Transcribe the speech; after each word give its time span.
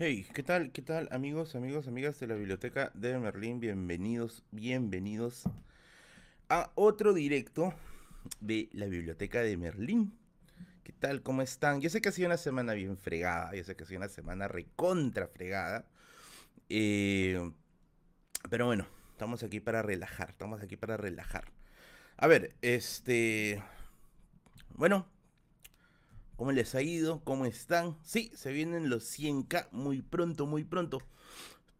Hey, 0.00 0.24
¿qué 0.32 0.44
tal? 0.44 0.70
¿Qué 0.70 0.80
tal, 0.80 1.08
amigos, 1.10 1.56
amigos, 1.56 1.88
amigas 1.88 2.20
de 2.20 2.28
la 2.28 2.36
biblioteca 2.36 2.92
de 2.94 3.18
Merlín? 3.18 3.58
Bienvenidos, 3.58 4.44
bienvenidos 4.52 5.42
a 6.48 6.70
otro 6.76 7.12
directo 7.12 7.74
de 8.38 8.68
la 8.74 8.86
biblioteca 8.86 9.42
de 9.42 9.56
Merlín. 9.56 10.16
¿Qué 10.84 10.92
tal? 10.92 11.20
¿Cómo 11.24 11.42
están? 11.42 11.80
Yo 11.80 11.90
sé 11.90 12.00
que 12.00 12.10
ha 12.10 12.12
sido 12.12 12.28
una 12.28 12.36
semana 12.36 12.74
bien 12.74 12.96
fregada, 12.96 13.52
yo 13.56 13.64
sé 13.64 13.74
que 13.74 13.82
ha 13.82 13.86
sido 13.88 13.98
una 13.98 14.08
semana 14.08 14.46
recontra 14.46 15.26
fregada. 15.26 15.84
Eh, 16.68 17.50
pero 18.48 18.66
bueno, 18.66 18.86
estamos 19.10 19.42
aquí 19.42 19.58
para 19.58 19.82
relajar, 19.82 20.30
estamos 20.30 20.62
aquí 20.62 20.76
para 20.76 20.96
relajar. 20.96 21.50
A 22.18 22.28
ver, 22.28 22.54
este... 22.62 23.60
Bueno, 24.76 25.08
¿Cómo 26.38 26.52
les 26.52 26.76
ha 26.76 26.82
ido? 26.82 27.20
¿Cómo 27.24 27.46
están? 27.46 27.96
Sí, 28.04 28.30
se 28.32 28.52
vienen 28.52 28.88
los 28.88 29.02
100k 29.18 29.72
muy 29.72 30.02
pronto, 30.02 30.46
muy 30.46 30.62
pronto. 30.62 31.02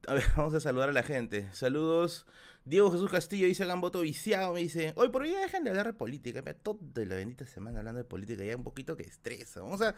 A 0.08 0.14
ver, 0.14 0.24
vamos 0.36 0.52
a 0.52 0.58
saludar 0.58 0.88
a 0.88 0.92
la 0.92 1.04
gente. 1.04 1.48
Saludos. 1.52 2.26
Diego 2.64 2.90
Jesús 2.90 3.08
Castillo 3.08 3.46
dice 3.46 3.64
Gamboto 3.66 4.00
viciado. 4.00 4.54
Me 4.54 4.60
dice, 4.60 4.94
hoy 4.96 5.10
por 5.10 5.22
hoy 5.22 5.30
dejen 5.30 5.62
de 5.62 5.70
hablar 5.70 5.86
de 5.86 5.92
política. 5.92 6.40
Mira, 6.40 6.54
toda 6.54 6.80
la 7.04 7.14
bendita 7.14 7.46
semana 7.46 7.78
hablando 7.78 7.98
de 7.98 8.04
política. 8.04 8.42
Ya 8.42 8.56
un 8.56 8.64
poquito 8.64 8.96
que 8.96 9.04
estresa. 9.04 9.60
Vamos 9.60 9.80
a. 9.80 9.94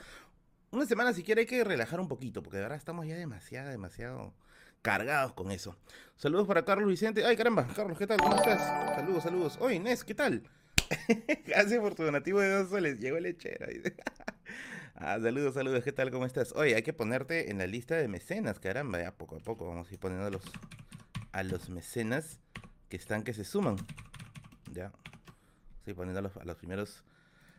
Una 0.72 0.84
semana 0.84 1.14
siquiera 1.14 1.40
hay 1.40 1.46
que 1.46 1.64
relajar 1.64 1.98
un 1.98 2.08
poquito. 2.08 2.42
Porque 2.42 2.58
de 2.58 2.64
verdad 2.64 2.76
estamos 2.76 3.06
ya 3.06 3.16
demasiado, 3.16 3.70
demasiado 3.70 4.34
cargados 4.82 5.32
con 5.32 5.52
eso. 5.52 5.78
Saludos 6.16 6.46
para 6.46 6.66
Carlos 6.66 6.86
Vicente. 6.86 7.24
Ay, 7.24 7.34
caramba, 7.34 7.66
Carlos, 7.74 7.96
¿qué 7.96 8.06
tal? 8.06 8.18
¿Cómo 8.18 8.36
estás? 8.36 8.60
Saludos, 8.94 9.22
saludos. 9.22 9.56
Oye, 9.58 9.76
Inés, 9.76 10.04
¿qué 10.04 10.14
tal? 10.14 10.42
Gracias 11.46 11.80
por 11.80 11.94
tu 11.94 12.02
donativo 12.02 12.40
de 12.40 12.50
dos 12.50 12.68
soles. 12.68 12.98
Llegó 12.98 13.18
lechera. 13.18 13.66
ah, 15.00 15.18
saludos, 15.20 15.54
saludos. 15.54 15.82
¿Qué 15.82 15.92
tal? 15.92 16.10
¿Cómo 16.10 16.26
estás? 16.26 16.52
Oye, 16.52 16.74
hay 16.74 16.82
que 16.82 16.92
ponerte 16.92 17.50
en 17.50 17.58
la 17.58 17.66
lista 17.66 17.96
de 17.96 18.06
mecenas, 18.08 18.60
caramba. 18.60 19.00
Ya 19.00 19.12
poco 19.16 19.36
a 19.36 19.40
poco 19.40 19.66
vamos 19.66 19.90
a 19.90 19.94
ir 19.94 19.98
poniendo 19.98 20.26
a 20.26 20.30
los, 20.30 20.42
a 21.32 21.42
los 21.42 21.68
mecenas 21.68 22.40
que 22.88 22.96
están 22.96 23.22
que 23.22 23.34
se 23.34 23.44
suman. 23.44 23.76
Ya. 24.72 24.92
Estoy 25.78 25.94
poniendo 25.94 26.20
a 26.20 26.22
los, 26.22 26.36
a 26.36 26.44
los 26.44 26.56
primeros 26.56 27.02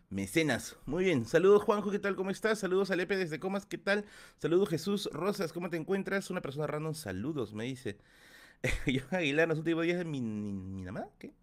mecenas. 0.09 0.75
Muy 0.86 1.06
bien. 1.06 1.25
Saludos, 1.25 1.64
Juanjo. 1.64 1.92
¿Qué 1.92 2.00
tal? 2.00 2.16
¿Cómo 2.16 2.30
estás? 2.30 2.59
Saludos 2.59 2.92
a 2.92 2.95
Lepe 2.95 3.17
desde 3.17 3.39
Comas. 3.39 3.66
¿Qué 3.66 3.78
tal? 3.78 4.05
Saludos, 4.38 4.70
Jesús 4.70 5.09
Rosas. 5.11 5.53
¿Cómo 5.53 5.70
te 5.70 5.78
encuentras? 5.78 6.30
Una 6.30 6.42
persona 6.42 6.67
random. 6.67 6.94
Saludos, 6.94 7.53
me 7.53 7.66
dice. 7.66 7.98
Yo 8.86 9.02
Aguilar, 9.11 9.48
los 9.48 9.58
últimos 9.58 9.83
días 9.83 9.98
de 9.98 10.05
mi, 10.05 10.22
mi, 10.22 10.52
mi 10.52 10.83
mamá. 10.83 11.08
¿Qué? 11.17 11.33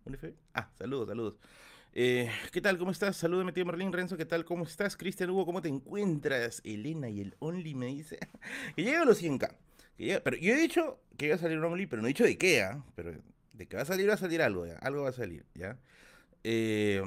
Ah, 0.55 0.71
saludos, 0.79 1.09
saludos. 1.09 1.39
Eh, 2.01 2.31
¿Qué 2.53 2.61
tal? 2.61 2.79
¿Cómo 2.79 2.93
estás? 2.93 3.17
Saludos, 3.17 3.53
tío 3.53 3.67
Merlín 3.67 3.93
Renzo. 3.93 4.17
¿Qué 4.17 4.25
tal? 4.25 4.45
¿Cómo 4.45 4.63
estás? 4.63 4.97
Cristian 4.97 5.31
Hugo, 5.31 5.45
¿cómo 5.45 5.61
te 5.61 5.69
encuentras? 5.69 6.61
Elena 6.63 7.09
y 7.09 7.21
el 7.23 7.35
Only 7.41 7.75
me 7.75 7.87
dice 7.87 8.21
que 8.77 8.85
llega 8.85 9.03
a 9.03 9.05
los 9.05 9.21
100k. 9.21 10.23
pero 10.23 10.37
yo 10.37 10.55
he 10.55 10.57
dicho 10.57 11.01
que 11.17 11.27
iba 11.27 11.35
a 11.35 11.39
salir 11.39 11.59
un 11.59 11.65
Only, 11.65 11.89
pero 11.89 12.01
no 12.01 12.07
he 12.07 12.11
dicho 12.15 12.23
de 12.23 12.39
qué, 12.39 12.63
¿ah? 12.63 12.85
Pero 12.95 13.15
de 13.53 13.67
que 13.67 13.77
va 13.77 13.83
a 13.83 13.85
salir, 13.85 14.09
va 14.09 14.15
a 14.15 14.17
salir 14.17 14.41
algo, 14.43 14.65
¿ya? 14.65 14.77
Algo 14.77 15.03
va 15.03 15.09
a 15.09 15.13
salir, 15.13 15.45
¿ya? 15.57 15.77
Eh, 16.45 17.03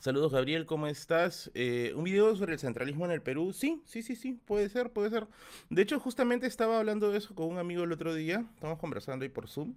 saludos, 0.00 0.32
Gabriel, 0.32 0.66
¿cómo 0.66 0.88
estás? 0.88 1.52
Eh, 1.54 1.92
un 1.94 2.02
video 2.02 2.34
sobre 2.34 2.54
el 2.54 2.58
centralismo 2.58 3.04
en 3.04 3.12
el 3.12 3.22
Perú. 3.22 3.52
Sí, 3.52 3.80
sí, 3.86 4.02
sí, 4.02 4.16
sí, 4.16 4.32
puede 4.44 4.70
ser, 4.70 4.90
puede 4.90 5.10
ser. 5.10 5.28
De 5.68 5.82
hecho, 5.82 6.00
justamente 6.00 6.48
estaba 6.48 6.80
hablando 6.80 7.12
de 7.12 7.18
eso 7.18 7.36
con 7.36 7.46
un 7.46 7.58
amigo 7.58 7.84
el 7.84 7.92
otro 7.92 8.12
día. 8.12 8.44
Estamos 8.56 8.80
conversando 8.80 9.22
ahí 9.22 9.28
por 9.28 9.46
Zoom. 9.46 9.76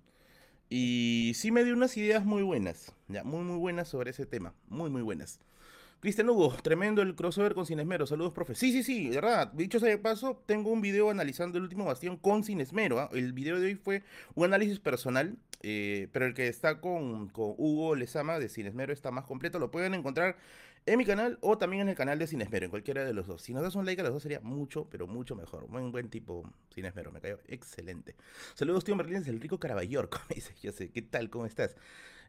Y 0.69 1.33
sí 1.35 1.51
me 1.51 1.63
dio 1.63 1.73
unas 1.73 1.95
ideas 1.97 2.25
muy 2.25 2.41
buenas, 2.41 2.93
ya, 3.07 3.23
muy 3.23 3.43
muy 3.43 3.57
buenas 3.57 3.87
sobre 3.87 4.11
ese 4.11 4.25
tema, 4.25 4.53
muy 4.67 4.89
muy 4.89 5.01
buenas. 5.01 5.39
Cristian 6.03 6.29
Hugo, 6.29 6.53
tremendo 6.61 7.01
el 7.01 7.15
crossover 7.15 7.53
con 7.53 7.65
Cinesmero. 7.65 8.05
Saludos, 8.05 8.33
profe. 8.33 8.55
Sí, 8.55 8.73
sí, 8.73 8.83
sí, 8.83 9.07
de 9.07 9.15
verdad. 9.15 9.53
Dicho 9.53 9.79
sea 9.79 9.87
de 9.87 9.97
paso, 9.97 10.43
tengo 10.45 10.69
un 10.69 10.81
video 10.81 11.09
analizando 11.09 11.57
el 11.57 11.63
último 11.63 11.85
bastión 11.85 12.17
con 12.17 12.43
Cinesmero. 12.43 12.99
¿ah? 12.99 13.09
El 13.13 13.31
video 13.31 13.57
de 13.57 13.67
hoy 13.67 13.75
fue 13.75 14.03
un 14.35 14.43
análisis 14.43 14.81
personal, 14.81 15.37
eh, 15.61 16.09
pero 16.11 16.25
el 16.25 16.33
que 16.33 16.49
está 16.49 16.81
con, 16.81 17.29
con 17.29 17.55
Hugo 17.57 17.95
Lezama 17.95 18.37
de 18.37 18.49
Cinesmero 18.49 18.91
está 18.91 19.11
más 19.11 19.23
completo. 19.23 19.59
Lo 19.59 19.71
pueden 19.71 19.93
encontrar 19.93 20.35
en 20.85 20.97
mi 20.97 21.05
canal 21.05 21.37
o 21.41 21.57
también 21.57 21.83
en 21.83 21.89
el 21.89 21.95
canal 21.95 22.19
de 22.19 22.27
Cinesmero, 22.27 22.65
en 22.65 22.69
cualquiera 22.69 23.05
de 23.05 23.13
los 23.13 23.27
dos. 23.27 23.41
Si 23.41 23.53
nos 23.53 23.63
das 23.63 23.75
un 23.75 23.85
like 23.85 24.01
a 24.01 24.03
los 24.03 24.13
dos 24.13 24.23
sería 24.23 24.39
mucho, 24.41 24.87
pero 24.89 25.07
mucho 25.07 25.35
mejor. 25.35 25.67
Buen, 25.67 25.91
buen 25.91 26.09
tipo 26.09 26.43
Cinesmero, 26.73 27.11
me 27.11 27.21
cayó 27.21 27.39
excelente. 27.47 28.15
Saludos, 28.53 28.83
tío 28.83 28.95
Merlín, 28.95 29.23
el 29.25 29.39
rico 29.39 29.59
Carabayorco. 29.59 30.19
Me 30.29 30.35
dice, 30.35 30.53
yo 30.61 30.71
sé, 30.71 30.89
¿qué 30.91 31.01
tal? 31.01 31.29
¿Cómo 31.29 31.45
estás? 31.45 31.75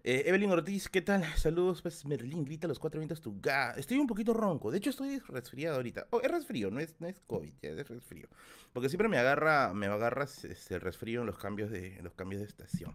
Eh, 0.06 0.25
Evelyn 0.26 0.50
Ortiz, 0.50 0.91
¿qué 0.91 1.00
tal? 1.00 1.25
Saludos, 1.37 1.81
pues 1.81 2.04
Merlín, 2.04 2.44
grita 2.44 2.69
los 2.69 2.78
cuatro 2.78 3.00
vientos 3.00 3.22
tu 3.22 3.41
ga. 3.41 3.70
Estoy 3.72 3.97
un 3.98 4.06
poquito 4.06 4.34
ronco. 4.34 4.71
De 4.71 4.76
hecho, 4.76 4.91
estoy 4.91 5.19
resfriado 5.19 5.76
ahorita. 5.76 6.09
Oh, 6.10 6.21
es 6.21 6.31
resfrío, 6.31 6.71
no 6.71 6.78
es, 6.78 6.94
no 7.00 7.09
es 7.09 7.21
COVID, 7.26 7.54
ya, 7.62 7.71
es 7.71 7.88
resfrío. 7.88 8.28
Porque 8.75 8.91
siempre 8.91 9.09
me 9.09 9.16
agarra, 9.16 9.72
me 9.72 9.86
agarra 9.86 10.25
este, 10.25 10.75
el 10.75 10.82
resfrío 10.82 11.22
en 11.22 11.26
los 11.26 11.38
cambios 11.38 11.71
de, 11.71 11.97
en 11.97 12.04
los 12.04 12.12
cambios 12.12 12.42
de 12.42 12.48
estación. 12.48 12.94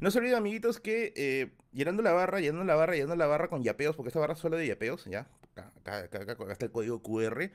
No 0.00 0.10
se 0.10 0.18
olviden, 0.18 0.36
amiguitos, 0.36 0.80
que 0.80 1.12
eh, 1.16 1.50
llenando 1.72 2.02
la 2.02 2.12
barra, 2.12 2.40
llenando 2.40 2.64
la 2.64 2.74
barra, 2.74 2.94
llenando 2.94 3.16
la 3.16 3.26
barra 3.26 3.48
con 3.48 3.62
yapeos, 3.62 3.96
porque 3.96 4.08
esta 4.08 4.20
barra 4.20 4.34
es 4.34 4.42
de 4.42 4.66
yapeos, 4.66 5.04
¿ya? 5.04 5.28
Acá, 5.52 5.72
acá, 5.98 6.20
acá, 6.20 6.52
está 6.52 6.66
el 6.66 6.72
código 6.72 7.02
QR. 7.02 7.50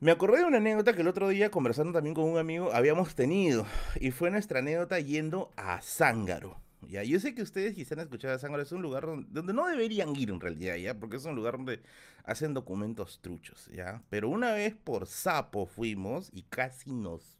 Me 0.00 0.12
acordé 0.12 0.38
de 0.38 0.44
una 0.44 0.56
anécdota 0.56 0.94
que 0.94 1.02
el 1.02 1.08
otro 1.08 1.28
día, 1.28 1.50
conversando 1.50 1.92
también 1.92 2.14
con 2.14 2.24
un 2.24 2.38
amigo, 2.38 2.72
habíamos 2.72 3.14
tenido. 3.14 3.66
Y 4.00 4.10
fue 4.10 4.30
nuestra 4.30 4.60
anécdota 4.60 4.98
yendo 4.98 5.52
a 5.56 5.80
Zángaro. 5.82 6.58
Ya, 6.88 7.02
yo 7.02 7.20
sé 7.20 7.34
que 7.34 7.42
ustedes 7.42 7.74
quizás 7.74 7.92
han 7.92 8.00
escuchado 8.00 8.34
a 8.34 8.38
Zángaro, 8.38 8.62
es 8.62 8.72
un 8.72 8.80
lugar 8.80 9.06
donde, 9.06 9.52
no 9.52 9.66
deberían 9.66 10.16
ir 10.16 10.30
en 10.30 10.40
realidad, 10.40 10.76
¿ya? 10.76 10.98
Porque 10.98 11.16
es 11.16 11.24
un 11.26 11.36
lugar 11.36 11.58
donde 11.58 11.82
hacen 12.24 12.54
documentos 12.54 13.20
truchos, 13.20 13.68
¿ya? 13.74 14.02
Pero 14.08 14.30
una 14.30 14.52
vez 14.52 14.74
por 14.74 15.06
sapo 15.06 15.66
fuimos 15.66 16.30
y 16.32 16.42
casi 16.44 16.92
nos 16.92 17.39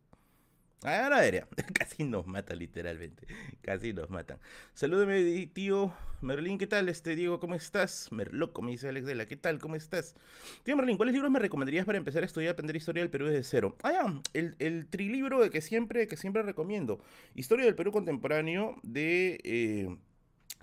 Ahora 0.83 1.21
vería. 1.21 1.47
Casi 1.75 2.05
nos 2.05 2.27
mata 2.27 2.55
literalmente. 2.55 3.27
Casi 3.61 3.93
nos 3.93 4.09
matan. 4.09 4.39
Salúdeme, 4.73 5.47
tío 5.49 5.93
Merlín. 6.23 6.57
¿Qué 6.57 6.67
tal? 6.67 6.89
Este 6.89 7.17
Diego, 7.17 7.39
¿cómo 7.39 7.55
estás? 7.55 8.09
Merloco, 8.11 8.63
me 8.63 8.71
dice 8.71 8.89
Alex 8.89 9.07
Dela. 9.07 9.27
¿Qué 9.27 9.37
tal? 9.37 9.59
¿Cómo 9.59 9.77
estás? 9.77 10.15
Tío 10.63 10.77
Merlín, 10.77 10.97
¿cuáles 10.97 11.15
libros 11.15 11.31
me 11.31 11.39
recomendarías 11.39 11.85
para 11.85 11.99
empezar 11.99 12.23
a 12.23 12.27
estudiar 12.27 12.53
aprender 12.53 12.77
historia 12.77 13.03
del 13.03 13.11
Perú 13.11 13.27
desde 13.27 13.45
cero? 13.45 13.77
Ah, 13.83 13.93
ya. 13.93 14.21
El, 14.33 14.57
el 14.59 14.87
trilibro 14.87 15.41
de 15.41 15.51
que 15.51 15.61
siempre, 15.61 16.09
que 16.09 16.17
siempre 16.17 16.43
recomiendo. 16.43 17.03
Historia 17.35 17.67
del 17.67 17.75
Perú 17.75 17.93
contemporáneo 17.93 18.77
de 18.83 19.39
eh, 19.45 19.97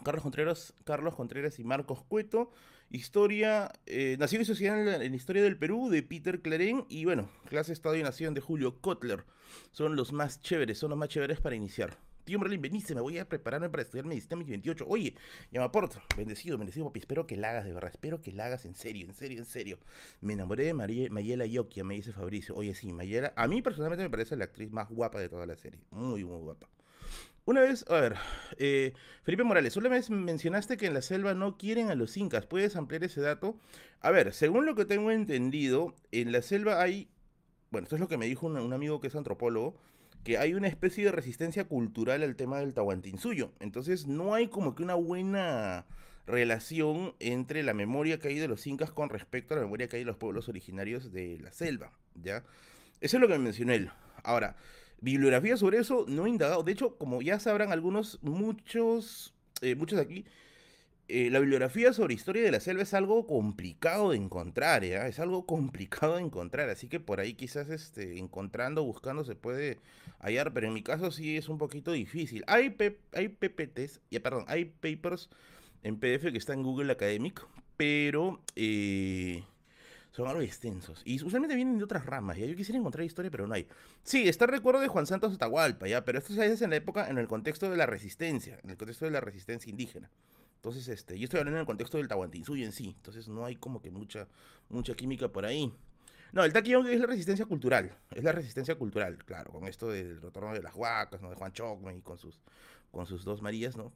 Carlos 0.04 0.24
Contreras, 0.24 0.74
Carlos 0.84 1.16
Contreras 1.16 1.60
y 1.60 1.64
Marcos 1.64 2.04
Cueto. 2.04 2.52
Historia, 2.90 3.72
eh, 3.86 4.16
Nación 4.18 4.42
y 4.42 4.46
Sociedad 4.46 4.80
en 4.80 5.12
la, 5.12 5.16
Historia 5.18 5.44
del 5.44 5.58
Perú 5.58 5.90
de 5.90 6.04
Peter 6.04 6.42
Claren 6.42 6.86
y 6.88 7.04
bueno, 7.04 7.30
Clase 7.50 7.74
Estado 7.74 7.98
y 7.98 8.04
Nación 8.04 8.34
de 8.34 8.40
Julio 8.40 8.80
Kotler. 8.80 9.26
Son 9.72 9.98
los 9.98 10.14
más 10.14 10.42
chéveres, 10.42 10.78
son 10.78 10.92
los 10.92 11.00
más 11.00 11.10
chéveres 11.10 11.42
para 11.42 11.56
iniciar. 11.56 11.98
Tío 12.24 12.40
Merlin, 12.40 12.62
venice, 12.62 12.94
me 12.94 13.02
voy 13.02 13.18
a 13.20 13.28
prepararme 13.28 13.70
para 13.70 13.84
estudiar 13.84 14.06
medicina 14.06 14.36
28. 14.36 14.86
Oye, 14.88 15.16
llama 15.52 15.72
bendecido, 16.18 16.58
bendecido, 16.58 16.86
papi. 16.86 17.00
Espero 17.00 17.26
que 17.26 17.38
la 17.38 17.52
hagas 17.52 17.66
de 17.66 17.74
verdad, 17.74 17.92
espero 17.94 18.22
que 18.22 18.34
la 18.34 18.46
hagas 18.46 18.66
en 18.66 18.76
serio, 18.76 19.06
en 19.08 19.14
serio, 19.14 19.40
en 19.40 19.46
serio. 19.46 19.80
Me 20.20 20.34
enamoré 20.34 20.66
de 20.66 20.74
Mayela 20.74 21.46
Yokia, 21.46 21.86
me 21.86 21.96
dice 21.96 22.12
Fabricio. 22.12 22.54
Oye, 22.56 22.76
sí, 22.76 22.92
Mayela, 22.92 23.34
a 23.36 23.48
mí 23.48 23.62
personalmente 23.62 24.04
me 24.04 24.10
parece 24.10 24.36
la 24.36 24.46
actriz 24.46 24.72
más 24.72 24.90
guapa 24.90 25.20
de 25.20 25.30
toda 25.30 25.46
la 25.46 25.56
serie. 25.56 25.80
Muy, 25.92 26.26
muy 26.26 26.42
guapa. 26.42 26.68
Una 27.48 27.62
vez, 27.62 27.86
a 27.88 27.94
ver, 28.02 28.16
eh, 28.58 28.92
Felipe 29.24 29.46
Morales, 29.46 29.78
una 29.78 29.88
vez 29.88 30.10
mencionaste 30.10 30.76
que 30.76 30.86
en 30.86 30.94
la 30.94 31.02
selva 31.02 31.34
no 31.34 31.58
quieren 31.58 31.90
a 31.90 31.96
los 31.96 32.18
incas. 32.18 32.46
¿Puedes 32.46 32.76
ampliar 32.76 33.06
ese 33.06 33.22
dato? 33.22 33.58
A 34.02 34.12
ver, 34.12 34.34
según 34.34 34.66
lo 34.66 34.76
que 34.76 34.84
tengo 34.84 35.12
entendido, 35.12 35.96
en 36.12 36.34
la 36.34 36.42
selva 36.42 36.82
hay, 36.82 37.08
bueno, 37.72 37.86
esto 37.86 37.96
es 37.96 38.02
lo 38.02 38.10
que 38.10 38.18
me 38.18 38.26
dijo 38.26 38.48
un, 38.48 38.74
amigo 38.74 39.00
que 39.00 39.08
es 39.08 39.16
antropólogo, 39.16 39.78
que 40.26 40.38
hay 40.38 40.56
una 40.56 40.68
especie 40.68 41.06
de 41.06 41.14
resistencia 41.14 41.64
cultural 41.64 42.22
al 42.22 42.36
tema 42.36 42.60
del 42.60 42.74
Tahuantinsuyo. 42.74 43.54
Entonces 43.62 44.08
no 44.08 44.34
hay 44.34 44.50
como 44.50 44.76
que 44.76 44.84
una 44.84 44.96
buena 44.96 45.86
relación 46.26 47.16
entre 47.22 47.64
la 47.64 47.74
memoria 47.74 48.20
que 48.20 48.28
hay 48.28 48.40
de 48.40 48.50
los 48.50 48.68
incas 48.68 48.92
con 48.92 49.08
respecto 49.08 49.54
a 49.54 49.58
la 49.58 49.64
memoria 49.64 49.88
que 49.88 49.96
hay 49.96 50.02
de 50.02 50.08
los 50.08 50.18
pueblos 50.18 50.50
originarios 50.50 51.14
de 51.14 51.40
la 51.40 51.54
selva, 51.54 51.94
¿ya? 52.14 52.44
Eso 53.00 53.16
es 53.16 53.22
lo 53.22 53.30
que 53.30 53.40
mencionó 53.40 53.72
él. 53.72 53.90
Ahora, 54.22 54.58
Bibliografía 55.00 55.58
sobre 55.58 55.80
eso 55.80 56.06
no 56.08 56.26
he 56.26 56.30
indagado. 56.30 56.64
De 56.64 56.72
hecho, 56.72 56.98
como 56.98 57.22
ya 57.22 57.40
sabrán 57.40 57.72
algunos, 57.72 58.20
muchos, 58.22 59.34
eh, 59.62 59.76
muchos 59.76 60.00
aquí, 60.00 60.26
eh, 61.10 61.30
la 61.30 61.40
bibliografía 61.40 61.94
sobre 61.94 62.16
historia 62.16 62.44
de 62.44 62.52
la 62.52 62.60
selva 62.60 62.84
es 62.84 62.94
algo 62.94 63.26
complicado 63.28 64.12
de 64.12 64.18
encontrar, 64.18 64.84
¿ya? 64.84 65.08
Es 65.08 65.20
algo 65.20 65.46
complicado 65.46 66.16
de 66.18 66.24
encontrar, 66.24 66.70
así 66.70 66.88
que 66.88 67.00
por 67.00 67.20
ahí 67.20 67.34
quizás 67.34 67.70
este, 67.70 68.18
encontrando, 68.20 68.84
buscando 68.84 69.24
se 69.24 69.36
puede 69.36 69.80
hallar, 70.20 70.52
pero 70.54 70.68
en 70.68 70.74
mi 70.74 70.84
caso 70.84 71.12
sí 71.12 71.38
es 71.38 71.48
un 71.48 71.58
poquito 71.58 71.92
difícil. 71.94 72.44
Hay, 72.48 72.76
hay 73.14 73.30
PPTs, 73.30 74.02
ya, 74.12 74.20
perdón, 74.22 74.46
hay 74.48 74.66
papers 74.66 75.30
en 75.84 75.98
PDF 75.98 76.32
que 76.32 76.38
están 76.38 76.60
en 76.60 76.64
Google 76.64 76.92
Academic, 76.92 77.46
pero... 77.78 78.42
Eh, 78.56 79.44
son 80.18 80.28
algo 80.28 80.42
extensos. 80.42 81.04
Y 81.06 81.24
usualmente 81.24 81.56
vienen 81.56 81.78
de 81.78 81.84
otras 81.84 82.04
ramas. 82.08 82.38
¿ya? 82.38 82.48
Yo 82.48 82.56
quisiera 82.56 82.80
encontrar 82.80 83.06
historia, 83.06 83.30
pero 83.30 83.46
no 83.46 83.54
hay. 83.54 83.68
Sí, 84.02 84.28
está 84.28 84.46
el 84.46 84.52
recuerdo 84.52 84.82
de 84.82 84.88
Juan 84.88 85.06
Santos 85.06 85.36
Atahualpa, 85.36 85.88
¿ya? 85.88 86.04
Pero 86.04 86.18
esto 86.18 86.34
se 86.34 86.44
hace 86.44 86.64
en 86.64 86.72
la 86.72 86.78
época, 86.78 87.08
en 87.08 87.20
el 87.20 87.28
contexto 87.28 87.70
de 87.70 87.78
la 87.78 87.86
resistencia, 87.86 88.60
en 88.64 88.72
el 88.72 88.78
contexto 88.78 89.06
de 89.06 89.12
la 89.12 89.22
resistencia 89.22 89.70
indígena. 89.70 90.10
Entonces, 90.56 90.88
este, 90.88 91.20
yo 91.20 91.26
estoy 91.26 91.40
hablando 91.40 91.58
en 91.58 91.62
el 91.62 91.68
contexto 91.68 92.00
del 92.00 92.08
Tahuantinsuyo 92.08 92.66
en 92.66 92.72
sí. 92.72 92.96
Entonces 92.98 93.28
no 93.28 93.46
hay 93.46 93.58
como 93.58 93.80
que 93.80 93.92
mucha, 93.92 94.28
mucha 94.70 94.96
química 94.96 95.28
por 95.28 95.46
ahí. 95.46 95.72
No, 96.32 96.44
el 96.44 96.52
taquillón 96.52 96.88
es 96.88 97.00
la 97.00 97.06
resistencia 97.06 97.46
cultural. 97.46 97.96
Es 98.16 98.24
la 98.24 98.32
resistencia 98.32 98.74
cultural, 98.74 99.24
claro, 99.24 99.52
con 99.52 99.68
esto 99.68 99.88
del 99.92 100.20
retorno 100.20 100.52
de 100.52 100.64
las 100.64 100.74
huacas, 100.74 101.22
¿no? 101.22 101.30
De 101.30 101.36
Juan 101.36 101.52
Chocme 101.52 101.96
y 101.96 102.02
con 102.02 102.18
sus, 102.18 102.42
con 102.90 103.06
sus 103.06 103.24
dos 103.24 103.44
Marías, 103.44 103.78
¿no? 103.78 103.94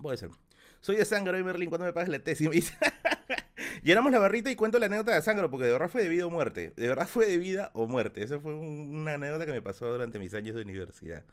Puede 0.00 0.16
ser. 0.16 0.30
Soy 0.80 0.96
de 0.96 1.04
Sangro, 1.04 1.38
y 1.38 1.44
Merlin, 1.44 1.68
¿cuándo 1.68 1.84
me 1.84 1.92
pagas 1.92 2.08
la 2.08 2.20
tesis? 2.20 2.48
Me 2.48 2.54
dice. 2.54 2.74
Llenamos 3.82 4.12
la 4.12 4.18
barrita 4.18 4.50
y 4.50 4.56
cuento 4.56 4.78
la 4.78 4.86
anécdota 4.86 5.14
de 5.14 5.22
Sangro, 5.22 5.50
porque 5.50 5.66
de 5.66 5.72
verdad 5.72 5.88
fue 5.88 6.02
de 6.02 6.08
vida 6.08 6.26
o 6.26 6.30
muerte. 6.30 6.72
De 6.76 6.88
verdad 6.88 7.08
fue 7.08 7.26
de 7.26 7.38
vida 7.38 7.70
o 7.74 7.86
muerte. 7.86 8.22
Esa 8.22 8.40
fue 8.40 8.54
una 8.54 9.14
anécdota 9.14 9.46
que 9.46 9.52
me 9.52 9.62
pasó 9.62 9.90
durante 9.90 10.18
mis 10.18 10.34
años 10.34 10.56
de 10.56 10.62
universidad. 10.62 11.24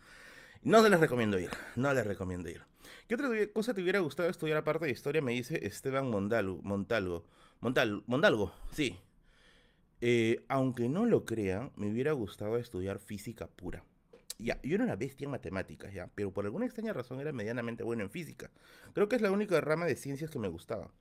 No 0.62 0.81
se 0.81 0.90
les 0.90 1.00
recomiendo 1.00 1.40
ir, 1.40 1.50
no 1.75 1.94
les 1.94 2.06
recomiendo 2.06 2.50
ir. 2.50 2.62
¿Qué 3.07 3.16
otra 3.16 3.30
cosa 3.54 3.74
te 3.74 3.81
hubiera 3.81 4.00
gustado 4.00 4.30
estudiar 4.30 4.57
aparte 4.57 4.86
de 4.86 4.92
historia? 4.92 5.22
Me 5.22 5.34
dice 5.34 5.66
Esteban 5.66 6.10
Mondalgo. 6.10 6.62
Montalgo. 6.63 7.25
Montal, 7.60 8.04
Mondalgo, 8.07 8.54
sí. 8.72 8.98
Eh, 10.01 10.44
aunque 10.50 10.89
no 10.89 11.06
lo 11.06 11.24
crean, 11.24 11.72
me 11.78 11.89
hubiera 11.89 12.12
gustado 12.12 12.57
estudiar 12.57 13.00
física 13.00 13.48
pura. 13.48 13.86
Ya, 14.38 14.60
yo 14.63 14.75
era 14.75 14.84
una 14.84 14.98
bestia 14.98 15.25
en 15.25 15.31
matemáticas, 15.31 15.94
ya, 15.94 16.10
pero 16.13 16.31
por 16.31 16.44
alguna 16.44 16.66
extraña 16.66 16.92
razón 16.92 17.22
era 17.22 17.31
medianamente 17.31 17.84
bueno 17.84 18.04
en 18.04 18.10
física. 18.10 18.51
Creo 18.94 19.07
que 19.07 19.16
es 19.16 19.22
la 19.22 19.31
única 19.31 19.62
rama 19.62 19.86
de 19.86 19.96
ciencias 19.96 20.30
que 20.30 20.39
me 20.39 20.50
gustaba. 20.50 20.92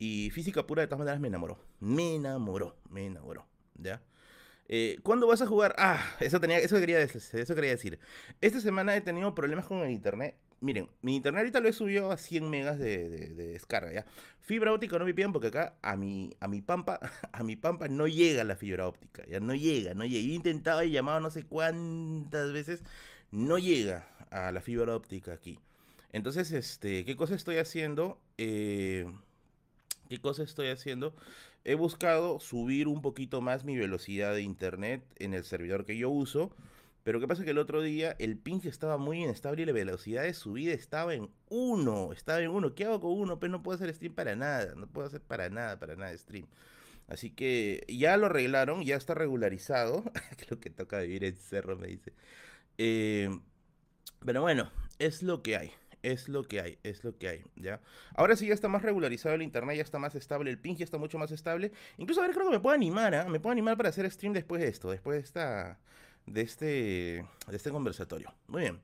Y 0.00 0.30
física 0.30 0.66
pura 0.66 0.82
de 0.82 0.88
todas 0.88 0.98
maneras 0.98 1.20
me 1.20 1.28
enamoró. 1.28 1.60
Me 1.78 2.16
enamoró, 2.16 2.76
me 2.88 3.06
enamoró, 3.06 3.46
¿ya? 3.76 4.02
Eh, 4.66 4.98
¿Cuándo 5.04 5.28
vas 5.28 5.42
a 5.42 5.46
jugar? 5.46 5.76
Ah, 5.78 6.02
eso, 6.18 6.40
tenía, 6.40 6.58
eso, 6.58 6.80
quería, 6.80 7.00
eso 7.00 7.54
quería 7.54 7.70
decir. 7.70 8.00
Esta 8.40 8.60
semana 8.60 8.96
he 8.96 9.00
tenido 9.00 9.32
problemas 9.34 9.66
con 9.66 9.78
el 9.78 9.90
internet 9.92 10.36
miren, 10.60 10.88
mi 11.02 11.16
internet 11.16 11.40
ahorita 11.40 11.60
lo 11.60 11.68
he 11.68 11.72
subido 11.72 12.10
a 12.10 12.16
100 12.16 12.48
megas 12.48 12.78
de, 12.78 13.34
descarga, 13.34 13.92
¿ya? 13.92 14.06
Fibra 14.40 14.72
óptica 14.72 14.98
no 14.98 15.04
me 15.04 15.14
piden 15.14 15.32
porque 15.32 15.48
acá 15.48 15.76
a 15.82 15.96
mi, 15.96 16.30
a 16.40 16.48
mi 16.48 16.60
pampa, 16.62 17.00
a 17.32 17.42
mi 17.42 17.56
pampa 17.56 17.88
no 17.88 18.06
llega 18.06 18.44
la 18.44 18.56
fibra 18.56 18.86
óptica, 18.86 19.24
ya 19.26 19.40
no 19.40 19.54
llega, 19.54 19.94
no 19.94 20.04
llega. 20.04 20.28
He 20.28 20.34
intentado 20.34 20.82
y 20.82 20.90
llamado 20.90 21.20
no 21.20 21.30
sé 21.30 21.44
cuántas 21.44 22.52
veces, 22.52 22.82
no 23.30 23.58
llega 23.58 24.08
a 24.30 24.52
la 24.52 24.60
fibra 24.60 24.94
óptica 24.94 25.32
aquí. 25.32 25.58
Entonces, 26.12 26.50
este, 26.52 27.04
¿qué 27.04 27.16
cosa 27.16 27.34
estoy 27.34 27.58
haciendo? 27.58 28.20
Eh, 28.36 29.06
¿Qué 30.10 30.20
cosa 30.20 30.42
estoy 30.42 30.68
haciendo? 30.68 31.14
He 31.64 31.74
buscado 31.76 32.38
subir 32.40 32.86
un 32.86 33.00
poquito 33.00 33.40
más 33.40 33.64
mi 33.64 33.78
velocidad 33.78 34.34
de 34.34 34.42
internet 34.42 35.02
en 35.16 35.32
el 35.32 35.44
servidor 35.44 35.86
que 35.86 35.96
yo 35.96 36.10
uso 36.10 36.54
pero 37.02 37.18
qué 37.18 37.26
pasa 37.26 37.44
que 37.44 37.50
el 37.50 37.58
otro 37.58 37.80
día 37.80 38.14
el 38.18 38.36
ping 38.36 38.60
estaba 38.64 38.98
muy 38.98 39.22
inestable 39.22 39.62
y 39.62 39.66
la 39.66 39.72
velocidad 39.72 40.22
de 40.22 40.34
subida 40.34 40.74
estaba 40.74 41.14
en 41.14 41.30
1. 41.48 42.12
Estaba 42.12 42.40
en 42.40 42.50
1. 42.50 42.74
¿Qué 42.74 42.84
hago 42.84 43.00
con 43.00 43.12
1? 43.12 43.40
Pero 43.40 43.50
no 43.50 43.62
puedo 43.62 43.76
hacer 43.76 43.92
stream 43.94 44.14
para 44.14 44.36
nada. 44.36 44.74
No 44.74 44.86
puedo 44.86 45.06
hacer 45.06 45.22
para 45.22 45.48
nada, 45.48 45.78
para 45.78 45.96
nada 45.96 46.16
stream. 46.16 46.46
Así 47.08 47.30
que 47.30 47.84
ya 47.88 48.16
lo 48.16 48.26
arreglaron, 48.26 48.84
ya 48.84 48.96
está 48.96 49.14
regularizado. 49.14 50.04
lo 50.50 50.60
que 50.60 50.70
toca 50.70 51.00
vivir 51.00 51.24
en 51.24 51.36
cerro, 51.36 51.76
me 51.76 51.88
dice. 51.88 52.12
Eh, 52.76 53.30
pero 54.24 54.42
bueno, 54.42 54.70
es 54.98 55.22
lo 55.22 55.42
que 55.42 55.56
hay. 55.56 55.72
Es 56.02 56.28
lo 56.28 56.44
que 56.44 56.60
hay, 56.60 56.78
es 56.82 57.04
lo 57.04 57.18
que 57.18 57.28
hay, 57.28 57.44
¿ya? 57.56 57.80
Ahora 58.14 58.34
sí 58.34 58.46
ya 58.46 58.54
está 58.54 58.68
más 58.68 58.82
regularizado 58.82 59.34
el 59.34 59.42
internet, 59.42 59.76
ya 59.76 59.82
está 59.82 59.98
más 59.98 60.14
estable, 60.14 60.50
el 60.50 60.58
ping 60.58 60.76
ya 60.76 60.84
está 60.84 60.96
mucho 60.96 61.18
más 61.18 61.30
estable. 61.30 61.72
Incluso 61.98 62.22
a 62.22 62.26
ver, 62.26 62.34
creo 62.34 62.46
que 62.46 62.52
me 62.52 62.60
puedo 62.60 62.74
animar, 62.74 63.14
¿ah? 63.14 63.28
Me 63.28 63.38
puedo 63.38 63.52
animar 63.52 63.76
para 63.76 63.90
hacer 63.90 64.10
stream 64.10 64.32
después 64.32 64.62
de 64.62 64.68
esto, 64.68 64.90
después 64.90 65.16
de 65.16 65.22
esta 65.22 65.78
de 66.26 66.40
este, 66.42 67.26
de 67.48 67.56
este 67.56 67.70
conversatorio. 67.70 68.32
Muy 68.46 68.62
bien. 68.62 68.80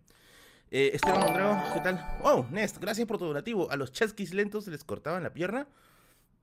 Eh, 0.70 0.90
Esteban 0.94 1.20
Mondrago, 1.20 1.74
¿qué 1.74 1.80
tal? 1.80 2.18
Oh, 2.22 2.46
Nest, 2.50 2.78
gracias 2.78 3.06
por 3.06 3.18
tu 3.18 3.26
donativo. 3.26 3.70
¿A 3.70 3.76
los 3.76 3.92
chasquis 3.92 4.34
lentos 4.34 4.66
les 4.66 4.84
cortaban 4.84 5.22
la 5.22 5.32
pierna? 5.32 5.68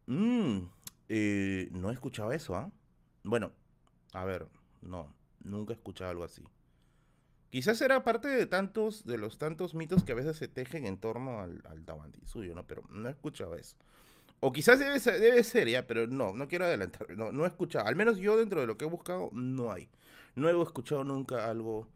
Mmm, 0.05 0.59
eh, 1.09 1.67
no 1.71 1.89
he 1.89 1.93
escuchado 1.93 2.31
eso, 2.31 2.55
¿ah? 2.55 2.71
Bueno, 3.23 3.51
a 4.13 4.23
ver, 4.25 4.47
no, 4.81 5.13
nunca 5.43 5.73
he 5.73 5.75
escuchado 5.75 6.09
algo 6.09 6.23
así. 6.23 6.43
Quizás 7.53 7.79
era 7.83 8.03
parte 8.03 8.29
de 8.29 8.47
tantos, 8.47 9.05
de 9.05 9.19
los 9.19 9.37
tantos 9.37 9.75
mitos 9.75 10.03
que 10.03 10.13
a 10.13 10.15
veces 10.15 10.37
se 10.37 10.47
tejen 10.47 10.87
en 10.87 10.97
torno 10.97 11.39
al, 11.39 11.61
al 11.67 11.85
suyo, 12.25 12.55
¿no? 12.55 12.65
Pero 12.65 12.81
no 12.89 13.07
he 13.07 13.11
escuchado 13.11 13.53
eso. 13.53 13.77
O 14.39 14.51
quizás 14.51 14.79
debe 14.79 14.99
ser, 14.99 15.19
debe 15.19 15.43
ser, 15.43 15.69
ya, 15.69 15.85
pero 15.85 16.07
no, 16.07 16.33
no 16.33 16.47
quiero 16.47 16.65
adelantar. 16.65 17.15
No, 17.15 17.31
no 17.31 17.45
he 17.45 17.47
escuchado. 17.47 17.85
Al 17.85 17.95
menos 17.95 18.17
yo 18.17 18.37
dentro 18.37 18.59
de 18.61 18.65
lo 18.65 18.75
que 18.75 18.85
he 18.85 18.87
buscado, 18.87 19.29
no 19.33 19.71
hay. 19.71 19.87
No 20.33 20.49
he 20.49 20.63
escuchado 20.63 21.03
nunca 21.03 21.47
algo, 21.47 21.87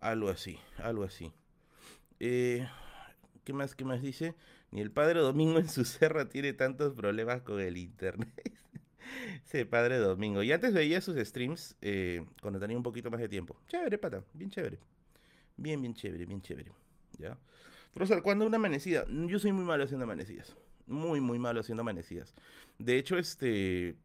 algo 0.00 0.28
así, 0.28 0.58
algo 0.78 1.04
así. 1.04 1.32
Eh, 2.18 2.66
¿Qué 3.44 3.52
más, 3.52 3.76
qué 3.76 3.84
más 3.84 4.02
dice? 4.02 4.34
Ni 4.72 4.80
el 4.80 4.90
padre 4.90 5.20
Domingo 5.20 5.60
en 5.60 5.68
su 5.68 5.84
serra 5.84 6.28
tiene 6.28 6.52
tantos 6.52 6.94
problemas 6.94 7.42
con 7.42 7.60
el 7.60 7.76
internet. 7.76 8.58
sí, 9.44 9.64
padre 9.64 9.98
Domingo. 9.98 10.42
Y 10.42 10.50
antes 10.50 10.74
veía 10.74 11.00
sus 11.00 11.16
streams 11.16 11.76
eh, 11.80 12.26
cuando 12.42 12.58
tenía 12.58 12.76
un 12.76 12.82
poquito 12.82 13.08
más 13.08 13.20
de 13.20 13.28
tiempo. 13.28 13.56
Chévere, 13.68 13.98
pata, 13.98 14.24
bien 14.34 14.50
chévere. 14.50 14.80
Bien, 15.56 15.80
bien 15.80 15.94
chévere, 15.94 16.26
bien 16.26 16.42
chévere. 16.42 16.72
¿Ya? 17.18 17.38
Profesor, 17.94 18.22
¿cuándo 18.22 18.46
una 18.46 18.56
amanecida? 18.56 19.06
Yo 19.08 19.38
soy 19.38 19.52
muy 19.52 19.64
malo 19.64 19.84
haciendo 19.84 20.04
amanecidas. 20.04 20.54
Muy, 20.86 21.20
muy 21.20 21.38
malo 21.38 21.60
haciendo 21.60 21.80
amanecidas. 21.80 22.34
De 22.78 22.98
hecho, 22.98 23.16
este 23.18 23.96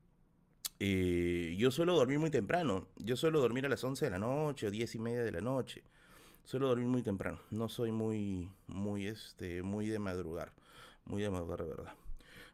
eh, 0.84 1.56
yo 1.60 1.70
suelo 1.70 1.94
dormir 1.94 2.18
muy 2.18 2.32
temprano. 2.32 2.88
Yo 2.98 3.16
suelo 3.16 3.40
dormir 3.40 3.68
a 3.68 3.70
las 3.70 3.84
11 3.84 4.06
de 4.06 4.12
la 4.12 4.18
noche 4.18 4.66
o 4.66 4.72
10 4.72 4.96
y 4.96 5.00
media 5.00 5.24
de 5.24 5.32
la 5.32 5.40
noche. 5.40 5.84
Suelo 6.44 6.68
dormir 6.68 6.88
muy 6.88 7.04
temprano. 7.04 7.40
No 7.52 7.70
soy 7.70 7.92
muy, 7.92 8.50
muy, 8.66 9.06
este, 9.06 9.62
muy 9.62 9.88
de 9.88 10.00
madrugar. 10.00 10.54
Muy 11.06 11.22
de 11.22 11.30
madrugar, 11.30 11.62
de 11.62 11.70
verdad. 11.70 11.94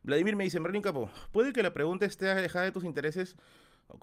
Vladimir 0.04 0.36
me 0.36 0.44
dice, 0.44 0.60
Merlin 0.60 0.82
Capo, 0.82 1.10
puede 1.32 1.54
que 1.54 1.64
la 1.64 1.74
pregunta 1.74 2.06
esté 2.06 2.30
alejada 2.30 2.66
de 2.66 2.74
tus 2.74 2.84
intereses, 2.84 3.38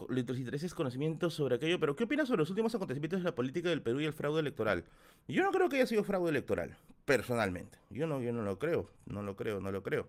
de 0.09 0.25
tus 0.25 0.39
intereses, 0.39 0.75
conocimientos 0.75 1.35
sobre 1.35 1.57
aquello, 1.57 1.79
pero 1.79 1.95
¿qué 1.95 2.05
opinas 2.05 2.29
sobre 2.29 2.41
los 2.41 2.51
últimos 2.51 2.75
acontecimientos 2.75 3.21
de 3.21 3.25
la 3.25 3.35
política 3.35 3.69
del 3.69 3.83
Perú 3.83 4.01
y 4.01 4.07
el 4.07 4.13
fraude 4.13 4.41
electoral? 4.41 4.85
Yo 5.29 5.43
no 5.43 5.53
creo 5.53 5.69
que 5.69 5.77
haya 5.77 5.87
sido 5.87 6.05
fraude 6.05 6.31
electoral, 6.31 6.77
personalmente. 7.05 7.79
Yo 7.91 8.07
no, 8.07 8.21
yo 8.21 8.33
no 8.33 8.43
lo 8.43 8.59
creo, 8.59 8.91
no 9.07 9.23
lo 9.23 9.37
creo, 9.37 9.61
no 9.61 9.71
lo 9.71 9.83
creo. 9.83 10.09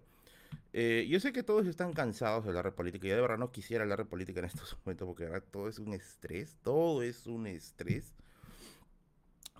Eh, 0.74 1.08
yo 1.10 1.20
sé 1.20 1.32
que 1.32 1.44
todos 1.44 1.68
están 1.68 1.94
cansados 1.94 2.44
de 2.44 2.50
hablar 2.50 2.66
de 2.66 2.72
política. 2.72 3.08
Yo 3.08 3.16
de 3.16 3.22
verdad 3.22 3.38
no 3.38 3.52
quisiera 3.52 3.84
hablar 3.84 4.00
de 4.00 4.06
política 4.06 4.40
en 4.40 4.46
estos 4.46 4.78
momentos 4.86 5.08
porque 5.08 5.28
todo 5.52 5.70
es 5.70 5.80
un 5.80 5.94
estrés. 5.94 6.58
Todo 6.64 7.02
es 7.02 7.28
un 7.28 7.48
estrés. 7.48 8.14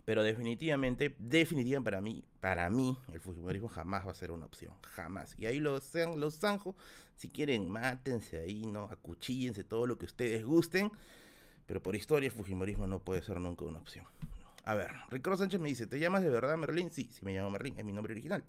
Pero 0.06 0.24
definitivamente, 0.24 1.16
definitivamente 1.18 1.92
para 1.92 2.02
mí, 2.02 2.24
para 2.40 2.70
mí, 2.70 2.98
el 3.12 3.20
fujimorismo 3.20 3.68
jamás 3.68 4.06
va 4.06 4.12
a 4.12 4.16
ser 4.16 4.32
una 4.32 4.46
opción. 4.46 4.74
Jamás. 4.96 5.36
Y 5.38 5.48
ahí 5.48 5.60
los, 5.60 5.94
los 6.16 6.38
zanjo. 6.38 6.76
Si 7.16 7.30
quieren, 7.30 7.70
mátense 7.70 8.40
ahí, 8.40 8.66
¿no? 8.66 8.84
Acuchíllense 8.84 9.64
todo 9.64 9.88
lo 9.88 9.98
que 9.98 10.06
ustedes 10.06 10.46
gusten. 10.46 10.92
Pero 11.66 11.82
por 11.82 11.96
historia, 11.96 12.28
el 12.28 12.34
fujimorismo 12.34 12.86
no 12.86 13.00
puede 13.00 13.24
ser 13.24 13.40
nunca 13.40 13.66
una 13.66 13.80
opción. 13.80 14.06
A 14.64 14.76
ver, 14.76 14.92
Ricardo 15.10 15.38
Sánchez 15.38 15.60
me 15.60 15.70
dice, 15.70 15.88
¿te 15.88 16.00
llamas 16.00 16.24
de 16.24 16.30
verdad 16.30 16.58
Merlín? 16.58 16.92
Sí, 16.92 17.10
sí 17.12 17.24
me 17.24 17.34
llamo 17.34 17.52
Merlín, 17.52 17.76
es 17.78 17.86
mi 17.86 17.94
nombre 17.94 18.14
original. 18.14 18.44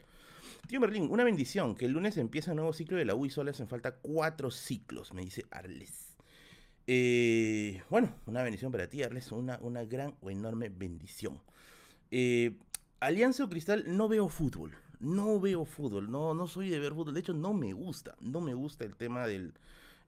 Tío 0.67 0.81
Merlín, 0.81 1.09
una 1.11 1.25
bendición, 1.25 1.77
que 1.77 1.85
el 1.85 1.93
lunes 1.93 2.17
empieza 2.17 2.53
un 2.53 2.57
nuevo 2.57 2.73
ciclo 2.73 2.97
de 2.97 3.05
la 3.05 3.15
U 3.15 3.27
y 3.27 3.31
solo 3.31 3.51
hacen 3.51 3.69
falta 3.69 3.93
cuatro 3.97 4.51
ciclos, 4.51 5.13
me 5.13 5.23
dice 5.23 5.45
Arles. 5.51 6.06
Eh, 6.87 7.83
bueno, 7.91 8.15
una 8.27 8.43
bendición 8.43 8.71
para 8.71 8.89
ti, 8.89 9.03
Arles, 9.03 9.33
una, 9.33 9.59
una 9.63 9.85
gran 9.85 10.15
o 10.21 10.31
enorme 10.31 10.69
bendición. 10.69 11.41
Eh, 12.11 12.57
Alianza 13.01 13.45
o 13.45 13.49
Cristal, 13.49 13.85
no 13.87 14.09
veo 14.09 14.29
fútbol, 14.29 14.73
no 15.01 15.41
veo 15.41 15.65
fútbol, 15.65 16.11
no, 16.11 16.35
no 16.35 16.47
soy 16.47 16.71
de 16.71 16.79
ver 16.79 16.93
fútbol, 16.95 17.15
de 17.15 17.21
hecho 17.21 17.35
no 17.35 17.53
me 17.53 17.73
gusta, 17.73 18.15
no 18.21 18.41
me 18.41 18.55
gusta 18.55 18.85
el 18.85 18.95
tema 18.95 19.27
del, 19.27 19.53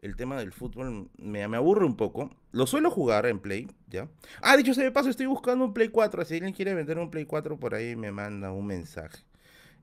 el 0.03 0.17
tema 0.17 0.39
del 0.39 0.53
fútbol, 0.53 1.11
me, 1.19 1.47
me 1.49 1.57
aburre 1.57 1.85
un 1.85 1.97
poco. 1.97 2.31
Lo 2.53 2.67
suelo 2.67 2.91
jugar 2.91 3.27
en 3.27 3.41
Play, 3.41 3.69
¿ya? 3.89 4.09
Ah, 4.41 4.57
dicho 4.57 4.73
sea 4.73 4.85
de 4.85 4.93
paso, 4.93 5.11
estoy 5.11 5.27
buscando 5.27 5.65
un 5.65 5.75
Play 5.75 5.89
4, 5.89 6.25
si 6.25 6.35
alguien 6.35 6.53
quiere 6.53 6.75
vender 6.75 6.99
un 6.99 7.11
Play 7.11 7.25
4 7.25 7.59
por 7.59 7.75
ahí 7.75 7.97
me 7.97 8.13
manda 8.13 8.53
un 8.53 8.67
mensaje. 8.67 9.19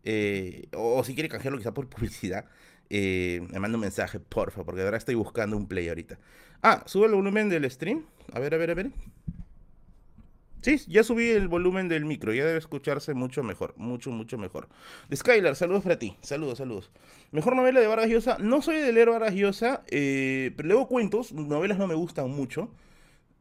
Eh, 0.03 0.67
o, 0.73 1.03
si 1.03 1.15
quiere 1.15 1.29
canjearlo 1.29 1.57
quizá 1.57 1.73
por 1.73 1.89
publicidad, 1.89 2.45
eh, 2.89 3.41
me 3.49 3.59
manda 3.59 3.77
un 3.77 3.81
mensaje, 3.81 4.19
porfa, 4.19 4.63
porque 4.63 4.81
ahora 4.81 4.97
estoy 4.97 5.15
buscando 5.15 5.57
un 5.57 5.67
play 5.67 5.87
ahorita. 5.89 6.19
Ah, 6.61 6.83
sube 6.85 7.07
el 7.07 7.13
volumen 7.13 7.49
del 7.49 7.69
stream. 7.69 8.05
A 8.33 8.39
ver, 8.39 8.53
a 8.53 8.57
ver, 8.57 8.71
a 8.71 8.73
ver. 8.73 8.91
Sí, 10.61 10.79
ya 10.87 11.03
subí 11.03 11.29
el 11.29 11.47
volumen 11.47 11.89
del 11.89 12.05
micro, 12.05 12.33
ya 12.33 12.43
debe 12.43 12.57
escucharse 12.57 13.13
mucho 13.13 13.43
mejor, 13.43 13.75
mucho, 13.77 14.09
mucho 14.09 14.39
mejor. 14.39 14.67
De 15.09 15.15
Skylar, 15.15 15.55
saludos 15.55 15.83
para 15.83 15.99
ti, 15.99 16.17
saludos, 16.21 16.57
saludos. 16.57 16.89
Mejor 17.31 17.55
novela 17.55 17.79
de 17.79 17.85
Vargas 17.85 18.09
Llosa, 18.09 18.37
no 18.39 18.63
soy 18.63 18.77
de 18.77 18.91
leer 18.91 19.11
Vargas 19.11 19.35
Llosa, 19.35 19.83
eh, 19.89 20.53
pero 20.57 20.69
leo 20.69 20.87
cuentos, 20.87 21.33
novelas 21.33 21.77
no 21.77 21.85
me 21.85 21.93
gustan 21.93 22.31
mucho. 22.31 22.71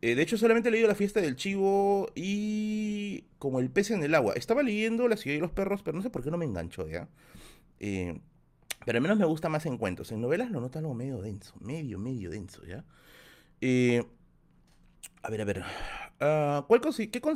Eh, 0.03 0.15
de 0.15 0.21
hecho, 0.21 0.37
solamente 0.37 0.69
he 0.69 0.73
leído 0.73 0.87
La 0.87 0.95
fiesta 0.95 1.23
del 1.23 1.35
chivo 1.35 2.11
y 2.15 3.25
como 3.39 3.59
El 3.59 3.71
pez 3.71 3.91
en 3.91 4.03
el 4.03 4.15
agua. 4.15 4.35
Estaba 4.35 4.63
leyendo 4.63 5.09
La 5.09 5.17
ciudad 5.17 5.39
y 5.39 5.41
los 5.41 5.51
perros, 5.51 5.81
pero 5.83 5.97
no 5.97 6.03
sé 6.03 6.11
por 6.11 6.23
qué 6.23 6.31
no 6.31 6.37
me 6.37 6.45
enganchó, 6.45 6.87
¿ya? 6.87 7.09
Eh, 7.81 8.21
pero 8.85 8.99
al 8.99 9.03
menos 9.03 9.19
me 9.19 9.25
gusta 9.25 9.49
más 9.49 9.67
en 9.67 9.79
cuentos. 9.79 10.13
En 10.13 10.21
novelas 10.21 10.51
lo 10.51 10.61
noto 10.61 10.79
algo 10.79 10.95
medio 10.95 11.21
denso, 11.23 11.55
medio, 11.61 11.99
medio 11.99 12.31
denso, 12.31 12.65
¿ya? 12.65 12.85
Eh, 13.61 14.05
a 15.23 15.31
ver, 15.31 15.41
a 15.41 15.45
ver. 15.45 15.65
Ah, 16.21 16.65
¿cuál, 16.69 16.81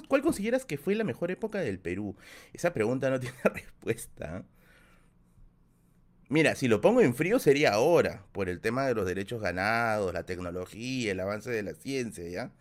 ¿Cuál 0.09 0.23
consideras 0.23 0.65
que 0.65 0.79
fue 0.79 0.95
la 0.95 1.05
mejor 1.05 1.31
época 1.31 1.61
del 1.61 1.79
Perú? 1.79 2.17
Esa 2.53 2.73
pregunta 2.73 3.11
no 3.11 3.21
tiene 3.21 3.37
respuesta. 3.45 4.45
Mira, 6.31 6.55
si 6.55 6.69
lo 6.69 6.81
pongo 6.83 7.01
en 7.01 7.15
frío 7.15 7.39
sería 7.39 7.73
ahora, 7.73 8.27
por 8.33 8.51
el 8.51 8.61
tema 8.61 8.87
de 8.87 8.95
los 8.95 9.07
derechos 9.07 9.41
ganados, 9.41 10.13
la 10.13 10.25
tecnología, 10.25 11.13
el 11.13 11.21
avance 11.21 11.51
de 11.51 11.63
la 11.63 11.73
ciencia, 11.75 12.29
¿ya? 12.29 12.53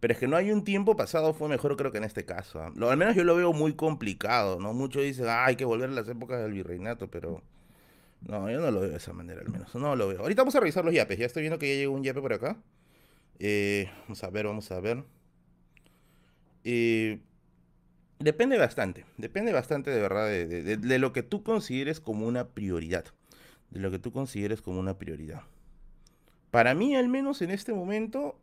Pero 0.00 0.12
es 0.14 0.18
que 0.20 0.28
no 0.28 0.36
hay 0.36 0.50
un 0.50 0.64
tiempo 0.64 0.96
pasado 0.96 1.32
fue 1.34 1.48
mejor 1.48 1.76
creo 1.76 1.92
que 1.92 1.98
en 1.98 2.04
este 2.04 2.24
caso. 2.24 2.60
¿ah? 2.60 2.72
Lo, 2.76 2.90
al 2.90 2.96
menos 2.96 3.14
yo 3.16 3.24
lo 3.24 3.36
veo 3.36 3.52
muy 3.52 3.74
complicado, 3.74 4.60
¿no? 4.60 4.72
Muchos 4.74 5.02
dicen, 5.04 5.26
ah, 5.28 5.46
hay 5.46 5.56
que 5.56 5.64
volver 5.64 5.90
a 5.90 5.92
las 5.92 6.08
épocas 6.08 6.40
del 6.42 6.52
virreinato, 6.52 7.10
pero... 7.10 7.42
No, 8.20 8.50
yo 8.50 8.60
no 8.60 8.70
lo 8.70 8.80
veo 8.80 8.90
de 8.90 8.96
esa 8.96 9.12
manera 9.12 9.40
al 9.40 9.48
menos. 9.48 9.74
No 9.74 9.94
lo 9.94 10.08
veo. 10.08 10.20
Ahorita 10.20 10.42
vamos 10.42 10.54
a 10.56 10.60
revisar 10.60 10.84
los 10.84 10.94
yapes. 10.94 11.18
Ya 11.18 11.26
estoy 11.26 11.42
viendo 11.42 11.58
que 11.58 11.68
ya 11.68 11.74
llegó 11.80 11.94
un 11.94 12.02
yape 12.02 12.20
por 12.20 12.32
acá. 12.32 12.56
Eh, 13.38 13.90
vamos 14.02 14.22
a 14.24 14.30
ver, 14.30 14.46
vamos 14.46 14.70
a 14.70 14.80
ver. 14.80 15.04
Eh, 16.64 17.20
depende 18.18 18.58
bastante. 18.58 19.04
Depende 19.16 19.52
bastante 19.52 19.90
de 19.90 20.00
verdad 20.00 20.26
de, 20.26 20.46
de, 20.46 20.76
de 20.76 20.98
lo 20.98 21.12
que 21.12 21.22
tú 21.22 21.42
consideres 21.42 22.00
como 22.00 22.26
una 22.26 22.48
prioridad. 22.48 23.04
De 23.70 23.80
lo 23.80 23.90
que 23.90 23.98
tú 23.98 24.12
consideres 24.12 24.62
como 24.62 24.80
una 24.80 24.98
prioridad. 24.98 25.42
Para 26.50 26.74
mí, 26.74 26.96
al 26.96 27.08
menos 27.08 27.42
en 27.42 27.50
este 27.50 27.72
momento, 27.72 28.38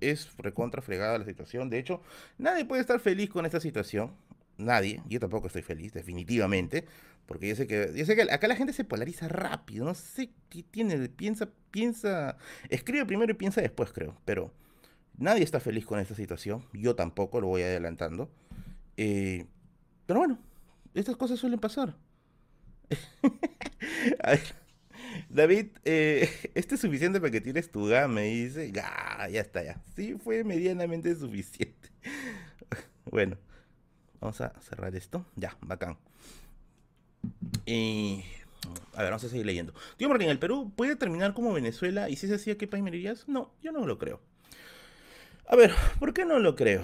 es 0.00 0.36
recontra 0.38 0.82
fregada 0.82 1.18
la 1.18 1.24
situación. 1.24 1.70
De 1.70 1.78
hecho, 1.78 2.00
nadie 2.38 2.64
puede 2.64 2.80
estar 2.80 3.00
feliz 3.00 3.30
con 3.30 3.44
esta 3.46 3.60
situación. 3.60 4.12
Nadie. 4.58 5.02
Yo 5.08 5.20
tampoco 5.20 5.48
estoy 5.48 5.62
feliz, 5.62 5.92
definitivamente. 5.92 6.86
Porque 7.26 7.48
yo 7.48 7.56
sé 7.56 7.66
que, 7.66 7.92
yo 7.94 8.04
sé 8.06 8.14
que 8.14 8.22
acá 8.22 8.48
la 8.48 8.56
gente 8.56 8.72
se 8.72 8.84
polariza 8.84 9.28
rápido. 9.28 9.84
No 9.84 9.94
sé 9.94 10.30
qué 10.48 10.62
tiene. 10.62 11.08
Piensa, 11.08 11.48
piensa. 11.70 12.36
Escribe 12.68 13.04
primero 13.04 13.32
y 13.32 13.34
piensa 13.34 13.60
después, 13.60 13.92
creo. 13.92 14.16
Pero 14.24 14.52
nadie 15.18 15.42
está 15.42 15.60
feliz 15.60 15.86
con 15.86 15.98
esta 15.98 16.14
situación. 16.14 16.64
Yo 16.72 16.94
tampoco, 16.94 17.40
lo 17.40 17.48
voy 17.48 17.62
adelantando. 17.62 18.30
Eh, 18.96 19.46
pero 20.06 20.20
bueno, 20.20 20.38
estas 20.94 21.16
cosas 21.16 21.38
suelen 21.38 21.58
pasar. 21.58 21.96
A 24.22 24.30
ver. 24.30 24.66
David, 25.28 25.66
eh, 25.84 26.28
este 26.54 26.74
es 26.76 26.80
suficiente 26.80 27.20
para 27.20 27.30
que 27.30 27.40
tires 27.40 27.70
tu 27.70 27.86
gama, 27.86 28.14
me 28.14 28.22
dice. 28.24 28.70
Ya, 28.72 29.28
ya 29.30 29.40
está, 29.40 29.62
ya. 29.64 29.82
Sí, 29.94 30.16
fue 30.22 30.44
medianamente 30.44 31.14
suficiente. 31.14 31.90
Bueno, 33.08 33.38
vamos 34.20 34.40
a 34.40 34.52
cerrar 34.60 34.94
esto. 34.96 35.24
Ya, 35.36 35.56
bacán. 35.60 35.96
A 38.94 39.02
ver, 39.02 39.10
vamos 39.10 39.24
a 39.24 39.28
seguir 39.28 39.46
leyendo. 39.46 39.74
Tío 39.96 40.08
Martín, 40.08 40.28
¿el 40.28 40.38
Perú 40.38 40.72
puede 40.74 40.96
terminar 40.96 41.34
como 41.34 41.52
Venezuela? 41.52 42.08
¿Y 42.08 42.16
si 42.16 42.26
es 42.26 42.32
así, 42.32 42.50
a 42.50 42.58
qué 42.58 42.66
país 42.66 42.82
me 42.82 42.90
dirías? 42.90 43.28
No, 43.28 43.52
yo 43.62 43.72
no 43.72 43.86
lo 43.86 43.98
creo. 43.98 44.20
A 45.48 45.56
ver, 45.56 45.72
¿por 45.98 46.12
qué 46.12 46.24
no 46.24 46.38
lo 46.38 46.56
creo? 46.56 46.82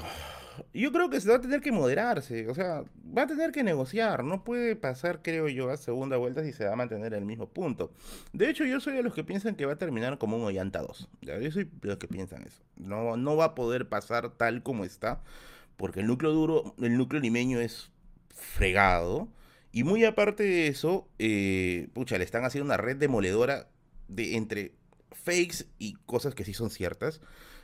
yo 0.75 0.93
creo 0.93 1.11
que 1.11 1.21
se 1.21 1.29
va 1.29 1.37
a 1.37 1.41
tener 1.41 1.61
que 1.61 1.73
moderarse, 1.73 2.49
o 2.49 2.55
sea, 2.55 2.85
va 3.17 3.23
a 3.23 3.27
tener 3.27 3.53
que 3.53 3.63
negociar, 3.63 4.25
no 4.25 4.45
puede 4.45 4.77
pasar, 4.77 5.21
creo 5.23 5.49
yo, 5.49 5.71
a 5.71 5.77
segunda 5.77 6.17
vuelta 6.17 6.43
si 6.43 6.53
se 6.53 6.65
va 6.65 6.73
a 6.73 6.77
mantener 6.77 7.15
el 7.15 7.25
mismo 7.25 7.49
punto. 7.49 7.93
De 8.33 8.49
hecho, 8.49 8.65
yo 8.65 8.81
soy 8.81 8.95
de 8.95 9.03
los 9.03 9.15
que 9.15 9.25
piensan 9.25 9.55
que 9.55 9.67
va 9.67 9.73
a 9.73 9.77
terminar 9.77 10.19
como 10.19 10.37
un 10.37 10.45
Ollanta 10.45 10.81
2. 10.81 11.09
Yo 11.21 11.51
soy 11.51 11.65
de 11.65 11.89
los 11.89 11.99
que 11.99 12.09
piensan 12.09 12.43
eso. 12.43 12.63
No, 12.77 13.17
no 13.17 13.37
va 13.37 13.47
a 13.47 13.55
poder 13.55 13.89
pasar 13.89 14.31
tal 14.31 14.63
como 14.63 14.85
está, 14.85 15.21
porque 15.77 16.01
el 16.01 16.07
núcleo 16.07 16.33
duro, 16.33 16.75
el 16.81 16.97
núcleo 16.97 17.21
limeño 17.21 17.61
es 17.61 17.91
fregado. 18.35 19.29
Y 19.73 19.85
muy 19.85 20.05
aparte 20.05 20.43
de 20.43 20.69
eso, 20.69 21.09
eh, 21.19 21.89
pucha, 21.95 22.19
le 22.19 22.25
están 22.25 22.45
haciendo 22.45 22.67
una 22.67 22.77
red 22.77 22.97
demoledora 22.97 23.69
de 24.09 24.37
entre 24.37 24.73
fakes 25.13 25.67
y 25.79 25.95
cosas 26.05 26.35
que 26.35 26.45
sí 26.45 26.53
son 26.53 26.71
ciertas 26.71 27.21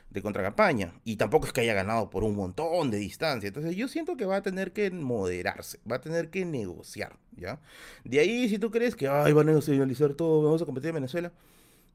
de 0.09 0.21
contracampaña. 0.21 0.93
Y 1.03 1.17
tampoco 1.17 1.45
es 1.45 1.53
que 1.53 1.61
haya 1.61 1.73
ganado 1.73 2.09
por 2.09 2.23
un 2.23 2.35
montón 2.35 2.89
de 2.89 2.97
distancia. 2.97 3.47
Entonces 3.47 3.75
yo 3.75 3.87
siento 3.87 4.17
que 4.17 4.25
va 4.25 4.37
a 4.37 4.41
tener 4.41 4.73
que 4.73 4.89
moderarse, 4.89 5.79
va 5.89 5.97
a 5.97 6.01
tener 6.01 6.29
que 6.29 6.45
negociar, 6.45 7.17
¿ya? 7.35 7.61
De 8.03 8.19
ahí, 8.19 8.49
si 8.49 8.57
tú 8.57 8.71
crees 8.71 8.95
que, 8.95 9.07
ay, 9.07 9.33
van 9.33 9.49
a 9.49 9.53
nacionalizar 9.53 10.13
todo, 10.15 10.43
vamos 10.43 10.61
a 10.61 10.65
competir 10.65 10.89
en 10.89 10.95
Venezuela. 10.95 11.31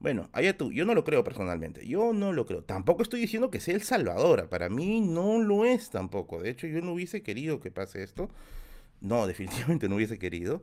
Bueno, 0.01 0.29
allá 0.33 0.57
tú, 0.57 0.71
yo 0.71 0.85
no 0.85 0.95
lo 0.95 1.05
creo 1.05 1.25
personalmente, 1.25 1.87
yo 1.87 2.13
no 2.13 2.33
lo 2.33 2.47
creo. 2.47 2.63
Tampoco 2.63 3.03
estoy 3.03 3.21
diciendo 3.21 3.51
que 3.51 3.61
sea 3.61 3.75
El 3.75 3.83
Salvador, 3.83 4.49
para 4.49 4.69
mí 4.69 5.01
no 5.01 5.39
lo 5.39 5.65
es 5.65 5.91
tampoco. 5.91 6.43
De 6.43 6.51
hecho, 6.51 6.67
yo 6.67 6.81
no 6.83 6.93
hubiese 6.93 7.23
querido 7.23 7.61
que 7.61 7.71
pase 7.71 8.03
esto. 8.03 8.29
No, 9.05 9.27
definitivamente 9.29 9.89
no 9.89 9.97
hubiese 9.97 10.19
querido. 10.19 10.63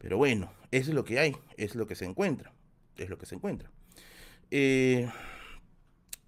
Pero 0.00 0.16
bueno, 0.16 0.50
es 0.72 0.88
lo 0.88 1.04
que 1.04 1.20
hay, 1.20 1.36
es 1.56 1.76
lo 1.76 1.86
que 1.86 1.94
se 1.94 2.04
encuentra, 2.04 2.52
es 2.96 3.08
lo 3.08 3.16
que 3.16 3.26
se 3.26 3.36
encuentra. 3.36 3.70
Eh, 4.50 5.08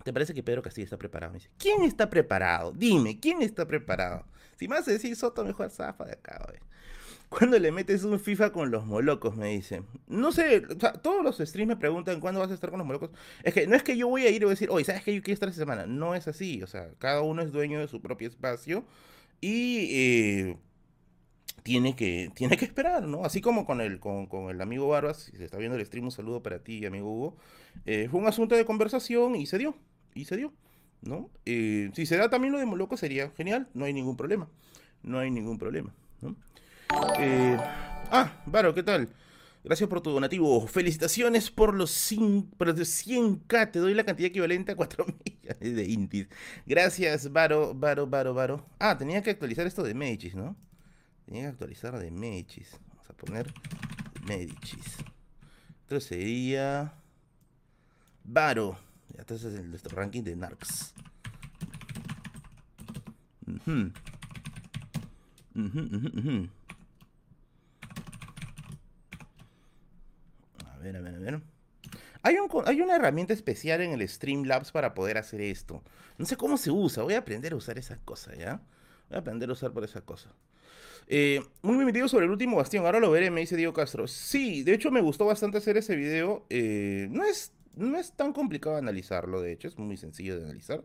¿Te 0.05 0.13
parece 0.13 0.35
que 0.35 0.45
Pedro 0.45 0.63
Castillo 0.63 0.85
está 0.85 0.97
preparado? 0.97 1.33
Me 1.33 1.39
dice, 1.39 1.51
¿quién 1.59 1.83
está 1.83 2.09
preparado? 2.09 2.71
Dime, 2.71 3.19
¿quién 3.19 3.43
está 3.43 3.67
preparado? 3.67 4.25
Si 4.57 4.69
me 4.69 4.77
vas 4.77 4.87
a 4.87 4.93
decir 4.93 5.17
Soto, 5.17 5.45
mejor 5.45 5.69
zafa 5.71 6.05
de 6.05 6.13
acá, 6.13 6.41
güey. 6.47 6.61
¿Cuándo 7.29 7.59
le 7.59 7.73
metes 7.73 8.05
un 8.05 8.21
FIFA 8.21 8.53
con 8.53 8.71
los 8.71 8.87
molocos? 8.87 9.35
Me 9.35 9.49
dice. 9.49 9.83
No 10.07 10.31
sé, 10.31 10.61
todos 11.03 11.25
los 11.25 11.39
streams 11.39 11.71
me 11.71 11.77
preguntan 11.77 12.21
cuándo 12.21 12.39
vas 12.39 12.53
a 12.53 12.55
estar 12.55 12.71
con 12.71 12.79
los 12.79 12.87
molocos. 12.87 13.11
Es 13.43 13.53
que 13.53 13.67
no 13.67 13.75
es 13.75 13.83
que 13.83 13.97
yo 13.97 14.07
voy 14.07 14.23
a 14.23 14.31
ir 14.31 14.37
y 14.37 14.45
voy 14.45 14.51
a 14.51 14.51
decir, 14.51 14.71
oye, 14.71 14.85
¿sabes 14.85 15.03
que 15.03 15.13
yo 15.13 15.21
quiero 15.23 15.35
estar 15.35 15.49
esta 15.49 15.61
semana? 15.61 15.87
No 15.87 16.15
es 16.15 16.29
así, 16.29 16.63
o 16.63 16.69
sea, 16.69 16.89
cada 16.99 17.23
uno 17.23 17.43
es 17.43 17.51
dueño 17.51 17.81
de 17.81 17.89
su 17.89 18.01
propio 18.01 18.29
espacio 18.29 18.85
y 19.41 19.89
eh, 19.91 20.59
tiene, 21.66 21.96
que, 21.96 22.30
tiene 22.32 22.56
que 22.56 22.64
esperar, 22.64 23.08
¿no? 23.08 23.25
Así 23.25 23.40
como 23.40 23.66
con 23.66 23.80
el, 23.80 23.99
con, 23.99 24.26
con 24.26 24.50
el 24.50 24.61
amigo 24.61 24.87
Barbas, 24.87 25.16
si 25.16 25.37
se 25.37 25.44
está 25.46 25.58
viendo 25.58 25.76
el 25.76 25.85
stream, 25.85 26.04
un 26.04 26.12
saludo 26.12 26.40
para 26.40 26.61
ti, 26.61 26.87
amigo 26.87 27.12
Hugo. 27.12 27.37
Eh, 27.87 28.06
fue 28.08 28.20
un 28.20 28.28
asunto 28.28 28.54
de 28.54 28.64
conversación 28.64 29.35
y 29.35 29.46
se 29.46 29.58
dio 29.58 29.76
y 30.14 30.26
se 30.26 30.37
dio, 30.37 30.52
¿no? 31.02 31.28
Eh, 31.44 31.90
si 31.92 32.06
se 32.06 32.18
da 32.18 32.30
también 32.30 32.52
lo 32.52 32.61
de 32.61 32.66
Moloco 32.66 32.96
sería 32.96 33.32
genial, 33.37 33.68
no 33.75 33.85
hay 33.85 33.92
ningún 33.92 34.16
problema, 34.16 34.49
no 35.02 35.18
hay 35.18 35.32
ningún 35.32 35.58
problema, 35.58 35.92
¿no? 36.23 36.37
Eh, 37.18 37.56
ah, 38.12 38.40
Varo, 38.46 38.73
¿qué 38.73 38.85
tal? 38.85 39.08
Gracias 39.64 39.90
por 39.90 40.00
tu 40.00 40.12
donativo. 40.12 40.64
Felicitaciones 40.68 41.50
por 41.50 41.75
los, 41.75 41.90
100k. 42.12 43.73
Te 43.73 43.80
doy 43.80 43.92
la 43.92 44.04
cantidad 44.04 44.28
equivalente 44.28 44.70
a 44.70 44.76
4 44.76 45.04
millones 45.25 45.76
de 45.76 45.85
intis. 45.85 46.28
Gracias, 46.64 47.32
Varo, 47.32 47.75
Varo, 47.75 48.06
Varo, 48.06 48.35
Varo. 48.35 48.64
Ah, 48.78 48.96
tenía 48.96 49.20
que 49.20 49.30
actualizar 49.30 49.66
esto 49.66 49.82
de 49.82 49.94
Medicis, 49.94 50.37
¿no? 50.37 50.54
Tenía 51.26 51.42
que 51.42 51.49
actualizar 51.49 51.99
de 51.99 52.11
Medicis. 52.11 52.78
Vamos 52.88 53.11
a 53.11 53.12
poner 53.12 53.52
Medicis. 54.26 54.97
Entonces 55.83 56.09
sería... 56.09 56.95
Varo. 58.25 58.78
Entonces 59.16 59.54
es 59.54 59.64
nuestro 59.64 59.97
ranking 59.97 60.23
de 60.23 60.37
Narcs. 60.37 60.95
A 70.64 70.78
ver, 70.78 70.97
a 70.97 71.00
ver, 71.00 71.14
a 71.14 71.18
ver. 71.18 71.42
Hay, 72.23 72.37
un, 72.37 72.49
hay 72.66 72.80
una 72.80 72.97
herramienta 72.97 73.33
especial 73.33 73.80
en 73.80 73.92
el 73.92 74.09
Streamlabs 74.09 74.71
para 74.73 74.95
poder 74.95 75.18
hacer 75.18 75.40
esto. 75.40 75.83
No 76.18 76.26
sé 76.26 76.37
cómo 76.37 76.56
se 76.56 76.71
usa. 76.71 77.02
Voy 77.02 77.14
a 77.14 77.18
aprender 77.18 77.52
a 77.52 77.56
usar 77.56 77.78
esa 77.78 77.97
cosa, 77.99 78.35
¿ya? 78.35 78.61
Voy 79.09 79.16
a 79.16 79.21
aprender 79.21 79.49
a 79.49 79.52
usar 79.52 79.73
por 79.73 79.85
esa 79.85 80.00
cosa. 80.00 80.30
Eh, 81.09 81.41
un 81.63 81.87
video 81.87 82.09
sobre 82.09 82.27
el 82.27 82.31
último 82.31 82.57
bastión. 82.57 82.85
Ahora 82.85 83.01
lo 83.01 83.11
veré, 83.11 83.31
me 83.31 83.41
dice 83.41 83.57
Diego 83.57 83.73
Castro. 83.73 84.09
Sí, 84.09 84.63
de 84.63 84.75
hecho 84.75 84.91
me 84.91 85.01
gustó 85.01 85.27
bastante 85.27 85.59
hacer 85.59 85.77
ese 85.77 85.97
video. 85.97 86.45
Eh, 86.51 87.09
no 87.11 87.25
es 87.25 87.53
no 87.77 87.99
es 87.99 88.13
tan 88.13 88.33
complicado 88.33 88.77
analizarlo, 88.77 89.41
de 89.43 89.53
hecho, 89.53 89.69
es 89.69 89.79
muy 89.79 89.97
sencillo 89.97 90.39
de 90.39 90.45
analizar. 90.45 90.83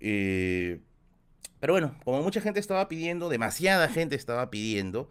Eh, 0.00 0.80
pero 1.60 1.74
bueno, 1.74 1.94
como 2.04 2.22
mucha 2.22 2.40
gente 2.40 2.60
estaba 2.60 2.88
pidiendo, 2.88 3.28
demasiada 3.28 3.88
gente 3.88 4.16
estaba 4.16 4.50
pidiendo, 4.50 5.10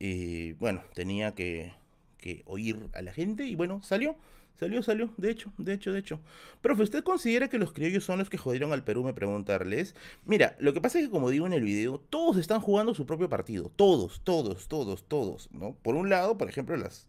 eh, 0.00 0.54
bueno, 0.58 0.82
tenía 0.94 1.34
que, 1.34 1.72
que 2.18 2.42
oír 2.46 2.88
a 2.92 3.02
la 3.02 3.12
gente 3.12 3.44
y 3.44 3.54
bueno, 3.54 3.82
salió. 3.82 4.16
Salió, 4.58 4.82
salió, 4.82 5.10
de 5.16 5.30
hecho, 5.30 5.52
de 5.56 5.72
hecho, 5.72 5.92
de 5.92 6.00
hecho. 6.00 6.20
Profe, 6.60 6.82
¿usted 6.82 7.04
considera 7.04 7.48
que 7.48 7.58
los 7.58 7.72
criollos 7.72 8.02
son 8.02 8.18
los 8.18 8.28
que 8.28 8.38
jodieron 8.38 8.72
al 8.72 8.82
Perú? 8.82 9.04
Me 9.04 9.12
preguntarles. 9.12 9.94
Mira, 10.24 10.56
lo 10.58 10.72
que 10.72 10.80
pasa 10.80 10.98
es 10.98 11.04
que 11.04 11.10
como 11.10 11.30
digo 11.30 11.46
en 11.46 11.52
el 11.52 11.62
video, 11.62 11.98
todos 11.98 12.36
están 12.36 12.60
jugando 12.60 12.92
su 12.92 13.06
propio 13.06 13.28
partido. 13.28 13.70
Todos, 13.76 14.20
todos, 14.24 14.66
todos, 14.66 15.04
todos, 15.04 15.48
¿no? 15.52 15.76
Por 15.82 15.94
un 15.94 16.08
lado, 16.08 16.36
por 16.36 16.48
ejemplo, 16.48 16.76
los 16.76 17.06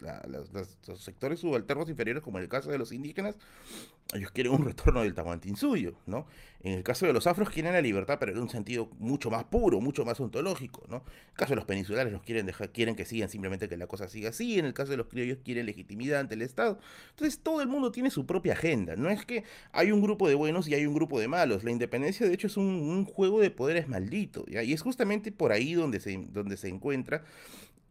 sectores 1.00 1.40
subalternos 1.40 1.90
inferiores, 1.90 2.22
como 2.22 2.38
en 2.38 2.44
el 2.44 2.50
caso 2.50 2.70
de 2.70 2.78
los 2.78 2.92
indígenas, 2.92 3.36
ellos 4.14 4.32
quieren 4.32 4.54
un 4.54 4.66
retorno 4.66 5.02
del 5.02 5.16
suyo, 5.56 5.94
¿no? 6.08 6.26
En 6.62 6.74
el 6.74 6.84
caso 6.84 7.06
de 7.06 7.14
los 7.14 7.28
afros 7.28 7.50
quieren 7.50 7.74
la 7.74 7.82
libertad, 7.82 8.18
pero 8.20 8.32
en 8.32 8.40
un 8.40 8.50
sentido 8.50 8.90
mucho 8.98 9.30
más 9.30 9.46
puro, 9.46 9.80
mucho 9.80 10.04
más 10.04 10.20
ontológico, 10.20 10.84
¿no? 10.90 10.98
En 10.98 11.30
el 11.30 11.34
caso 11.36 11.52
de 11.52 11.58
los 11.58 11.66
peninsulares 11.66 12.12
los 12.12 12.24
quieren 12.24 12.46
dejar, 12.46 12.72
quieren 12.72 12.96
que 12.96 13.06
sigan 13.06 13.30
simplemente 13.30 13.70
que 13.70 13.78
la 13.78 13.88
cosa 13.88 14.10
siga 14.10 14.30
así, 14.30 14.58
en 14.58 14.66
el 14.66 14.74
caso 14.74 14.92
de 14.92 14.98
los 14.98 15.08
criollos 15.08 15.38
quieren 15.44 15.68
legitimidad 15.68 16.20
ante 16.20 16.34
el 16.36 16.42
Estado. 16.42 16.80
Entonces 17.12 17.40
todo 17.40 17.62
el 17.62 17.68
mundo 17.68 17.92
tiene 17.92 18.10
su 18.10 18.26
propia 18.26 18.54
agenda, 18.54 18.96
no 18.96 19.10
es 19.10 19.26
que 19.26 19.44
hay 19.72 19.92
un 19.92 20.02
grupo 20.02 20.28
de 20.28 20.36
buenos 20.36 20.68
y 20.68 20.74
hay 20.74 20.86
un 20.86 20.96
grupo 20.96 21.20
de 21.20 21.28
malos, 21.28 21.64
la 21.64 21.72
independencia 21.72 22.28
de 22.28 22.34
hecho 22.34 22.48
es 22.48 22.58
un, 22.58 23.06
juego 23.06 23.40
de 23.40 23.52
poderes 23.52 23.88
maldito, 23.88 24.46
y 24.48 24.74
es 24.74 24.82
justamente 24.82 25.32
por 25.32 25.52
ahí 25.52 25.74
donde 25.74 26.00
se, 26.00 26.18
donde 26.32 26.58
se 26.58 26.68
encuentra 26.68 27.24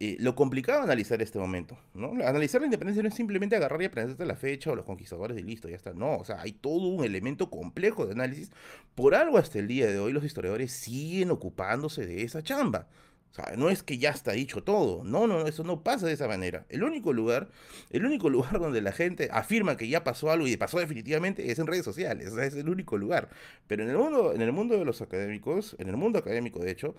eh, 0.01 0.15
lo 0.17 0.33
complicado 0.33 0.79
de 0.79 0.85
analizar 0.85 1.21
este 1.21 1.37
momento, 1.39 1.77
¿no? 1.93 2.13
Analizar 2.25 2.61
la 2.61 2.67
independencia 2.67 3.03
no 3.03 3.09
es 3.09 3.15
simplemente 3.15 3.57
agarrar 3.57 3.81
y 3.81 3.85
aprenderte 3.85 4.25
la 4.25 4.37
fecha 4.37 4.71
o 4.71 4.75
los 4.75 4.85
conquistadores 4.85 5.37
y 5.37 5.43
listo, 5.43 5.67
ya 5.67 5.75
está. 5.75 5.93
No, 5.93 6.08
o 6.17 6.25
sea, 6.25 6.41
hay 6.41 6.51
todo 6.53 6.87
un 6.87 7.03
elemento 7.03 7.49
complejo 7.49 8.05
de 8.05 8.13
análisis. 8.13 8.51
Por 8.95 9.15
algo 9.15 9.37
hasta 9.37 9.59
el 9.59 9.67
día 9.67 9.87
de 9.87 9.99
hoy 9.99 10.11
los 10.13 10.23
historiadores 10.23 10.71
siguen 10.71 11.31
ocupándose 11.31 12.05
de 12.05 12.23
esa 12.23 12.43
chamba, 12.43 12.87
O 13.31 13.33
sea, 13.33 13.55
no 13.57 13.69
es 13.69 13.83
que 13.83 13.97
ya 13.97 14.09
está 14.09 14.31
dicho 14.31 14.63
todo. 14.63 15.03
No, 15.03 15.27
no, 15.27 15.45
eso 15.47 15.63
no 15.63 15.83
pasa 15.83 16.07
de 16.07 16.13
esa 16.13 16.27
manera. 16.27 16.65
El 16.69 16.83
único 16.83 17.13
lugar, 17.13 17.49
el 17.91 18.05
único 18.05 18.29
lugar 18.31 18.59
donde 18.59 18.81
la 18.81 18.91
gente 18.91 19.29
afirma 19.31 19.77
que 19.77 19.87
ya 19.87 20.03
pasó 20.03 20.31
algo 20.31 20.47
y 20.47 20.57
pasó 20.57 20.79
definitivamente 20.79 21.51
es 21.51 21.59
en 21.59 21.67
redes 21.67 21.85
sociales. 21.85 22.31
O 22.31 22.35
sea, 22.35 22.45
es 22.45 22.55
el 22.55 22.69
único 22.69 22.97
lugar. 22.97 23.29
Pero 23.67 23.83
en 23.83 23.89
el 23.89 23.97
mundo, 23.97 24.33
en 24.33 24.41
el 24.41 24.51
mundo 24.51 24.77
de 24.77 24.85
los 24.85 25.01
académicos, 25.01 25.75
en 25.79 25.89
el 25.89 25.97
mundo 25.97 26.19
académico, 26.19 26.59
de 26.59 26.71
hecho, 26.71 26.95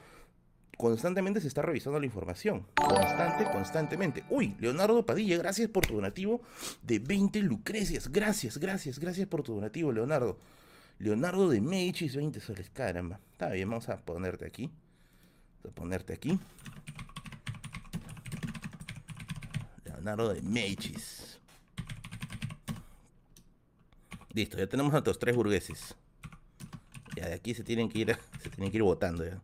constantemente 0.80 1.40
se 1.40 1.48
está 1.48 1.62
revisando 1.62 2.00
la 2.00 2.06
información. 2.06 2.66
Constante, 2.74 3.44
constantemente. 3.52 4.24
Uy, 4.30 4.56
Leonardo 4.58 5.04
Padilla, 5.04 5.36
gracias 5.36 5.68
por 5.68 5.86
tu 5.86 5.94
donativo 5.94 6.40
de 6.82 6.98
20 6.98 7.40
lucrecias. 7.42 8.10
Gracias, 8.10 8.58
gracias, 8.58 8.98
gracias 8.98 9.28
por 9.28 9.42
tu 9.42 9.54
donativo, 9.54 9.92
Leonardo. 9.92 10.38
Leonardo 10.98 11.48
de 11.48 11.60
Mechis, 11.60 12.16
20 12.16 12.40
soles. 12.40 12.70
Caramba. 12.70 13.20
Está 13.32 13.50
bien, 13.50 13.68
vamos 13.68 13.88
a 13.88 13.98
ponerte 13.98 14.46
aquí 14.46 14.70
a 15.68 15.70
ponerte 15.70 16.12
aquí. 16.12 16.38
Leonardo 19.84 20.32
de 20.32 20.42
Mechis. 20.42 21.38
Listo, 24.32 24.56
ya 24.58 24.66
tenemos 24.66 24.90
a 24.90 24.94
nuestros 24.94 25.18
tres 25.18 25.36
burgueses. 25.36 25.94
Ya 27.16 27.28
de 27.28 27.34
aquí 27.34 27.54
se 27.54 27.64
tienen 27.64 27.88
que 27.88 27.98
ir, 27.98 28.18
se 28.42 28.50
tienen 28.50 28.70
que 28.70 28.78
ir 28.78 28.82
votando 28.82 29.24
ya. 29.24 29.42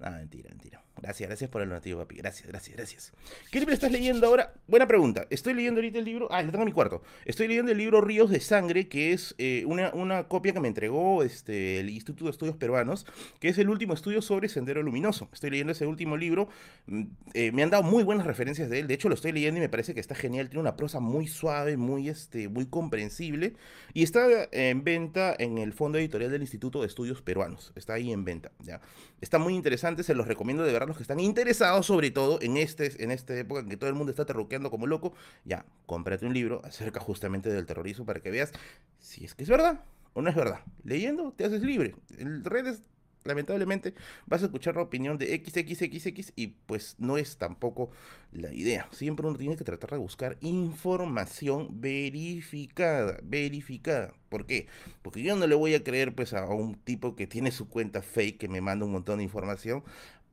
No, 0.00 0.10
mentira, 0.10 0.48
mentira. 0.50 0.82
Gracias, 1.02 1.28
gracias 1.28 1.48
por 1.48 1.62
el 1.62 1.68
donativo, 1.68 2.00
papi. 2.00 2.16
Gracias, 2.16 2.46
gracias, 2.46 2.76
gracias. 2.76 3.12
¿Qué 3.50 3.58
libro 3.58 3.72
estás 3.72 3.90
leyendo 3.90 4.26
ahora? 4.26 4.52
Buena 4.68 4.86
pregunta. 4.86 5.26
Estoy 5.30 5.54
leyendo 5.54 5.78
ahorita 5.78 5.98
el 5.98 6.04
libro. 6.04 6.28
Ah, 6.30 6.42
lo 6.42 6.50
tengo 6.50 6.62
en 6.62 6.66
mi 6.66 6.72
cuarto. 6.72 7.02
Estoy 7.24 7.48
leyendo 7.48 7.72
el 7.72 7.78
libro 7.78 8.02
Ríos 8.02 8.28
de 8.28 8.38
Sangre, 8.40 8.86
que 8.88 9.14
es 9.14 9.34
eh, 9.38 9.64
una, 9.66 9.90
una, 9.94 10.24
copia 10.24 10.52
que 10.52 10.60
me 10.60 10.68
entregó 10.68 11.22
este, 11.22 11.80
el 11.80 11.88
Instituto 11.88 12.26
de 12.26 12.32
Estudios 12.32 12.56
Peruanos, 12.56 13.06
que 13.38 13.48
es 13.48 13.56
el 13.56 13.70
último 13.70 13.94
estudio 13.94 14.20
sobre 14.20 14.50
Sendero 14.50 14.82
Luminoso. 14.82 15.30
Estoy 15.32 15.50
leyendo 15.50 15.72
ese 15.72 15.86
último 15.86 16.18
libro. 16.18 16.48
Mm, 16.86 17.04
eh, 17.32 17.52
me 17.52 17.62
han 17.62 17.70
dado 17.70 17.82
muy 17.82 18.04
buenas 18.04 18.26
referencias 18.26 18.68
de 18.68 18.80
él. 18.80 18.86
De 18.86 18.94
hecho, 18.94 19.08
lo 19.08 19.14
estoy 19.14 19.32
leyendo 19.32 19.56
y 19.56 19.62
me 19.62 19.70
parece 19.70 19.94
que 19.94 20.00
está 20.00 20.14
genial. 20.14 20.50
Tiene 20.50 20.60
una 20.60 20.76
prosa 20.76 21.00
muy 21.00 21.28
suave, 21.28 21.78
muy, 21.78 22.10
este, 22.10 22.48
muy 22.50 22.66
comprensible. 22.66 23.54
Y 23.94 24.02
está 24.02 24.26
en 24.52 24.84
venta 24.84 25.34
en 25.38 25.56
el 25.56 25.72
fondo 25.72 25.96
editorial 25.96 26.30
del 26.30 26.42
Instituto 26.42 26.82
de 26.82 26.88
Estudios 26.88 27.22
Peruanos. 27.22 27.72
Está 27.74 27.94
ahí 27.94 28.12
en 28.12 28.26
venta. 28.26 28.52
¿ya? 28.58 28.82
Está 29.22 29.38
muy 29.38 29.54
interesante. 29.54 30.02
Se 30.02 30.14
los 30.14 30.28
recomiendo 30.28 30.62
de 30.62 30.72
verdad 30.72 30.89
los 30.90 30.96
que 30.96 31.02
están 31.02 31.20
interesados 31.20 31.86
sobre 31.86 32.10
todo 32.10 32.38
en, 32.42 32.56
este, 32.56 33.02
en 33.02 33.10
esta 33.10 33.34
época 33.34 33.60
en 33.60 33.68
que 33.68 33.76
todo 33.76 33.88
el 33.90 33.96
mundo 33.96 34.10
está 34.10 34.24
terruqueando 34.24 34.70
como 34.70 34.86
loco, 34.86 35.14
ya, 35.44 35.64
cómprate 35.86 36.26
un 36.26 36.34
libro 36.34 36.60
acerca 36.64 37.00
justamente 37.00 37.50
del 37.50 37.66
terrorismo 37.66 38.04
para 38.04 38.20
que 38.20 38.30
veas 38.30 38.52
si 38.98 39.24
es 39.24 39.34
que 39.34 39.42
es 39.44 39.48
verdad 39.48 39.84
o 40.12 40.22
no 40.22 40.28
es 40.30 40.36
verdad. 40.36 40.60
Leyendo 40.84 41.32
te 41.32 41.44
haces 41.44 41.62
libre. 41.62 41.94
En 42.18 42.44
redes 42.44 42.82
lamentablemente 43.24 43.94
vas 44.26 44.42
a 44.42 44.46
escuchar 44.46 44.76
la 44.76 44.82
opinión 44.82 45.18
de 45.18 45.42
XXXX 45.44 46.32
y 46.36 46.48
pues 46.66 46.96
no 46.98 47.18
es 47.18 47.36
tampoco 47.36 47.90
la 48.32 48.52
idea. 48.52 48.88
Siempre 48.92 49.26
uno 49.26 49.36
tiene 49.36 49.56
que 49.56 49.64
tratar 49.64 49.90
de 49.90 49.98
buscar 49.98 50.36
información 50.40 51.80
verificada, 51.80 53.18
verificada. 53.22 54.14
¿Por 54.28 54.46
qué? 54.46 54.68
Porque 55.02 55.22
yo 55.22 55.36
no 55.36 55.46
le 55.46 55.54
voy 55.54 55.74
a 55.74 55.84
creer 55.84 56.14
pues 56.14 56.32
a 56.32 56.46
un 56.46 56.74
tipo 56.74 57.16
que 57.16 57.26
tiene 57.26 57.50
su 57.50 57.68
cuenta 57.68 58.02
fake 58.02 58.38
que 58.38 58.48
me 58.48 58.60
manda 58.60 58.86
un 58.86 58.92
montón 58.92 59.18
de 59.18 59.24
información 59.24 59.82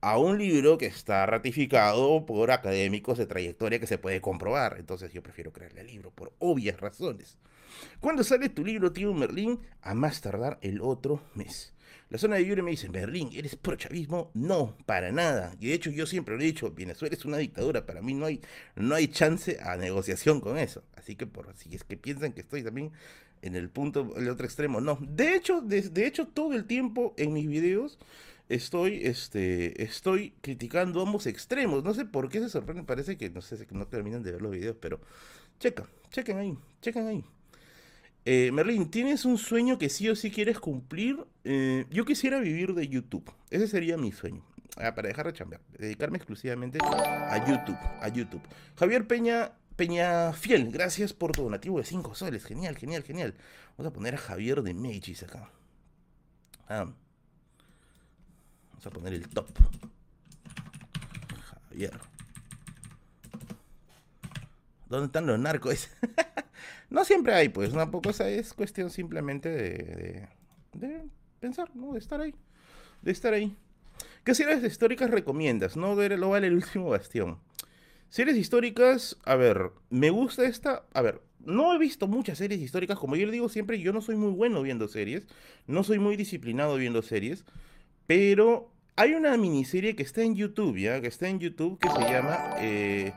a 0.02 0.18
un 0.18 0.38
libro 0.38 0.78
que 0.78 0.86
está 0.86 1.26
ratificado 1.26 2.26
por 2.26 2.52
académicos 2.52 3.18
de 3.18 3.26
trayectoria 3.26 3.80
que 3.80 3.88
se 3.88 3.98
puede 3.98 4.22
comprobar. 4.22 4.78
Entonces 4.80 5.12
yo 5.12 5.24
prefiero 5.24 5.52
creerle 5.52 5.82
al 5.82 5.88
libro 5.88 6.12
por 6.12 6.34
obvias 6.40 6.80
razones. 6.80 7.38
¿Cuándo 8.00 8.24
sale 8.24 8.50
tu 8.50 8.64
libro, 8.64 8.92
tío 8.92 9.14
Merlín? 9.14 9.60
A 9.82 9.94
más 9.94 10.22
tardar 10.22 10.58
el 10.62 10.82
otro 10.82 11.22
mes. 11.36 11.74
La 12.10 12.18
zona 12.18 12.38
de 12.38 12.46
Yure 12.46 12.62
me 12.62 12.72
dice, 12.72 12.90
Merlín, 12.90 13.30
¿eres 13.34 13.58
pro 13.58 13.76
chavismo? 13.76 14.32
No, 14.34 14.78
para 14.86 15.12
nada. 15.12 15.56
Y 15.60 15.68
de 15.68 15.74
hecho 15.74 15.90
yo 15.90 16.06
siempre 16.06 16.36
lo 16.36 16.42
he 16.42 16.46
dicho, 16.46 16.72
Venezuela 16.72 17.16
es 17.16 17.26
una 17.26 17.38
dictadura. 17.38 17.86
Para 17.86 18.02
mí 18.02 18.14
no 18.14 18.28
hay, 18.28 18.42
no 18.76 18.96
hay 18.96 19.10
chance 19.10 19.60
a 19.62 19.76
negociación 19.76 20.40
con 20.40 20.58
eso. 20.58 20.84
Así 20.96 21.16
que 21.16 21.28
por 21.28 21.54
si 21.56 21.76
es 21.76 21.84
que 21.84 21.98
piensan 21.98 22.32
que 22.32 22.42
estoy 22.42 22.64
también 22.64 22.92
en 23.42 23.56
el 23.56 23.70
punto, 23.70 24.14
el 24.16 24.30
otro 24.30 24.46
extremo, 24.46 24.80
no. 24.80 24.98
De 25.02 25.36
hecho, 25.36 25.62
de 25.62 26.08
hecho 26.08 26.28
todo 26.28 26.54
el 26.54 26.66
tiempo 26.66 27.14
en 27.18 27.34
mis 27.34 27.48
videos 27.48 28.00
estoy, 28.50 29.06
este, 29.06 29.84
estoy 29.84 30.34
criticando 30.42 31.02
ambos 31.02 31.28
extremos. 31.28 31.84
No 31.84 31.94
sé 31.94 32.06
por 32.06 32.30
qué 32.30 32.40
se 32.40 32.50
sorprenden, 32.50 32.86
parece 32.86 33.18
que 33.18 33.30
no 33.30 33.42
sé, 33.42 33.66
que 33.66 33.76
no 33.76 33.88
terminan 33.88 34.24
de 34.24 34.32
ver 34.32 34.42
los 34.42 34.52
videos, 34.52 34.78
pero 34.80 35.00
checa, 35.60 35.88
chequen 36.12 36.38
ahí, 36.38 36.58
chequen 36.82 37.08
ahí. 37.08 37.26
Eh, 38.26 38.52
Merlin, 38.52 38.92
¿tienes 38.92 39.24
un 39.24 39.38
sueño 39.38 39.78
que 39.78 39.90
sí 39.90 40.10
o 40.10 40.16
sí 40.16 40.32
quieres 40.32 40.60
cumplir? 40.60 41.26
Eh, 41.46 41.86
yo 41.90 42.04
quisiera 42.04 42.40
vivir 42.40 42.74
de 42.74 42.88
YouTube. 42.88 43.32
Ese 43.50 43.68
sería 43.68 43.96
mi 43.98 44.12
sueño. 44.12 44.44
Ah, 44.76 44.94
para 44.94 45.08
dejar 45.08 45.28
de 45.28 45.34
chambear. 45.34 45.62
Dedicarme 45.78 46.18
exclusivamente 46.18 46.78
a 46.84 47.48
YouTube. 47.48 47.78
A 48.02 48.08
YouTube. 48.10 48.42
Javier 48.76 49.08
Peña, 49.08 49.54
Peña 49.78 50.34
Fiel, 50.34 50.72
gracias 50.72 51.14
por 51.14 51.32
tu 51.32 51.44
donativo 51.44 51.78
de 51.80 51.86
5 51.86 52.16
soles. 52.16 52.44
Genial, 52.44 52.78
genial, 52.78 53.04
genial. 53.04 53.34
Vamos 53.78 53.92
a 53.92 53.94
poner 53.94 54.16
a 54.16 54.18
Javier 54.18 54.62
de 54.62 54.74
Mechis 54.74 55.24
acá. 55.24 55.50
Ah. 56.68 56.94
Vamos 58.78 58.86
a 58.86 58.90
poner 58.92 59.14
el 59.14 59.28
top. 59.28 59.48
Javier. 61.70 62.00
¿Dónde 64.88 65.08
están 65.08 65.26
los 65.26 65.40
narcos? 65.40 65.90
no 66.92 67.04
siempre 67.04 67.34
hay, 67.34 67.50
pues. 67.50 67.74
Tampoco 67.74 68.12
esa 68.12 68.30
es 68.30 68.54
cuestión 68.54 68.92
simplemente 68.92 69.50
de, 69.50 71.10
pensar, 71.40 71.76
¿no? 71.76 71.94
De 71.94 72.00
estar 72.00 72.22
ahí. 72.22 72.36
De 73.02 73.12
estar 73.12 73.34
ahí. 73.34 73.58
¿Qué 74.24 74.36
series 74.36 74.64
históricas 74.64 75.10
recomiendas? 75.10 75.76
No 75.76 75.96
lo 75.96 76.30
vale 76.30 76.48
el 76.48 76.54
último 76.54 76.90
bastión. 76.90 77.40
Series 78.10 78.38
históricas, 78.38 79.18
a 79.26 79.36
ver, 79.36 79.72
me 79.90 80.12
gusta 80.12 80.46
esta. 80.46 80.86
A 80.94 81.02
ver, 81.02 81.24
no 81.40 81.74
he 81.74 81.80
visto 81.80 82.08
muchas 82.08 82.38
series 82.38 82.62
históricas. 82.62 83.00
Como 83.00 83.16
yo 83.16 83.26
le 83.26 83.32
digo 83.32 83.50
siempre, 83.50 83.80
yo 83.80 83.92
no 83.92 84.02
soy 84.02 84.18
muy 84.18 84.34
bueno 84.34 84.62
viendo 84.62 84.88
series. 84.88 85.26
No 85.66 85.84
soy 85.84 85.98
muy 85.98 86.16
disciplinado 86.16 86.76
viendo 86.76 87.02
series. 87.02 87.44
Pero 88.08 88.72
hay 88.96 89.14
una 89.14 89.38
miniserie 89.38 89.96
que 89.96 90.04
está 90.04 90.24
en 90.24 90.36
YouTube, 90.36 90.78
¿ya? 90.78 91.02
Que 91.02 91.08
está 91.08 91.28
en 91.28 91.40
YouTube 91.40 91.78
que 91.80 91.90
se 91.90 92.00
llama... 92.12 92.56
Eh... 92.60 93.14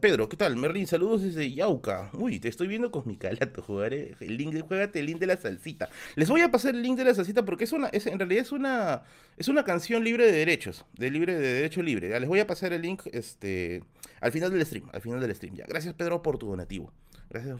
Pedro, 0.00 0.28
¿qué 0.28 0.36
tal? 0.36 0.56
Merlin, 0.56 0.86
saludos 0.86 1.22
desde 1.22 1.52
Yauca. 1.52 2.10
Uy, 2.14 2.40
te 2.40 2.48
estoy 2.48 2.66
viendo 2.66 2.90
con 2.90 3.06
mi 3.06 3.16
calato, 3.16 3.62
jugaré 3.62 4.16
el 4.20 4.36
link, 4.36 4.58
juégate 4.66 4.98
el 4.98 5.06
link 5.06 5.18
de 5.18 5.26
la 5.26 5.36
salsita. 5.36 5.88
Les 6.16 6.28
voy 6.28 6.40
a 6.40 6.50
pasar 6.50 6.74
el 6.74 6.82
link 6.82 6.96
de 6.96 7.04
la 7.04 7.14
salsita 7.14 7.44
porque 7.44 7.64
es 7.64 7.72
una, 7.72 7.88
es, 7.88 8.06
en 8.06 8.18
realidad 8.18 8.42
es 8.42 8.50
una, 8.50 9.02
es 9.36 9.46
una 9.48 9.64
canción 9.64 10.02
libre 10.02 10.26
de 10.26 10.32
derechos, 10.32 10.84
de 10.94 11.10
libre 11.10 11.34
de 11.34 11.52
derecho 11.54 11.82
libre. 11.82 12.08
Les 12.18 12.28
voy 12.28 12.40
a 12.40 12.46
pasar 12.46 12.72
el 12.72 12.82
link, 12.82 13.02
este, 13.12 13.84
al 14.20 14.32
final 14.32 14.50
del 14.50 14.64
stream, 14.64 14.88
al 14.92 15.00
final 15.00 15.20
del 15.20 15.34
stream. 15.34 15.54
Ya, 15.54 15.66
gracias 15.68 15.94
Pedro 15.94 16.22
por 16.22 16.38
tu 16.38 16.48
donativo. 16.48 16.92
Gracias 17.30 17.58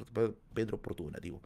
Pedro 0.54 0.78
por 0.78 0.94
tu 0.94 1.04
donativo. 1.04 1.42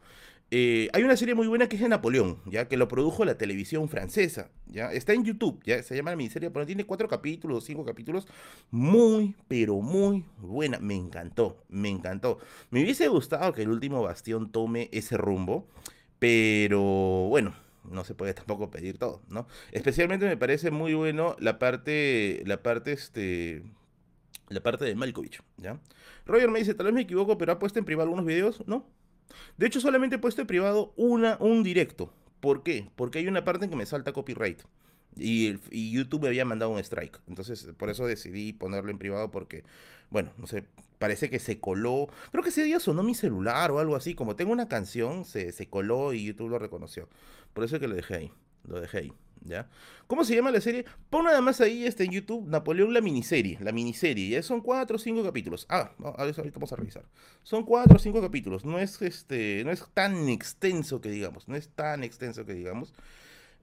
Eh, 0.55 0.87
hay 0.93 1.01
una 1.01 1.17
serie 1.17 1.33
muy 1.33 1.47
buena 1.47 1.67
que 1.67 1.77
es 1.77 1.81
de 1.81 1.89
Napoleón, 1.89 2.37
ya 2.45 2.67
que 2.67 2.77
lo 2.77 2.87
produjo 2.87 3.25
la 3.25 3.39
televisión 3.39 3.89
francesa, 3.89 4.51
ya 4.67 4.91
está 4.91 5.13
en 5.13 5.25
YouTube, 5.25 5.59
ya 5.65 5.81
se 5.81 5.95
llama 5.95 6.11
la 6.11 6.15
miniserie, 6.15 6.51
pero 6.51 6.63
tiene 6.63 6.85
cuatro 6.85 7.07
capítulos, 7.07 7.63
cinco 7.63 7.83
capítulos, 7.83 8.27
muy, 8.69 9.35
pero 9.47 9.81
muy 9.81 10.23
buena, 10.37 10.77
me 10.77 10.93
encantó, 10.93 11.57
me 11.69 11.89
encantó. 11.89 12.37
Me 12.69 12.83
hubiese 12.83 13.07
gustado 13.07 13.51
que 13.51 13.63
el 13.63 13.69
último 13.69 14.03
bastión 14.03 14.51
tome 14.51 14.89
ese 14.91 15.17
rumbo, 15.17 15.67
pero 16.19 16.79
bueno, 17.29 17.55
no 17.89 18.03
se 18.03 18.13
puede 18.13 18.35
tampoco 18.35 18.69
pedir 18.69 18.99
todo, 18.99 19.23
¿no? 19.29 19.47
Especialmente 19.71 20.27
me 20.27 20.37
parece 20.37 20.69
muy 20.69 20.93
bueno 20.93 21.35
la 21.39 21.57
parte, 21.57 22.43
la 22.45 22.61
parte, 22.61 22.91
este, 22.91 23.63
la 24.49 24.61
parte 24.61 24.85
de 24.85 24.93
Malkovich, 24.93 25.41
¿ya? 25.57 25.79
Roger 26.27 26.51
me 26.51 26.59
dice, 26.59 26.75
tal 26.75 26.85
vez 26.85 26.93
me 26.93 27.01
equivoco, 27.01 27.39
pero 27.39 27.53
ha 27.53 27.57
puesto 27.57 27.79
en 27.79 27.85
privado 27.85 28.03
algunos 28.03 28.27
videos, 28.27 28.61
¿no? 28.67 28.85
De 29.57 29.67
hecho, 29.67 29.79
solamente 29.79 30.15
he 30.15 30.19
puesto 30.19 30.41
en 30.41 30.47
privado 30.47 30.93
una, 30.95 31.37
un 31.39 31.63
directo. 31.63 32.13
¿Por 32.39 32.63
qué? 32.63 32.89
Porque 32.95 33.19
hay 33.19 33.27
una 33.27 33.43
parte 33.43 33.65
en 33.65 33.71
que 33.71 33.77
me 33.77 33.85
salta 33.85 34.13
copyright. 34.13 34.61
Y, 35.15 35.57
YouTube 35.91 36.23
me 36.23 36.27
había 36.27 36.45
mandado 36.45 36.71
un 36.71 36.79
strike. 36.79 37.21
Entonces, 37.27 37.69
por 37.77 37.89
eso 37.89 38.05
decidí 38.05 38.53
ponerlo 38.53 38.91
en 38.91 38.97
privado 38.97 39.31
porque, 39.31 39.63
bueno, 40.09 40.31
no 40.37 40.47
sé, 40.47 40.65
parece 40.99 41.29
que 41.29 41.39
se 41.39 41.59
coló. 41.59 42.07
Creo 42.31 42.43
que 42.43 42.49
ese 42.49 42.63
día 42.63 42.79
sonó 42.79 43.03
mi 43.03 43.15
celular 43.15 43.71
o 43.71 43.79
algo 43.79 43.95
así. 43.95 44.15
Como 44.15 44.35
tengo 44.35 44.51
una 44.51 44.67
canción, 44.67 45.25
se, 45.25 45.51
se 45.51 45.67
coló 45.67 46.13
y 46.13 46.25
YouTube 46.25 46.49
lo 46.49 46.59
reconoció. 46.59 47.07
Por 47.53 47.63
eso 47.63 47.75
es 47.75 47.79
que 47.79 47.87
lo 47.87 47.95
dejé 47.95 48.15
ahí. 48.15 48.31
Lo 48.65 48.79
dejé 48.81 48.97
ahí. 48.99 49.13
¿Ya? 49.45 49.69
¿Cómo 50.07 50.23
se 50.23 50.35
llama 50.35 50.51
la 50.51 50.61
serie? 50.61 50.85
Pon 51.09 51.25
nada 51.25 51.41
más 51.41 51.61
ahí 51.61 51.85
este, 51.85 52.03
en 52.03 52.11
YouTube, 52.11 52.47
Napoleón 52.47 52.93
la 52.93 53.01
miniserie, 53.01 53.57
la 53.61 53.71
miniserie, 53.71 54.29
ya 54.29 54.43
son 54.43 54.61
cuatro 54.61 54.97
o 54.97 54.99
cinco 54.99 55.23
capítulos. 55.23 55.65
Ah, 55.69 55.91
a 56.17 56.25
ver, 56.25 56.35
ahorita 56.37 56.59
vamos 56.59 56.73
a 56.73 56.75
revisar. 56.75 57.03
Son 57.43 57.63
cuatro 57.63 57.95
o 57.95 57.99
cinco 57.99 58.21
capítulos, 58.21 58.65
no 58.65 58.79
es, 58.79 59.01
este, 59.01 59.63
no 59.63 59.71
es 59.71 59.85
tan 59.93 60.29
extenso 60.29 61.01
que 61.01 61.09
digamos, 61.09 61.47
no 61.47 61.55
es 61.55 61.69
tan 61.69 62.03
extenso 62.03 62.45
que 62.45 62.53
digamos. 62.53 62.93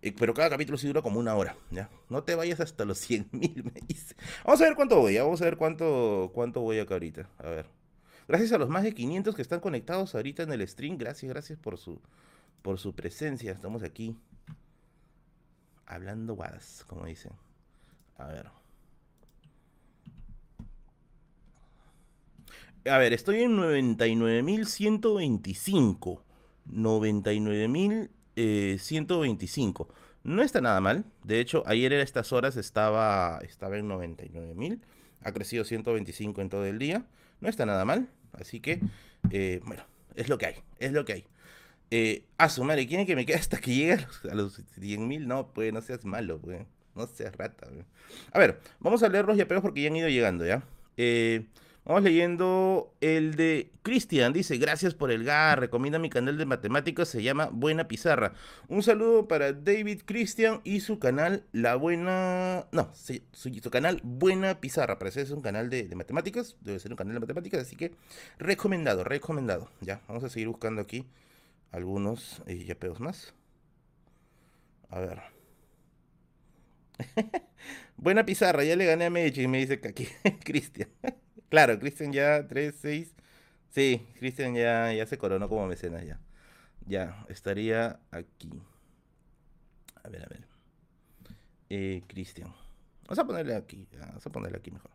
Eh, 0.02 0.14
pero 0.18 0.32
cada 0.32 0.48
capítulo 0.48 0.78
sí 0.78 0.86
dura 0.86 1.02
como 1.02 1.20
una 1.20 1.34
hora, 1.34 1.56
¿ya? 1.70 1.90
No 2.08 2.22
te 2.22 2.34
vayas 2.34 2.60
hasta 2.60 2.84
los 2.84 2.98
100 2.98 3.28
mil, 3.32 3.64
me 3.64 3.80
dice. 3.86 4.14
Vamos 4.44 4.60
a 4.62 4.64
ver 4.64 4.74
cuánto 4.74 4.98
voy, 4.98 5.18
vamos 5.18 5.42
a 5.42 5.44
ver 5.44 5.56
cuánto, 5.56 6.30
cuánto 6.34 6.62
voy 6.62 6.78
acá 6.78 6.94
ahorita. 6.94 7.28
A 7.38 7.48
ver. 7.50 7.66
Gracias 8.26 8.52
a 8.52 8.58
los 8.58 8.68
más 8.68 8.84
de 8.84 8.94
500 8.94 9.34
que 9.34 9.42
están 9.42 9.60
conectados 9.60 10.14
ahorita 10.14 10.44
en 10.44 10.52
el 10.52 10.66
stream. 10.66 10.96
Gracias, 10.96 11.28
gracias 11.28 11.58
por 11.58 11.76
su, 11.78 12.00
por 12.62 12.78
su 12.78 12.94
presencia. 12.94 13.52
Estamos 13.52 13.82
aquí 13.82 14.16
hablando 15.90 16.34
guadas, 16.34 16.84
como 16.86 17.04
dicen. 17.06 17.32
A 18.16 18.26
ver. 18.26 18.46
A 22.88 22.96
ver, 22.98 23.12
estoy 23.12 23.42
en 23.42 23.58
99.125. 23.58 26.22
99.125. 26.72 28.08
Eh, 28.36 28.78
no 30.22 30.42
está 30.42 30.60
nada 30.60 30.80
mal. 30.80 31.04
De 31.24 31.40
hecho, 31.40 31.64
ayer 31.66 31.92
a 31.92 32.02
estas 32.02 32.32
horas 32.32 32.56
estaba, 32.56 33.40
estaba 33.42 33.76
en 33.76 33.88
99.000. 33.88 34.78
Ha 35.22 35.32
crecido 35.32 35.64
125 35.64 36.40
en 36.40 36.48
todo 36.48 36.64
el 36.66 36.78
día. 36.78 37.04
No 37.40 37.48
está 37.48 37.66
nada 37.66 37.84
mal. 37.84 38.08
Así 38.32 38.60
que, 38.60 38.80
eh, 39.30 39.60
bueno, 39.64 39.82
es 40.14 40.28
lo 40.28 40.38
que 40.38 40.46
hay. 40.46 40.54
Es 40.78 40.92
lo 40.92 41.04
que 41.04 41.14
hay. 41.14 41.26
Eh, 41.90 42.24
a 42.38 42.48
su 42.48 42.62
madre, 42.64 42.86
¿quieren 42.86 43.06
que 43.06 43.16
me 43.16 43.26
quede 43.26 43.38
hasta 43.38 43.58
que 43.58 43.74
llegue 43.74 43.92
a 44.30 44.34
los, 44.34 44.60
100.000? 44.78 45.26
No, 45.26 45.52
pues 45.52 45.72
no 45.72 45.82
seas 45.82 46.04
malo, 46.04 46.40
pues. 46.40 46.66
No 46.94 47.06
seas 47.06 47.34
rata. 47.36 47.66
Pues. 47.66 47.86
A 48.32 48.38
ver, 48.38 48.60
vamos 48.78 49.02
a 49.02 49.08
leer 49.08 49.24
los 49.24 49.36
yapeos 49.36 49.62
porque 49.62 49.82
ya 49.82 49.88
han 49.88 49.96
ido 49.96 50.08
llegando, 50.08 50.46
¿ya? 50.46 50.62
Eh, 50.96 51.46
Vamos 51.84 52.02
leyendo 52.02 52.94
el 53.00 53.36
de 53.36 53.72
Cristian. 53.82 54.34
Dice, 54.34 54.58
gracias 54.58 54.94
por 54.94 55.10
el 55.10 55.24
GAR. 55.24 55.58
Recomienda 55.58 55.98
mi 55.98 56.10
canal 56.10 56.36
de 56.36 56.44
matemáticas. 56.44 57.08
Se 57.08 57.22
llama 57.22 57.48
Buena 57.50 57.88
Pizarra. 57.88 58.34
Un 58.68 58.82
saludo 58.82 59.26
para 59.26 59.54
David 59.54 60.02
Cristian 60.04 60.60
y 60.62 60.80
su 60.80 60.98
canal 60.98 61.44
La 61.52 61.76
Buena... 61.76 62.66
No, 62.70 62.92
su, 62.92 63.60
canal 63.70 64.00
Buena 64.04 64.60
Pizarra. 64.60 64.98
Parece 64.98 65.20
que 65.20 65.24
es 65.24 65.30
un 65.30 65.40
canal 65.40 65.70
de, 65.70 65.88
matemáticas. 65.96 66.56
Debe 66.60 66.78
ser 66.78 66.92
un 66.92 66.96
canal 66.96 67.14
de 67.14 67.20
matemáticas. 67.20 67.62
Así 67.62 67.76
que 67.76 67.92
recomendado, 68.38 69.02
recomendado. 69.02 69.70
Ya, 69.80 70.02
vamos 70.06 70.22
a 70.22 70.28
seguir 70.28 70.48
buscando 70.48 70.82
aquí 70.82 71.06
algunos 71.72 72.42
eh, 72.46 72.64
yapeos 72.64 73.00
más. 73.00 73.34
A 74.88 75.00
ver. 75.00 75.20
Buena 77.96 78.24
pizarra, 78.24 78.64
ya 78.64 78.76
le 78.76 78.86
gané 78.86 79.06
a 79.06 79.10
Mechi, 79.10 79.46
me 79.46 79.58
dice 79.58 79.80
que 79.80 79.88
aquí 79.88 80.08
Cristian. 80.44 80.88
Claro, 81.50 81.80
Christian 81.80 82.12
ya 82.12 82.46
3, 82.46 82.76
6. 82.80 83.12
Sí, 83.70 84.06
Christian 84.20 84.54
ya, 84.54 84.92
ya 84.92 85.04
se 85.04 85.18
coronó 85.18 85.48
como 85.48 85.66
mecenas 85.66 86.06
ya. 86.06 86.20
Ya, 86.86 87.26
estaría 87.28 87.98
aquí. 88.12 88.62
A 90.04 90.08
ver, 90.08 90.22
a 90.24 90.28
ver. 90.28 90.46
Eh, 91.70 92.02
Christian. 92.06 92.54
Vamos 93.02 93.18
a 93.18 93.24
ponerle 93.24 93.56
aquí. 93.56 93.88
Vamos 93.98 94.24
a 94.24 94.30
ponerle 94.30 94.58
aquí 94.58 94.70
mejor. 94.70 94.92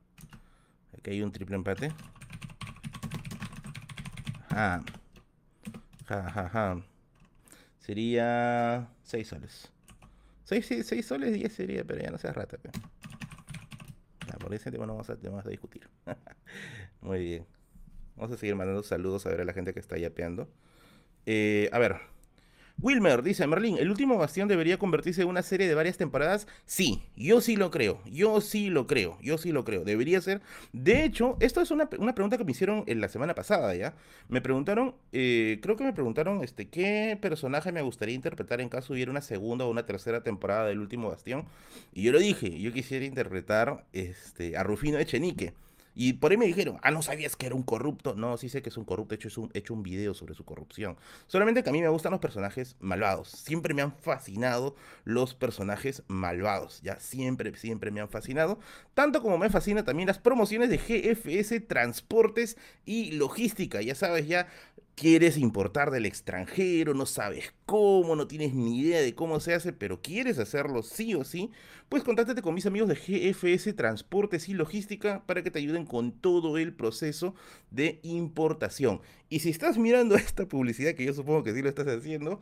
Aquí 0.98 1.12
hay 1.12 1.22
un 1.22 1.34
triple 1.34 1.58
empate. 1.58 1.92
Ja. 4.50 4.82
Ja, 6.08 6.30
ja, 6.30 6.50
ja. 6.50 6.82
Sería 7.80 8.90
6 9.04 9.28
soles. 9.28 9.72
6, 10.46 10.84
6, 10.84 11.06
soles 11.06 11.34
10 11.34 11.54
sería, 11.54 11.84
pero 11.84 12.02
ya 12.02 12.12
no 12.12 12.18
seas 12.18 12.36
rata. 12.36 12.58
Pero 12.60 14.40
por 14.40 14.54
ese 14.54 14.72
tema 14.72 14.86
no 14.86 14.94
vamos 14.94 15.10
a, 15.10 15.16
vamos 15.16 15.46
a 15.46 15.50
discutir. 15.50 15.88
Muy 17.02 17.20
bien. 17.20 17.46
Vamos 18.16 18.36
a 18.36 18.40
seguir 18.40 18.56
mandando 18.56 18.84
saludos 18.84 19.26
a 19.26 19.30
ver 19.30 19.42
a 19.42 19.46
la 19.46 19.54
gente 19.54 19.74
que 19.74 19.80
está 19.80 19.98
yapeando. 19.98 20.48
Eh, 21.26 21.70
a 21.72 21.80
ver, 21.80 21.98
Wilmer 22.82 23.24
dice, 23.24 23.48
Merlin, 23.48 23.78
¿el 23.78 23.90
último 23.90 24.18
bastión 24.18 24.50
debería 24.50 24.78
convertirse 24.78 25.22
en 25.22 25.30
una 25.30 25.44
serie 25.44 25.68
de 25.68 25.76
varias 25.76 25.98
temporadas? 25.98 26.46
Sí, 26.66 27.04
yo 27.16 27.40
sí 27.40 27.56
lo 27.56 27.72
creo, 27.72 28.02
yo 28.06 28.42
sí 28.42 28.70
lo 28.70 28.86
creo, 28.86 29.18
yo 29.22 29.38
sí 29.38 29.52
lo 29.52 29.64
creo, 29.64 29.86
debería 29.86 30.20
ser. 30.20 30.42
De 30.74 31.06
hecho, 31.06 31.38
esto 31.40 31.62
es 31.62 31.72
una, 31.72 31.90
pregunta 31.90 32.38
que 32.38 32.44
me 32.44 32.52
hicieron 32.52 32.84
en 32.88 33.00
la 33.00 33.08
semana 33.08 33.34
pasada, 33.34 33.74
¿ya? 33.76 33.96
Me 34.28 34.42
preguntaron, 34.42 34.96
eh, 35.14 35.60
creo 35.62 35.78
que 35.78 35.86
me 35.86 35.94
preguntaron, 35.94 36.44
este, 36.44 36.68
¿qué 36.68 37.18
personaje 37.22 37.72
me 37.72 37.82
gustaría 37.82 38.14
interpretar 38.14 38.60
en 38.60 38.70
caso 38.70 38.94
hubiera 38.94 39.10
una 39.10 39.22
segunda 39.22 39.66
o 39.66 39.70
una 39.70 39.86
tercera 39.86 40.22
temporada 40.22 40.68
del 40.68 40.80
último 40.80 41.10
bastión? 41.10 41.46
Y 41.94 42.04
yo 42.04 42.12
lo 42.12 42.20
dije, 42.20 42.60
yo 42.60 42.74
quisiera 42.74 43.06
interpretar 43.06 43.86
este, 43.94 44.58
a 44.58 44.64
Rufino 44.64 45.00
Echenique. 45.00 45.54
Y 45.96 46.14
por 46.14 46.32
ahí 46.32 46.38
me 46.38 46.46
dijeron, 46.46 46.78
ah, 46.84 46.92
no 46.92 47.02
sabías 47.02 47.36
que 47.36 47.46
era 47.46 47.56
un 47.56 47.64
corrupto. 47.64 48.16
No, 48.16 48.38
sí 48.38 48.50
sé 48.50 48.62
que 48.62 48.70
es 48.70 48.78
un 48.78 48.84
corrupto, 48.84 49.16
he 49.16 49.18
hecho, 49.18 49.42
un, 49.42 49.50
hecho 49.54 49.74
un 49.74 49.82
video 49.82 50.14
sobre 50.14 50.36
su 50.36 50.44
corrupción. 50.44 50.98
Solamente 51.28 51.64
que 51.64 51.70
a 51.70 51.74
mí 51.74 51.82
me 51.82 51.88
gustan 51.88 52.12
los 52.12 52.20
personajes 52.20 52.76
malvados. 52.80 53.30
Siempre 53.30 53.74
me 53.74 53.82
han 53.82 53.94
fascinado 53.94 54.76
los 55.06 55.34
personajes 55.34 56.04
malvados. 56.08 56.82
Ya, 56.82 57.00
siempre, 57.00 57.56
siempre 57.56 57.92
me 57.92 58.02
han 58.02 58.10
fascinado. 58.10 58.60
Tanto 58.94 59.22
como 59.22 59.38
me 59.38 59.50
fascina 59.50 59.86
también 59.86 60.08
las 60.08 60.20
promociones 60.20 60.70
de 60.70 60.78
GFS 60.78 61.62
Transportes 61.68 62.58
y 62.86 63.14
Logística. 63.14 63.82
Ya 63.82 63.96
sabes, 63.96 64.28
ya 64.28 64.48
quieres 64.96 65.38
importar 65.38 65.92
del 65.92 66.06
extranjero, 66.06 66.94
no 66.94 67.06
sabes 67.06 67.54
cómo, 67.66 68.16
no 68.16 68.28
tienes 68.28 68.54
ni 68.54 68.80
idea 68.80 69.02
de 69.02 69.14
cómo 69.14 69.40
se 69.40 69.54
hace, 69.54 69.74
pero 69.74 70.02
quieres 70.02 70.40
hacerlo 70.40 70.84
sí 70.84 71.14
o 71.16 71.24
sí, 71.24 71.52
pues 71.90 72.04
contáctate 72.04 72.42
con 72.42 72.56
mis 72.56 72.66
amigos 72.66 72.90
de 72.90 72.96
GFS 72.96 73.76
Transportes 73.76 74.50
y 74.50 74.54
Logística 74.54 75.24
para 75.26 75.44
que 75.44 75.52
te 75.52 75.60
ayuden 75.60 75.86
con 75.86 76.14
todo 76.14 76.58
el 76.58 76.74
proceso 76.74 77.36
de 77.72 78.00
importación. 78.04 79.02
Y 79.30 79.42
si 79.42 79.50
estás 79.50 79.78
mirando 79.78 80.16
esta 80.16 80.48
publicidad, 80.48 80.96
que 80.96 81.06
yo 81.06 81.14
supongo 81.14 81.44
que 81.44 81.54
sí 81.54 81.62
lo 81.62 81.70
estás 81.70 81.88
haciendo, 81.88 82.40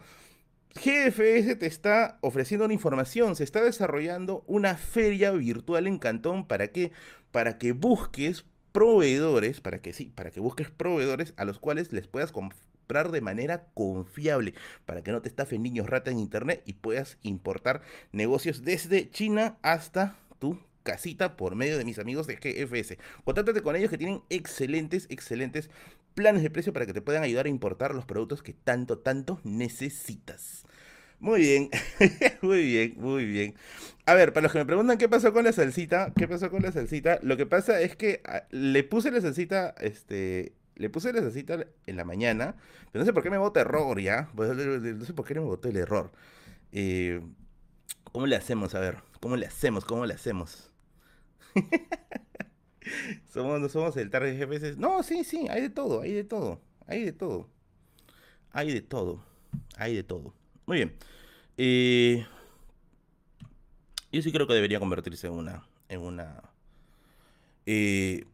GFS 0.76 1.56
te 1.56 1.66
está 1.66 2.18
ofreciendo 2.22 2.66
una 2.66 2.74
información, 2.74 3.36
se 3.36 3.44
está 3.44 3.64
desarrollando 3.64 4.44
una 4.48 4.76
feria 4.76 5.32
virtual 5.32 5.88
en 5.88 6.00
Cantón 6.00 6.48
para 6.48 6.70
que 6.70 6.92
para 7.32 7.58
que 7.58 7.72
busques 7.72 8.46
proveedores, 8.74 9.62
para 9.62 9.82
que 9.82 9.94
sí, 9.94 10.12
para 10.14 10.32
que 10.32 10.42
busques 10.42 10.70
proveedores 10.70 11.34
a 11.38 11.46
los 11.46 11.60
cuales 11.60 11.94
les 11.94 12.08
puedas 12.08 12.34
comprar 12.34 13.12
de 13.12 13.22
manera 13.22 13.68
confiable, 13.74 14.54
para 14.86 15.04
que 15.04 15.12
no 15.12 15.22
te 15.22 15.30
estafen 15.30 15.64
niños 15.64 15.90
rata 15.90 16.12
en 16.12 16.20
internet 16.20 16.62
y 16.66 16.74
puedas 16.74 17.18
importar 17.22 17.82
negocios 18.12 18.64
desde 18.64 19.10
China 19.10 19.58
hasta 19.62 20.18
tu 20.40 20.60
casita 20.82 21.38
por 21.38 21.56
medio 21.56 21.78
de 21.78 21.86
mis 21.86 22.00
amigos 22.00 22.28
de 22.28 22.36
GFS. 22.36 22.98
Contáctate 23.24 23.62
con 23.62 23.76
ellos 23.76 23.90
que 23.90 23.98
tienen 23.98 24.22
excelentes, 24.30 25.06
excelentes 25.10 25.70
planes 26.16 26.44
de 26.44 26.50
precio 26.50 26.74
para 26.74 26.86
que 26.86 26.94
te 26.94 27.02
puedan 27.02 27.24
ayudar 27.24 27.46
a 27.46 27.50
importar 27.50 27.96
los 27.96 28.06
productos 28.06 28.44
que 28.44 28.54
tanto, 28.54 29.00
tanto 29.00 29.40
necesitas. 29.44 30.63
Muy 31.24 31.40
bien, 31.40 31.70
muy 32.42 32.66
bien, 32.66 32.96
muy 32.98 33.26
bien. 33.26 33.56
A 34.06 34.14
ver, 34.14 34.34
para 34.34 34.44
los 34.44 34.52
que 34.52 34.58
me 34.60 34.66
preguntan 34.66 34.98
qué 34.98 35.08
pasó 35.08 35.32
con 35.32 35.46
la 35.46 35.54
salsita, 35.54 36.12
qué 36.18 36.28
pasó 36.28 36.52
con 36.52 36.62
la 36.64 36.74
salsita, 36.74 37.20
lo 37.22 37.38
que 37.38 37.46
pasa 37.46 37.80
es 37.80 37.96
que 37.96 38.22
ah, 38.26 38.44
le 38.52 38.84
puse 38.84 39.10
la 39.10 39.22
salsita, 39.22 39.74
este, 39.80 40.52
le 40.76 40.90
puse 40.90 41.14
la 41.14 41.22
salsita 41.22 41.66
en 41.88 41.96
la 41.96 42.04
mañana, 42.04 42.58
pero 42.92 43.04
no 43.04 43.06
sé 43.06 43.14
por 43.14 43.24
qué 43.24 43.30
me 43.30 43.38
bota 43.38 43.62
error 43.62 44.02
ya, 44.02 44.32
pues, 44.36 44.54
no 44.54 45.06
sé 45.06 45.14
por 45.14 45.26
qué 45.26 45.36
me 45.36 45.40
botó 45.40 45.70
el 45.70 45.78
error. 45.78 46.12
Eh, 46.74 47.22
¿Cómo 48.12 48.28
le 48.28 48.36
hacemos? 48.36 48.76
A 48.76 48.82
ver, 48.82 48.98
¿cómo 49.22 49.38
le 49.38 49.46
hacemos? 49.46 49.86
¿Cómo 49.86 50.06
le 50.06 50.16
hacemos? 50.16 50.74
somos, 53.34 53.62
no 53.62 53.70
somos 53.70 53.96
el 53.96 54.10
de 54.10 54.36
jefes. 54.36 54.78
No, 54.78 55.04
sí, 55.04 55.24
sí, 55.24 55.48
hay 55.50 55.62
de 55.62 55.70
todo, 55.70 56.02
hay 56.02 56.12
de 56.12 56.26
todo, 56.26 56.60
hay 56.86 57.06
de 57.06 57.14
todo. 57.14 57.50
Hay 58.52 58.74
de 58.74 58.82
todo, 58.82 59.24
hay 59.78 59.96
de 59.96 60.04
todo. 60.04 60.34
Muy 60.66 60.78
bien. 60.78 60.94
Eh, 61.58 62.26
yo 64.12 64.22
sí 64.22 64.32
creo 64.32 64.48
que 64.48 64.54
debería 64.54 64.80
convertirse 64.80 65.28
en 65.28 65.34
una. 65.34 65.68
en 65.90 66.02
una. 66.02 66.44
Eh, 67.66 68.26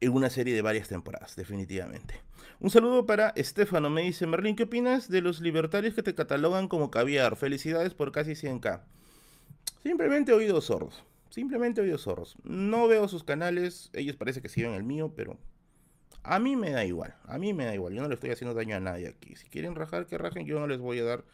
en 0.00 0.12
una 0.12 0.28
serie 0.28 0.54
de 0.54 0.62
varias 0.62 0.88
temporadas, 0.88 1.34
definitivamente. 1.36 2.20
Un 2.60 2.70
saludo 2.70 3.06
para 3.06 3.30
Estefano, 3.30 3.90
me 3.90 4.02
dice 4.02 4.26
Merlin, 4.26 4.54
¿qué 4.54 4.64
opinas 4.64 5.08
de 5.08 5.22
los 5.22 5.40
libertarios 5.40 5.94
que 5.94 6.02
te 6.02 6.14
catalogan 6.14 6.68
como 6.68 6.90
caviar? 6.90 7.36
Felicidades 7.36 7.94
por 7.94 8.12
casi 8.12 8.32
100k. 8.32 8.82
Simplemente 9.82 10.32
oídos 10.32 10.66
sordos, 10.66 11.04
simplemente 11.30 11.80
oídos 11.80 12.02
sordos. 12.02 12.36
No 12.44 12.86
veo 12.86 13.08
sus 13.08 13.24
canales, 13.24 13.90
ellos 13.92 14.16
parece 14.16 14.40
que 14.40 14.48
siguen 14.48 14.74
el 14.74 14.82
mío, 14.82 15.12
pero 15.16 15.38
a 16.22 16.38
mí 16.38 16.56
me 16.56 16.70
da 16.70 16.84
igual, 16.84 17.14
a 17.26 17.38
mí 17.38 17.52
me 17.52 17.64
da 17.64 17.74
igual, 17.74 17.92
yo 17.92 18.02
no 18.02 18.08
le 18.08 18.14
estoy 18.14 18.30
haciendo 18.30 18.54
daño 18.54 18.76
a 18.76 18.80
nadie 18.80 19.08
aquí. 19.08 19.36
Si 19.36 19.48
quieren 19.48 19.74
rajar, 19.74 20.06
que 20.06 20.16
rajen, 20.16 20.46
yo 20.46 20.58
no 20.58 20.66
les 20.66 20.78
voy 20.78 20.98
a 21.00 21.04
dar 21.04 21.24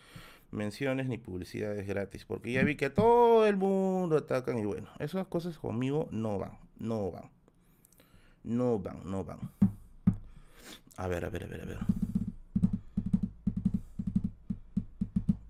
menciones 0.50 1.08
ni 1.08 1.18
publicidades 1.18 1.86
gratis, 1.86 2.24
porque 2.24 2.52
ya 2.52 2.62
vi 2.62 2.76
que 2.76 2.90
todo 2.90 3.46
el 3.46 3.56
mundo 3.56 4.16
atacan 4.16 4.58
y 4.58 4.64
bueno, 4.64 4.88
esas 4.98 5.26
cosas 5.26 5.58
conmigo 5.58 6.08
no 6.10 6.38
van, 6.38 6.58
no 6.78 7.10
van, 7.10 7.30
no 8.42 8.78
van, 8.78 9.00
no 9.04 9.24
van. 9.24 9.38
A 10.96 11.06
ver, 11.06 11.24
a 11.24 11.30
ver, 11.30 11.44
a 11.44 11.46
ver, 11.46 11.62
a 11.62 11.64
ver. 11.64 11.78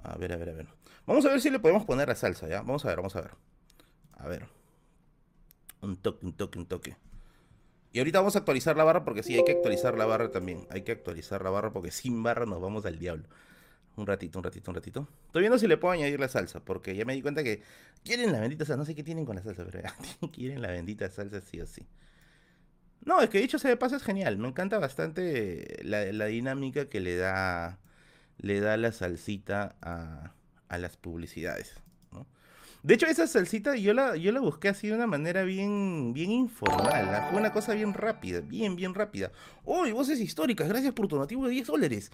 A 0.02 0.16
ver, 0.16 0.32
a 0.32 0.36
ver, 0.36 0.48
a 0.50 0.52
ver. 0.52 0.66
Vamos 1.06 1.24
a 1.24 1.30
ver 1.30 1.40
si 1.40 1.50
le 1.50 1.58
podemos 1.58 1.84
poner 1.84 2.08
la 2.08 2.14
salsa, 2.14 2.48
¿ya? 2.48 2.58
Vamos 2.62 2.84
a 2.84 2.88
ver, 2.88 2.96
vamos 2.96 3.16
a 3.16 3.20
ver. 3.20 3.30
A 4.12 4.28
ver. 4.28 4.46
Un 5.80 5.96
toque, 5.96 6.26
un 6.26 6.32
toque, 6.32 6.58
un 6.58 6.66
toque. 6.66 6.96
Y 7.92 7.98
ahorita 7.98 8.20
vamos 8.20 8.36
a 8.36 8.40
actualizar 8.40 8.76
la 8.76 8.84
barra 8.84 9.04
porque 9.04 9.22
sí, 9.22 9.34
hay 9.34 9.44
que 9.44 9.52
actualizar 9.52 9.96
la 9.96 10.06
barra 10.06 10.30
también. 10.30 10.66
Hay 10.70 10.82
que 10.82 10.92
actualizar 10.92 11.42
la 11.42 11.50
barra 11.50 11.72
porque 11.72 11.90
sin 11.90 12.22
barra 12.22 12.46
nos 12.46 12.60
vamos 12.60 12.86
al 12.86 12.98
diablo. 12.98 13.24
Un 14.00 14.06
ratito, 14.06 14.38
un 14.38 14.44
ratito, 14.44 14.70
un 14.70 14.74
ratito. 14.74 15.08
Estoy 15.26 15.42
viendo 15.42 15.58
si 15.58 15.66
le 15.66 15.76
puedo 15.76 15.92
añadir 15.92 16.18
la 16.18 16.28
salsa, 16.28 16.64
porque 16.64 16.96
ya 16.96 17.04
me 17.04 17.12
di 17.12 17.20
cuenta 17.20 17.44
que 17.44 17.62
quieren 18.02 18.32
la 18.32 18.40
bendita 18.40 18.64
salsa. 18.64 18.78
No 18.78 18.86
sé 18.86 18.94
qué 18.94 19.02
tienen 19.04 19.26
con 19.26 19.36
la 19.36 19.42
salsa, 19.42 19.66
pero 19.70 19.90
quieren 20.32 20.62
la 20.62 20.68
bendita 20.68 21.10
salsa 21.10 21.42
sí 21.42 21.60
o 21.60 21.66
sí. 21.66 21.86
No, 23.04 23.20
es 23.20 23.28
que 23.28 23.40
dicho 23.40 23.58
sea 23.58 23.70
de 23.70 23.76
paso 23.76 23.96
es 23.96 24.02
genial. 24.02 24.38
Me 24.38 24.48
encanta 24.48 24.78
bastante 24.78 25.80
la, 25.82 26.26
dinámica 26.26 26.88
que 26.88 27.00
le 27.00 27.16
da, 27.16 27.78
le 28.38 28.60
da 28.60 28.78
la 28.78 28.90
salsita 28.90 29.76
a, 29.82 30.32
las 30.78 30.96
publicidades. 30.96 31.74
De 32.82 32.94
hecho, 32.94 33.06
esa 33.06 33.26
salsita 33.26 33.76
yo 33.76 33.92
la, 33.92 34.16
yo 34.16 34.32
la 34.32 34.40
busqué 34.40 34.68
así 34.68 34.88
de 34.88 34.94
una 34.94 35.06
manera 35.06 35.42
bien, 35.42 36.12
bien 36.14 36.30
informal. 36.30 37.26
Fue 37.30 37.38
una 37.38 37.52
cosa 37.52 37.74
bien 37.74 37.92
rápida, 37.92 38.40
bien, 38.40 38.74
bien 38.74 38.94
rápida. 38.94 39.32
¡Uy, 39.64 39.92
voces 39.92 40.18
históricas! 40.18 40.66
Gracias 40.66 40.94
por 40.94 41.06
tu 41.06 41.16
donativo 41.16 41.44
de 41.44 41.50
10 41.50 41.66
dólares. 41.66 42.10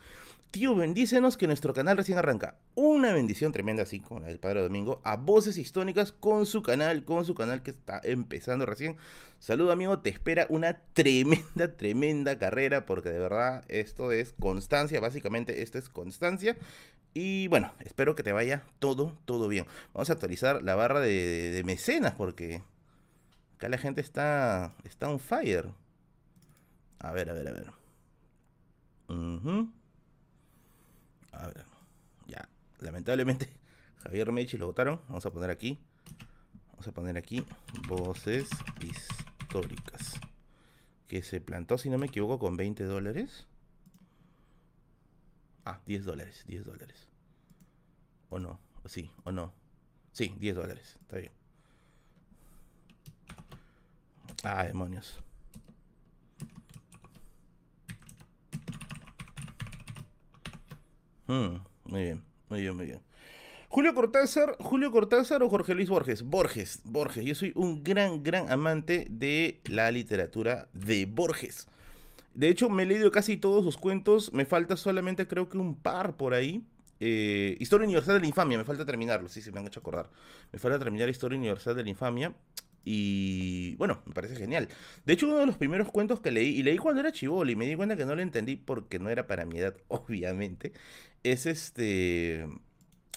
Tío, 0.50 0.74
bendícenos 0.74 1.36
que 1.36 1.46
nuestro 1.46 1.74
canal 1.74 1.96
recién 1.96 2.18
arranca. 2.18 2.56
Una 2.74 3.12
bendición 3.12 3.52
tremenda, 3.52 3.82
así 3.82 4.00
como 4.00 4.20
la 4.20 4.28
del 4.28 4.38
Padre 4.38 4.62
Domingo, 4.62 5.00
a 5.04 5.16
Voces 5.16 5.58
Históricas 5.58 6.12
con 6.12 6.46
su 6.46 6.62
canal, 6.62 7.04
con 7.04 7.24
su 7.24 7.34
canal 7.34 7.62
que 7.62 7.70
está 7.70 8.00
empezando 8.02 8.64
recién. 8.64 8.96
Saludo, 9.38 9.70
amigo, 9.70 9.98
te 9.98 10.10
espera 10.10 10.46
una 10.48 10.80
tremenda, 10.94 11.72
tremenda 11.76 12.38
carrera, 12.38 12.86
porque 12.86 13.10
de 13.10 13.18
verdad 13.18 13.64
esto 13.68 14.12
es 14.12 14.34
constancia, 14.40 14.98
básicamente 14.98 15.62
esto 15.62 15.78
es 15.78 15.88
constancia. 15.88 16.56
Y 17.18 17.48
bueno, 17.48 17.72
espero 17.78 18.14
que 18.14 18.22
te 18.22 18.32
vaya 18.32 18.62
todo, 18.78 19.16
todo 19.24 19.48
bien. 19.48 19.64
Vamos 19.94 20.10
a 20.10 20.12
actualizar 20.12 20.62
la 20.62 20.74
barra 20.74 21.00
de, 21.00 21.62
mecenas 21.64 22.12
porque 22.12 22.62
acá 23.54 23.70
la 23.70 23.78
gente 23.78 24.02
está, 24.02 24.74
está 24.84 25.08
on 25.08 25.18
fire. 25.18 25.70
A 26.98 27.12
ver, 27.12 27.30
a 27.30 27.32
ver, 27.32 27.48
a 27.48 27.52
ver. 27.52 27.72
A 31.32 31.46
ver, 31.46 31.64
ya. 32.26 32.50
Lamentablemente 32.80 33.48
Javier 34.02 34.30
Mechi 34.30 34.58
lo 34.58 34.66
votaron. 34.66 35.00
Vamos 35.08 35.24
a 35.24 35.30
poner 35.30 35.48
aquí. 35.48 35.78
Vamos 36.72 36.86
a 36.86 36.92
poner 36.92 37.16
aquí 37.16 37.42
voces 37.88 38.46
históricas. 38.82 40.20
Que 41.08 41.22
se 41.22 41.40
plantó, 41.40 41.78
si 41.78 41.88
no 41.88 41.96
me 41.96 42.08
equivoco, 42.08 42.38
con 42.38 42.58
20 42.58 42.84
dólares. 42.84 43.46
Ah, 45.66 45.80
10 45.84 46.04
dólares, 46.04 46.44
10 46.46 46.64
dólares. 46.64 47.08
¿O 48.28 48.38
no? 48.38 48.60
¿O 48.84 48.88
sí? 48.88 49.10
¿O 49.24 49.32
no? 49.32 49.52
Sí, 50.12 50.32
10 50.38 50.54
dólares. 50.54 50.96
Está 51.00 51.18
bien. 51.18 51.32
Ah, 54.44 54.62
demonios. 54.62 55.18
Hmm, 61.26 61.56
muy 61.84 62.02
bien, 62.04 62.22
muy 62.48 62.60
bien, 62.60 62.76
muy 62.76 62.86
bien. 62.86 63.00
Julio 63.68 63.92
Cortázar, 63.92 64.56
Julio 64.60 64.92
Cortázar 64.92 65.42
o 65.42 65.48
Jorge 65.48 65.74
Luis 65.74 65.88
Borges. 65.88 66.22
Borges, 66.22 66.80
Borges. 66.84 67.24
Yo 67.24 67.34
soy 67.34 67.50
un 67.56 67.82
gran, 67.82 68.22
gran 68.22 68.52
amante 68.52 69.08
de 69.10 69.60
la 69.64 69.90
literatura 69.90 70.68
de 70.72 71.06
Borges. 71.06 71.66
De 72.36 72.50
hecho, 72.50 72.68
me 72.68 72.82
he 72.82 72.86
leído 72.86 73.10
casi 73.10 73.38
todos 73.38 73.64
sus 73.64 73.78
cuentos. 73.78 74.30
Me 74.34 74.44
falta 74.44 74.76
solamente, 74.76 75.26
creo 75.26 75.48
que 75.48 75.56
un 75.56 75.74
par 75.74 76.18
por 76.18 76.34
ahí. 76.34 76.62
Eh, 77.00 77.56
Historia 77.60 77.86
Universal 77.86 78.16
de 78.16 78.20
la 78.20 78.26
Infamia, 78.26 78.58
me 78.58 78.64
falta 78.64 78.84
terminarlo. 78.84 79.30
Sí, 79.30 79.40
sí, 79.40 79.50
me 79.52 79.60
han 79.60 79.66
hecho 79.66 79.80
acordar. 79.80 80.10
Me 80.52 80.58
falta 80.58 80.78
terminar 80.78 81.08
Historia 81.08 81.38
Universal 81.38 81.74
de 81.74 81.82
la 81.82 81.88
Infamia. 81.88 82.34
Y 82.84 83.74
bueno, 83.76 84.02
me 84.04 84.12
parece 84.12 84.36
genial. 84.36 84.68
De 85.06 85.14
hecho, 85.14 85.26
uno 85.26 85.38
de 85.38 85.46
los 85.46 85.56
primeros 85.56 85.90
cuentos 85.90 86.20
que 86.20 86.30
leí, 86.30 86.48
y 86.48 86.62
leí 86.62 86.76
cuando 86.76 87.00
era 87.00 87.10
chivolo, 87.10 87.50
y 87.50 87.56
me 87.56 87.66
di 87.66 87.74
cuenta 87.74 87.96
que 87.96 88.04
no 88.04 88.14
lo 88.14 88.20
entendí 88.20 88.56
porque 88.56 88.98
no 88.98 89.08
era 89.08 89.26
para 89.26 89.46
mi 89.46 89.58
edad, 89.58 89.74
obviamente, 89.88 90.74
es 91.22 91.46
este. 91.46 92.46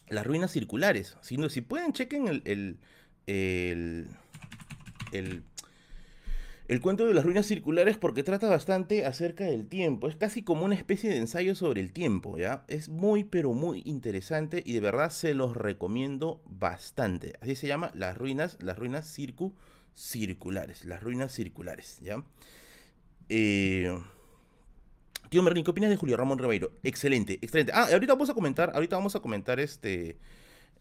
Las 0.08 0.26
ruinas 0.26 0.52
circulares. 0.52 1.18
Si, 1.22 1.36
no, 1.36 1.50
si 1.50 1.60
pueden, 1.60 1.92
chequen 1.92 2.42
el, 2.46 2.80
el 5.12 5.44
el 6.70 6.82
cuento 6.82 7.08
de 7.08 7.16
las 7.16 7.26
ruinas 7.26 7.48
circulares 7.48 7.98
porque 7.98 8.22
trata 8.22 8.48
bastante 8.48 9.04
acerca 9.04 9.44
del 9.44 9.68
tiempo. 9.68 10.08
Es 10.08 10.16
casi 10.16 10.44
como 10.44 10.66
una 10.66 10.76
especie 10.76 11.10
de 11.10 11.18
ensayo 11.18 11.56
sobre 11.56 11.82
el 11.82 11.92
tiempo, 11.92 12.38
¿ya? 12.38 12.64
Es 12.68 12.90
muy, 12.90 13.24
pero 13.24 13.54
muy 13.54 13.82
interesante 13.86 14.62
y 14.64 14.74
de 14.74 14.80
verdad 14.80 15.10
se 15.10 15.34
los 15.34 15.58
recomiendo 15.58 16.44
bastante. 16.46 17.34
Así 17.42 17.56
se 17.56 17.66
llama 17.66 17.90
las 17.96 18.16
ruinas, 18.16 18.56
las 18.62 18.78
ruinas 18.78 19.12
circu 19.12 19.56
circulares, 19.96 20.86
las 20.86 21.02
ruinas 21.02 21.34
circulares, 21.34 21.98
¿ya? 22.02 22.24
Eh, 23.30 23.92
tío 25.30 25.42
Merlin, 25.42 25.64
¿qué 25.64 25.72
opinas 25.72 25.90
de 25.90 25.98
Julio 25.98 26.18
Ramón 26.18 26.38
Ribeiro? 26.38 26.72
Excelente, 26.84 27.40
excelente. 27.42 27.72
Ah, 27.74 27.88
ahorita 27.92 28.14
vamos 28.14 28.30
a 28.30 28.36
comentar, 28.36 28.74
ahorita 28.76 28.96
vamos 28.96 29.16
a 29.16 29.22
comentar 29.22 29.60
este, 29.60 30.20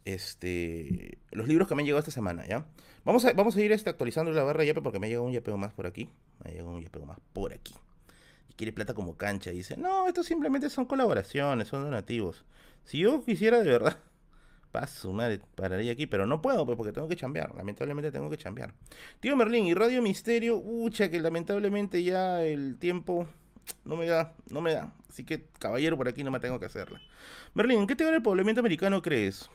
este, 0.05 1.16
los 1.33 1.48
libros 1.48 1.66
que 1.66 1.74
me 1.74 1.81
han 1.81 1.87
llegado 1.87 2.01
esta 2.01 2.11
semana, 2.11 2.46
¿ya? 2.46 2.66
Vamos 3.08 3.24
a, 3.24 3.32
vamos 3.32 3.56
a 3.56 3.62
ir 3.62 3.72
este, 3.72 3.88
actualizando 3.88 4.30
la 4.32 4.42
barra 4.42 4.60
de 4.60 4.66
yape 4.66 4.82
porque 4.82 4.98
me 4.98 5.06
ha 5.06 5.08
llegado 5.08 5.24
un 5.24 5.32
yapeo 5.32 5.56
más 5.56 5.72
por 5.72 5.86
aquí. 5.86 6.10
Me 6.44 6.50
ha 6.50 6.52
llegado 6.52 6.72
un 6.72 6.82
yapeo 6.82 7.06
más 7.06 7.16
por 7.32 7.54
aquí. 7.54 7.72
Y 8.50 8.52
quiere 8.52 8.70
plata 8.70 8.92
como 8.92 9.16
cancha. 9.16 9.50
Dice, 9.50 9.78
no, 9.78 10.06
esto 10.06 10.22
simplemente 10.22 10.68
son 10.68 10.84
colaboraciones, 10.84 11.68
son 11.68 11.84
donativos. 11.84 12.44
Si 12.84 12.98
yo 12.98 13.24
quisiera 13.24 13.62
de 13.62 13.64
verdad, 13.64 13.96
paso, 14.72 15.10
madre, 15.14 15.40
pararía 15.54 15.90
aquí, 15.90 16.06
pero 16.06 16.26
no 16.26 16.42
puedo 16.42 16.66
pues, 16.66 16.76
porque 16.76 16.92
tengo 16.92 17.08
que 17.08 17.16
chambear. 17.16 17.54
Lamentablemente 17.54 18.12
tengo 18.12 18.28
que 18.28 18.36
chambear. 18.36 18.74
Tío 19.20 19.36
Merlín 19.36 19.64
y 19.64 19.72
Radio 19.72 20.02
Misterio, 20.02 20.58
ucha, 20.62 21.08
que 21.08 21.18
lamentablemente 21.18 22.02
ya 22.02 22.42
el 22.42 22.76
tiempo 22.76 23.26
no 23.86 23.96
me 23.96 24.04
da, 24.04 24.34
no 24.50 24.60
me 24.60 24.74
da. 24.74 24.92
Así 25.08 25.24
que, 25.24 25.46
caballero, 25.58 25.96
por 25.96 26.08
aquí 26.08 26.24
no 26.24 26.30
me 26.30 26.40
tengo 26.40 26.60
que 26.60 26.66
hacerla. 26.66 27.00
Merlín, 27.54 27.80
¿en 27.80 27.86
qué 27.86 27.96
teoría 27.96 28.12
del 28.12 28.22
poblamiento 28.22 28.60
americano 28.60 29.00
crees? 29.00 29.48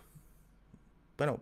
Bueno, 1.20 1.40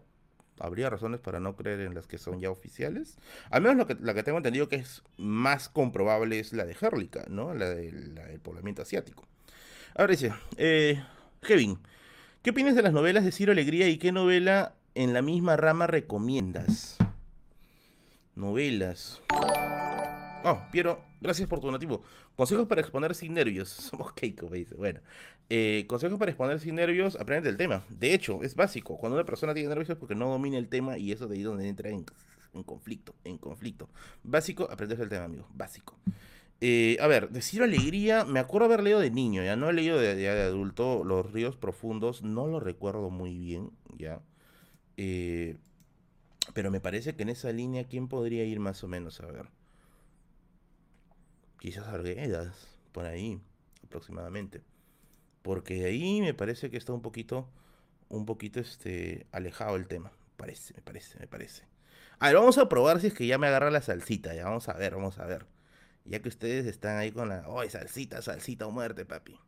habría 0.62 0.90
razones 0.90 1.20
para 1.20 1.40
no 1.40 1.56
creer 1.56 1.82
en 1.82 1.94
las 1.94 2.08
que 2.08 2.18
son 2.18 2.40
ya 2.40 2.50
oficiales. 2.50 3.18
Al 3.50 3.62
menos 3.62 3.78
lo 3.78 3.88
que, 3.88 3.96
la 4.00 4.14
que 4.14 4.24
tengo 4.24 4.38
entendido 4.38 4.70
que 4.70 4.78
es 4.78 5.04
más 5.18 5.70
comprobable 5.70 6.40
es 6.40 6.54
la 6.54 6.66
de 6.66 6.76
Herlica, 6.80 7.26
¿no? 7.28 7.54
La, 7.54 7.70
del 7.70 8.40
poblamiento 8.42 8.82
asiático. 8.82 9.28
Ahora 9.96 10.12
dice, 10.12 10.34
eh, 10.58 11.04
Kevin, 11.42 11.80
¿qué 12.42 12.52
opinas 12.52 12.76
de 12.76 12.82
las 12.82 12.94
novelas 12.94 13.24
de 13.24 13.32
Ciro 13.32 13.52
Alegría 13.52 13.90
y 13.90 13.98
qué 13.98 14.12
novela 14.12 14.76
en 14.96 15.14
la 15.14 15.22
misma 15.22 15.58
rama 15.58 15.88
recomiendas? 15.88 16.98
Novelas. 18.36 19.22
Oh, 20.44 20.60
Piero, 20.72 21.04
gracias 21.20 21.48
por 21.48 21.60
tu 21.60 21.68
donativo. 21.68 22.04
Consejos 22.36 22.68
para 22.68 22.82
exponer 22.82 23.14
sin 23.14 23.34
nervios. 23.34 23.70
Somos 23.70 24.14
Keiko, 24.14 24.50
me 24.50 24.58
dice. 24.58 24.76
Bueno, 24.76 25.02
eh, 25.54 25.86
consejos 25.86 26.18
para 26.18 26.32
exponer 26.32 26.62
sin 26.62 26.76
nervios, 26.76 27.18
aprende 27.20 27.50
el 27.50 27.58
tema. 27.58 27.84
De 27.90 28.14
hecho, 28.14 28.42
es 28.42 28.56
básico. 28.56 28.98
Cuando 28.98 29.18
una 29.18 29.26
persona 29.26 29.54
tiene 29.54 29.68
nervios 29.68 29.90
es 29.90 29.98
porque 29.98 30.16
no 30.16 30.30
domina 30.30 30.58
el 30.58 30.70
tema 30.70 30.98
y 30.98 31.12
eso 31.12 31.28
de 31.28 31.36
ahí 31.36 31.44
donde 31.44 31.68
entra 31.68 31.90
en, 31.90 32.06
conflicto, 32.64 33.16
en 33.26 33.38
conflicto. 33.38 33.90
Básico, 34.24 34.70
aprender 34.72 35.02
el 35.02 35.10
tema, 35.10 35.26
amigo. 35.26 35.50
Básico. 35.54 35.98
Eh, 36.62 36.96
a 37.02 37.08
ver, 37.08 37.32
decir 37.32 37.62
alegría, 37.64 38.24
me 38.24 38.40
acuerdo 38.40 38.68
haber 38.68 38.82
leído 38.82 39.02
de 39.02 39.12
niño, 39.12 39.44
ya 39.44 39.58
no 39.58 39.70
he 39.70 39.74
leído 39.74 40.00
de, 40.00 40.16
de 40.16 40.30
adulto, 40.30 41.04
Los 41.04 41.30
ríos 41.34 41.58
profundos, 41.58 42.24
no 42.24 42.48
lo 42.48 42.62
recuerdo 42.62 43.10
muy 43.10 43.38
bien, 43.38 43.72
ya. 43.98 44.22
Eh, 44.96 45.58
pero 46.54 46.72
me 46.72 46.80
parece 46.80 47.14
que 47.18 47.24
en 47.24 47.30
esa 47.30 47.52
línea, 47.52 47.90
¿quién 47.90 48.08
podría 48.08 48.46
ir 48.46 48.62
más 48.62 48.86
o 48.86 48.88
menos? 48.88 49.20
A 49.20 49.26
ver. 49.26 49.50
Quizás 51.60 51.90
Arguedas, 51.90 52.78
por 52.94 53.04
ahí, 53.06 53.42
aproximadamente. 53.84 54.62
Porque 55.42 55.86
ahí 55.86 56.22
me 56.22 56.34
parece 56.34 56.70
que 56.70 56.78
está 56.78 56.94
un 56.94 57.02
poquito, 57.02 57.50
un 58.10 58.26
poquito 58.26 58.60
este, 58.60 59.26
alejado 59.32 59.76
el 59.76 59.88
tema. 59.88 60.12
Parece, 60.38 60.74
me 60.76 60.82
parece, 60.82 61.20
me 61.20 61.28
parece. 61.28 61.64
A 62.20 62.28
ver, 62.28 62.36
vamos 62.36 62.58
a 62.58 62.70
probar 62.70 63.02
si 63.02 63.08
es 63.08 63.14
que 63.14 63.26
ya 63.28 63.38
me 63.38 63.48
agarra 63.48 63.72
la 63.72 63.82
salsita. 63.82 64.34
Ya 64.36 64.46
vamos 64.46 64.70
a 64.70 64.74
ver, 64.74 64.96
vamos 64.96 65.18
a 65.20 65.26
ver. 65.26 65.46
Ya 66.06 66.22
que 66.22 66.30
ustedes 66.30 66.66
están 66.66 66.98
ahí 66.98 67.12
con 67.12 67.30
la. 67.30 67.48
¡Oh, 67.48 67.68
salsita, 67.70 68.22
salsita 68.22 68.68
o 68.68 68.72
muerte, 68.72 69.06
papi! 69.06 69.40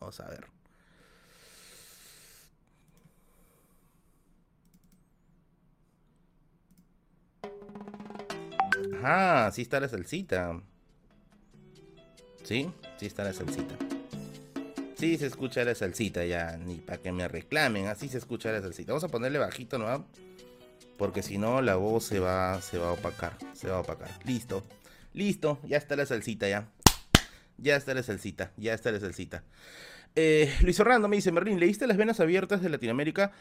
Vamos 0.00 0.20
a 0.20 0.28
ver. 0.28 0.46
Ajá, 9.02 9.50
sí 9.52 9.62
está 9.62 9.80
la 9.80 9.88
salsita. 9.88 10.60
¿Sí? 12.44 12.70
Sí 12.98 13.06
está 13.06 13.24
la 13.24 13.32
salsita. 13.32 13.91
Sí 15.02 15.18
se 15.18 15.26
escucha 15.26 15.64
la 15.64 15.74
salsita 15.74 16.24
ya, 16.24 16.56
ni 16.58 16.76
para 16.76 17.02
que 17.02 17.10
me 17.10 17.26
reclamen, 17.26 17.88
así 17.88 18.06
se 18.08 18.18
escucha 18.18 18.52
la 18.52 18.60
salsita. 18.60 18.92
Vamos 18.92 19.02
a 19.02 19.08
ponerle 19.08 19.40
bajito, 19.40 19.76
¿no? 19.76 20.06
Porque 20.96 21.24
si 21.24 21.38
no 21.38 21.60
la 21.60 21.74
voz 21.74 22.04
se 22.04 22.20
va, 22.20 22.62
se 22.62 22.78
va 22.78 22.90
a 22.90 22.92
opacar, 22.92 23.36
se 23.52 23.68
va 23.68 23.78
a 23.78 23.80
opacar. 23.80 24.08
Listo, 24.24 24.62
listo, 25.12 25.58
ya 25.64 25.76
está 25.76 25.96
la 25.96 26.06
salsita 26.06 26.48
ya. 26.48 26.68
Ya 27.58 27.74
está 27.74 27.94
la 27.94 28.04
salsita, 28.04 28.52
ya 28.56 28.74
está 28.74 28.92
la 28.92 29.00
salsita. 29.00 29.42
Eh, 30.14 30.54
Luis 30.60 30.78
Orlando 30.78 31.08
me 31.08 31.16
dice, 31.16 31.32
Merlin, 31.32 31.58
¿leíste 31.58 31.88
Las 31.88 31.96
Venas 31.96 32.20
Abiertas 32.20 32.62
de 32.62 32.68
Latinoamérica? 32.68 33.32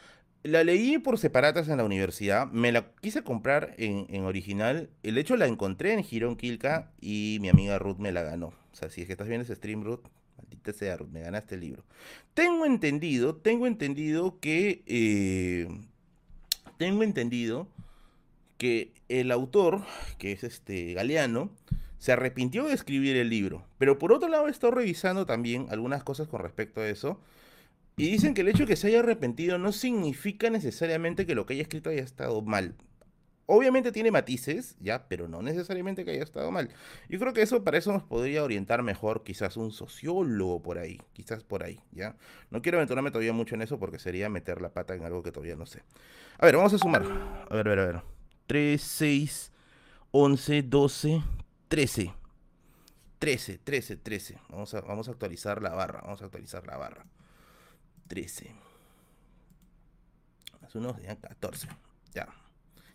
La 0.41 0.63
leí 0.63 0.97
por 0.97 1.19
separatas 1.19 1.69
en 1.69 1.77
la 1.77 1.83
universidad, 1.83 2.47
me 2.47 2.71
la 2.71 2.87
quise 3.01 3.23
comprar 3.23 3.75
en, 3.77 4.23
original, 4.23 4.89
el 5.03 5.19
hecho 5.19 5.37
la 5.37 5.45
encontré 5.45 5.93
en 5.93 6.03
Girón 6.03 6.37
Quilca 6.37 6.89
y 6.99 7.37
mi 7.39 7.49
amiga 7.49 7.77
Ruth 7.77 7.99
me 7.99 8.11
la 8.11 8.23
ganó. 8.23 8.47
O 8.47 8.75
sea, 8.75 8.89
si 8.89 9.01
es 9.01 9.05
que 9.05 9.13
estás 9.13 9.27
viendo 9.27 9.43
ese 9.43 9.53
stream, 9.53 9.83
Ruth, 9.83 10.07
maldita 10.41 10.73
sea, 10.73 10.97
me 11.11 11.21
ganaste 11.21 11.55
el 11.55 11.61
libro. 11.61 11.83
Tengo 12.33 12.65
entendido, 12.65 13.35
tengo 13.35 13.67
entendido 13.67 14.39
que. 14.39 14.83
Eh, 14.85 15.67
tengo 16.77 17.03
entendido 17.03 17.67
que 18.57 18.91
el 19.07 19.31
autor, 19.31 19.83
que 20.17 20.31
es 20.31 20.43
este 20.43 20.93
Galeano, 20.93 21.51
se 21.99 22.11
arrepintió 22.11 22.65
de 22.65 22.73
escribir 22.73 23.15
el 23.15 23.29
libro. 23.29 23.63
Pero 23.77 23.99
por 23.99 24.11
otro 24.11 24.29
lado, 24.29 24.47
he 24.47 24.51
estado 24.51 24.71
revisando 24.71 25.25
también 25.27 25.67
algunas 25.69 26.03
cosas 26.03 26.27
con 26.27 26.41
respecto 26.41 26.81
a 26.81 26.87
eso. 26.87 27.19
Y 27.97 28.09
dicen 28.09 28.33
que 28.33 28.41
el 28.41 28.47
hecho 28.47 28.63
de 28.63 28.67
que 28.67 28.75
se 28.75 28.87
haya 28.87 28.99
arrepentido 28.99 29.59
no 29.59 29.71
significa 29.71 30.49
necesariamente 30.49 31.27
que 31.27 31.35
lo 31.35 31.45
que 31.45 31.53
haya 31.53 31.61
escrito 31.61 31.91
haya 31.91 32.01
estado 32.01 32.41
mal. 32.41 32.73
Obviamente 33.53 33.91
tiene 33.91 34.11
matices, 34.11 34.77
ya, 34.79 35.09
pero 35.09 35.27
no 35.27 35.41
necesariamente 35.41 36.05
que 36.05 36.11
haya 36.11 36.23
estado 36.23 36.51
mal. 36.51 36.69
Yo 37.09 37.19
creo 37.19 37.33
que 37.33 37.41
eso 37.41 37.65
para 37.65 37.77
eso 37.77 37.91
nos 37.91 38.01
podría 38.01 38.45
orientar 38.45 38.81
mejor 38.81 39.25
quizás 39.25 39.57
un 39.57 39.73
sociólogo 39.73 40.61
por 40.61 40.77
ahí, 40.77 41.01
quizás 41.11 41.43
por 41.43 41.61
ahí, 41.61 41.81
ya. 41.91 42.15
No 42.49 42.61
quiero 42.61 42.77
aventurarme 42.77 43.11
todavía 43.11 43.33
mucho 43.33 43.55
en 43.55 43.61
eso 43.61 43.77
porque 43.77 43.99
sería 43.99 44.29
meter 44.29 44.61
la 44.61 44.69
pata 44.69 44.95
en 44.95 45.03
algo 45.03 45.21
que 45.21 45.33
todavía 45.33 45.57
no 45.57 45.65
sé. 45.65 45.83
A 46.37 46.45
ver, 46.45 46.55
vamos 46.55 46.73
a 46.73 46.77
sumar. 46.77 47.03
A 47.03 47.53
ver, 47.53 47.67
a 47.67 47.69
ver, 47.71 47.79
a 47.79 47.85
ver. 47.87 48.01
3, 48.47 48.81
6, 48.81 49.51
11, 50.11 50.61
12, 50.63 51.21
13. 51.67 52.13
13, 53.19 53.57
13, 53.57 53.97
13. 53.97 54.39
Vamos 54.47 54.73
a, 54.75 54.79
vamos 54.79 55.09
a 55.09 55.11
actualizar 55.11 55.61
la 55.61 55.71
barra, 55.71 55.99
vamos 56.03 56.21
a 56.21 56.25
actualizar 56.25 56.65
la 56.65 56.77
barra. 56.77 57.05
13. 58.07 58.55
Más 60.61 60.73
uno 60.73 60.95
serían 60.95 61.17
14. 61.17 61.67
Ya. 62.13 62.29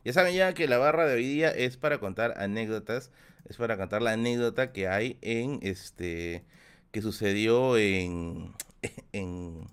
Ya 0.06 0.12
saben 0.12 0.36
ya 0.36 0.54
que 0.54 0.68
la 0.68 0.78
barra 0.78 1.04
de 1.04 1.16
hoy 1.16 1.26
día 1.26 1.50
es 1.50 1.76
para 1.76 1.98
contar 1.98 2.34
anécdotas, 2.40 3.10
es 3.48 3.56
para 3.56 3.76
contar 3.76 4.02
la 4.02 4.12
anécdota 4.12 4.70
que 4.70 4.86
hay 4.86 5.18
en 5.20 5.58
este 5.62 6.44
que 6.92 7.02
sucedió 7.02 7.76
en 7.76 8.52
en 9.12 9.66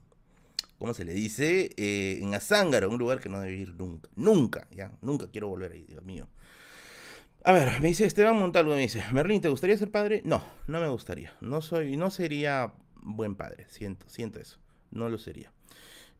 ¿cómo 0.79 0.95
se 0.95 1.05
le 1.05 1.13
dice? 1.13 1.69
Eh, 1.77 2.17
en 2.19 2.33
Azángaro, 2.33 2.89
un 2.89 2.97
lugar 2.97 3.19
que 3.19 3.29
no 3.29 3.39
debe 3.41 3.57
ir 3.57 3.75
nunca, 3.75 4.09
nunca, 4.15 4.67
ya, 4.71 4.91
nunca 5.03 5.27
quiero 5.27 5.49
volver 5.49 5.73
ahí, 5.73 5.85
Dios 5.87 6.03
mío. 6.03 6.27
A 7.43 7.51
ver, 7.51 7.79
me 7.79 7.89
dice 7.89 8.07
Esteban 8.07 8.35
Montalvo, 8.35 8.71
me 8.73 8.81
dice, 8.81 9.03
Merlín, 9.11 9.39
¿te 9.39 9.49
gustaría 9.49 9.77
ser 9.77 9.91
padre? 9.91 10.23
No, 10.25 10.43
no 10.65 10.81
me 10.81 10.87
gustaría. 10.87 11.31
No 11.41 11.61
soy, 11.61 11.95
no 11.95 12.09
sería 12.09 12.73
buen 12.95 13.35
padre, 13.35 13.67
siento, 13.69 14.09
siento 14.09 14.39
eso. 14.39 14.57
No 14.89 15.09
lo 15.09 15.19
sería. 15.19 15.51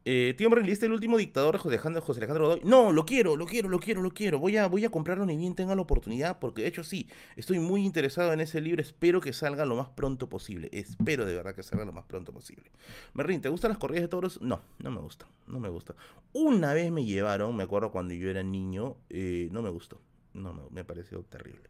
Eh, 0.06 0.34
tío 0.38 0.50
Merlin, 0.50 0.70
¿este 0.70 0.86
el 0.86 0.92
último 0.92 1.18
dictador 1.18 1.58
José 1.58 1.76
Alejandro, 1.76 2.02
José 2.02 2.20
Alejandro 2.20 2.48
Godoy? 2.48 2.62
No, 2.66 2.92
lo 2.92 3.06
quiero, 3.06 3.38
lo 3.38 3.46
quiero, 3.46 3.70
lo 3.70 3.80
quiero, 3.80 4.02
lo 4.02 4.12
quiero. 4.12 4.38
Voy 4.38 4.58
a, 4.58 4.68
voy 4.68 4.84
a 4.84 4.89
comprarlo 4.89 5.26
ni 5.26 5.38
bien 5.38 5.56
tenga 5.56 5.76
la 5.76 5.82
oportunidad, 5.82 6.39
porque 6.39 6.63
de 6.63 6.68
hecho 6.68 6.84
sí, 6.84 7.08
estoy 7.38 7.60
muy 7.60 7.86
interesado 7.86 8.34
en 8.34 8.42
ese 8.42 8.60
libro. 8.60 8.82
Espero 8.82 9.22
que 9.22 9.32
salga 9.32 9.66
lo 9.66 9.76
más 9.76 9.89
pronto 9.89 10.28
posible. 10.28 10.70
Espero 10.74 11.26
de 11.26 11.34
verdad 11.36 11.56
que 11.56 11.63
salga 11.63 11.86
lo 11.86 11.94
más 11.94 12.04
pronto 12.06 12.34
posible. 12.34 12.70
Merlin, 13.13 13.42
¿te 13.42 13.48
gustan 13.48 13.70
las 13.70 13.78
corridas 13.78 14.04
de 14.04 14.10
toros? 14.10 14.42
No, 14.42 14.62
no 14.80 14.92
me 14.92 15.00
gusta, 15.00 15.26
no 15.48 15.60
me 15.62 15.70
gusta. 15.70 15.96
Una 16.34 16.74
vez 16.74 16.92
me 16.92 17.06
llevaron, 17.06 17.56
me 17.56 17.63
acuerdo 17.63 17.92
cuando 17.92 18.13
yo 18.13 18.30
era 18.30 18.44
niño, 18.44 18.98
eh, 19.10 19.48
no 19.52 19.62
me 19.62 19.70
gustó. 19.70 20.02
No, 20.34 20.54
me, 20.54 20.63
me 20.70 20.84
pareció 20.84 21.22
terrible. 21.24 21.70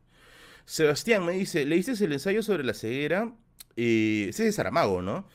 Sebastián 0.66 1.26
me 1.26 1.34
dice, 1.34 1.66
¿leíste 1.66 1.92
el 2.04 2.14
ensayo 2.14 2.42
sobre 2.42 2.64
la 2.64 2.74
ceguera? 2.74 3.32
Eh, 3.76 4.28
ese 4.30 4.48
es 4.48 4.56
Saramago, 4.56 5.02
¿no? 5.02 5.28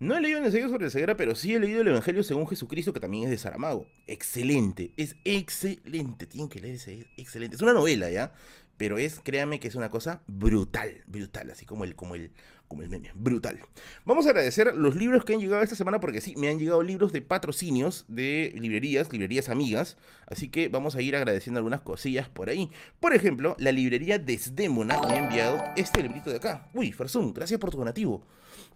No 0.00 0.16
he 0.16 0.20
leído 0.22 0.38
el 0.38 0.46
ensayo 0.46 0.70
sobre 0.70 1.06
la 1.06 1.14
pero 1.14 1.34
sí 1.34 1.54
he 1.54 1.60
leído 1.60 1.82
el 1.82 1.88
Evangelio 1.88 2.22
según 2.22 2.48
Jesucristo, 2.48 2.94
que 2.94 3.00
también 3.00 3.24
es 3.24 3.30
de 3.30 3.36
Saramago. 3.36 3.86
Excelente, 4.06 4.94
es 4.96 5.14
excelente. 5.24 6.26
Tienen 6.26 6.48
que 6.48 6.58
leer 6.58 6.76
ese, 6.76 7.06
excelente. 7.18 7.56
Es 7.56 7.60
una 7.60 7.74
novela, 7.74 8.10
¿ya? 8.10 8.32
Pero 8.78 8.96
es, 8.96 9.20
créanme 9.22 9.60
que 9.60 9.68
es 9.68 9.74
una 9.74 9.90
cosa 9.90 10.22
brutal, 10.26 11.04
brutal, 11.06 11.50
así 11.50 11.66
como 11.66 11.84
el, 11.84 11.96
como 11.96 12.14
el, 12.14 12.30
como 12.66 12.80
el 12.80 12.88
meme, 12.88 13.10
brutal. 13.14 13.60
Vamos 14.06 14.24
a 14.24 14.30
agradecer 14.30 14.74
los 14.74 14.96
libros 14.96 15.22
que 15.26 15.34
han 15.34 15.40
llegado 15.40 15.62
esta 15.62 15.76
semana, 15.76 16.00
porque 16.00 16.22
sí, 16.22 16.34
me 16.34 16.48
han 16.48 16.58
llegado 16.58 16.82
libros 16.82 17.12
de 17.12 17.20
patrocinios 17.20 18.06
de 18.08 18.54
librerías, 18.56 19.12
librerías 19.12 19.50
amigas, 19.50 19.98
así 20.26 20.48
que 20.48 20.68
vamos 20.68 20.96
a 20.96 21.02
ir 21.02 21.14
agradeciendo 21.14 21.58
algunas 21.58 21.82
cosillas 21.82 22.26
por 22.30 22.48
ahí. 22.48 22.70
Por 23.00 23.12
ejemplo, 23.12 23.54
la 23.58 23.70
librería 23.70 24.18
Desdémona 24.18 24.98
me 25.02 25.12
ha 25.12 25.18
enviado 25.18 25.62
este 25.76 26.02
librito 26.02 26.30
de 26.30 26.36
acá. 26.36 26.70
Uy, 26.72 26.90
Farsum, 26.90 27.34
gracias 27.34 27.60
por 27.60 27.70
tu 27.70 27.76
donativo. 27.76 28.24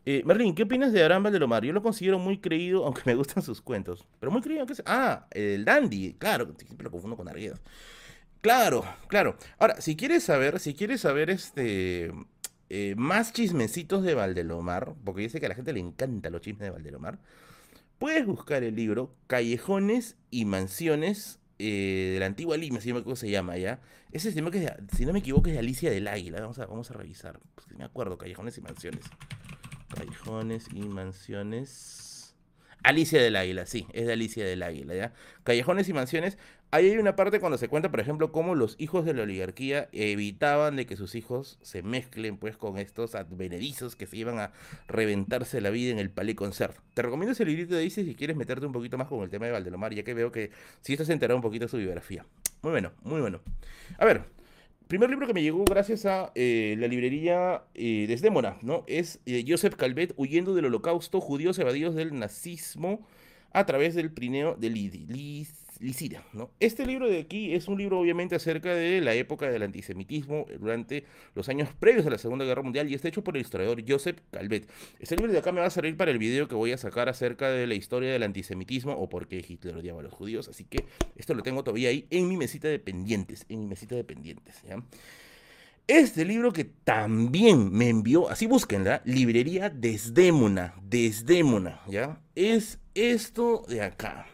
Eh, 0.07 0.23
Merlin, 0.27 0.55
¿qué 0.55 0.65
opinas 0.65 0.93
de 0.93 1.03
Aram 1.03 1.23
Valdelomar? 1.23 1.65
Yo 1.65 1.73
lo 1.73 1.83
considero 1.83 2.19
muy 2.19 2.39
creído, 2.39 2.85
aunque 2.85 3.03
me 3.07 3.15
gustan 3.15 3.43
sus 3.43 3.63
cuentos. 3.63 4.07
Pero 4.21 4.31
muy 4.31 4.43
creído, 4.43 4.67
¿qué 4.67 4.75
es? 4.75 4.83
Ah, 4.87 5.27
el 5.31 5.65
Dandy, 5.65 6.15
claro, 6.15 6.55
siempre 6.59 6.85
lo 6.85 6.91
confundo 6.91 7.17
con 7.17 7.29
Arguedas. 7.29 7.61
Claro, 8.41 8.85
claro. 9.09 9.37
Ahora, 9.59 9.81
si 9.81 9.97
quieres 9.97 10.23
saber, 10.23 10.61
si 10.61 10.75
quieres 10.75 11.01
saber 11.01 11.31
este 11.31 12.13
eh, 12.69 12.95
más 12.99 13.33
chismecitos 13.33 14.03
de 14.03 14.15
Valdelomar, 14.15 14.95
porque 15.05 15.23
dice 15.23 15.41
que 15.41 15.47
a 15.47 15.49
la 15.49 15.55
gente 15.55 15.73
le 15.73 15.81
encanta 15.81 16.29
los 16.29 16.43
chismes 16.43 16.67
de 16.67 16.71
Valdelomar, 16.71 17.19
puedes 17.99 18.27
buscar 18.27 18.63
el 18.63 18.77
libro 18.77 19.15
Callejones 19.29 20.17
y 20.31 20.45
Mansiones 20.45 21.41
eh, 21.59 22.11
de 22.15 22.21
la 22.21 22.27
antigua 22.27 22.59
Lima, 22.59 22.81
si 22.81 22.93
no 22.93 23.03
me 23.03 23.17
se 23.17 23.31
llama 23.31 23.57
ya. 23.57 23.81
Ese 24.13 24.39
no, 24.43 24.51
que, 24.51 24.71
si 24.95 25.07
no 25.07 25.15
me 25.15 25.21
equivoco 25.21 25.49
es 25.49 25.55
de 25.55 25.61
Alicia 25.61 25.91
del 25.91 26.09
Águila. 26.09 26.41
Vamos 26.41 26.59
a, 26.59 26.67
vamos 26.67 26.91
a 26.91 26.95
revisar. 26.95 27.41
Me 27.77 27.85
acuerdo, 27.85 28.19
Callejones 28.19 28.59
y 28.59 28.61
Mansiones. 28.61 29.05
Callejones 29.95 30.69
y 30.73 30.81
Mansiones. 30.83 32.35
Alicia 32.83 33.23
del 33.23 33.37
Águila, 33.37 33.65
sí, 33.65 33.87
es 33.95 34.07
de 34.07 34.13
Alicia 34.13 34.45
del 34.45 34.63
Águila, 34.63 34.95
¿ya? 34.95 35.15
Callejones 35.43 35.89
y 35.89 35.95
mansiones. 35.95 36.37
Ahí 36.71 36.91
hay 36.91 36.99
una 36.99 37.17
parte 37.17 37.41
cuando 37.41 37.57
se 37.57 37.69
cuenta, 37.69 37.91
por 37.91 38.01
ejemplo, 38.01 38.31
cómo 38.31 38.55
los 38.55 38.75
hijos 38.79 39.07
de 39.07 39.15
la 39.15 39.23
oligarquía 39.23 39.89
evitaban 39.93 40.77
de 40.77 40.85
que 40.85 40.97
sus 40.97 41.15
hijos 41.15 41.59
se 41.63 41.83
mezclen, 41.83 42.37
pues, 42.37 42.59
con 42.59 42.77
estos 42.77 43.15
advenedizos 43.15 43.97
que 43.97 44.07
se 44.07 44.19
iban 44.19 44.39
a 44.39 44.53
reventarse 44.87 45.63
la 45.63 45.71
vida 45.71 45.93
en 45.93 45.99
el 45.99 46.11
Palais 46.11 46.37
Concert. 46.37 46.77
Te 46.93 47.01
recomiendo 47.01 47.33
ese 47.33 47.47
librito 47.47 47.75
de 47.75 47.81
dice 47.81 48.05
si 48.05 48.15
quieres 48.15 48.37
meterte 48.37 48.67
un 48.67 48.73
poquito 48.73 48.99
más 48.99 49.09
con 49.09 49.23
el 49.23 49.31
tema 49.31 49.47
de 49.47 49.53
Valdelomar, 49.53 49.95
ya 49.95 50.03
que 50.03 50.13
veo 50.13 50.31
que 50.31 50.51
si 50.83 50.93
estás 50.93 51.09
enterado 51.09 51.37
un 51.37 51.43
poquito 51.43 51.65
de 51.65 51.71
su 51.71 51.79
biografía. 51.79 52.27
Muy 52.61 52.73
bueno, 52.73 52.93
muy 53.03 53.21
bueno. 53.23 53.41
A 53.99 54.05
ver, 54.05 54.25
primer 54.95 55.11
libro 55.11 55.27
que 55.27 55.35
me 55.35 55.43
llegó 55.43 55.65
gracias 55.65 56.07
a 56.07 56.31
eh, 56.37 56.77
la 56.79 56.87
librería 56.87 57.65
eh, 57.75 58.05
Desdémona, 58.07 58.59
¿no? 58.63 58.85
Es 58.87 59.19
eh, 59.27 59.45
Joseph 59.45 59.75
Calvet 59.75 60.15
huyendo 60.17 60.55
del 60.55 60.67
holocausto, 60.67 61.21
judíos 61.21 61.59
evadidos 61.59 61.97
del 61.97 62.17
nazismo 62.17 63.05
a 63.53 63.67
través 63.67 63.97
del 63.97 64.13
Prineo 64.13 64.55
de 64.55 64.71
Liz 64.71 65.64
Licida, 65.81 66.23
¿no? 66.33 66.51
Este 66.61 66.87
libro 66.87 67.09
de 67.09 67.19
aquí 67.19 67.55
es 67.55 67.69
un 67.69 67.79
libro 67.79 67.99
obviamente 67.99 68.35
acerca 68.35 68.75
de 68.75 69.01
la 69.01 69.15
época 69.15 69.51
del 69.51 69.63
antisemitismo 69.63 70.47
durante 70.59 71.05
los 71.35 71.49
años 71.49 71.69
previos 71.79 72.07
a 72.07 72.11
la 72.11 72.19
Segunda 72.19 72.45
Guerra 72.45 72.63
Mundial 72.63 72.91
y 72.91 72.95
está 72.95 73.09
hecho 73.09 73.25
por 73.25 73.37
el 73.37 73.43
historiador 73.43 73.83
Joseph 73.87 74.19
Calvet. 74.31 74.71
Este 75.01 75.17
libro 75.17 75.33
de 75.33 75.39
acá 75.39 75.53
me 75.53 75.61
va 75.61 75.67
a 75.67 75.71
servir 75.71 75.97
para 75.97 76.11
el 76.11 76.19
video 76.19 76.49
que 76.49 76.55
voy 76.55 76.73
a 76.73 76.79
sacar 76.79 77.09
acerca 77.09 77.49
de 77.49 77.67
la 77.67 77.75
historia 77.75 78.13
del 78.13 78.23
antisemitismo 78.23 78.93
o 78.93 79.09
por 79.09 79.27
qué 79.27 79.45
Hitler 79.47 79.77
odiaba 79.77 80.01
a 80.01 80.03
los 80.05 80.13
judíos, 80.13 80.49
así 80.49 80.65
que 80.65 80.85
esto 81.17 81.35
lo 81.35 81.43
tengo 81.43 81.65
todavía 81.65 81.89
ahí 81.89 82.07
en 82.11 82.29
mi 82.29 82.37
mesita 82.37 82.69
de 82.69 82.79
pendientes, 82.79 83.45
en 83.49 83.61
mi 83.61 83.67
mesita 83.67 83.95
de 83.95 84.05
pendientes. 84.05 84.63
Este 85.87 86.25
libro 86.25 86.53
que 86.53 86.65
también 86.65 87.71
me 87.71 87.91
envió, 87.91 88.31
así 88.31 88.47
búsquenla, 88.47 89.03
librería 89.05 89.69
Desdémona, 89.69 90.75
Desdémona, 90.83 91.83
¿ya? 91.89 92.23
Es 92.35 92.79
esto 92.95 93.65
de 93.69 93.83
acá. 93.83 94.27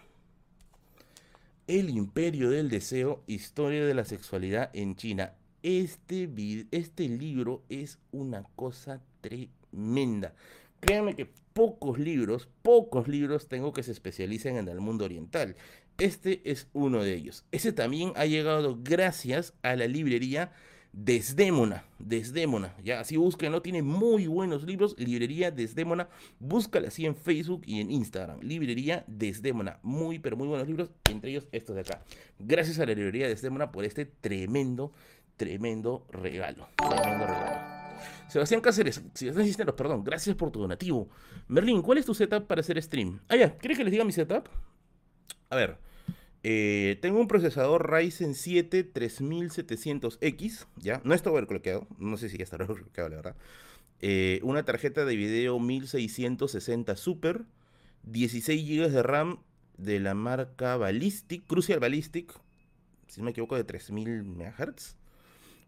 El 1.70 1.88
Imperio 1.88 2.50
del 2.50 2.68
Deseo, 2.68 3.22
Historia 3.28 3.86
de 3.86 3.94
la 3.94 4.04
Sexualidad 4.04 4.70
en 4.72 4.96
China. 4.96 5.34
Este, 5.62 6.28
este 6.72 7.08
libro 7.08 7.62
es 7.68 8.00
una 8.10 8.42
cosa 8.56 9.00
tremenda. 9.20 10.34
Créanme 10.80 11.14
que 11.14 11.30
pocos 11.52 12.00
libros, 12.00 12.48
pocos 12.62 13.06
libros 13.06 13.46
tengo 13.46 13.72
que 13.72 13.84
se 13.84 13.92
especialicen 13.92 14.56
en 14.56 14.66
el 14.66 14.80
mundo 14.80 15.04
oriental. 15.04 15.54
Este 15.98 16.40
es 16.50 16.66
uno 16.72 17.04
de 17.04 17.14
ellos. 17.14 17.44
Ese 17.52 17.72
también 17.72 18.14
ha 18.16 18.26
llegado 18.26 18.80
gracias 18.82 19.54
a 19.62 19.76
la 19.76 19.86
librería 19.86 20.50
Desdémona, 20.92 21.84
Desdémona, 22.00 22.74
ya 22.82 22.98
así 22.98 23.16
búsquenlo, 23.16 23.62
tiene 23.62 23.80
muy 23.80 24.26
buenos 24.26 24.64
libros, 24.64 24.96
librería 24.98 25.52
Desdémona, 25.52 26.08
búscala 26.40 26.88
así 26.88 27.06
en 27.06 27.14
Facebook 27.14 27.62
y 27.64 27.80
en 27.80 27.92
Instagram, 27.92 28.40
librería 28.40 29.04
Desdémona, 29.06 29.78
muy 29.82 30.18
pero 30.18 30.36
muy 30.36 30.48
buenos 30.48 30.66
libros, 30.66 30.90
entre 31.08 31.30
ellos 31.30 31.46
estos 31.52 31.76
de 31.76 31.82
acá. 31.82 32.02
Gracias 32.40 32.80
a 32.80 32.86
la 32.86 32.94
librería 32.94 33.28
Desdémona 33.28 33.70
por 33.70 33.84
este 33.84 34.04
tremendo, 34.04 34.92
tremendo 35.36 36.06
regalo, 36.10 36.68
tremendo 36.76 37.26
regalo. 37.26 37.80
Sebastián 38.28 38.60
Cáceres, 38.60 39.02
Sebastián 39.14 39.46
Cisneros, 39.46 39.74
perdón, 39.76 40.02
gracias 40.02 40.34
por 40.34 40.50
tu 40.50 40.60
donativo. 40.60 41.08
Merlin, 41.46 41.82
¿cuál 41.82 41.98
es 41.98 42.06
tu 42.06 42.14
setup 42.14 42.46
para 42.46 42.62
hacer 42.62 42.82
stream? 42.82 43.20
Ah, 43.28 43.36
ya, 43.36 43.56
¿quieres 43.56 43.78
que 43.78 43.84
les 43.84 43.92
diga 43.92 44.04
mi 44.04 44.12
setup? 44.12 44.48
A 45.50 45.56
ver, 45.56 45.78
eh, 46.42 46.98
tengo 47.02 47.20
un 47.20 47.28
procesador 47.28 47.90
Ryzen 47.90 48.34
7 48.34 48.92
3700X, 48.92 50.66
¿ya? 50.76 51.00
No 51.04 51.14
está 51.14 51.30
overclockeado, 51.30 51.86
no 51.98 52.16
sé 52.16 52.28
si 52.28 52.38
ya 52.38 52.44
está 52.44 52.56
overclockeado, 52.64 53.08
la 53.10 53.16
verdad. 53.16 53.36
Eh, 54.00 54.40
una 54.42 54.64
tarjeta 54.64 55.04
de 55.04 55.16
video 55.16 55.58
1660 55.58 56.96
Super, 56.96 57.42
16 58.04 58.66
GB 58.66 58.90
de 58.90 59.02
RAM 59.02 59.40
de 59.76 60.00
la 60.00 60.14
marca 60.14 60.76
Ballistic, 60.76 61.46
Crucial 61.46 61.80
Ballistic, 61.80 62.32
si 63.08 63.20
no 63.20 63.26
me 63.26 63.32
equivoco, 63.32 63.56
de 63.56 63.64
3000 63.64 64.22
MHz. 64.24 64.96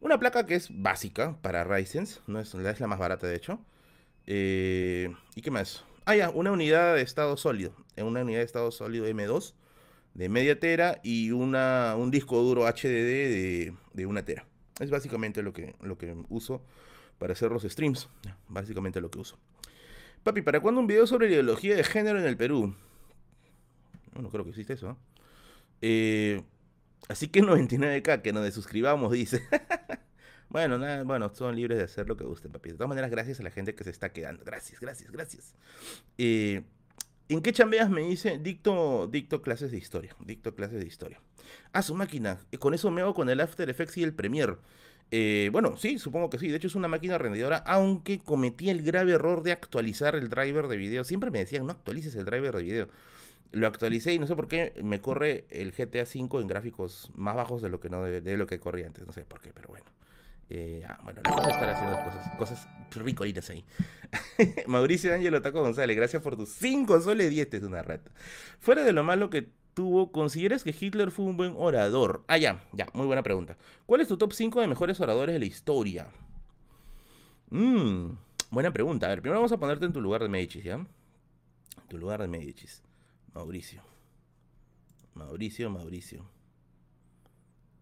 Una 0.01 0.19
placa 0.19 0.47
que 0.47 0.55
es 0.55 0.69
básica 0.71 1.37
para 1.43 1.65
Ryzen, 1.65 2.07
no 2.27 2.41
es, 2.41 2.55
es 2.55 2.81
la 2.81 2.87
más 2.87 2.99
barata 2.99 3.27
de 3.27 3.37
hecho. 3.37 3.61
Eh, 4.27 5.15
¿Y 5.35 5.43
qué 5.43 5.51
más? 5.51 5.85
Ah, 6.07 6.17
ya, 6.17 6.31
una 6.31 6.51
unidad 6.51 6.95
de 6.95 7.03
estado 7.03 7.37
sólido, 7.37 7.77
una 7.97 8.23
unidad 8.23 8.39
de 8.39 8.45
estado 8.45 8.71
sólido 8.71 9.07
M2 9.07 9.55
de 10.15 10.29
media 10.29 10.59
tera 10.59 11.01
y 11.03 11.31
una, 11.31 11.95
un 11.97 12.11
disco 12.11 12.41
duro 12.43 12.67
HDD 12.67 12.85
de, 12.85 13.75
de, 13.93 14.07
una 14.07 14.25
tera. 14.25 14.47
Es 14.81 14.91
básicamente 14.91 15.43
lo 15.43 15.53
que, 15.53 15.75
lo 15.81 15.97
que 15.97 16.15
uso 16.29 16.63
para 17.19 17.33
hacer 17.33 17.51
los 17.51 17.63
streams. 17.63 18.09
Básicamente 18.49 19.01
lo 19.01 19.11
que 19.11 19.19
uso. 19.19 19.39
Papi, 20.23 20.43
¿para 20.43 20.61
cuándo 20.61 20.81
un 20.81 20.87
video 20.87 21.07
sobre 21.07 21.29
ideología 21.29 21.75
de 21.75 21.85
género 21.85 22.19
en 22.19 22.27
el 22.27 22.37
Perú? 22.37 22.75
No, 24.15 24.23
no 24.23 24.29
creo 24.31 24.45
que 24.45 24.51
existe 24.51 24.75
eso. 24.75 24.91
¿eh? 24.91 24.95
Eh, 25.83 26.43
así 27.09 27.29
que 27.29 27.43
99k, 27.43 28.23
que 28.23 28.33
nos 28.33 28.45
desuscribamos, 28.45 29.13
dice. 29.13 29.43
bueno, 30.49 30.79
nada, 30.79 31.03
bueno, 31.03 31.35
son 31.35 31.57
libres 31.57 31.79
de 31.79 31.85
hacer 31.85 32.07
lo 32.07 32.17
que 32.17 32.25
gusten, 32.25 32.53
papi. 32.53 32.71
De 32.71 32.75
todas 32.77 32.89
maneras, 32.89 33.11
gracias 33.11 33.41
a 33.41 33.43
la 33.43 33.51
gente 33.51 33.75
que 33.75 33.85
se 33.85 33.91
está 33.91 34.13
quedando. 34.13 34.45
Gracias, 34.45 34.81
gracias, 34.81 35.11
gracias. 35.11 35.55
Eh, 36.19 36.63
¿En 37.33 37.41
qué 37.41 37.53
chambeas 37.53 37.89
me 37.89 38.03
dice? 38.03 38.39
Dicto, 38.39 39.09
dicto 39.11 39.41
clases 39.41 39.71
de 39.71 39.79
historia. 39.79 40.15
Dicto 40.21 40.55
clases 40.55 40.81
de 40.81 40.87
historia. 40.87 41.21
Ah, 41.73 41.81
su 41.81 41.95
máquina. 41.95 42.39
Con 42.59 42.75
eso 42.75 42.91
me 42.91 43.01
hago 43.01 43.15
con 43.15 43.31
el 43.31 43.41
After 43.41 43.69
Effects 43.71 43.97
y 43.97 44.03
el 44.03 44.13
Premiere. 44.13 44.57
Eh, 45.11 45.49
bueno, 45.51 45.79
sí, 45.79 45.99
supongo 45.99 46.29
que 46.29 46.39
sí. 46.39 46.49
De 46.49 46.57
hecho, 46.57 46.67
es 46.67 46.75
una 46.75 46.89
máquina 46.89 47.17
rendidora, 47.17 47.57
aunque 47.67 48.19
cometí 48.19 48.69
el 48.69 48.83
grave 48.83 49.13
error 49.13 49.43
de 49.43 49.53
actualizar 49.53 50.15
el 50.15 50.29
driver 50.29 50.69
de 50.69 50.77
video. 50.77 51.05
Siempre 51.05 51.31
me 51.31 51.39
decían, 51.39 51.65
no 51.65 51.73
actualices 51.73 52.15
el 52.17 52.27
driver 52.27 52.55
de 52.55 52.63
video. 52.63 52.89
Lo 53.53 53.67
actualicé 53.67 54.13
y 54.13 54.19
no 54.19 54.27
sé 54.27 54.37
por 54.37 54.49
qué 54.49 54.75
me 54.83 55.01
corre 55.01 55.47
el 55.49 55.73
GTA 55.73 56.03
V 56.03 56.41
en 56.41 56.47
gráficos 56.47 57.11
más 57.15 57.35
bajos 57.35 57.63
de 57.63 57.71
lo 57.71 57.81
que 57.81 57.89
no 57.89 58.03
de, 58.03 58.37
lo 58.37 58.47
que 58.47 58.61
corría 58.61 58.87
antes. 58.87 59.07
No 59.07 59.13
sé 59.13 59.25
por 59.25 59.41
qué, 59.41 59.53
pero 59.55 59.69
bueno. 59.69 59.87
Eh, 60.55 60.85
ah, 60.87 60.99
bueno, 61.03 61.23
la 61.25 61.31
cosa 61.31 61.49
es 61.49 61.55
estar 61.55 61.71
haciendo 61.71 62.05
cosas, 62.05 62.37
cosas 62.37 62.69
ricolinas 62.91 63.49
ahí. 63.49 63.65
Mauricio 64.67 65.15
Ángelo 65.15 65.41
Taco 65.41 65.63
González, 65.63 65.97
gracias 65.97 66.21
por 66.21 66.37
tus 66.37 66.51
5 66.51 67.01
soles 67.01 67.31
10, 67.31 67.55
es 67.55 67.63
una 67.63 67.81
rata. 67.81 68.11
Fuera 68.61 68.85
de 68.85 68.93
lo 68.93 69.03
malo 69.03 69.31
que 69.31 69.49
tuvo, 69.73 70.13
¿consideras 70.13 70.63
que 70.63 70.77
Hitler 70.79 71.11
fue 71.11 71.25
un 71.25 71.39
buen 71.39 71.55
orador? 71.57 72.23
Ah, 72.29 72.37
ya, 72.37 72.63
ya, 72.75 72.87
muy 72.93 73.07
buena 73.07 73.23
pregunta. 73.23 73.57
¿Cuál 73.87 74.03
es 74.03 74.09
tu 74.09 74.19
top 74.19 74.35
5 74.35 74.61
de 74.61 74.67
mejores 74.67 75.01
oradores 75.01 75.33
de 75.33 75.39
la 75.39 75.47
historia? 75.47 76.09
Mmm, 77.49 78.11
buena 78.51 78.75
pregunta. 78.75 79.07
A 79.07 79.09
ver, 79.09 79.23
primero 79.23 79.41
vamos 79.41 79.53
a 79.53 79.57
ponerte 79.57 79.87
en 79.87 79.95
tu 79.95 80.03
lugar 80.03 80.23
de 80.23 80.29
Medicis, 80.29 80.65
¿ya? 80.65 80.75
En 80.75 80.89
tu 81.89 81.97
lugar 81.97 82.21
de 82.21 82.29
Medicis. 82.29 82.83
Mauricio. 83.33 83.81
Mauricio, 85.15 85.71
Mauricio. 85.71 86.27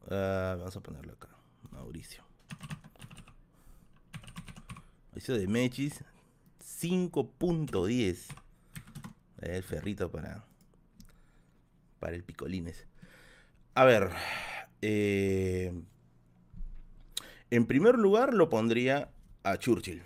Ah, 0.09 0.55
vamos 0.57 0.77
a 0.77 0.81
ponerlo 0.81 1.15
acá. 1.15 1.31
Mauricio. 1.73 2.30
Mauricio 5.11 5.39
de 5.39 5.47
Mechis. 5.47 6.05
5.10. 6.81 8.27
El 9.43 9.63
ferrito 9.63 10.11
para. 10.11 10.45
Para 11.99 12.17
el 12.17 12.25
picolines. 12.25 12.87
A 13.75 13.85
ver. 13.85 14.11
Eh, 14.83 15.73
en 17.51 17.67
primer 17.67 17.97
lugar 17.99 18.33
lo 18.33 18.49
pondría 18.49 19.11
a 19.43 19.59
Churchill. 19.59 20.03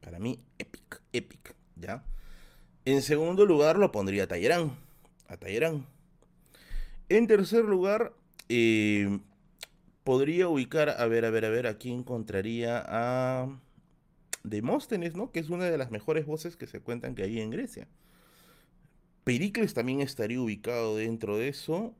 Para 0.00 0.18
mí, 0.18 0.38
epic, 0.58 1.00
epic, 1.12 1.54
¿ya? 1.76 2.04
En 2.84 3.00
segundo 3.00 3.46
lugar 3.46 3.78
lo 3.78 3.90
pondría 3.92 4.24
a 4.24 4.26
Tallerán. 4.26 4.76
A 5.28 5.36
Tallerán. 5.36 5.86
En 7.08 7.26
tercer 7.26 7.64
lugar, 7.64 8.12
eh, 8.48 9.20
podría 10.04 10.48
ubicar, 10.48 10.90
a 10.90 11.06
ver, 11.06 11.24
a 11.24 11.30
ver, 11.30 11.44
a 11.46 11.50
ver, 11.50 11.66
aquí 11.66 11.90
encontraría 11.90 12.84
a 12.86 13.48
Demóstenes, 14.44 15.16
¿no? 15.16 15.32
Que 15.32 15.40
es 15.40 15.48
una 15.48 15.64
de 15.64 15.78
las 15.78 15.90
mejores 15.90 16.26
voces 16.26 16.56
que 16.56 16.66
se 16.66 16.80
cuentan 16.80 17.14
que 17.14 17.22
hay 17.22 17.40
en 17.40 17.50
Grecia. 17.50 17.88
Pericles 19.24 19.72
también 19.72 20.00
estaría 20.02 20.40
ubicado 20.40 20.96
dentro 20.96 21.38
de 21.38 21.48
eso. 21.48 21.94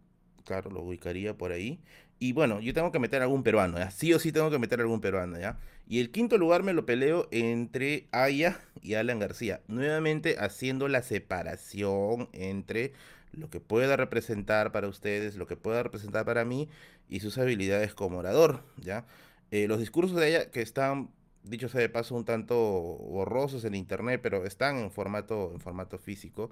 Claro, 0.44 0.70
lo 0.70 0.82
ubicaría 0.82 1.36
por 1.38 1.52
ahí. 1.52 1.80
Y 2.18 2.32
bueno, 2.32 2.61
yo 2.61 2.74
tengo 2.74 2.92
que 2.92 2.98
meter 2.98 3.22
algún 3.22 3.42
peruano, 3.42 3.78
¿ya? 3.78 3.90
Sí 3.90 4.12
o 4.12 4.18
sí 4.18 4.30
tengo 4.30 4.50
que 4.50 4.59
meter 4.59 4.80
algún 4.80 5.00
peruano, 5.00 5.38
¿ya? 5.38 5.59
Y 5.86 6.00
el 6.00 6.11
quinto 6.11 6.36
lugar 6.38 6.62
me 6.62 6.74
lo 6.74 6.84
peleo 6.86 7.28
entre 7.30 8.09
Aya 8.12 8.61
y 8.82 8.94
Alan 8.94 9.18
García. 9.18 9.62
Nuevamente 9.66 10.36
haciendo 10.38 10.88
la 10.88 11.02
separación 11.02 12.28
entre 12.32 12.92
lo 13.37 13.51
que 13.51 13.61
pueda 13.61 13.97
representar 13.97 14.72
para 14.72 14.89
ustedes, 14.89 15.37
lo 15.37 15.47
que 15.47 15.57
pueda 15.57 15.82
representar 15.82 16.24
para 16.24 16.45
mí 16.45 16.68
y 17.09 17.20
sus 17.20 17.39
habilidades 17.39 17.95
como 17.95 18.18
orador, 18.18 18.62
¿ya? 18.76 19.07
Eh, 19.51 19.68
los 19.68 19.78
discursos 19.78 20.18
de 20.18 20.28
ella 20.28 20.51
que 20.51 20.62
están, 20.62 21.11
dicho 21.43 21.68
sea 21.68 21.80
de 21.80 21.89
paso, 21.89 22.14
un 22.14 22.24
tanto 22.24 22.57
borrosos 22.57 23.64
en 23.64 23.74
internet, 23.74 24.20
pero 24.22 24.45
están 24.45 24.78
en 24.78 24.91
formato, 24.91 25.51
en 25.53 25.61
formato 25.61 25.99
físico 25.99 26.51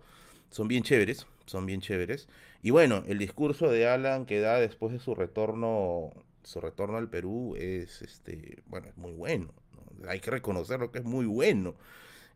son 0.52 0.68
bien 0.68 0.82
chéveres, 0.82 1.26
son 1.46 1.66
bien 1.66 1.80
chéveres. 1.80 2.28
Y 2.62 2.70
bueno, 2.70 3.02
el 3.08 3.18
discurso 3.18 3.70
de 3.70 3.88
Alan 3.88 4.26
que 4.26 4.40
da 4.40 4.60
después 4.60 4.92
de 4.92 5.00
su 5.00 5.14
retorno, 5.14 6.12
su 6.44 6.60
retorno 6.60 6.98
al 6.98 7.08
Perú 7.08 7.56
es, 7.58 8.02
este, 8.02 8.62
bueno, 8.66 8.88
es 8.88 8.96
muy 8.96 9.12
bueno. 9.12 9.52
Hay 10.06 10.20
que 10.20 10.30
reconocerlo 10.30 10.92
que 10.92 10.98
es 10.98 11.04
muy 11.04 11.26
bueno. 11.26 11.74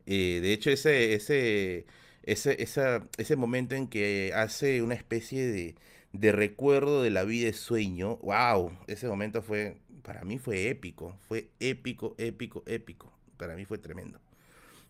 Eh, 0.07 0.41
de 0.43 0.53
hecho, 0.53 0.71
ese, 0.71 1.15
ese, 1.15 1.85
ese, 2.27 2.57
ese 2.61 3.37
momento 3.37 3.75
en 3.75 3.87
que 3.87 4.33
hace 4.35 4.83
una 4.83 4.95
especie 4.95 5.47
de, 5.47 5.77
de 6.13 6.33
recuerdo 6.33 7.03
de 7.03 7.11
la 7.11 7.25
vida 7.25 7.47
de 7.47 7.53
sueño, 7.53 8.17
wow, 8.17 8.73
ese 8.89 9.09
momento 9.09 9.43
fue, 9.43 9.79
para 10.03 10.25
mí 10.25 10.39
fue 10.39 10.69
épico, 10.69 11.17
fue 11.29 11.49
épico, 11.61 12.15
épico, 12.19 12.63
épico. 12.67 13.13
Para 13.37 13.55
mí 13.55 13.65
fue 13.65 13.79
tremendo. 13.79 14.21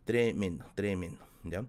Tremendo, 0.05 0.65
tremendo, 0.75 1.27
¿ya? 1.45 1.65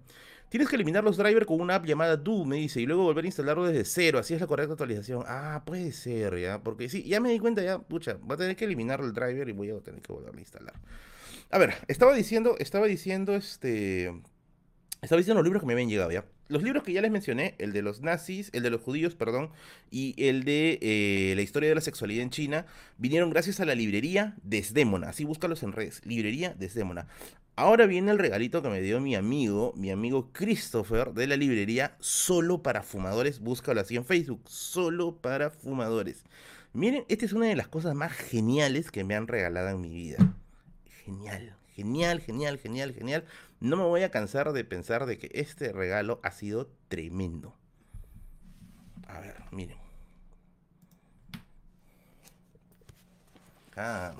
Tienes 0.48 0.68
que 0.68 0.76
eliminar 0.76 1.04
los 1.04 1.18
drivers 1.18 1.44
con 1.44 1.60
una 1.60 1.74
app 1.74 1.84
llamada 1.84 2.16
Do, 2.16 2.46
me 2.46 2.56
dice, 2.56 2.80
y 2.80 2.86
luego 2.86 3.02
volver 3.02 3.24
a 3.24 3.26
instalarlo 3.26 3.66
desde 3.66 3.84
cero. 3.84 4.18
Así 4.18 4.32
es 4.32 4.40
la 4.40 4.46
correcta 4.46 4.72
actualización. 4.72 5.22
Ah, 5.26 5.62
puede 5.66 5.92
ser, 5.92 6.38
ya. 6.38 6.62
Porque 6.62 6.88
sí, 6.88 7.02
ya 7.02 7.20
me 7.20 7.30
di 7.30 7.38
cuenta, 7.38 7.62
ya, 7.62 7.78
pucha, 7.78 8.14
voy 8.22 8.34
a 8.34 8.38
tener 8.38 8.56
que 8.56 8.64
eliminar 8.64 9.00
el 9.00 9.12
driver 9.12 9.46
y 9.46 9.52
voy 9.52 9.70
a 9.70 9.80
tener 9.80 10.00
que 10.00 10.10
volver 10.10 10.34
a 10.34 10.40
instalar. 10.40 10.74
A 11.50 11.58
ver, 11.58 11.74
estaba 11.88 12.14
diciendo, 12.14 12.56
estaba 12.58 12.86
diciendo, 12.86 13.34
este. 13.34 14.10
Estaba 15.00 15.18
diciendo 15.18 15.38
los 15.40 15.44
libros 15.44 15.62
que 15.62 15.66
me 15.66 15.74
habían 15.74 15.88
llegado, 15.88 16.10
ya. 16.10 16.24
Los 16.48 16.62
libros 16.62 16.82
que 16.82 16.92
ya 16.92 17.02
les 17.02 17.10
mencioné, 17.10 17.54
el 17.58 17.72
de 17.72 17.82
los 17.82 18.00
nazis, 18.00 18.50
el 18.52 18.62
de 18.62 18.70
los 18.70 18.80
judíos, 18.80 19.14
perdón, 19.14 19.50
y 19.90 20.14
el 20.16 20.44
de 20.44 20.78
eh, 20.80 21.34
la 21.36 21.42
historia 21.42 21.68
de 21.68 21.74
la 21.74 21.80
sexualidad 21.80 22.22
en 22.22 22.30
China, 22.30 22.66
vinieron 22.96 23.30
gracias 23.30 23.60
a 23.60 23.64
la 23.64 23.74
librería 23.74 24.34
Desdémona. 24.42 25.10
Así 25.10 25.24
búscalos 25.24 25.62
en 25.62 25.72
redes. 25.72 26.00
Librería 26.04 26.54
Desdémona. 26.58 27.06
Ahora 27.54 27.86
viene 27.86 28.12
el 28.12 28.18
regalito 28.18 28.62
que 28.62 28.68
me 28.68 28.80
dio 28.80 29.00
mi 29.00 29.14
amigo, 29.14 29.72
mi 29.76 29.90
amigo 29.90 30.30
Christopher 30.32 31.12
de 31.12 31.26
la 31.26 31.36
librería 31.36 31.96
Solo 31.98 32.62
para 32.62 32.82
Fumadores. 32.82 33.40
Búscalo 33.40 33.80
así 33.80 33.96
en 33.96 34.04
Facebook, 34.04 34.42
Solo 34.46 35.16
para 35.16 35.50
Fumadores. 35.50 36.24
Miren, 36.72 37.04
esta 37.08 37.24
es 37.24 37.32
una 37.32 37.46
de 37.46 37.56
las 37.56 37.66
cosas 37.66 37.94
más 37.94 38.12
geniales 38.12 38.90
que 38.90 39.02
me 39.02 39.16
han 39.16 39.26
regalado 39.26 39.70
en 39.70 39.80
mi 39.80 39.90
vida. 39.90 40.18
Genial, 41.04 41.56
genial, 41.74 42.20
genial, 42.20 42.58
genial, 42.58 42.92
genial. 42.94 43.24
No 43.60 43.76
me 43.76 43.84
voy 43.84 44.02
a 44.02 44.10
cansar 44.10 44.52
de 44.52 44.64
pensar 44.64 45.06
de 45.06 45.18
que 45.18 45.30
este 45.32 45.72
regalo 45.72 46.20
ha 46.22 46.30
sido 46.30 46.68
tremendo. 46.88 47.54
A 49.06 49.20
ver, 49.20 49.36
miren. 49.50 49.78
Ah 53.76 54.12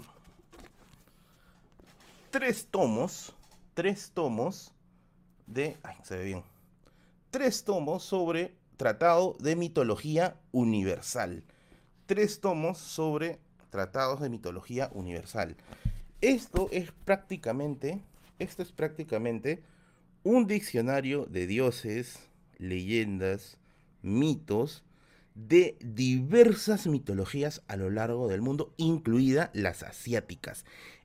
tres 2.30 2.66
tomos, 2.70 3.34
tres 3.74 4.10
tomos 4.12 4.72
de, 5.46 5.76
ay, 5.82 5.96
se 6.02 6.16
ve 6.16 6.24
bien, 6.24 6.42
tres 7.30 7.64
tomos 7.64 8.02
sobre 8.02 8.54
tratado 8.76 9.36
de 9.40 9.56
mitología 9.56 10.36
universal. 10.52 11.44
Tres 12.06 12.40
tomos 12.40 12.78
sobre 12.78 13.38
tratados 13.70 14.20
de 14.20 14.30
mitología 14.30 14.90
universal. 14.92 15.56
Esto 16.20 16.68
es 16.70 16.92
prácticamente, 17.04 18.02
esto 18.38 18.62
es 18.62 18.72
prácticamente 18.72 19.62
un 20.22 20.46
diccionario 20.46 21.26
de 21.26 21.46
dioses, 21.46 22.18
leyendas, 22.58 23.58
mitos 24.02 24.84
de 25.34 25.76
diversas 25.80 26.86
mitologías 26.86 27.62
a 27.68 27.76
lo 27.76 27.90
largo 27.90 28.28
del 28.28 28.42
mundo, 28.42 28.74
incluida 28.76 29.50
las 29.54 29.82
asiáticas. 29.82 30.64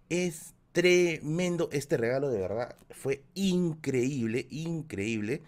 Es 0.09 0.55
tremendo 0.71 1.69
este 1.71 1.97
regalo, 1.97 2.29
de 2.29 2.39
verdad. 2.39 2.75
Fue 2.89 3.23
increíble, 3.35 4.47
increíble. 4.49 5.43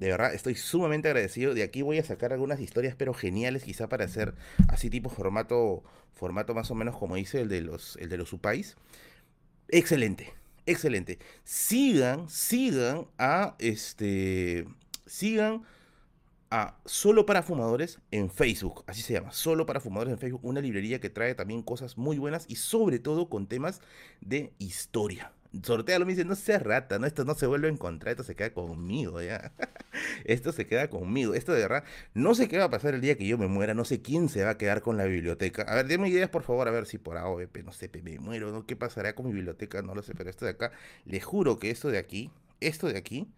De 0.00 0.08
verdad, 0.08 0.34
estoy 0.34 0.56
sumamente 0.56 1.08
agradecido. 1.08 1.54
De 1.54 1.62
aquí 1.62 1.82
voy 1.82 1.98
a 1.98 2.04
sacar 2.04 2.32
algunas 2.32 2.60
historias, 2.60 2.96
pero 2.96 3.14
geniales, 3.14 3.62
quizá 3.62 3.88
para 3.88 4.04
hacer 4.04 4.34
así 4.68 4.90
tipo 4.90 5.08
formato, 5.08 5.84
formato 6.12 6.52
más 6.52 6.70
o 6.72 6.74
menos 6.74 6.96
como 6.96 7.14
dice 7.14 7.40
el 7.40 7.48
de 7.48 7.60
los, 7.60 7.96
el 7.96 8.08
de 8.08 8.16
los 8.16 8.32
Upais. 8.32 8.76
Excelente, 9.68 10.34
excelente. 10.66 11.18
Sigan, 11.44 12.28
sigan 12.28 13.06
a 13.18 13.56
este, 13.58 14.66
sigan 15.06 15.64
Solo 16.84 17.26
para 17.26 17.42
Fumadores 17.42 17.98
en 18.10 18.30
Facebook, 18.30 18.84
así 18.86 19.02
se 19.02 19.14
llama, 19.14 19.32
Solo 19.32 19.66
para 19.66 19.80
Fumadores 19.80 20.12
en 20.12 20.18
Facebook, 20.18 20.44
una 20.44 20.60
librería 20.60 21.00
que 21.00 21.10
trae 21.10 21.34
también 21.34 21.62
cosas 21.62 21.98
muy 21.98 22.18
buenas 22.18 22.46
y 22.48 22.56
sobre 22.56 23.00
todo 23.00 23.28
con 23.28 23.48
temas 23.48 23.80
de 24.20 24.52
historia. 24.58 25.32
Sortealo, 25.62 26.04
me 26.06 26.12
dice, 26.12 26.24
no 26.24 26.34
seas 26.34 26.62
rata, 26.62 26.98
no, 26.98 27.06
esto 27.06 27.24
no 27.24 27.34
se 27.34 27.46
vuelve 27.46 27.68
a 27.68 27.70
encontrar, 27.70 28.12
esto 28.12 28.24
se 28.24 28.34
queda 28.34 28.52
conmigo, 28.52 29.20
ya. 29.22 29.52
esto 30.24 30.52
se 30.52 30.66
queda 30.66 30.88
conmigo, 30.88 31.34
esto 31.34 31.52
de 31.52 31.60
verdad, 31.60 31.84
no 32.14 32.34
sé 32.34 32.48
qué 32.48 32.58
va 32.58 32.64
a 32.64 32.70
pasar 32.70 32.94
el 32.94 33.00
día 33.00 33.16
que 33.16 33.26
yo 33.26 33.38
me 33.38 33.46
muera, 33.46 33.74
no 33.74 33.84
sé 33.84 34.02
quién 34.02 34.28
se 34.28 34.42
va 34.44 34.50
a 34.50 34.58
quedar 34.58 34.82
con 34.82 34.96
la 34.96 35.04
biblioteca. 35.04 35.62
A 35.62 35.76
ver, 35.76 35.86
denme 35.86 36.08
ideas, 36.08 36.30
por 36.30 36.42
favor, 36.42 36.66
a 36.68 36.70
ver 36.70 36.86
si 36.86 36.98
por 36.98 37.16
AOP, 37.16 37.56
no 37.64 37.72
sé, 37.72 37.90
me 38.02 38.18
muero, 38.18 38.50
¿no? 38.52 38.66
¿Qué 38.66 38.76
pasará 38.76 39.14
con 39.14 39.26
mi 39.26 39.32
biblioteca? 39.32 39.82
No 39.82 39.94
lo 39.94 40.02
sé, 40.02 40.14
pero 40.14 40.30
esto 40.30 40.44
de 40.44 40.52
acá, 40.52 40.72
le 41.04 41.20
juro 41.20 41.58
que 41.58 41.70
esto 41.70 41.88
de 41.88 41.98
aquí, 41.98 42.30
esto 42.60 42.88
de 42.88 42.98
aquí 42.98 43.28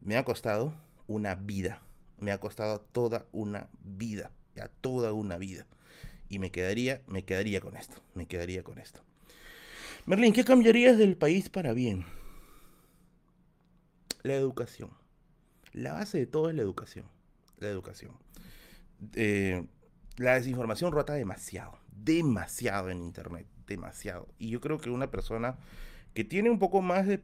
me 0.00 0.16
ha 0.16 0.24
costado 0.24 0.74
una 1.06 1.34
vida. 1.34 1.82
Me 2.18 2.32
ha 2.32 2.38
costado 2.38 2.80
toda 2.80 3.26
una 3.32 3.68
vida. 3.82 4.30
Ya, 4.54 4.68
toda 4.80 5.12
una 5.12 5.36
vida. 5.36 5.66
Y 6.28 6.38
me 6.38 6.50
quedaría, 6.50 7.02
me 7.06 7.24
quedaría 7.24 7.60
con 7.60 7.76
esto. 7.76 7.96
Me 8.14 8.26
quedaría 8.26 8.62
con 8.62 8.78
esto. 8.78 9.00
Merlin, 10.06 10.34
¿qué 10.34 10.44
cambiarías 10.44 10.98
del 10.98 11.16
país 11.16 11.48
para 11.48 11.72
bien? 11.72 12.04
La 14.22 14.34
educación. 14.34 14.90
La 15.72 15.94
base 15.94 16.18
de 16.18 16.26
todo 16.26 16.50
es 16.50 16.54
la 16.54 16.60
educación. 16.60 17.06
La 17.58 17.68
educación. 17.68 18.12
Eh, 19.14 19.64
la 20.18 20.34
desinformación 20.34 20.92
rota 20.92 21.14
demasiado. 21.14 21.78
Demasiado 21.90 22.90
en 22.90 23.00
Internet. 23.00 23.46
Demasiado. 23.66 24.28
Y 24.38 24.50
yo 24.50 24.60
creo 24.60 24.78
que 24.78 24.90
una 24.90 25.10
persona 25.10 25.56
que 26.12 26.22
tiene 26.22 26.50
un 26.50 26.58
poco 26.58 26.82
más 26.82 27.06
de 27.06 27.22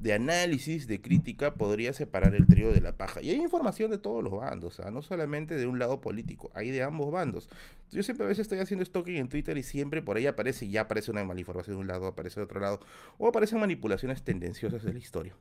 de 0.00 0.12
análisis, 0.12 0.86
de 0.86 1.00
crítica, 1.00 1.54
podría 1.54 1.92
separar 1.92 2.34
el 2.34 2.46
trío 2.46 2.72
de 2.72 2.80
la 2.80 2.96
paja. 2.96 3.20
Y 3.20 3.30
hay 3.30 3.36
información 3.36 3.90
de 3.90 3.98
todos 3.98 4.22
los 4.22 4.32
bandos, 4.32 4.80
no 4.92 5.02
solamente 5.02 5.56
de 5.56 5.66
un 5.66 5.78
lado 5.78 6.00
político, 6.00 6.50
hay 6.54 6.70
de 6.70 6.82
ambos 6.82 7.10
bandos. 7.10 7.48
Yo 7.90 8.02
siempre 8.02 8.24
a 8.24 8.28
veces 8.28 8.42
estoy 8.42 8.58
haciendo 8.58 8.84
stalking 8.84 9.16
en 9.16 9.28
Twitter 9.28 9.56
y 9.58 9.62
siempre 9.62 10.02
por 10.02 10.16
ahí 10.16 10.26
aparece, 10.26 10.68
ya 10.68 10.82
aparece 10.82 11.10
una 11.10 11.24
malinformación 11.24 11.76
de 11.76 11.80
un 11.80 11.88
lado, 11.88 12.06
aparece 12.06 12.40
de 12.40 12.44
otro 12.44 12.60
lado, 12.60 12.80
o 13.18 13.28
aparecen 13.28 13.58
manipulaciones 13.58 14.22
tendenciosas 14.22 14.82
de 14.82 14.92
la 14.92 14.98
historia. 14.98 15.34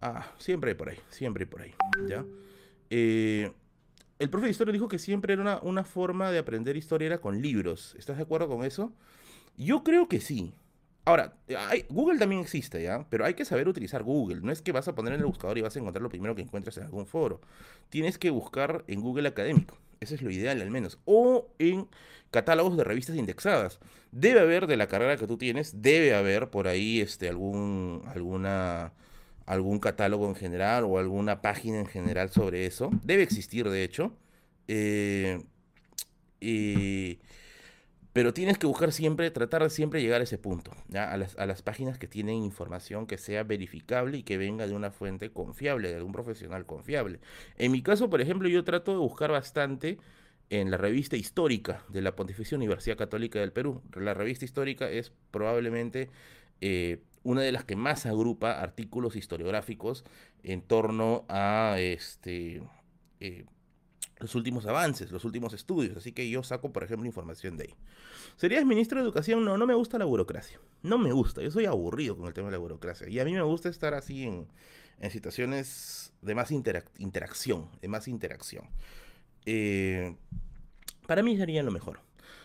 Ah, 0.00 0.32
siempre 0.38 0.74
por 0.74 0.88
ahí, 0.88 0.98
siempre 1.10 1.46
por 1.46 1.62
ahí, 1.62 1.74
¿ya? 2.08 2.24
Eh, 2.90 3.52
el 4.18 4.28
profe 4.28 4.46
de 4.46 4.50
historia 4.50 4.72
dijo 4.72 4.88
que 4.88 4.98
siempre 4.98 5.32
era 5.32 5.42
una, 5.42 5.60
una 5.62 5.84
forma 5.84 6.30
de 6.30 6.38
aprender 6.38 6.76
historia 6.76 7.06
era 7.06 7.20
con 7.20 7.40
libros. 7.40 7.94
¿Estás 7.98 8.18
de 8.18 8.24
acuerdo 8.24 8.48
con 8.48 8.64
eso? 8.64 8.92
Yo 9.56 9.82
creo 9.82 10.08
que 10.08 10.20
sí. 10.20 10.52
Ahora, 11.04 11.34
Google 11.88 12.18
también 12.18 12.42
existe, 12.42 12.82
¿ya? 12.82 13.06
Pero 13.08 13.24
hay 13.24 13.34
que 13.34 13.44
saber 13.44 13.68
utilizar 13.68 14.02
Google. 14.02 14.40
No 14.42 14.52
es 14.52 14.62
que 14.62 14.72
vas 14.72 14.86
a 14.86 14.94
poner 14.94 15.14
en 15.14 15.20
el 15.20 15.26
buscador 15.26 15.56
y 15.58 15.62
vas 15.62 15.74
a 15.74 15.78
encontrar 15.78 16.02
lo 16.02 16.08
primero 16.08 16.34
que 16.34 16.42
encuentres 16.42 16.76
en 16.76 16.84
algún 16.84 17.06
foro. 17.06 17.40
Tienes 17.88 18.18
que 18.18 18.30
buscar 18.30 18.84
en 18.86 19.00
Google 19.00 19.28
Académico. 19.28 19.78
Eso 20.00 20.14
es 20.14 20.22
lo 20.22 20.30
ideal, 20.30 20.60
al 20.60 20.70
menos. 20.70 20.98
O 21.06 21.48
en 21.58 21.88
catálogos 22.30 22.76
de 22.76 22.84
revistas 22.84 23.16
indexadas. 23.16 23.80
Debe 24.12 24.40
haber 24.40 24.66
de 24.66 24.76
la 24.76 24.86
carrera 24.86 25.16
que 25.16 25.26
tú 25.26 25.36
tienes, 25.36 25.82
debe 25.82 26.14
haber 26.14 26.50
por 26.50 26.68
ahí 26.68 27.00
este, 27.00 27.28
algún, 27.28 28.02
alguna, 28.06 28.92
algún 29.46 29.78
catálogo 29.78 30.28
en 30.28 30.34
general 30.34 30.84
o 30.84 30.98
alguna 30.98 31.40
página 31.42 31.80
en 31.80 31.86
general 31.86 32.30
sobre 32.30 32.66
eso. 32.66 32.90
Debe 33.02 33.22
existir, 33.22 33.68
de 33.68 33.84
hecho. 33.84 34.12
Eh, 34.68 35.42
pero 38.12 38.34
tienes 38.34 38.58
que 38.58 38.66
buscar 38.66 38.92
siempre, 38.92 39.30
tratar 39.30 39.62
de 39.62 39.70
siempre 39.70 40.02
llegar 40.02 40.20
a 40.20 40.24
ese 40.24 40.38
punto, 40.38 40.72
A, 40.94 41.16
las, 41.16 41.38
a 41.38 41.46
las 41.46 41.62
páginas 41.62 41.98
que 41.98 42.08
tienen 42.08 42.36
información 42.36 43.06
que 43.06 43.18
sea 43.18 43.44
verificable 43.44 44.18
y 44.18 44.22
que 44.22 44.36
venga 44.36 44.66
de 44.66 44.74
una 44.74 44.90
fuente 44.90 45.30
confiable, 45.30 45.94
de 45.94 46.02
un 46.02 46.12
profesional 46.12 46.66
confiable. 46.66 47.20
En 47.56 47.70
mi 47.72 47.82
caso, 47.82 48.10
por 48.10 48.20
ejemplo, 48.20 48.48
yo 48.48 48.64
trato 48.64 48.92
de 48.92 48.98
buscar 48.98 49.30
bastante 49.30 49.98
en 50.50 50.70
la 50.72 50.76
revista 50.76 51.16
histórica 51.16 51.84
de 51.88 52.02
la 52.02 52.16
Pontificia 52.16 52.56
Universidad 52.56 52.96
Católica 52.96 53.38
del 53.38 53.52
Perú. 53.52 53.82
La 53.94 54.14
revista 54.14 54.44
histórica 54.44 54.90
es 54.90 55.12
probablemente 55.30 56.10
eh, 56.60 56.98
una 57.22 57.42
de 57.42 57.52
las 57.52 57.64
que 57.64 57.76
más 57.76 58.04
agrupa 58.06 58.60
artículos 58.60 59.14
historiográficos 59.14 60.04
en 60.42 60.62
torno 60.62 61.24
a 61.28 61.76
este... 61.78 62.62
Eh, 63.20 63.44
los 64.20 64.34
últimos 64.34 64.66
avances, 64.66 65.10
los 65.10 65.24
últimos 65.24 65.52
estudios. 65.54 65.96
Así 65.96 66.12
que 66.12 66.28
yo 66.28 66.42
saco, 66.42 66.72
por 66.72 66.84
ejemplo, 66.84 67.06
información 67.06 67.56
de 67.56 67.64
ahí. 67.64 67.74
¿Serías 68.36 68.64
ministro 68.64 68.98
de 68.98 69.04
Educación? 69.04 69.44
No, 69.44 69.56
no 69.56 69.66
me 69.66 69.74
gusta 69.74 69.98
la 69.98 70.04
burocracia. 70.04 70.60
No 70.82 70.98
me 70.98 71.12
gusta. 71.12 71.42
Yo 71.42 71.50
soy 71.50 71.64
aburrido 71.64 72.16
con 72.16 72.26
el 72.26 72.34
tema 72.34 72.48
de 72.48 72.52
la 72.52 72.58
burocracia. 72.58 73.08
Y 73.08 73.18
a 73.18 73.24
mí 73.24 73.32
me 73.32 73.42
gusta 73.42 73.68
estar 73.68 73.94
así 73.94 74.24
en, 74.24 74.46
situaciones 75.10 76.12
de 76.20 76.34
más 76.34 76.50
interacción, 76.50 77.68
de 77.80 77.88
más 77.88 78.06
interacción. 78.06 78.68
Eh, 79.46 80.14
para 81.06 81.22
mí 81.22 81.36
sería 81.36 81.62
lo 81.62 81.70
mejor. 81.70 82.00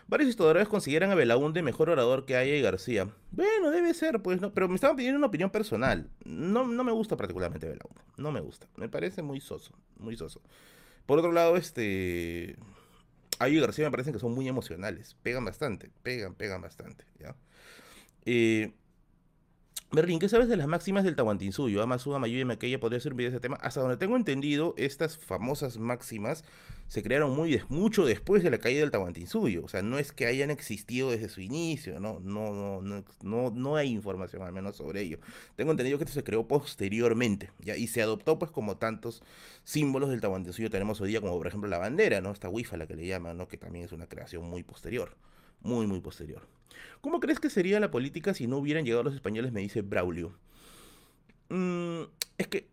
Varios 0.07 0.29
historiadores 0.29 0.67
consideran 0.67 1.09
a 1.11 1.15
Belaúnde 1.15 1.63
mejor 1.63 1.89
orador 1.89 2.25
que 2.25 2.37
Aya 2.37 2.55
y 2.55 2.61
García. 2.61 3.09
Bueno, 3.31 3.71
debe 3.71 3.93
ser, 3.93 4.21
pues, 4.21 4.39
no, 4.39 4.53
pero 4.53 4.69
me 4.69 4.75
estaban 4.75 4.95
pidiendo 4.95 5.17
una 5.17 5.27
opinión 5.27 5.49
personal. 5.49 6.09
No, 6.23 6.65
no 6.65 6.83
me 6.83 6.91
gusta 6.91 7.17
particularmente 7.17 7.67
Belaúnde. 7.67 8.01
No 8.17 8.31
me 8.31 8.39
gusta. 8.39 8.67
Me 8.77 8.87
parece 8.87 9.23
muy 9.23 9.41
soso, 9.41 9.73
muy 9.97 10.15
soso. 10.15 10.41
Por 11.05 11.19
otro 11.19 11.31
lado, 11.31 11.57
este. 11.57 12.55
Ayo 13.39 13.57
y 13.57 13.61
García 13.61 13.85
me 13.85 13.91
parecen 13.91 14.13
que 14.13 14.19
son 14.19 14.33
muy 14.33 14.47
emocionales. 14.47 15.15
Pegan 15.21 15.43
bastante, 15.43 15.91
pegan, 16.03 16.35
pegan 16.35 16.61
bastante. 16.61 17.03
¿ya? 17.19 17.35
Eh, 18.25 18.73
Berlín, 19.95 20.19
¿qué 20.19 20.27
sabes 20.27 20.49
de 20.49 20.57
las 20.57 20.67
máximas 20.67 21.05
del 21.05 21.15
Tahuantinsuyo? 21.15 21.81
Amasu, 21.81 22.13
Amayu 22.13 22.37
y 22.37 22.43
Maquella 22.43 22.79
podría 22.79 22.99
ser 22.99 23.13
un 23.13 23.17
video 23.17 23.31
de 23.31 23.37
ese 23.37 23.41
tema. 23.41 23.55
Hasta 23.61 23.79
donde 23.79 23.95
tengo 23.95 24.17
entendido, 24.17 24.73
estas 24.77 25.17
famosas 25.17 25.77
máximas 25.77 26.43
se 26.89 27.01
crearon 27.01 27.33
muy 27.35 27.61
mucho 27.69 28.05
después 28.05 28.43
de 28.43 28.51
la 28.51 28.57
caída 28.57 28.81
del 28.81 28.91
Tahuantinsuyo. 28.91 29.63
O 29.63 29.69
sea, 29.69 29.81
no 29.81 29.97
es 29.97 30.11
que 30.11 30.25
hayan 30.25 30.51
existido 30.51 31.11
desde 31.11 31.29
su 31.29 31.39
inicio, 31.39 31.99
no, 32.01 32.19
no, 32.19 32.81
no, 32.81 33.03
no, 33.21 33.51
no, 33.51 33.75
hay 33.77 33.89
información 33.89 34.41
al 34.43 34.51
menos 34.51 34.75
sobre 34.75 35.01
ello. 35.01 35.19
Tengo 35.55 35.71
entendido 35.71 35.97
que 35.97 36.03
esto 36.03 36.13
se 36.13 36.23
creó 36.23 36.47
posteriormente. 36.47 37.51
Y 37.77 37.87
se 37.87 38.01
adoptó 38.01 38.37
pues 38.37 38.51
como 38.51 38.77
tantos 38.77 39.23
símbolos 39.63 40.09
del 40.09 40.19
Tahuantinsuyo 40.19 40.69
tenemos 40.69 40.99
hoy 40.99 41.09
día, 41.09 41.21
como 41.21 41.37
por 41.37 41.47
ejemplo 41.47 41.69
la 41.69 41.77
bandera, 41.77 42.19
¿no? 42.19 42.31
Esta 42.31 42.49
wifa, 42.49 42.75
la 42.75 42.85
que 42.85 42.95
le 42.95 43.07
llaman, 43.07 43.37
¿no? 43.37 43.47
Que 43.47 43.57
también 43.57 43.85
es 43.85 43.93
una 43.93 44.07
creación 44.07 44.43
muy 44.43 44.61
posterior, 44.63 45.15
muy, 45.61 45.87
muy 45.87 46.01
posterior. 46.01 46.45
¿Cómo 47.01 47.19
crees 47.19 47.39
que 47.39 47.49
sería 47.49 47.79
la 47.79 47.91
política 47.91 48.33
si 48.33 48.47
no 48.47 48.57
hubieran 48.57 48.85
llegado 48.85 49.03
los 49.03 49.15
españoles? 49.15 49.51
Me 49.51 49.61
dice 49.61 49.81
Braulio. 49.81 50.33
Mm, 51.49 52.01
es 52.37 52.47
que 52.47 52.67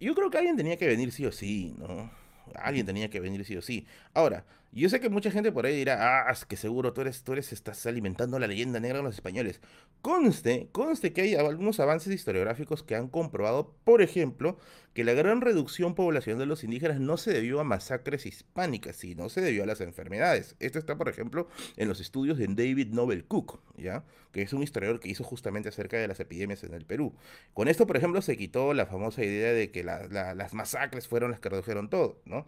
yo 0.00 0.14
creo 0.14 0.30
que 0.30 0.38
alguien 0.38 0.56
tenía 0.56 0.76
que 0.76 0.86
venir 0.86 1.12
sí 1.12 1.26
o 1.26 1.32
sí, 1.32 1.74
¿no? 1.78 2.10
Alguien 2.54 2.86
tenía 2.86 3.08
que 3.10 3.20
venir 3.20 3.44
sí 3.44 3.56
o 3.56 3.62
sí. 3.62 3.86
Ahora, 4.12 4.44
yo 4.72 4.88
sé 4.88 5.00
que 5.00 5.08
mucha 5.08 5.30
gente 5.30 5.50
por 5.50 5.66
ahí 5.66 5.76
dirá, 5.76 6.28
ah, 6.28 6.30
es 6.30 6.44
que 6.44 6.56
seguro 6.56 6.92
tú 6.92 7.00
eres, 7.00 7.24
tú 7.24 7.32
eres, 7.32 7.52
estás 7.52 7.84
alimentando 7.86 8.38
la 8.38 8.46
leyenda 8.46 8.78
negra 8.78 8.98
de 8.98 9.04
los 9.04 9.14
españoles. 9.14 9.60
Conste, 10.00 10.68
conste 10.70 11.12
que 11.12 11.22
hay 11.22 11.34
algunos 11.34 11.80
avances 11.80 12.14
historiográficos 12.14 12.82
que 12.82 12.94
han 12.94 13.08
comprobado, 13.08 13.74
por 13.84 14.00
ejemplo, 14.00 14.58
que 14.94 15.04
la 15.04 15.12
gran 15.12 15.40
reducción 15.40 15.94
poblacional 15.94 16.40
de 16.40 16.46
los 16.46 16.64
indígenas 16.64 17.00
no 17.00 17.16
se 17.16 17.32
debió 17.32 17.60
a 17.60 17.64
masacres 17.64 18.26
hispánicas, 18.26 18.96
sino 18.96 19.28
se 19.28 19.40
debió 19.40 19.62
a 19.62 19.66
las 19.66 19.80
enfermedades. 19.80 20.56
Esto 20.60 20.78
está, 20.78 20.96
por 20.96 21.08
ejemplo, 21.08 21.48
en 21.76 21.88
los 21.88 22.00
estudios 22.00 22.38
de 22.38 22.46
David 22.46 22.88
Nobel 22.88 23.24
Cook, 23.24 23.60
¿ya? 23.76 24.04
que 24.32 24.42
es 24.42 24.52
un 24.52 24.62
historiador 24.62 25.00
que 25.00 25.08
hizo 25.08 25.24
justamente 25.24 25.68
acerca 25.68 25.96
de 25.96 26.08
las 26.08 26.20
epidemias 26.20 26.62
en 26.64 26.74
el 26.74 26.84
Perú. 26.84 27.14
Con 27.54 27.68
esto, 27.68 27.86
por 27.86 27.96
ejemplo, 27.96 28.22
se 28.22 28.36
quitó 28.36 28.74
la 28.74 28.86
famosa 28.86 29.24
idea 29.24 29.52
de 29.52 29.70
que 29.70 29.84
las 29.84 30.54
masacres 30.54 31.08
fueron 31.08 31.30
las 31.30 31.40
que 31.40 31.48
redujeron 31.48 31.90
todo, 31.90 32.20
¿no? 32.24 32.46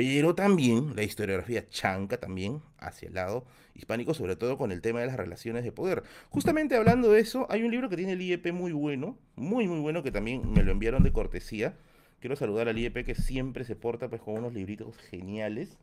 Pero 0.00 0.34
también 0.34 0.96
la 0.96 1.02
historiografía 1.02 1.68
chanca 1.68 2.16
también 2.16 2.62
hacia 2.78 3.08
el 3.08 3.14
lado 3.16 3.44
hispánico, 3.74 4.14
sobre 4.14 4.34
todo 4.34 4.56
con 4.56 4.72
el 4.72 4.80
tema 4.80 5.00
de 5.00 5.06
las 5.06 5.18
relaciones 5.18 5.62
de 5.62 5.72
poder. 5.72 6.04
Justamente 6.30 6.74
hablando 6.74 7.12
de 7.12 7.20
eso, 7.20 7.46
hay 7.50 7.64
un 7.64 7.70
libro 7.70 7.90
que 7.90 7.98
tiene 7.98 8.12
el 8.12 8.22
IEP 8.22 8.50
muy 8.50 8.72
bueno, 8.72 9.18
muy 9.36 9.68
muy 9.68 9.78
bueno, 9.78 10.02
que 10.02 10.10
también 10.10 10.50
me 10.50 10.62
lo 10.62 10.72
enviaron 10.72 11.02
de 11.02 11.12
cortesía. 11.12 11.74
Quiero 12.18 12.34
saludar 12.34 12.66
al 12.66 12.78
IEP 12.78 13.04
que 13.04 13.14
siempre 13.14 13.64
se 13.64 13.76
porta 13.76 14.08
pues 14.08 14.22
con 14.22 14.38
unos 14.38 14.54
libritos 14.54 14.96
geniales. 14.96 15.76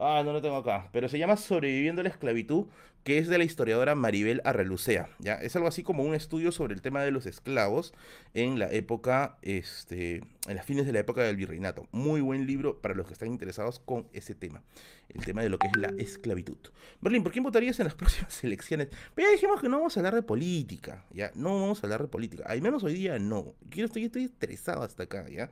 Ah, 0.00 0.22
no 0.24 0.32
lo 0.32 0.40
tengo 0.40 0.56
acá. 0.56 0.88
Pero 0.92 1.08
se 1.08 1.18
llama 1.18 1.36
Sobreviviendo 1.36 2.00
a 2.00 2.04
la 2.04 2.10
esclavitud, 2.10 2.66
que 3.02 3.18
es 3.18 3.26
de 3.26 3.38
la 3.38 3.44
historiadora 3.44 3.94
Maribel 3.96 4.40
Arrelucea. 4.44 5.08
¿ya? 5.18 5.34
Es 5.34 5.56
algo 5.56 5.66
así 5.66 5.82
como 5.82 6.04
un 6.04 6.14
estudio 6.14 6.52
sobre 6.52 6.74
el 6.74 6.82
tema 6.82 7.02
de 7.02 7.10
los 7.10 7.26
esclavos 7.26 7.94
en 8.34 8.58
la 8.58 8.70
época, 8.70 9.38
este, 9.42 10.16
en 10.46 10.56
las 10.56 10.64
fines 10.64 10.86
de 10.86 10.92
la 10.92 11.00
época 11.00 11.22
del 11.22 11.36
virreinato. 11.36 11.88
Muy 11.90 12.20
buen 12.20 12.46
libro 12.46 12.80
para 12.80 12.94
los 12.94 13.06
que 13.06 13.12
están 13.12 13.28
interesados 13.28 13.80
con 13.80 14.06
ese 14.12 14.34
tema. 14.34 14.62
El 15.08 15.24
tema 15.24 15.42
de 15.42 15.48
lo 15.48 15.58
que 15.58 15.66
es 15.66 15.76
la 15.76 15.88
esclavitud. 15.98 16.58
Berlín, 17.00 17.22
¿por 17.24 17.32
quién 17.32 17.42
votarías 17.42 17.80
en 17.80 17.86
las 17.86 17.94
próximas 17.96 18.44
elecciones? 18.44 18.88
Pero 19.14 19.28
ya 19.28 19.32
dijimos 19.32 19.60
que 19.60 19.68
no 19.68 19.78
vamos 19.78 19.96
a 19.96 20.00
hablar 20.00 20.14
de 20.14 20.22
política, 20.22 21.04
¿ya? 21.10 21.32
No 21.34 21.60
vamos 21.60 21.82
a 21.82 21.86
hablar 21.86 22.02
de 22.02 22.08
política. 22.08 22.44
Al 22.46 22.62
menos 22.62 22.84
hoy 22.84 22.94
día 22.94 23.18
no. 23.18 23.54
Estoy, 23.74 24.04
estoy 24.04 24.24
estresado 24.24 24.82
hasta 24.82 25.04
acá, 25.04 25.28
¿ya? 25.28 25.50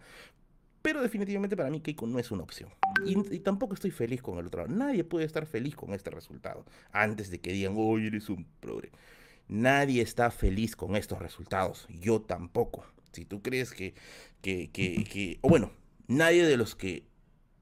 Pero 0.87 1.03
definitivamente 1.03 1.57
para 1.57 1.69
mí 1.69 1.81
Keiko 1.81 2.07
no 2.07 2.21
es 2.21 2.31
una 2.31 2.45
opción. 2.45 2.71
Y, 3.05 3.41
tampoco 3.41 3.75
estoy 3.75 3.91
feliz 3.91 4.23
con 4.23 4.39
el 4.39 4.47
otro 4.47 4.63
lado. 4.63 4.73
Nadie 4.73 5.03
puede 5.03 5.27
estar 5.27 5.45
feliz 5.45 5.75
con 5.75 5.93
este 5.93 6.11
resultado. 6.11 6.65
Antes 6.93 7.29
de 7.29 7.41
que 7.41 7.51
digan, 7.53 7.75
oye, 7.77 8.07
eres 8.07 8.29
un 8.29 8.47
progre. 8.61 8.93
Nadie 9.49 10.01
está 10.01 10.31
feliz 10.31 10.77
con 10.77 10.95
estos 10.95 11.19
resultados. 11.19 11.89
Yo 11.89 12.21
tampoco. 12.21 12.87
Si 13.11 13.25
tú 13.25 13.43
crees 13.43 13.73
que, 13.73 13.95
que, 14.43 14.71
que, 14.71 15.03
que 15.03 15.39
o 15.41 15.49
bueno, 15.49 15.73
nadie 16.07 16.47
de 16.47 16.57
los 16.57 16.77
que 16.77 17.03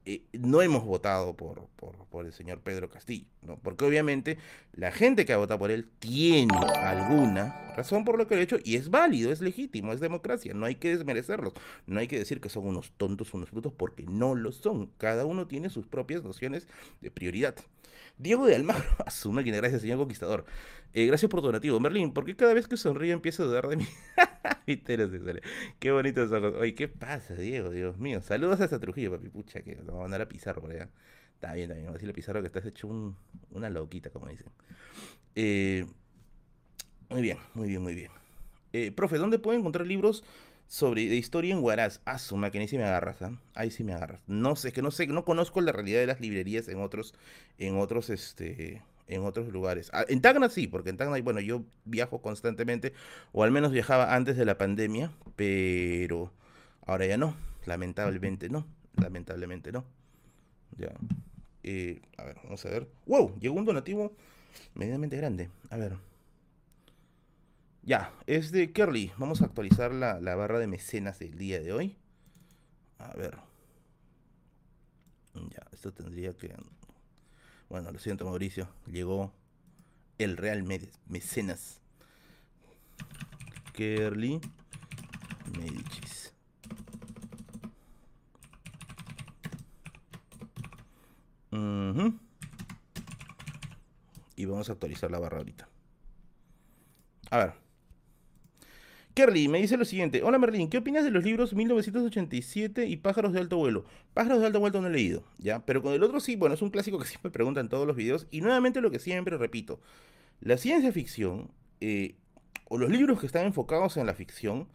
eh, 0.05 0.23
no 0.33 0.61
hemos 0.61 0.83
votado 0.83 1.35
por, 1.35 1.67
por, 2.09 2.25
el 2.25 2.31
señor 2.31 2.61
Pedro 2.61 2.89
Castillo, 2.89 3.25
¿no? 3.41 3.57
Porque 3.57 3.85
obviamente 3.85 4.37
la 4.71 4.91
gente 4.91 5.25
que 5.25 5.33
ha 5.33 5.37
votado 5.37 5.59
por 5.59 5.71
él 5.71 5.89
tiene 5.99 6.55
alguna 6.77 7.73
razón 7.75 8.05
por 8.05 8.17
lo 8.17 8.27
que 8.27 8.35
ha 8.35 8.41
hecho 8.41 8.57
y 8.63 8.75
es 8.75 8.89
válido, 8.89 9.31
es 9.31 9.41
legítimo, 9.41 9.91
es 9.91 9.99
democracia, 9.99 10.53
no 10.53 10.65
hay 10.65 10.75
que 10.75 10.95
desmerecerlos, 10.95 11.53
no 11.87 11.99
hay 11.99 12.07
que 12.07 12.19
decir 12.19 12.39
que 12.39 12.49
son 12.49 12.67
unos 12.67 12.91
tontos, 12.97 13.33
unos 13.33 13.51
brutos, 13.51 13.73
porque 13.73 14.03
no 14.03 14.35
lo 14.35 14.51
son. 14.51 14.91
Cada 14.97 15.25
uno 15.25 15.47
tiene 15.47 15.69
sus 15.69 15.87
propias 15.87 16.23
nociones 16.23 16.67
de 17.01 17.11
prioridad. 17.11 17.55
Diego 18.17 18.45
de 18.45 18.55
Almagro, 18.55 18.85
a 19.05 19.11
su 19.11 19.31
máquina, 19.31 19.57
gracias 19.57 19.81
señor 19.81 19.97
conquistador. 19.97 20.45
Eh, 20.93 21.05
gracias 21.07 21.29
por 21.29 21.41
tu 21.41 21.47
donativo. 21.47 21.79
Merlín, 21.79 22.13
¿por 22.13 22.23
qué 22.25 22.35
cada 22.35 22.53
vez 22.53 22.67
que 22.67 22.77
sonríe 22.77 23.11
empieza 23.11 23.43
a 23.43 23.45
dudar 23.47 23.67
de 23.67 23.75
mí? 23.77 23.87
Qué 25.79 25.91
bonitos 25.91 26.31
ojos. 26.31 26.53
Oye, 26.55 26.73
¿qué 26.75 26.87
pasa, 26.87 27.35
Diego? 27.35 27.69
Dios 27.69 27.97
mío. 27.97 28.21
Saludos 28.21 28.61
hasta 28.61 28.79
Trujillo, 28.79 29.11
papi. 29.11 29.29
Pucha, 29.29 29.61
que 29.61 29.75
nos 29.75 29.89
va 29.89 29.99
a 29.99 30.01
mandar 30.03 30.21
a 30.21 30.29
Pizarro 30.29 30.61
por 30.61 30.71
allá. 30.71 30.89
Está 31.33 31.53
bien, 31.53 31.65
está 31.65 31.73
bien. 31.75 31.85
Vamos 31.85 31.95
a 31.95 31.97
decirle 31.97 32.11
a 32.11 32.15
Pizarro 32.15 32.41
que 32.41 32.47
estás 32.47 32.65
hecho 32.65 32.87
un- 32.87 33.15
una 33.51 33.69
loquita, 33.69 34.09
como 34.09 34.27
dicen. 34.27 34.47
Eh, 35.35 35.85
muy 37.09 37.21
bien, 37.21 37.37
muy 37.53 37.67
bien, 37.67 37.81
muy 37.81 37.93
bien. 37.95 38.11
Eh, 38.73 38.91
profe, 38.91 39.17
¿dónde 39.17 39.39
puedo 39.39 39.57
encontrar 39.57 39.85
libros 39.85 40.23
sobre 40.67 41.07
de 41.07 41.15
historia 41.15 41.53
en 41.53 41.63
Huaraz? 41.63 42.01
Ah, 42.05 42.17
su 42.19 42.37
máquina, 42.37 42.63
ahí 42.63 42.67
sí 42.67 42.77
me 42.77 42.83
agarras, 42.83 43.21
¿ah? 43.21 43.39
Ahí 43.53 43.71
sí 43.71 43.83
me 43.83 43.93
agarras. 43.93 44.21
No 44.27 44.55
sé, 44.55 44.69
es 44.69 44.73
que 44.73 44.81
no 44.81 44.91
sé, 44.91 45.07
no 45.07 45.25
conozco 45.25 45.61
la 45.61 45.71
realidad 45.71 45.99
de 45.99 46.07
las 46.07 46.19
librerías 46.19 46.67
en 46.67 46.81
otros, 46.81 47.13
en 47.57 47.77
otros, 47.77 48.09
este, 48.09 48.81
en 49.07 49.23
otros 49.23 49.49
lugares. 49.49 49.89
Ah, 49.93 50.05
en 50.07 50.21
Tacna 50.21 50.49
sí, 50.49 50.67
porque 50.67 50.89
en 50.89 50.97
Tacna, 50.97 51.19
bueno, 51.21 51.39
yo 51.39 51.63
viajo 51.85 52.21
constantemente, 52.21 52.93
o 53.31 53.43
al 53.43 53.51
menos 53.51 53.71
viajaba 53.71 54.15
antes 54.15 54.37
de 54.37 54.45
la 54.45 54.57
pandemia, 54.57 55.11
pero 55.35 56.31
ahora 56.85 57.05
ya 57.05 57.17
no, 57.17 57.35
lamentablemente 57.65 58.49
no, 58.49 58.65
lamentablemente 58.97 59.71
no. 59.71 59.85
Ya. 60.77 60.91
Eh, 61.63 62.01
a 62.17 62.25
ver, 62.25 62.37
vamos 62.43 62.65
a 62.65 62.69
ver. 62.69 62.87
¡Wow! 63.05 63.39
Llegó 63.39 63.55
un 63.55 63.65
donativo 63.65 64.13
medianamente 64.73 65.17
grande. 65.17 65.49
A 65.69 65.77
ver. 65.77 65.93
Ya, 67.85 68.11
es 68.25 68.51
de 68.51 68.71
Kerly. 68.73 69.11
Vamos 69.17 69.41
a 69.41 69.45
actualizar 69.45 69.93
la, 69.93 70.19
la 70.19 70.35
barra 70.35 70.57
de 70.59 70.67
mecenas 70.67 71.19
del 71.19 71.37
día 71.37 71.59
de 71.61 71.71
hoy. 71.71 71.95
A 72.97 73.13
ver. 73.13 73.37
Ya, 75.35 75.63
esto 75.71 75.93
tendría 75.93 76.33
que... 76.33 76.55
Bueno, 77.69 77.91
lo 77.91 77.99
siento 77.99 78.25
Mauricio. 78.25 78.67
Llegó 78.87 79.31
el 80.17 80.35
Real 80.37 80.63
Me- 80.63 80.89
Mecenas. 81.07 81.79
Kerly 83.73 84.41
Medicis. 85.59 86.33
Ujú. 91.51 92.19
Y 94.35 94.45
vamos 94.45 94.69
a 94.69 94.73
actualizar 94.73 95.11
la 95.11 95.19
barra 95.19 95.37
ahorita. 95.37 95.67
A 97.31 97.37
ver. 97.37 97.64
Kerly 99.15 99.47
me 99.47 99.61
dice 99.61 99.77
lo 99.77 99.85
siguiente. 99.85 100.21
Hola 100.23 100.37
Merlin, 100.37 100.69
¿qué 100.69 100.77
opinas 100.77 101.05
de 101.05 101.09
los 101.09 101.23
libros 101.23 101.53
1987 101.53 102.85
y 102.85 102.97
Pájaros 102.97 103.31
de 103.31 103.39
Alto 103.39 103.55
Vuelo? 103.55 103.85
Pájaros 104.13 104.41
de 104.41 104.47
Alto 104.47 104.59
Vuelo 104.59 104.81
no 104.81 104.87
he 104.87 104.91
leído, 104.91 105.23
¿ya? 105.37 105.65
Pero 105.65 105.81
con 105.81 105.93
el 105.93 106.03
otro 106.03 106.19
sí, 106.19 106.35
bueno, 106.35 106.53
es 106.53 106.61
un 106.61 106.69
clásico 106.69 106.99
que 106.99 107.05
siempre 107.07 107.31
preguntan 107.31 107.69
todos 107.69 107.87
los 107.87 107.95
videos. 107.95 108.27
Y 108.29 108.41
nuevamente 108.41 108.81
lo 108.81 108.91
que 108.91 108.99
siempre 108.99 109.37
repito. 109.37 109.79
La 110.41 110.57
ciencia 110.57 110.91
ficción, 110.91 111.49
eh, 111.79 112.15
o 112.67 112.77
los 112.77 112.89
libros 112.89 113.21
que 113.21 113.25
están 113.25 113.45
enfocados 113.45 113.95
en 113.95 114.05
la 114.05 114.15
ficción, 114.15 114.67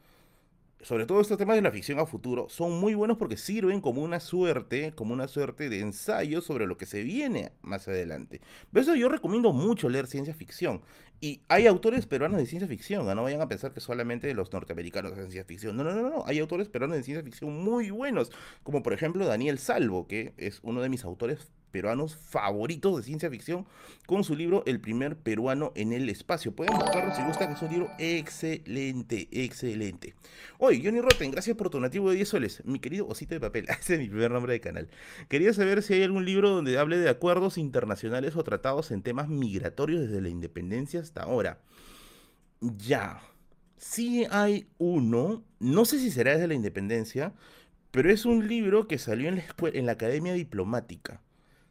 sobre 0.83 1.07
todo 1.07 1.21
estos 1.21 1.39
temas 1.39 1.57
de 1.57 1.63
la 1.63 1.71
ficción 1.71 1.99
a 1.99 2.07
futuro, 2.07 2.49
son 2.49 2.81
muy 2.81 2.95
buenos 2.95 3.19
porque 3.19 3.37
sirven 3.37 3.81
como 3.81 4.03
una 4.03 4.21
suerte, 4.21 4.93
como 4.95 5.13
una 5.13 5.29
suerte 5.29 5.69
de 5.69 5.81
ensayo 5.81 6.41
sobre 6.41 6.67
lo 6.67 6.77
que 6.77 6.87
se 6.87 7.03
viene 7.03 7.53
más 7.63 7.87
adelante. 7.89 8.41
Por 8.73 8.83
eso 8.83 8.95
yo 8.95 9.09
recomiendo 9.09 9.53
mucho 9.53 9.89
leer 9.89 10.07
ciencia 10.07 10.35
ficción. 10.35 10.83
Y 11.23 11.43
hay 11.49 11.67
autores 11.67 12.07
peruanos 12.07 12.39
de 12.39 12.47
ciencia 12.47 12.67
ficción, 12.67 13.11
¿ah? 13.11 13.15
no 13.15 13.23
vayan 13.23 13.43
a 13.43 13.49
pensar 13.49 13.75
que 13.75 13.81
solamente 13.81 14.33
los 14.33 14.51
norteamericanos 14.53 15.13
hacen 15.13 15.25
ciencia 15.25 15.45
ficción. 15.45 15.77
No, 15.77 15.85
no, 15.85 15.95
no, 15.95 16.09
no, 16.09 16.25
hay 16.27 16.39
autores 16.39 16.71
peruanos 16.71 16.97
de 16.97 17.03
ciencia 17.03 17.23
ficción 17.23 17.63
muy 17.63 17.91
buenos, 17.91 18.33
como 18.63 18.83
por 18.83 18.95
ejemplo 18.95 19.27
Daniel 19.27 19.59
Salvo, 19.59 20.07
que 20.07 20.33
es 20.39 20.61
uno 20.63 20.81
de 20.81 20.89
mis 20.89 21.05
autores 21.05 21.53
peruanos 21.71 22.17
favoritos 22.17 22.97
de 22.97 23.03
ciencia 23.03 23.31
ficción, 23.31 23.67
con 24.07 24.25
su 24.25 24.35
libro 24.37 24.63
El 24.67 24.81
primer 24.81 25.17
peruano 25.17 25.73
en 25.75 25.93
el 25.93 26.09
espacio. 26.09 26.55
Pueden 26.55 26.75
buscarlo 26.79 27.15
si 27.15 27.23
gustan, 27.23 27.53
es 27.53 27.63
un 27.63 27.71
libro 27.71 27.91
excelente, 27.99 29.29
excelente. 29.33 30.15
Oye, 30.59 30.81
Johnny 30.85 31.01
Rotten, 31.01 31.31
gracias 31.31 31.57
por 31.57 31.71
tu 31.71 31.81
nativo 31.81 32.11
de 32.11 32.17
10 32.17 32.29
soles. 32.29 32.63
Mi 32.65 32.79
querido 32.81 33.07
osito 33.09 33.35
de 33.35 33.41
papel, 33.41 33.67
ese 33.81 33.95
es 33.95 34.01
mi 34.01 34.09
primer 34.09 34.31
nombre 34.31 34.53
de 34.53 34.61
canal. 34.61 34.89
Quería 35.29 35.53
saber 35.55 35.83
si 35.83 35.95
hay 35.95 36.03
algún 36.03 36.25
libro 36.25 36.51
donde 36.51 36.79
hable 36.79 36.99
de 36.99 37.09
acuerdos 37.09 37.59
internacionales 37.59 38.37
o 38.37 38.45
tratados 38.45 38.91
en 38.91 39.03
temas 39.03 39.29
migratorios 39.29 40.01
desde 40.03 40.21
la 40.21 40.29
independencia 40.29 41.01
hasta 41.01 41.23
ahora. 41.23 41.61
Ya, 42.61 43.23
sí 43.79 44.27
hay 44.31 44.67
uno, 44.79 45.45
no 45.59 45.85
sé 45.85 45.99
si 45.99 46.11
será 46.11 46.33
desde 46.33 46.49
la 46.49 46.55
independencia, 46.55 47.33
pero 47.91 48.11
es 48.11 48.25
un 48.27 48.47
libro 48.49 48.87
que 48.87 48.99
salió 48.99 49.29
en 49.29 49.37
la, 49.37 49.43
escue- 49.47 49.73
en 49.75 49.87
la 49.87 49.93
Academia 49.93 50.35
Diplomática. 50.35 51.21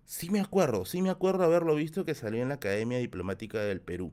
Sí 0.09 0.31
me 0.31 0.39
acuerdo, 0.39 0.85
sí 0.85 1.03
me 1.03 1.11
acuerdo 1.11 1.43
haberlo 1.43 1.75
visto 1.75 2.03
que 2.03 2.15
salió 2.15 2.41
en 2.41 2.49
la 2.49 2.55
Academia 2.55 2.97
Diplomática 2.97 3.59
del 3.59 3.79
Perú. 3.79 4.11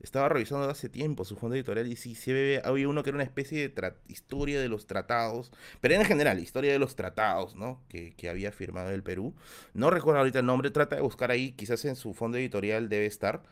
Estaba 0.00 0.28
revisando 0.28 0.68
hace 0.68 0.88
tiempo 0.88 1.24
su 1.24 1.36
fondo 1.36 1.54
editorial 1.54 1.86
y 1.86 1.94
sí, 1.94 2.16
sí 2.16 2.32
había, 2.64 2.88
uno 2.88 3.04
que 3.04 3.10
era 3.10 3.16
una 3.16 3.22
especie 3.22 3.68
de 3.68 3.94
historia 4.08 4.60
de 4.60 4.68
los 4.68 4.88
tratados, 4.88 5.52
pero 5.80 5.94
en 5.94 6.04
general, 6.04 6.40
historia 6.40 6.72
de 6.72 6.80
los 6.80 6.96
tratados, 6.96 7.54
¿no? 7.54 7.80
Que, 7.88 8.12
que 8.14 8.28
había 8.28 8.50
firmado 8.50 8.90
el 8.90 9.04
Perú. 9.04 9.36
No 9.72 9.88
recuerdo 9.90 10.18
ahorita 10.18 10.40
el 10.40 10.46
nombre, 10.46 10.72
trata 10.72 10.96
de 10.96 11.02
buscar 11.02 11.30
ahí, 11.30 11.52
quizás 11.52 11.84
en 11.84 11.94
su 11.94 12.12
fondo 12.12 12.38
editorial 12.38 12.88
debe 12.88 13.06
estar, 13.06 13.44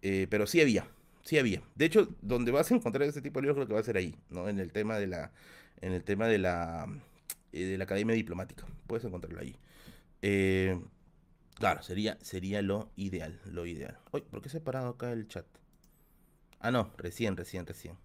eh, 0.00 0.28
pero 0.30 0.46
sí 0.46 0.58
había, 0.62 0.88
sí 1.22 1.36
había. 1.36 1.60
De 1.74 1.84
hecho, 1.84 2.08
donde 2.22 2.50
vas 2.50 2.70
a 2.70 2.76
encontrar 2.76 3.06
este 3.06 3.20
tipo 3.20 3.40
de 3.40 3.42
libros 3.42 3.56
creo 3.56 3.66
que 3.66 3.74
va 3.74 3.80
a 3.80 3.84
ser 3.84 3.98
ahí, 3.98 4.16
¿no? 4.30 4.48
En 4.48 4.58
el 4.58 4.72
tema 4.72 4.96
de 4.96 5.06
la, 5.06 5.32
en 5.82 5.92
el 5.92 6.02
tema 6.02 6.28
de 6.28 6.38
la, 6.38 6.86
eh, 7.52 7.64
de 7.66 7.76
la 7.76 7.84
Academia 7.84 8.16
Diplomática. 8.16 8.64
Puedes 8.86 9.04
encontrarlo 9.04 9.38
ahí. 9.38 9.54
Eh, 10.22 10.80
Claro, 11.62 11.80
sería, 11.84 12.18
sería 12.22 12.60
lo 12.60 12.90
ideal, 12.96 13.40
lo 13.44 13.66
ideal. 13.66 13.96
Uy, 14.10 14.22
¿por 14.22 14.42
qué 14.42 14.48
se 14.48 14.58
ha 14.58 14.64
parado 14.64 14.88
acá 14.88 15.12
el 15.12 15.28
chat? 15.28 15.46
Ah, 16.58 16.72
no, 16.72 16.90
recién, 16.96 17.36
recién, 17.36 17.66
recién. 17.66 17.96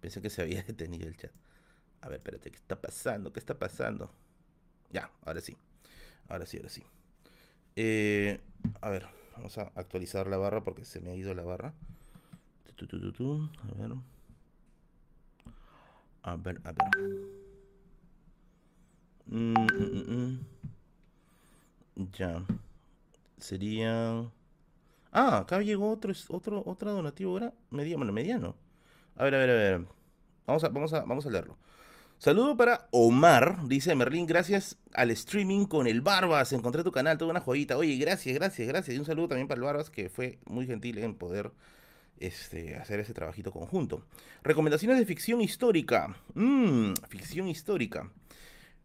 Pensé 0.00 0.22
que 0.22 0.30
se 0.30 0.40
había 0.40 0.62
detenido 0.68 1.08
el 1.08 1.16
chat. 1.16 1.32
A 2.00 2.08
ver, 2.08 2.18
espérate, 2.18 2.52
¿qué 2.52 2.56
está 2.56 2.80
pasando? 2.80 3.32
¿Qué 3.32 3.40
está 3.40 3.58
pasando? 3.58 4.08
Ya, 4.92 5.10
ahora 5.24 5.40
sí. 5.40 5.56
Ahora 6.28 6.46
sí, 6.46 6.58
ahora 6.58 6.68
sí. 6.68 6.84
Eh, 7.74 8.40
a 8.82 8.88
ver, 8.88 9.08
vamos 9.32 9.58
a 9.58 9.72
actualizar 9.74 10.28
la 10.28 10.36
barra 10.36 10.62
porque 10.62 10.84
se 10.84 11.00
me 11.00 11.10
ha 11.10 11.16
ido 11.16 11.34
la 11.34 11.42
barra. 11.42 11.74
A 12.62 13.74
ver. 13.74 13.96
A 16.22 16.36
ver, 16.36 16.60
a 16.62 16.70
ver. 16.70 17.08
Mm, 19.26 19.54
mm, 19.54 19.90
mm, 19.92 20.14
mm. 20.14 20.73
Ya. 21.96 22.42
Sería. 23.38 24.30
Ah, 25.12 25.38
acá 25.38 25.60
llegó 25.60 25.90
otro, 25.90 26.12
otro, 26.28 26.62
otro 26.66 26.92
donativo 26.92 27.32
ahora. 27.32 27.52
Mediano, 27.70 27.98
bueno, 27.98 28.12
mediano. 28.12 28.56
A 29.16 29.24
ver, 29.24 29.34
a 29.34 29.38
ver, 29.38 29.50
a 29.50 29.54
ver. 29.54 29.86
Vamos 30.46 30.64
a, 30.64 30.68
vamos 30.68 30.92
a, 30.92 31.04
vamos 31.04 31.26
a 31.26 31.30
leerlo. 31.30 31.56
Saludo 32.18 32.56
para 32.56 32.88
Omar, 32.90 33.66
dice 33.66 33.94
Merlín, 33.94 34.26
gracias 34.26 34.78
al 34.94 35.10
streaming 35.10 35.66
con 35.66 35.86
el 35.86 36.00
Barbas, 36.00 36.52
encontré 36.52 36.82
tu 36.82 36.90
canal, 36.90 37.18
toda 37.18 37.32
una 37.32 37.40
joyita. 37.40 37.76
Oye, 37.76 37.96
gracias, 37.96 38.34
gracias, 38.34 38.66
gracias. 38.66 38.96
Y 38.96 38.98
un 38.98 39.04
saludo 39.04 39.28
también 39.28 39.46
para 39.46 39.58
el 39.58 39.64
Barbas, 39.64 39.90
que 39.90 40.08
fue 40.08 40.38
muy 40.46 40.66
gentil 40.66 40.98
en 40.98 41.14
poder 41.16 41.50
este, 42.18 42.76
hacer 42.76 43.00
ese 43.00 43.12
trabajito 43.14 43.52
conjunto. 43.52 44.04
Recomendaciones 44.42 44.98
de 44.98 45.06
ficción 45.06 45.40
histórica. 45.40 46.16
Mmm, 46.34 46.94
ficción 47.08 47.48
histórica. 47.48 48.10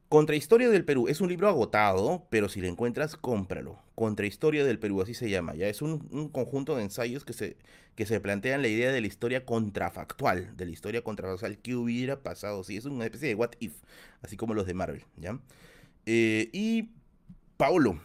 Contrahistoria 0.10 0.70
del 0.70 0.86
Perú 0.86 1.08
es 1.08 1.22
un 1.22 1.30
libro 1.30 1.48
agotado, 1.48 2.26
pero 2.32 2.50
si 2.50 2.62
lo 2.62 2.68
encuentras, 2.68 3.16
cómpralo. 3.16 3.78
Contrahistoria 3.94 4.66
del 4.66 4.80
Perú, 4.80 5.04
así 5.04 5.14
se 5.14 5.30
llama. 5.30 5.54
Ya 5.54 5.68
es 5.68 5.84
un, 5.84 6.08
un 6.12 6.30
conjunto 6.30 6.76
de 6.76 6.82
ensayos 6.82 7.24
que 7.24 7.34
se, 7.34 7.58
que 7.96 8.08
se 8.08 8.20
plantean 8.20 8.64
la 8.64 8.70
idea 8.70 8.92
de 8.92 9.02
la 9.02 9.08
historia 9.08 9.46
contrafactual, 9.46 10.58
de 10.58 10.66
la 10.66 10.72
historia 10.72 11.04
contrafactual, 11.04 11.60
¿qué 11.60 11.76
hubiera 11.76 12.24
pasado? 12.24 12.64
Sí, 12.64 12.76
es 12.76 12.86
una 12.86 13.06
especie 13.06 13.28
de 13.28 13.36
what 13.36 13.52
if, 13.60 13.74
así 14.24 14.36
como 14.36 14.56
los 14.56 14.66
de 14.66 14.74
Marvel, 14.74 15.06
¿ya? 15.18 15.38
Eh, 16.08 16.50
y 16.54 16.90
Paulo, 17.58 18.00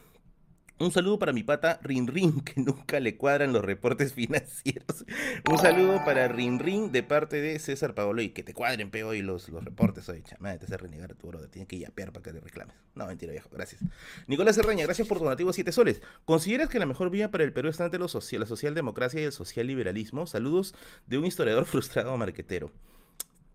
un 0.78 0.90
saludo 0.90 1.18
para 1.18 1.32
mi 1.32 1.42
pata 1.42 1.78
Rin 1.82 2.06
Rin, 2.06 2.40
que 2.44 2.60
nunca 2.60 3.00
le 3.00 3.16
cuadran 3.16 3.52
los 3.52 3.64
reportes 3.64 4.12
financieros. 4.12 5.04
Un 5.50 5.58
saludo 5.58 6.04
para 6.04 6.28
Rin 6.28 6.58
Rin 6.58 6.92
de 6.92 7.02
parte 7.02 7.40
de 7.40 7.58
César 7.58 7.94
Paolo 7.94 8.22
y 8.22 8.30
que 8.30 8.42
te 8.42 8.54
cuadren 8.54 8.90
peo 8.90 9.14
y 9.14 9.22
los, 9.22 9.48
los 9.48 9.64
reportes 9.64 10.08
hoy. 10.08 10.22
Chamada, 10.22 10.58
te 10.58 10.66
hace 10.66 10.76
renegar 10.76 11.14
tu 11.14 11.28
brother. 11.28 11.48
Tienes 11.48 11.68
que 11.68 11.78
yapear 11.78 12.12
para 12.12 12.24
que 12.24 12.32
te 12.32 12.40
reclames. 12.40 12.74
No, 12.94 13.06
mentira, 13.06 13.32
viejo. 13.32 13.48
Gracias. 13.52 13.80
Nicolás 14.26 14.56
Serraña, 14.56 14.84
gracias 14.84 15.06
por 15.06 15.18
tu 15.18 15.24
donativo 15.24 15.52
7 15.52 15.70
soles. 15.72 16.02
¿Consideras 16.24 16.68
que 16.68 16.78
la 16.78 16.86
mejor 16.86 17.10
vía 17.10 17.30
para 17.30 17.44
el 17.44 17.52
Perú 17.52 17.68
está 17.68 17.88
lo 17.98 18.08
social, 18.08 18.40
la 18.40 18.46
socialdemocracia 18.46 19.20
y 19.20 19.24
el 19.24 19.32
socialliberalismo? 19.32 20.26
Saludos 20.26 20.74
de 21.06 21.18
un 21.18 21.26
historiador 21.26 21.64
frustrado 21.66 22.16
marquetero. 22.16 22.72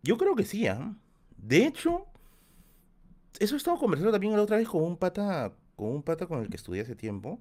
Yo 0.01 0.17
creo 0.17 0.35
que 0.35 0.45
sí, 0.45 0.67
¿ah? 0.67 0.95
De 1.37 1.65
hecho, 1.65 2.05
eso 3.39 3.55
he 3.55 3.57
estado 3.57 3.77
conversando 3.77 4.11
también 4.11 4.33
la 4.35 4.41
otra 4.41 4.57
vez 4.57 4.67
con 4.67 4.83
un 4.83 4.97
pata, 4.97 5.53
con 5.79 5.91
un 5.91 6.03
pata 6.03 6.27
con 6.27 6.41
el 6.41 6.49
que 6.49 6.57
estudié 6.57 6.81
hace 6.81 6.95
tiempo. 6.95 7.39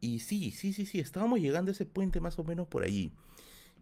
Y 0.00 0.20
sí, 0.20 0.50
sí, 0.50 0.72
sí, 0.72 0.86
sí, 0.86 1.00
estábamos 1.00 1.40
llegando 1.40 1.70
a 1.70 1.72
ese 1.72 1.86
puente 1.86 2.20
más 2.20 2.38
o 2.38 2.44
menos 2.44 2.66
por 2.66 2.82
allí. 2.82 3.12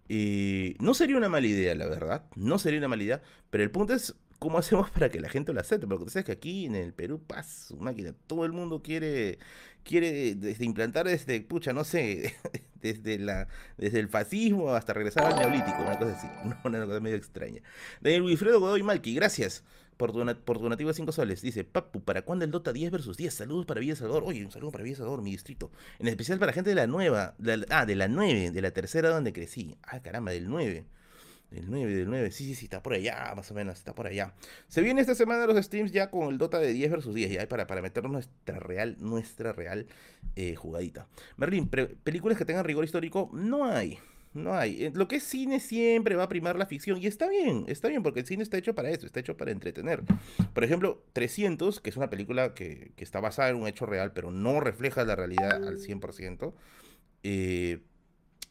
Eh, 0.09 0.77
no 0.81 0.95
sería 0.95 1.17
una 1.17 1.29
mala 1.29 1.47
idea, 1.47 1.75
la 1.75 1.87
verdad. 1.87 2.25
No 2.37 2.59
sería 2.59 2.79
una 2.81 2.89
mala 2.89 3.03
idea. 3.03 3.23
Pero 3.51 3.65
el 3.65 3.71
punto 3.71 3.95
es 3.95 4.15
¿cómo 4.39 4.59
hacemos 4.59 4.91
para 4.91 5.09
que 5.09 5.21
la 5.21 5.29
gente 5.29 5.53
lo 5.53 5.61
acepte? 5.61 5.87
Porque 5.87 6.05
tú 6.05 6.11
sabes 6.11 6.27
que 6.27 6.33
aquí 6.33 6.67
en 6.67 6.75
el 6.75 6.93
Perú, 6.93 7.23
su 7.47 7.77
máquina, 7.77 8.13
todo 8.27 8.45
el 8.45 8.53
mundo 8.53 8.83
quiere, 8.83 9.39
quiere 9.85 10.35
desde 10.35 10.65
implantar 10.65 11.07
desde, 11.07 11.41
pucha, 11.43 11.73
no 11.73 11.85
sé, 11.85 12.35
desde 12.83 13.19
la, 13.19 13.47
desde 13.79 14.01
el 14.01 14.09
fascismo 14.09 14.71
hasta 14.71 14.93
regresar 14.93 15.27
al 15.27 15.37
neolítico, 15.37 15.81
una 15.81 15.97
cosa 15.99 16.17
así, 16.17 16.27
una 16.65 16.87
cosa 16.87 17.01
medio 17.01 17.17
extraña. 17.17 17.63
Daniel 18.01 18.23
Wilfredo 18.23 18.59
Godoy 18.59 18.83
Malqui, 18.83 19.15
gracias 19.15 19.63
por 19.97 20.12
por 20.43 20.61
donativo 20.61 20.88
de 20.88 20.95
5 20.95 21.12
soles. 21.12 21.43
Dice, 21.43 21.64
Papu, 21.64 22.03
¿para 22.03 22.22
cuándo 22.22 22.45
el 22.45 22.51
Dota 22.51 22.72
10 22.72 22.90
versus 22.90 23.16
10? 23.16 23.32
Saludos 23.32 23.66
para 23.66 23.80
Villa. 23.80 23.95
Oye, 24.07 24.45
un 24.45 24.51
saludo 24.51 24.70
para 24.70 24.84
Villa 24.84 25.05
mi 25.22 25.30
distrito. 25.30 25.70
En 25.99 26.09
especial 26.09 26.38
para 26.38 26.51
la 26.51 26.55
gente 26.55 26.70
de 26.70 26.76
la 26.76 26.86
nueva, 26.86 27.34
ah, 27.70 27.86
de 27.86 27.97
la 27.97 28.09
9, 28.09 28.51
de 28.51 28.62
la 28.62 28.70
tercera 28.70 29.11
donde 29.11 29.32
crecí. 29.32 29.76
Ah, 29.82 30.01
caramba, 30.01 30.32
del 30.32 30.49
9. 30.49 30.84
Del 31.51 31.70
9, 31.70 31.95
del 31.95 32.09
9, 32.09 32.30
sí, 32.30 32.45
sí, 32.47 32.55
sí, 32.55 32.64
está 32.64 32.82
por 32.82 32.95
allá, 32.95 33.30
más 33.36 33.51
o 33.51 33.55
menos, 33.55 33.76
está 33.76 33.95
por 33.95 34.07
allá. 34.07 34.32
Se 34.68 34.80
viene 34.80 35.03
esta 35.03 35.14
semana 35.14 35.47
los 35.47 35.62
streams 35.62 35.93
ya 35.93 36.11
con 36.11 36.32
el 36.32 36.38
Dota 36.38 36.59
de 36.59 36.72
10 36.72 36.90
versus 36.90 37.14
10, 37.14 37.30
ya 37.30 37.47
para, 37.47 37.66
para 37.66 37.82
meternos 37.82 38.11
nuestra 38.11 38.59
real, 38.59 38.97
nuestra 39.01 39.53
real 39.53 39.86
eh, 40.34 40.55
jugadita. 40.55 41.09
Merlin, 41.36 41.68
películas 41.68 42.38
que 42.38 42.47
tengan 42.47 42.64
rigor 42.64 42.84
histórico, 42.84 43.28
no 43.34 43.66
hay. 43.66 43.99
No 44.35 44.55
hay. 44.55 44.85
Eh, 44.85 44.93
lo 44.95 45.09
que 45.09 45.16
es 45.16 45.24
cine 45.24 45.61
siempre 45.61 46.16
va 46.16 46.24
a 46.24 46.28
primar 46.28 46.57
la 46.57 46.66
ficción. 46.66 47.01
Y 47.01 47.07
está 47.07 47.28
bien, 47.28 47.64
está 47.68 47.89
bien, 47.89 48.03
porque 48.03 48.20
el 48.20 48.26
cine 48.26 48.43
está 48.43 48.57
hecho 48.57 48.74
para 48.74 48.91
eso, 48.91 49.07
está 49.07 49.20
hecho 49.20 49.37
para 49.37 49.51
entretener. 49.51 50.03
Por 50.55 50.64
ejemplo, 50.64 51.03
300, 51.12 51.80
que 51.80 51.91
es 51.91 51.97
una 51.97 52.09
película 52.09 52.55
que, 52.55 52.93
está 52.97 53.20
basada 53.20 53.51
en 53.51 53.57
un 53.57 53.68
hecho 53.68 53.85
real, 53.85 54.12
pero 54.12 54.30
no 54.30 54.61
refleja 54.61 55.05
la 55.05 55.16
realidad 55.16 55.66
al 55.66 55.78
100%, 55.78 56.55
eh, 57.24 57.83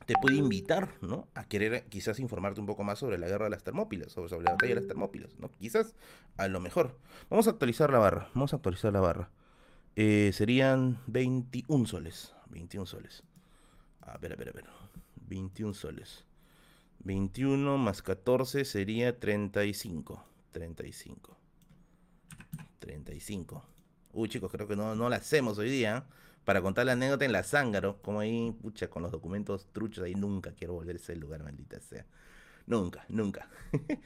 te 0.05 0.13
puede 0.21 0.35
invitar, 0.35 0.89
¿no? 1.01 1.27
A 1.35 1.45
querer 1.45 1.85
quizás 1.85 2.19
informarte 2.19 2.59
un 2.59 2.65
poco 2.65 2.83
más 2.83 2.99
sobre 2.99 3.17
la 3.17 3.27
guerra 3.27 3.45
de 3.45 3.51
las 3.51 3.63
Termópilas, 3.63 4.11
sobre 4.11 4.43
la 4.43 4.51
batalla 4.51 4.75
de 4.75 4.81
las 4.81 4.87
Termópilas, 4.87 5.39
¿no? 5.39 5.49
Quizás, 5.57 5.95
a 6.37 6.47
lo 6.47 6.59
mejor. 6.59 6.97
Vamos 7.29 7.47
a 7.47 7.51
actualizar 7.51 7.91
la 7.91 7.99
barra, 7.99 8.29
vamos 8.33 8.53
a 8.53 8.57
actualizar 8.57 8.91
la 8.93 8.99
barra. 8.99 9.29
Eh, 9.95 10.31
serían 10.33 10.99
21 11.07 11.85
soles, 11.85 12.33
21 12.49 12.85
soles. 12.85 13.23
A 14.01 14.17
ver, 14.17 14.33
a 14.33 14.35
ver, 14.35 14.49
a 14.49 14.51
ver. 14.51 14.65
21 15.31 15.73
soles. 15.73 16.25
21 16.99 17.77
más 17.77 18.01
14 18.01 18.65
sería 18.65 19.17
35. 19.17 20.23
35. 20.51 21.37
35. 22.79 23.63
Uy, 24.11 24.27
chicos, 24.27 24.51
creo 24.51 24.67
que 24.67 24.75
no, 24.75 24.93
no 24.93 25.07
la 25.07 25.15
hacemos 25.15 25.57
hoy 25.57 25.69
día. 25.69 26.05
¿eh? 26.05 26.13
Para 26.43 26.61
contar 26.61 26.85
la 26.85 26.93
anécdota 26.93 27.23
en 27.23 27.31
la 27.31 27.43
zángaro, 27.43 28.01
como 28.01 28.19
ahí, 28.19 28.51
pucha, 28.61 28.89
con 28.89 29.03
los 29.03 29.11
documentos 29.11 29.67
truchos, 29.71 30.03
ahí 30.03 30.15
nunca 30.15 30.51
quiero 30.53 30.73
volver 30.73 30.97
a 30.97 30.99
ese 30.99 31.15
lugar, 31.15 31.43
maldita 31.43 31.79
sea. 31.79 32.05
Nunca, 32.65 33.05
nunca. 33.07 33.49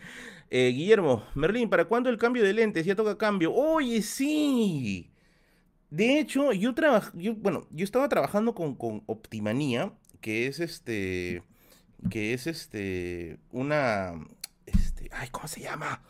Eh, 0.52 0.72
Guillermo, 0.76 1.26
Merlín, 1.34 1.72
¿para 1.72 1.86
cuándo 1.86 2.08
el 2.08 2.20
cambio 2.20 2.44
de 2.44 2.54
lentes? 2.54 2.86
Ya 2.86 2.96
toca 2.96 3.18
cambio. 3.18 3.52
Oye, 3.52 4.04
sí. 4.04 5.12
De 5.90 6.20
hecho, 6.20 6.54
yo 6.54 6.76
trabajo, 6.76 7.12
yo, 7.16 7.34
bueno, 7.34 7.68
yo 7.72 7.84
estaba 7.84 8.08
trabajando 8.08 8.54
con, 8.54 8.76
con 8.76 9.02
Optimanía 9.08 9.92
que 10.26 10.48
es 10.48 10.60
este, 10.60 11.44
que 12.10 12.34
es 12.34 12.48
este, 12.48 13.38
una, 13.52 14.16
este, 14.66 15.08
ay, 15.14 15.30
¿cómo 15.30 15.48
se 15.48 15.62
llama? 15.62 16.02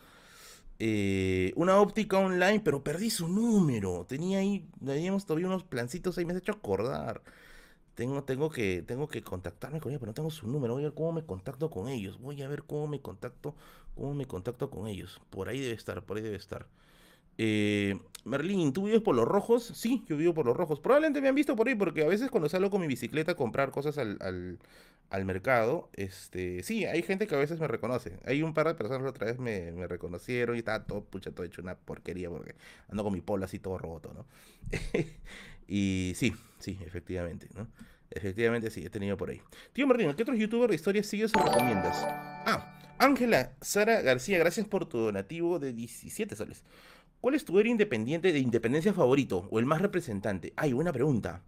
Eh, 0.78 1.52
una 1.54 1.78
óptica 1.82 2.16
online, 2.18 2.60
pero 2.60 2.82
perdí 2.82 3.10
su 3.10 3.28
número. 3.28 4.06
Tenía 4.08 4.38
ahí, 4.38 4.66
teníamos 4.82 5.26
todavía 5.26 5.48
unos 5.48 5.64
plancitos 5.64 6.16
ahí, 6.16 6.24
me 6.24 6.32
has 6.32 6.38
hecho 6.38 6.52
acordar. 6.52 7.20
Tengo, 7.94 8.24
tengo, 8.24 8.48
que, 8.48 8.82
tengo 8.86 9.06
que 9.06 9.22
contactarme 9.22 9.80
con 9.80 9.90
ellos, 9.92 10.00
pero 10.00 10.12
no 10.12 10.14
tengo 10.14 10.30
su 10.30 10.48
número. 10.48 10.72
Voy 10.72 10.84
a 10.84 10.86
ver 10.86 10.94
cómo 10.94 11.12
me 11.12 11.26
contacto 11.26 11.68
con 11.70 11.88
ellos. 11.88 12.18
Voy 12.18 12.40
a 12.42 12.48
ver 12.48 12.62
cómo 12.62 12.86
me 12.86 13.02
contacto, 13.02 13.54
cómo 13.94 14.14
me 14.14 14.24
contacto 14.24 14.70
con 14.70 14.86
ellos. 14.86 15.20
Por 15.28 15.50
ahí 15.50 15.60
debe 15.60 15.74
estar, 15.74 16.02
por 16.02 16.16
ahí 16.16 16.22
debe 16.22 16.36
estar. 16.36 16.66
Eh, 17.38 17.98
Merlín, 18.26 18.72
¿tú 18.72 18.86
vives 18.86 19.02
por 19.02 19.14
los 19.14 19.26
rojos? 19.26 19.64
Sí, 19.74 20.04
yo 20.08 20.16
vivo 20.16 20.34
por 20.34 20.46
los 20.46 20.56
rojos. 20.56 20.80
Probablemente 20.80 21.20
me 21.20 21.28
han 21.28 21.34
visto 21.34 21.54
por 21.54 21.68
ahí 21.68 21.76
porque 21.76 22.02
a 22.02 22.08
veces 22.08 22.28
cuando 22.28 22.48
salgo 22.48 22.70
con 22.70 22.80
mi 22.80 22.88
bicicleta 22.88 23.32
a 23.32 23.36
comprar 23.36 23.70
cosas 23.70 23.98
al, 23.98 24.58
mercado, 25.24 25.88
este, 25.92 26.64
sí, 26.64 26.86
hay 26.86 27.02
gente 27.02 27.28
que 27.28 27.36
a 27.36 27.38
veces 27.38 27.60
me 27.60 27.68
reconoce. 27.68 28.18
Hay 28.24 28.42
un 28.42 28.52
par 28.52 28.66
de 28.66 28.74
personas 28.74 29.02
que 29.02 29.08
otra 29.08 29.26
vez 29.26 29.38
me, 29.38 29.86
reconocieron 29.86 30.56
y 30.56 30.58
estaba 30.58 30.84
todo, 30.84 31.04
pucha, 31.04 31.30
todo 31.30 31.46
hecho 31.46 31.62
una 31.62 31.76
porquería 31.76 32.28
porque 32.28 32.56
ando 32.88 33.04
con 33.04 33.12
mi 33.12 33.20
polo 33.20 33.44
así 33.44 33.60
todo 33.60 33.78
roto, 33.78 34.12
¿no? 34.12 34.26
y 35.68 36.12
sí, 36.16 36.34
sí, 36.58 36.78
efectivamente, 36.84 37.48
¿no? 37.54 37.68
Efectivamente 38.10 38.70
sí, 38.70 38.84
he 38.84 38.90
tenido 38.90 39.16
por 39.16 39.30
ahí. 39.30 39.40
Tío 39.72 39.86
Martín, 39.86 40.12
¿qué 40.14 40.22
otros 40.22 40.38
youtubers 40.38 40.70
de 40.70 40.76
historia 40.76 41.02
sigues 41.04 41.32
o 41.34 41.38
recomiendas? 41.38 41.96
Ah, 42.04 42.96
Ángela 42.98 43.52
Sara 43.60 44.00
García, 44.00 44.38
gracias 44.38 44.66
por 44.66 44.86
tu 44.86 44.98
donativo 44.98 45.60
de 45.60 45.72
17 45.72 46.34
soles. 46.34 46.64
¿Cuál 47.26 47.34
es 47.34 47.44
tu 47.44 47.58
héroe 47.58 47.72
independiente 47.72 48.32
de 48.32 48.38
independencia 48.38 48.94
favorito 48.94 49.48
o 49.50 49.58
el 49.58 49.66
más 49.66 49.82
representante? 49.82 50.52
Ay, 50.54 50.72
buena 50.72 50.92
pregunta. 50.92 51.42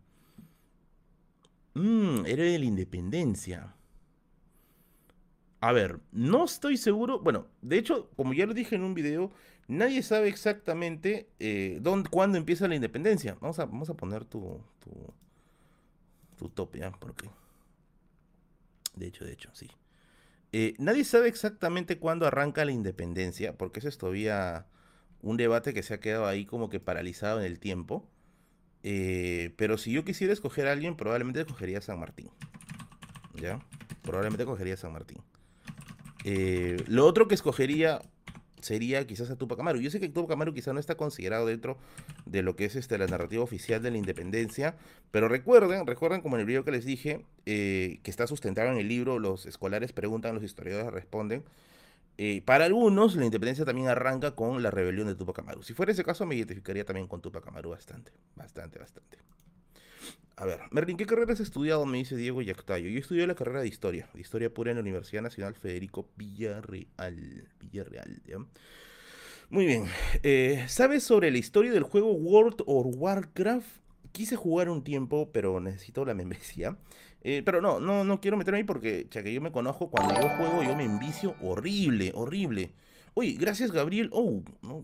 Mmm, 1.74 2.26
héroe 2.26 2.50
de 2.50 2.58
la 2.58 2.64
independencia. 2.64 3.76
A 5.60 5.70
ver, 5.70 6.00
no 6.10 6.46
estoy 6.46 6.78
seguro. 6.78 7.20
Bueno, 7.20 7.46
de 7.62 7.78
hecho, 7.78 8.10
como 8.16 8.32
ya 8.34 8.46
lo 8.46 8.54
dije 8.54 8.74
en 8.74 8.82
un 8.82 8.92
video, 8.92 9.30
nadie 9.68 10.02
sabe 10.02 10.26
exactamente 10.26 11.28
eh, 11.38 11.78
dónde, 11.80 12.10
cuándo 12.10 12.38
empieza 12.38 12.66
la 12.66 12.74
independencia. 12.74 13.38
Vamos 13.40 13.60
a, 13.60 13.66
vamos 13.66 13.88
a 13.88 13.94
poner 13.94 14.24
tu, 14.24 14.60
tu, 14.80 14.90
tu 16.38 16.48
top, 16.48 16.74
¿ya? 16.74 16.90
Porque. 16.90 17.30
De 18.96 19.06
hecho, 19.06 19.24
de 19.24 19.32
hecho, 19.32 19.50
sí. 19.52 19.70
Eh, 20.50 20.74
nadie 20.78 21.04
sabe 21.04 21.28
exactamente 21.28 22.00
cuándo 22.00 22.26
arranca 22.26 22.64
la 22.64 22.72
independencia, 22.72 23.56
porque 23.56 23.78
eso 23.78 23.88
es 23.88 23.96
todavía 23.96 24.66
un 25.22 25.36
debate 25.36 25.74
que 25.74 25.82
se 25.82 25.94
ha 25.94 26.00
quedado 26.00 26.26
ahí 26.26 26.44
como 26.44 26.68
que 26.68 26.80
paralizado 26.80 27.40
en 27.40 27.46
el 27.46 27.58
tiempo. 27.58 28.08
Eh, 28.82 29.52
pero 29.56 29.76
si 29.76 29.92
yo 29.92 30.04
quisiera 30.04 30.32
escoger 30.32 30.68
a 30.68 30.72
alguien, 30.72 30.96
probablemente 30.96 31.40
escogería 31.40 31.78
a 31.78 31.82
San 31.82 31.98
Martín. 31.98 32.30
¿Ya? 33.34 33.60
Probablemente 34.02 34.44
escogería 34.44 34.74
a 34.74 34.78
San 34.78 34.92
Martín. 34.92 35.18
Eh, 36.24 36.82
lo 36.86 37.06
otro 37.06 37.28
que 37.28 37.34
escogería 37.34 38.00
sería 38.60 39.06
quizás 39.06 39.30
a 39.30 39.36
Tupac 39.36 39.58
Amaru. 39.58 39.80
Yo 39.80 39.90
sé 39.90 40.00
que 40.00 40.08
Tupac 40.08 40.32
Amaru 40.32 40.52
quizás 40.52 40.74
no 40.74 40.80
está 40.80 40.96
considerado 40.96 41.46
dentro 41.46 41.76
de 42.26 42.42
lo 42.42 42.56
que 42.56 42.64
es 42.64 42.76
este, 42.76 42.98
la 42.98 43.06
narrativa 43.06 43.42
oficial 43.42 43.82
de 43.82 43.90
la 43.90 43.98
independencia, 43.98 44.76
pero 45.10 45.28
recuerden, 45.28 45.86
recuerden 45.86 46.20
como 46.20 46.36
en 46.36 46.40
el 46.40 46.46
video 46.46 46.64
que 46.64 46.72
les 46.72 46.84
dije, 46.84 47.24
eh, 47.46 48.00
que 48.02 48.10
está 48.10 48.26
sustentado 48.26 48.70
en 48.70 48.78
el 48.78 48.88
libro, 48.88 49.18
los 49.18 49.46
escolares 49.46 49.92
preguntan, 49.92 50.34
los 50.34 50.44
historiadores 50.44 50.92
responden, 50.92 51.44
eh, 52.20 52.42
para 52.44 52.64
algunos, 52.64 53.14
la 53.14 53.24
independencia 53.24 53.64
también 53.64 53.86
arranca 53.86 54.34
con 54.34 54.60
la 54.60 54.72
rebelión 54.72 55.06
de 55.06 55.14
Tupac 55.14 55.38
Amaru. 55.38 55.62
Si 55.62 55.72
fuera 55.72 55.92
ese 55.92 56.02
caso, 56.02 56.26
me 56.26 56.34
identificaría 56.34 56.84
también 56.84 57.06
con 57.06 57.22
Tupac 57.22 57.46
Amaru 57.46 57.70
bastante, 57.70 58.10
bastante, 58.34 58.80
bastante. 58.80 59.18
A 60.34 60.44
ver, 60.44 60.60
Merlin, 60.72 60.96
¿qué 60.96 61.06
carrera 61.06 61.32
has 61.32 61.40
estudiado? 61.40 61.86
Me 61.86 61.98
dice 61.98 62.16
Diego 62.16 62.42
Yactayo. 62.42 62.88
Yo 62.88 62.98
estudié 62.98 63.24
la 63.26 63.36
carrera 63.36 63.60
de 63.60 63.68
Historia, 63.68 64.08
Historia 64.14 64.52
Pura 64.52 64.72
en 64.72 64.78
la 64.78 64.82
Universidad 64.82 65.22
Nacional 65.22 65.54
Federico 65.54 66.08
Villarreal. 66.16 67.48
Villarreal, 67.60 68.20
¿ya? 68.26 68.38
Muy 69.50 69.66
bien. 69.66 69.86
Eh, 70.24 70.64
¿Sabes 70.68 71.04
sobre 71.04 71.30
la 71.30 71.38
historia 71.38 71.72
del 71.72 71.84
juego 71.84 72.12
World 72.12 72.62
of 72.66 72.86
Warcraft? 72.96 73.78
Quise 74.10 74.34
jugar 74.36 74.68
un 74.70 74.82
tiempo, 74.82 75.30
pero 75.32 75.60
necesito 75.60 76.04
la 76.04 76.14
membresía. 76.14 76.76
Eh, 77.22 77.42
pero 77.44 77.60
no, 77.60 77.80
no, 77.80 78.04
no 78.04 78.20
quiero 78.20 78.36
meterme 78.36 78.58
ahí 78.58 78.64
porque, 78.64 79.06
ya 79.10 79.22
que 79.22 79.32
yo 79.32 79.40
me 79.40 79.52
conozco, 79.52 79.90
cuando 79.90 80.14
yo 80.14 80.28
juego 80.36 80.62
yo 80.62 80.76
me 80.76 80.84
envicio 80.84 81.34
horrible, 81.42 82.12
horrible. 82.14 82.72
Oye, 83.14 83.36
gracias 83.38 83.72
Gabriel, 83.72 84.10
oh, 84.12 84.42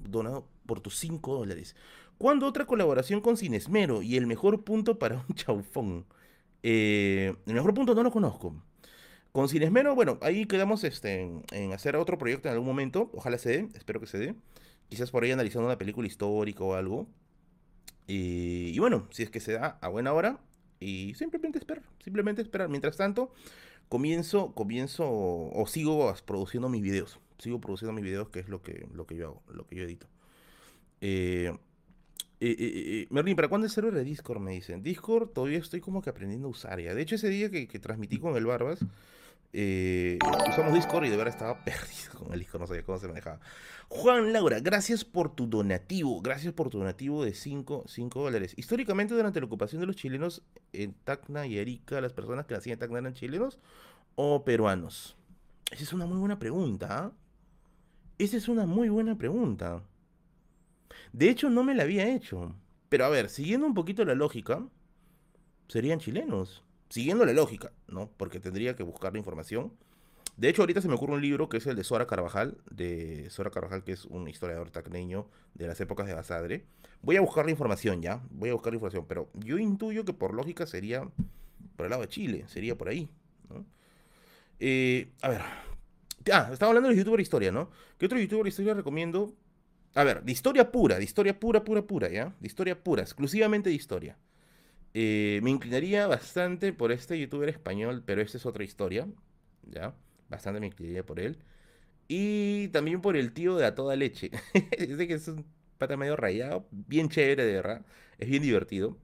donado 0.09 0.49
por 0.67 0.81
tus 0.81 0.99
5 0.99 1.35
dólares. 1.35 1.77
¿Cuándo 2.19 2.47
otra 2.47 2.67
colaboración 2.67 3.21
con 3.21 3.37
Cinesmero? 3.37 4.03
Y 4.03 4.17
el 4.17 4.27
mejor 4.27 4.65
punto 4.65 4.99
para 4.99 5.25
un 5.29 5.35
chaufón. 5.35 6.07
Eh, 6.63 7.35
el 7.47 7.55
mejor 7.55 7.75
punto 7.75 7.95
no 7.95 8.03
lo 8.03 8.11
conozco. 8.11 8.55
Con 9.33 9.49
Cinesmero, 9.49 9.95
bueno, 9.95 10.19
ahí 10.23 10.47
quedamos 10.47 10.85
este, 10.85 11.29
en, 11.53 11.73
hacer 11.73 11.97
otro 11.97 12.19
proyecto 12.19 12.49
en 12.49 12.55
algún 12.55 12.69
momento. 12.69 13.11
Ojalá 13.15 13.39
se 13.39 13.51
dé, 13.51 13.69
espero 13.75 14.01
que 14.01 14.07
se 14.07 14.19
dé. 14.19 14.35
Quizás 14.89 15.11
por 15.11 15.25
ahí 15.25 15.33
analizando 15.33 15.67
una 15.67 15.79
película 15.79 16.07
histórica 16.07 16.63
o 16.65 16.75
algo. 16.75 17.09
Y, 18.07 18.71
y 18.75 18.79
bueno, 18.79 19.09
si 19.11 19.23
es 19.23 19.31
que 19.31 19.41
se 19.41 19.53
da 19.53 19.79
a 19.81 19.89
buena 19.89 20.13
hora, 20.13 20.39
y 20.85 21.15
simplemente 21.15 21.59
esperar, 21.59 21.83
simplemente 22.03 22.43
esperar. 22.43 22.69
Mientras 22.69 22.97
tanto, 22.97 23.33
comienzo, 23.89 24.53
comienzo 24.55 25.05
o 25.09 25.65
sigo 25.67 26.15
produciendo 26.27 26.69
mis 26.69 26.83
videos. 26.83 27.19
Sigo 27.39 27.61
produciendo 27.61 27.93
mis 27.93 28.05
videos, 28.05 28.29
que 28.29 28.41
es 28.41 28.49
lo 28.49 28.63
que, 28.63 28.87
lo 28.93 29.07
que 29.07 29.17
yo 29.17 29.27
hago, 29.27 29.43
lo 29.53 29.67
que 29.67 29.77
yo 29.77 29.85
edito. 29.85 30.07
Eh, 31.01 31.53
eh, 32.41 32.57
eh, 32.59 33.07
Merlin, 33.11 33.37
¿para 33.37 33.49
cuándo 33.49 33.67
el 33.67 33.73
server 33.73 33.95
de 33.95 34.05
Discord? 34.05 34.41
Me 34.41 34.53
dicen. 34.53 34.83
Discord 34.83 35.31
todavía 35.31 35.59
estoy 35.59 35.81
como 35.81 36.03
que 36.03 36.11
aprendiendo 36.11 36.49
a 36.49 36.51
usar 36.51 36.81
ya. 36.81 36.95
De 36.95 37.03
hecho, 37.03 37.15
ese 37.15 37.29
día 37.29 37.51
que, 37.51 37.67
que 37.67 37.79
transmití 37.79 38.19
con 38.19 38.37
el 38.37 38.47
Barbas, 38.47 38.85
eh, 39.57 40.19
usamos 40.49 40.75
Discord 40.75 41.05
y 41.05 41.11
de 41.11 41.17
verdad 41.17 41.33
estaba 41.33 41.59
perdido 41.65 42.19
con 42.19 42.33
el 42.33 42.41
Discord, 42.41 42.63
no 42.63 42.67
sabía 42.67 42.83
cómo 42.83 42.99
se 42.99 43.07
manejaba. 43.07 43.39
Juan 43.89 44.33
Laura, 44.33 44.59
gracias 44.59 45.05
por 45.05 45.33
tu 45.33 45.47
donativo, 45.47 46.21
gracias 46.21 46.53
por 46.53 46.71
tu 46.71 46.79
donativo 46.79 47.25
de 47.25 47.35
5 47.35 47.85
dólares. 48.13 48.55
Históricamente, 48.57 49.15
durante 49.15 49.39
la 49.39 49.47
ocupación 49.47 49.81
de 49.81 49.87
los 49.87 49.95
chilenos 49.95 50.43
en 50.73 50.93
Tacna 51.05 51.47
y 51.47 51.61
Arica, 51.61 52.01
¿las 52.01 52.13
personas 52.13 52.47
que 52.47 52.55
nacían 52.55 52.75
en 52.75 52.79
Tacna 52.81 52.99
eran 52.99 53.15
chilenos 53.15 53.61
o 54.17 54.45
peruanos? 54.45 55.17
Esa 55.71 55.85
es 55.85 55.93
una 55.93 56.07
muy 56.07 56.19
buena 56.19 56.39
pregunta. 56.41 56.89
¿ah? 56.91 57.13
Esa 58.19 58.37
es 58.37 58.49
una 58.49 58.67
muy 58.67 58.89
buena 58.89 59.17
pregunta. 59.17 59.85
De 61.13 61.31
hecho, 61.31 61.49
no 61.49 61.63
me 61.63 61.77
la 61.77 61.85
había 61.85 62.13
hecho. 62.13 62.57
Pero 62.89 63.05
a 63.05 63.09
ver, 63.09 63.29
siguiendo 63.29 63.67
un 63.67 63.75
poquito 63.75 64.05
la 64.05 64.17
lógica, 64.17 64.67
serían 65.69 66.01
chilenos. 66.01 66.65
Siguiendo 66.95 67.27
la 67.27 67.33
lógica, 67.33 67.73
¿no? 67.89 68.09
Porque 68.17 68.39
tendría 68.39 68.77
que 68.77 68.85
buscar 68.85 69.13
la 69.13 69.19
información. 69.19 69.73
De 70.37 70.49
hecho, 70.49 70.63
ahorita 70.63 70.81
se 70.81 70.87
me 70.87 70.95
ocurre 70.95 71.15
un 71.15 71.23
libro 71.23 71.49
que 71.49 71.57
es 71.57 71.67
el 71.67 71.75
de 71.75 71.83
Sora 71.83 72.07
Carvajal, 72.07 72.59
de 72.71 73.29
Sora 73.31 73.51
Carvajal, 73.51 73.83
que 73.83 73.91
es 73.91 74.05
un 74.05 74.29
historiador 74.29 74.71
tacneño 74.71 75.27
de 75.55 75.67
las 75.67 75.81
épocas 75.81 76.07
de 76.07 76.15
Basadre. 76.15 76.67
Voy 77.03 77.17
a 77.17 77.21
buscar 77.21 77.47
la 77.47 77.51
información 77.51 78.01
ya, 78.01 78.23
voy 78.31 78.51
a 78.51 78.53
buscar 78.53 78.73
la 78.73 78.77
información, 78.77 79.07
pero 79.09 79.29
yo 79.35 79.59
intuyo 79.59 80.05
que 80.05 80.13
por 80.13 80.35
lógica 80.35 80.69
sería 80.69 81.03
por 81.75 81.87
el 81.87 81.91
lado 81.91 82.03
de 82.03 82.09
Chile, 82.11 82.45
sería 82.47 82.79
por 82.79 82.89
ahí. 82.89 83.11
¿no? 83.51 83.67
Eh, 84.61 85.09
a 85.21 85.31
ver, 85.31 85.41
ah, 86.33 86.51
estaba 86.53 86.69
hablando 86.69 86.91
de 86.91 86.97
youtuber 86.97 87.19
historia, 87.19 87.51
¿no? 87.51 87.71
¿Qué 87.99 88.07
otro 88.07 88.21
youtuber 88.21 88.47
historia 88.47 88.73
recomiendo? 88.73 89.35
A 89.97 90.05
ver, 90.05 90.23
de 90.23 90.31
historia 90.31 90.71
pura, 90.71 90.99
de 90.99 91.03
historia 91.03 91.41
pura, 91.41 91.65
pura, 91.65 91.83
pura, 91.83 92.09
¿ya? 92.09 92.33
De 92.39 92.47
historia 92.47 92.79
pura, 92.79 93.03
exclusivamente 93.03 93.69
de 93.69 93.75
historia. 93.75 94.17
Eh, 94.95 95.41
me 95.43 95.51
inclinaría 95.51 96.07
bastante 96.07 96.73
por 96.73 96.93
este 96.93 97.19
youtuber 97.19 97.49
español, 97.49 98.03
pero 98.07 98.23
esta 98.23 98.39
es 98.39 98.47
otra 98.47 98.65
historia, 98.65 99.09
¿ya? 99.65 99.95
Bastante 100.29 100.61
me 100.61 100.67
inclinaría 100.69 101.05
por 101.05 101.21
él. 101.21 101.39
Y 102.09 102.69
también 102.69 103.01
por 103.03 103.17
el 103.17 103.33
tío 103.33 103.57
de 103.57 103.67
a 103.67 103.75
toda 103.75 103.97
leche. 103.97 104.31
Dice 104.79 105.09
que 105.09 105.15
es 105.15 105.29
un 105.29 105.47
pata 105.79 105.97
medio 105.97 106.17
rayado, 106.17 106.69
bien 106.71 107.09
chévere 107.09 107.45
de 107.45 107.55
verdad. 107.55 107.87
Es 108.19 108.29
bien 108.29 108.43
divertido. 108.43 108.99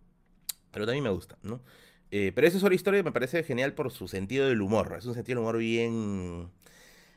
Pero 0.72 0.86
también 0.86 1.04
me 1.04 1.10
gusta, 1.10 1.38
¿no? 1.42 1.62
Eh, 2.10 2.32
pero 2.34 2.46
esa 2.46 2.58
es 2.58 2.64
otra 2.64 2.74
historia 2.74 3.02
me 3.02 3.12
parece 3.12 3.42
genial 3.44 3.74
por 3.74 3.90
su 3.92 4.08
sentido 4.08 4.48
del 4.48 4.62
humor. 4.62 4.96
Es 4.98 5.06
un 5.06 5.14
sentido 5.14 5.36
del 5.36 5.42
humor 5.44 5.58
bien, 5.58 6.50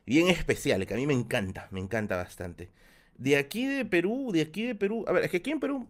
bien 0.05 0.27
especial, 0.29 0.85
que 0.87 0.93
a 0.93 0.97
mí 0.97 1.07
me 1.07 1.13
encanta, 1.13 1.67
me 1.71 1.79
encanta 1.79 2.17
bastante. 2.17 2.71
De 3.17 3.37
aquí 3.37 3.65
de 3.67 3.85
Perú, 3.85 4.31
de 4.33 4.41
aquí 4.41 4.65
de 4.65 4.75
Perú. 4.75 5.05
A 5.07 5.13
ver, 5.13 5.25
es 5.25 5.31
que 5.31 5.37
aquí 5.37 5.51
en 5.51 5.59
Perú, 5.59 5.87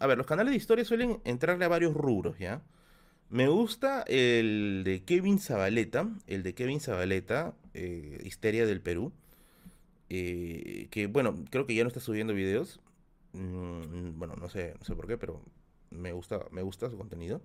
a 0.00 0.06
ver, 0.06 0.18
los 0.18 0.26
canales 0.26 0.50
de 0.52 0.56
historia 0.56 0.84
suelen 0.84 1.20
entrarle 1.24 1.64
a 1.64 1.68
varios 1.68 1.94
rubros, 1.94 2.38
¿ya? 2.38 2.62
Me 3.30 3.48
gusta 3.48 4.02
el 4.08 4.82
de 4.84 5.04
Kevin 5.04 5.38
Zabaleta, 5.40 6.08
el 6.26 6.42
de 6.42 6.54
Kevin 6.54 6.80
Zabaleta, 6.80 7.54
eh, 7.74 8.20
Histeria 8.24 8.66
del 8.66 8.80
Perú. 8.82 9.12
eh, 10.10 10.88
que 10.90 11.06
bueno, 11.06 11.44
creo 11.50 11.66
que 11.66 11.74
ya 11.74 11.84
no 11.84 11.88
está 11.88 12.00
subiendo 12.00 12.34
videos. 12.34 12.80
Mm, 13.32 14.18
bueno, 14.18 14.34
no 14.36 14.48
sé, 14.48 14.74
no 14.78 14.84
sé 14.84 14.94
por 14.96 15.06
qué, 15.06 15.18
pero 15.18 15.42
me 15.90 16.12
gusta, 16.12 16.40
me 16.50 16.62
gusta 16.62 16.90
su 16.90 16.98
contenido. 16.98 17.42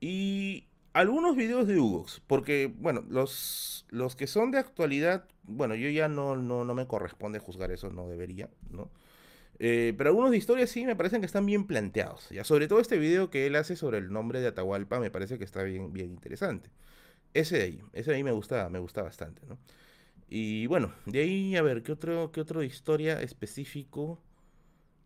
Y 0.00 0.66
algunos 0.92 1.36
videos 1.36 1.66
de 1.68 1.78
Hugox, 1.78 2.22
porque, 2.26 2.72
bueno, 2.78 3.04
los, 3.08 3.86
los 3.90 4.16
que 4.16 4.26
son 4.26 4.50
de 4.50 4.58
actualidad, 4.58 5.28
bueno, 5.44 5.74
yo 5.74 5.88
ya 5.90 6.08
no, 6.08 6.36
no, 6.36 6.64
no 6.64 6.74
me 6.74 6.86
corresponde 6.86 7.38
juzgar 7.38 7.70
eso, 7.72 7.90
no 7.90 8.08
debería, 8.08 8.50
¿no? 8.70 8.90
Eh, 9.64 9.94
pero 9.96 10.10
algunos 10.10 10.32
de 10.32 10.38
historia 10.38 10.66
sí 10.66 10.84
me 10.84 10.96
parecen 10.96 11.20
que 11.20 11.26
están 11.26 11.46
bien 11.46 11.68
planteados. 11.68 12.28
Ya, 12.30 12.42
sobre 12.42 12.66
todo 12.66 12.80
este 12.80 12.98
video 12.98 13.30
que 13.30 13.46
él 13.46 13.54
hace 13.54 13.76
sobre 13.76 13.98
el 13.98 14.12
nombre 14.12 14.40
de 14.40 14.48
Atahualpa 14.48 14.98
me 14.98 15.08
parece 15.12 15.38
que 15.38 15.44
está 15.44 15.62
bien, 15.62 15.92
bien 15.92 16.10
interesante. 16.10 16.68
Ese 17.32 17.58
de 17.58 17.62
ahí, 17.62 17.82
ese 17.92 18.10
de 18.10 18.16
ahí 18.16 18.24
me 18.24 18.32
gusta, 18.32 18.68
me 18.70 18.80
gusta 18.80 19.02
bastante, 19.02 19.40
¿no? 19.46 19.58
Y 20.28 20.66
bueno, 20.66 20.92
de 21.06 21.20
ahí, 21.20 21.54
a 21.54 21.62
ver, 21.62 21.84
¿qué 21.84 21.92
otro, 21.92 22.32
qué 22.32 22.40
otro 22.40 22.64
historia 22.64 23.22
específico? 23.22 24.18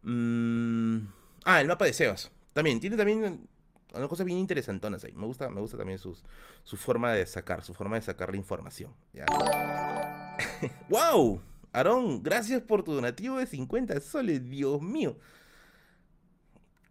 Mm, 0.04 1.00
ah, 1.44 1.60
el 1.60 1.68
mapa 1.68 1.84
de 1.84 1.92
Sebas. 1.92 2.32
También, 2.54 2.80
tiene 2.80 2.96
también 2.96 3.46
una 3.92 4.08
cosa 4.08 4.24
bien 4.24 4.38
interesantonas 4.38 5.04
ahí. 5.04 5.12
Me 5.12 5.26
gusta, 5.26 5.50
me 5.50 5.60
gusta 5.60 5.76
también 5.76 5.98
su 5.98 6.16
forma 6.78 7.12
de 7.12 7.26
sacar, 7.26 7.62
su 7.62 7.74
forma 7.74 7.96
de 7.96 8.02
sacar 8.02 8.30
la 8.30 8.38
información. 8.38 8.94
¿ya? 9.12 9.26
¡Wow! 10.88 11.42
Aarón, 11.76 12.22
gracias 12.22 12.62
por 12.62 12.82
tu 12.82 12.94
donativo 12.94 13.36
de 13.36 13.46
50 13.46 14.00
soles, 14.00 14.48
Dios 14.48 14.80
mío. 14.80 15.18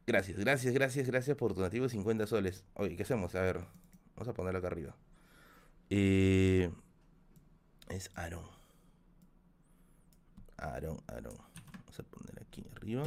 Gracias, 0.05 0.37
gracias, 0.37 0.75
gracias, 0.75 1.07
gracias 1.07 1.35
por 1.35 1.53
tu 1.53 1.61
donativo 1.61 1.85
de 1.85 1.89
50 1.89 2.27
soles. 2.27 2.63
Oye, 2.75 2.95
¿qué 2.95 3.01
hacemos? 3.01 3.33
A 3.33 3.41
ver, 3.41 3.61
vamos 4.15 4.27
a 4.27 4.33
ponerlo 4.33 4.59
acá 4.59 4.67
arriba. 4.67 4.95
Eh, 5.89 6.71
es 7.89 8.11
Aarón. 8.13 8.45
Aarón, 10.57 11.01
Aarón. 11.07 11.35
Vamos 11.35 11.99
a 11.99 12.03
poner 12.03 12.43
aquí 12.43 12.63
arriba. 12.75 13.05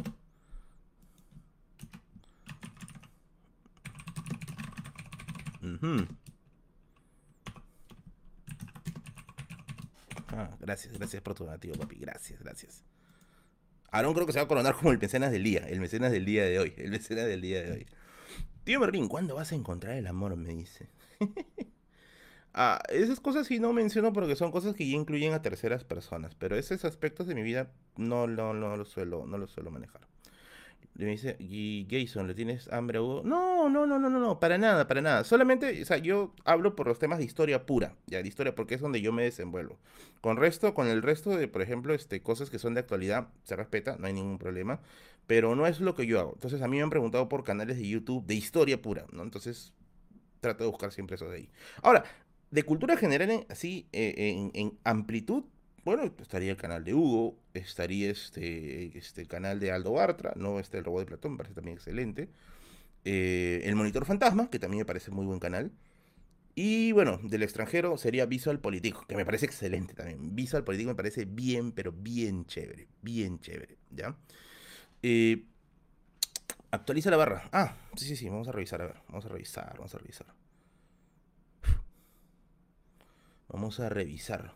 Ujú. 5.63 6.09
Ah, 10.29 10.51
gracias, 10.61 10.97
gracias 10.99 11.23
por 11.23 11.35
tu 11.35 11.45
donativo, 11.45 11.75
papi. 11.75 11.97
Gracias, 11.97 12.41
gracias. 12.41 12.85
Aarón 13.91 14.15
creo 14.15 14.27
que 14.27 14.33
se 14.33 14.39
va 14.39 14.45
a 14.45 14.49
coronar 14.49 14.75
como 14.75 14.91
el 14.91 14.99
mecenas 14.99 15.31
del 15.31 15.43
día. 15.43 15.67
El 15.69 15.81
mecenas 15.81 16.13
del 16.13 16.25
día 16.25 16.45
de 16.45 16.59
hoy. 16.59 16.75
El 16.77 16.91
mecenas 16.91 17.27
del 17.27 17.41
día 17.41 17.63
de 17.63 17.73
hoy. 17.73 17.87
Tío 18.65 18.81
Merlín, 18.81 19.09
¿cuándo 19.09 19.35
vas 19.35 19.53
a 19.53 19.55
encontrar 19.55 19.97
el 19.97 20.07
amor? 20.07 20.37
Me 20.37 20.55
dice. 20.55 20.91
ah, 22.55 22.81
esas 22.91 23.21
cosas 23.21 23.47
sí 23.47 23.59
no 23.61 23.73
menciono 23.73 24.13
porque 24.13 24.37
son 24.37 24.51
cosas 24.51 24.75
que 24.75 24.89
ya 24.89 24.97
incluyen 24.97 25.33
a 25.33 25.41
terceras 25.41 25.85
personas. 25.85 26.35
Pero 26.35 26.57
esos 26.57 26.85
aspectos 26.85 27.27
de 27.27 27.35
mi 27.35 27.43
vida 27.43 27.73
no, 27.97 28.27
no, 28.27 28.53
no, 28.53 28.77
lo, 28.77 28.85
suelo, 28.85 29.25
no 29.27 29.39
lo 29.39 29.47
suelo 29.47 29.71
manejar. 29.71 30.08
Y 30.99 31.05
me 31.05 31.11
dice, 31.13 31.37
y 31.39 31.87
Jason, 31.89 32.27
¿le 32.27 32.35
tienes 32.35 32.67
hambre 32.73 32.99
a 32.99 33.03
Hugo? 33.03 33.23
No, 33.25 33.69
no, 33.69 33.87
no, 33.87 34.01
no, 34.01 34.11
no, 34.11 34.19
no, 34.19 34.41
para 34.41 34.59
nada, 34.59 34.89
para 34.89 35.01
nada. 35.01 35.23
Solamente, 35.23 35.81
o 35.81 35.85
sea, 35.85 35.97
yo 35.99 36.35
hablo 36.45 36.75
por 36.75 36.89
los 36.89 36.99
temas 36.99 37.19
de 37.21 37.25
historia 37.25 37.67
pura, 37.67 37.95
ya, 38.09 38.21
de 38.21 38.27
historia, 38.27 38.57
porque 38.57 38.75
es 38.75 38.81
donde 38.81 39.01
yo 39.01 39.13
me 39.13 39.23
desenvuelvo. 39.23 39.79
Con 40.21 40.37
resto, 40.37 40.75
con 40.75 40.89
el 40.89 41.03
resto 41.03 41.31
de, 41.37 41.47
por 41.47 41.63
ejemplo, 41.63 41.95
este, 41.95 42.21
cosas 42.21 42.51
que 42.51 42.59
son 42.59 42.75
de 42.75 42.81
actualidad, 42.81 43.29
se 43.45 43.55
respeta, 43.55 43.97
no 43.97 44.09
hay 44.09 44.13
ningún 44.13 44.39
problema, 44.39 44.81
pero 45.29 45.55
no 45.55 45.69
es 45.69 45.79
lo 45.81 45.95
que 45.95 46.05
yo 46.05 46.19
hago. 46.19 46.33
Entonces, 46.35 46.63
a 46.63 46.67
mí 46.67 46.79
me 46.79 46.83
han 46.83 46.91
preguntado 46.91 47.29
por 47.29 47.45
canales 47.45 47.77
de 47.79 47.89
YouTube 47.89 48.27
de 48.27 48.35
historia 48.35 48.83
pura, 48.83 49.07
¿no? 49.13 49.23
Entonces, 49.23 49.73
trato 50.41 50.65
de 50.65 50.71
buscar 50.71 50.91
siempre 50.91 51.15
eso 51.15 51.29
de 51.29 51.37
ahí. 51.37 51.49
Ahora, 51.81 52.03
de 52.51 52.63
cultura 52.65 52.97
general, 52.97 53.31
en- 53.31 53.47
así, 53.51 53.87
eh, 53.93 54.51
en 54.53 54.77
amplitud, 54.83 55.45
bueno, 55.85 56.13
estaría 56.21 56.51
el 56.51 56.57
canal 56.57 56.85
de 56.85 56.95
Hugo, 56.95 57.39
estaría 57.55 58.11
este, 58.11 58.97
este 58.97 59.27
canal 59.27 59.61
de 59.61 59.73
Aldo 59.73 59.93
Bartra, 59.93 60.33
¿no? 60.37 60.59
Este 60.59 60.79
El 60.79 60.85
Robot 60.85 61.01
de 61.01 61.07
Platón, 61.07 61.33
me 61.33 61.39
parece 61.39 61.55
también 61.55 61.77
excelente. 61.77 62.29
Eh, 63.05 63.63
el 63.65 63.75
Monitor 63.77 64.05
Fantasma, 64.05 64.51
que 64.51 64.59
también 64.59 64.81
me 64.81 64.85
parece 64.85 65.11
muy 65.11 65.27
buen 65.27 65.39
canal. 65.39 65.73
Y 66.55 66.93
bueno, 66.93 67.21
del 67.23 67.45
extranjero 67.45 67.97
sería 67.97 68.27
Visual 68.27 68.59
Político, 68.61 69.07
que 69.07 69.17
me 69.17 69.25
parece 69.25 69.47
excelente 69.47 69.95
también. 69.95 70.35
Visual 70.35 70.65
Político 70.65 70.89
me 70.91 70.97
parece 70.97 71.25
bien, 71.25 71.73
pero 71.73 71.93
bien 71.93 72.47
chévere, 72.47 72.89
bien 73.01 73.39
chévere, 73.39 73.79
¿ya? 73.91 74.17
Eh, 75.03 75.45
actualiza 76.73 77.11
la 77.11 77.17
barra. 77.17 77.49
Ah, 77.53 77.77
sí, 77.97 78.07
sí, 78.07 78.17
sí, 78.17 78.29
vamos 78.29 78.49
a 78.49 78.53
revisar, 78.53 78.83
a 78.83 78.87
ver, 78.87 78.97
vamos 79.09 79.25
a 79.25 79.29
revisar, 79.29 79.75
vamos 79.77 79.95
a 79.95 79.99
revisar. 79.99 80.27
Vamos 83.49 83.81
a 83.81 83.89
revisar. 83.89 84.55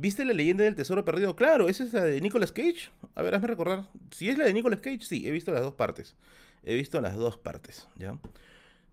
¿Viste 0.00 0.24
la 0.24 0.32
leyenda 0.32 0.62
del 0.62 0.76
tesoro 0.76 1.04
perdido? 1.04 1.34
Claro, 1.34 1.68
esa 1.68 1.82
es 1.82 1.92
la 1.92 2.04
de 2.04 2.20
Nicolas 2.20 2.52
Cage. 2.52 2.90
A 3.16 3.22
ver, 3.22 3.34
hazme 3.34 3.48
recordar. 3.48 3.88
Si 4.12 4.28
es 4.28 4.38
la 4.38 4.44
de 4.44 4.52
Nicolas 4.52 4.80
Cage, 4.80 5.00
sí, 5.00 5.26
he 5.26 5.32
visto 5.32 5.50
las 5.52 5.62
dos 5.62 5.74
partes. 5.74 6.14
He 6.62 6.76
visto 6.76 7.00
las 7.00 7.16
dos 7.16 7.36
partes, 7.36 7.88
¿ya? 7.96 8.16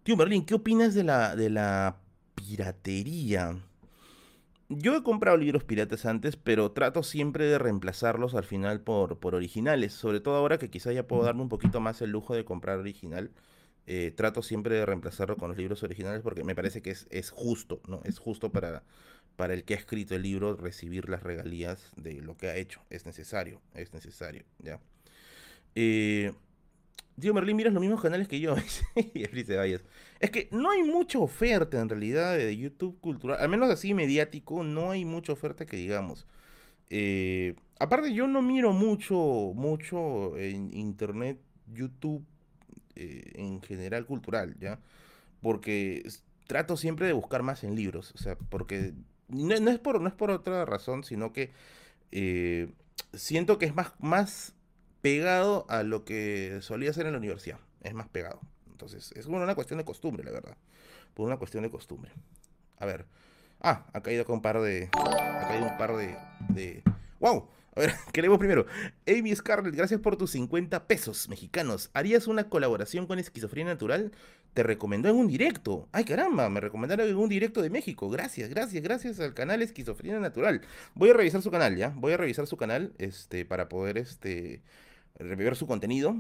Tío 0.04 0.18
Merlin, 0.18 0.46
¿qué 0.46 0.56
opinas 0.56 0.96
de 0.96 1.04
la, 1.04 1.36
de 1.36 1.52
la 1.52 1.98
piratería? 2.34 3.56
Yo 4.68 4.96
he 4.98 5.04
comprado 5.04 5.38
libros 5.38 5.64
piratas 5.64 6.08
antes, 6.08 6.38
pero 6.38 6.72
trato 6.72 7.04
siempre 7.04 7.46
de 7.46 7.60
reemplazarlos 7.60 8.34
al 8.34 8.44
final 8.44 8.82
por, 8.82 9.20
por 9.20 9.36
originales. 9.36 9.94
Sobre 9.94 10.20
todo 10.22 10.36
ahora 10.38 10.58
que 10.58 10.72
quizás 10.72 10.96
ya 10.96 11.08
puedo 11.08 11.24
darme 11.24 11.44
un 11.44 11.50
poquito 11.50 11.80
más 11.82 12.02
el 12.02 12.10
lujo 12.12 12.34
de 12.36 12.46
comprar 12.46 12.80
original. 12.80 13.32
eh, 13.88 14.12
trato 14.16 14.42
siempre 14.42 14.76
de 14.76 14.86
reemplazarlo 14.86 15.38
con 15.38 15.50
los 15.50 15.58
libros 15.58 15.84
originales 15.84 16.22
porque 16.24 16.44
me 16.44 16.56
parece 16.56 16.82
que 16.82 16.92
es, 16.92 17.08
es 17.12 17.30
justo, 17.30 17.82
¿no? 17.88 18.02
Es 18.04 18.20
justo 18.20 18.52
para, 18.52 18.84
para 19.36 19.54
el 19.54 19.64
que 19.64 19.74
ha 19.74 19.78
escrito 19.78 20.16
el 20.16 20.24
libro 20.24 20.56
recibir 20.56 21.10
las 21.10 21.24
regalías 21.24 21.92
de 21.96 22.22
lo 22.22 22.38
que 22.38 22.48
ha 22.48 22.56
hecho. 22.56 22.82
Es 22.90 23.06
necesario, 23.06 23.62
es 23.74 23.94
necesario, 23.94 24.44
¿ya? 24.60 24.80
Eh, 25.76 26.32
miras 27.18 27.74
los 27.74 27.82
mismos 27.82 28.02
canales 28.02 28.28
que 28.28 28.40
yo. 28.40 28.56
Es 30.20 30.32
que 30.32 30.48
no 30.52 30.72
hay 30.72 30.84
mucha 30.84 31.20
oferta 31.20 31.80
en 31.80 31.90
realidad 31.90 32.38
de 32.38 32.56
YouTube 32.56 33.00
cultural. 33.00 33.38
Al 33.40 33.50
menos 33.50 33.70
así 33.70 33.94
mediático, 33.94 34.64
no 34.64 34.92
hay 34.92 35.06
mucha 35.06 35.34
oferta 35.34 35.66
que 35.66 35.78
digamos. 35.78 36.26
Eh, 36.90 37.56
aparte, 37.80 38.14
yo 38.14 38.28
no 38.28 38.42
miro 38.42 38.72
mucho, 38.72 39.52
mucho 39.56 40.38
en 40.38 40.74
internet, 40.74 41.40
YouTube 41.74 42.26
eh, 42.96 43.34
en 43.36 43.62
general 43.62 44.06
cultural, 44.06 44.56
¿ya? 44.60 44.80
Porque 45.42 46.04
trato 46.48 46.78
siempre 46.78 47.08
de 47.08 47.14
buscar 47.14 47.44
más 47.44 47.64
en 47.64 47.76
libros. 47.76 48.14
O 48.16 48.18
sea, 48.18 48.38
porque 48.38 48.94
no, 49.28 49.60
no 49.60 49.72
es 49.72 49.80
por, 49.80 50.02
no 50.02 50.08
es 50.08 50.14
por 50.14 50.32
otra 50.32 50.66
razón, 50.66 51.04
sino 51.04 51.34
que 51.34 51.52
eh, 52.12 52.72
siento 53.14 53.58
que 53.58 53.66
es 53.66 53.76
más, 53.76 53.94
más 54.00 54.54
pegado 55.02 55.66
a 55.70 55.84
lo 55.84 56.06
que 56.06 56.60
solía 56.62 56.90
hacer 56.90 57.06
en 57.06 57.14
la 57.14 57.20
universidad. 57.20 57.60
Es 57.82 57.94
más 57.94 58.08
pegado. 58.08 58.42
Entonces, 58.72 59.12
es 59.16 59.26
una 59.28 59.56
cuestión 59.56 59.78
de 59.78 59.86
costumbre, 59.86 60.24
la 60.24 60.32
verdad. 60.32 60.58
Por 61.14 61.28
una 61.28 61.38
cuestión 61.38 61.64
de 61.64 61.70
costumbre. 61.70 62.12
A 62.78 62.86
ver. 62.86 63.06
Ah, 63.62 63.86
ha 63.94 64.02
caído 64.02 64.24
acá 64.24 64.34
un 64.34 64.42
par 64.42 64.62
de. 64.62 64.90
Ha 64.94 65.48
caído 65.48 65.68
un 65.68 65.78
par 65.78 65.96
de. 65.96 66.18
de... 66.50 66.84
¡Wow! 67.20 67.48
A 67.76 67.80
ver, 67.80 67.94
queremos 68.14 68.38
primero. 68.38 68.66
Amy 69.08 69.36
Scarlett, 69.36 69.76
gracias 69.76 70.00
por 70.02 70.18
tus 70.18 70.32
50 70.32 70.88
pesos 70.88 71.30
mexicanos. 71.30 71.90
¿Harías 71.94 72.28
una 72.28 72.50
colaboración 72.50 73.08
con 73.08 73.20
Esquizofrenia 73.20 73.74
Natural? 73.74 74.12
Te 74.56 74.64
recomendó 74.64 75.10
en 75.10 75.18
un 75.18 75.28
directo. 75.28 75.90
Ay, 75.92 76.06
caramba, 76.06 76.50
me 76.50 76.62
recomendaron 76.62 77.10
en 77.10 77.18
un 77.18 77.28
directo 77.28 77.62
de 77.62 77.70
México. 77.70 78.10
Gracias, 78.10 78.50
gracias, 78.50 78.82
gracias 78.82 79.20
al 79.20 79.34
canal 79.34 79.62
Esquizofrenia 79.62 80.18
Natural. 80.18 80.62
Voy 80.94 81.10
a 81.10 81.14
revisar 81.14 81.42
su 81.42 81.52
canal, 81.52 81.76
¿ya? 81.76 81.90
Voy 81.90 82.14
a 82.14 82.18
revisar 82.18 82.48
su 82.48 82.56
canal, 82.56 82.94
este, 82.98 83.44
para 83.44 83.68
poder, 83.68 83.98
este, 83.98 84.62
rever 85.20 85.58
su 85.58 85.68
contenido. 85.68 86.16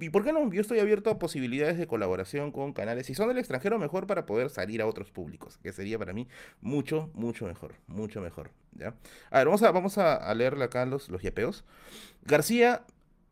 ¿Y 0.00 0.10
por 0.10 0.24
qué 0.24 0.32
no? 0.32 0.52
Yo 0.52 0.60
estoy 0.60 0.80
abierto 0.80 1.10
a 1.10 1.20
posibilidades 1.20 1.78
de 1.78 1.86
colaboración 1.86 2.50
con 2.50 2.72
canales. 2.72 3.06
Si 3.06 3.14
son 3.14 3.28
del 3.28 3.38
extranjero, 3.38 3.78
mejor 3.78 4.08
para 4.08 4.26
poder 4.26 4.50
salir 4.50 4.82
a 4.82 4.88
otros 4.88 5.12
públicos, 5.12 5.56
que 5.58 5.72
sería 5.72 5.96
para 5.96 6.12
mí 6.12 6.26
mucho, 6.60 7.08
mucho 7.14 7.46
mejor. 7.46 7.76
Mucho 7.86 8.20
mejor. 8.20 8.50
¿ya? 8.72 8.96
A 9.30 9.38
ver, 9.38 9.46
vamos 9.46 9.62
a, 9.62 9.70
vamos 9.70 9.96
a, 9.96 10.34
leerle 10.34 10.64
acá 10.64 10.86
los, 10.86 11.08
los 11.08 11.22
yapeos. 11.22 11.64
García 12.24 12.82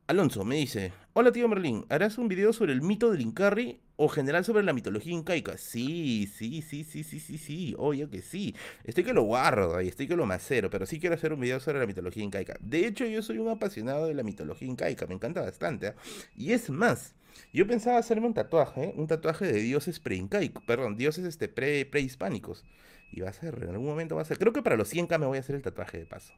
Alonso 0.06 0.44
me 0.44 0.56
dice: 0.56 0.92
Hola 1.14 1.32
tío 1.32 1.48
Merlín, 1.48 1.86
¿harás 1.88 2.18
un 2.18 2.28
video 2.28 2.52
sobre 2.52 2.74
el 2.74 2.82
mito 2.82 3.10
del 3.10 3.22
Incarri 3.22 3.80
o 3.96 4.06
general 4.08 4.44
sobre 4.44 4.62
la 4.62 4.74
mitología 4.74 5.14
incaica? 5.14 5.56
Sí, 5.56 6.26
sí, 6.26 6.60
sí, 6.60 6.84
sí, 6.84 7.02
sí, 7.04 7.18
sí, 7.18 7.38
sí, 7.38 7.74
obvio 7.78 8.10
que 8.10 8.20
sí. 8.20 8.54
Estoy 8.84 9.02
que 9.02 9.14
lo 9.14 9.22
guardo 9.22 9.80
y 9.80 9.88
estoy 9.88 10.06
que 10.06 10.14
lo 10.14 10.26
macero, 10.26 10.68
pero 10.68 10.84
sí 10.84 11.00
quiero 11.00 11.14
hacer 11.14 11.32
un 11.32 11.40
video 11.40 11.58
sobre 11.58 11.78
la 11.78 11.86
mitología 11.86 12.22
incaica. 12.22 12.54
De 12.60 12.86
hecho, 12.86 13.06
yo 13.06 13.22
soy 13.22 13.38
un 13.38 13.48
apasionado 13.48 14.06
de 14.06 14.12
la 14.12 14.22
mitología 14.22 14.68
incaica, 14.68 15.06
me 15.06 15.14
encanta 15.14 15.40
bastante. 15.40 15.86
¿eh? 15.86 15.94
Y 16.36 16.52
es 16.52 16.68
más, 16.68 17.14
yo 17.54 17.66
pensaba 17.66 17.96
hacerme 17.96 18.26
un 18.26 18.34
tatuaje, 18.34 18.92
un 18.98 19.06
tatuaje 19.06 19.46
de 19.46 19.58
dioses 19.58 20.00
pre-incaicos, 20.00 20.62
perdón, 20.64 20.98
dioses 20.98 21.24
este, 21.24 21.48
pre 21.48 21.86
prehispánicos. 21.86 22.62
Y 23.10 23.22
va 23.22 23.30
a 23.30 23.32
ser, 23.32 23.54
en 23.62 23.70
algún 23.70 23.86
momento 23.86 24.16
va 24.16 24.22
a 24.22 24.26
ser. 24.26 24.38
Creo 24.38 24.52
que 24.52 24.62
para 24.62 24.76
los 24.76 24.92
100k 24.92 25.18
me 25.18 25.24
voy 25.24 25.38
a 25.38 25.40
hacer 25.40 25.56
el 25.56 25.62
tatuaje 25.62 25.96
de 25.96 26.04
paso. 26.04 26.34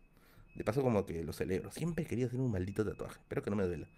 De 0.56 0.64
paso 0.64 0.82
como 0.82 1.04
que 1.04 1.22
lo 1.22 1.32
celebro. 1.32 1.70
Siempre 1.70 2.04
he 2.04 2.06
querido 2.06 2.28
hacer 2.28 2.40
un 2.40 2.50
maldito 2.50 2.84
tatuaje. 2.84 3.18
Espero 3.20 3.42
que 3.42 3.50
no 3.50 3.56
me 3.56 3.64
duela. 3.64 3.88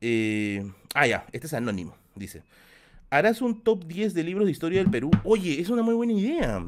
Eh, 0.00 0.70
ah, 0.94 1.06
ya, 1.06 1.26
este 1.32 1.46
es 1.46 1.54
anónimo, 1.54 1.96
dice. 2.14 2.42
¿Harás 3.10 3.40
un 3.40 3.62
top 3.62 3.84
10 3.86 4.12
de 4.12 4.24
libros 4.24 4.46
de 4.46 4.50
historia 4.50 4.80
del 4.80 4.90
Perú? 4.90 5.10
Oye, 5.22 5.60
es 5.60 5.70
una 5.70 5.82
muy 5.82 5.94
buena 5.94 6.12
idea. 6.12 6.64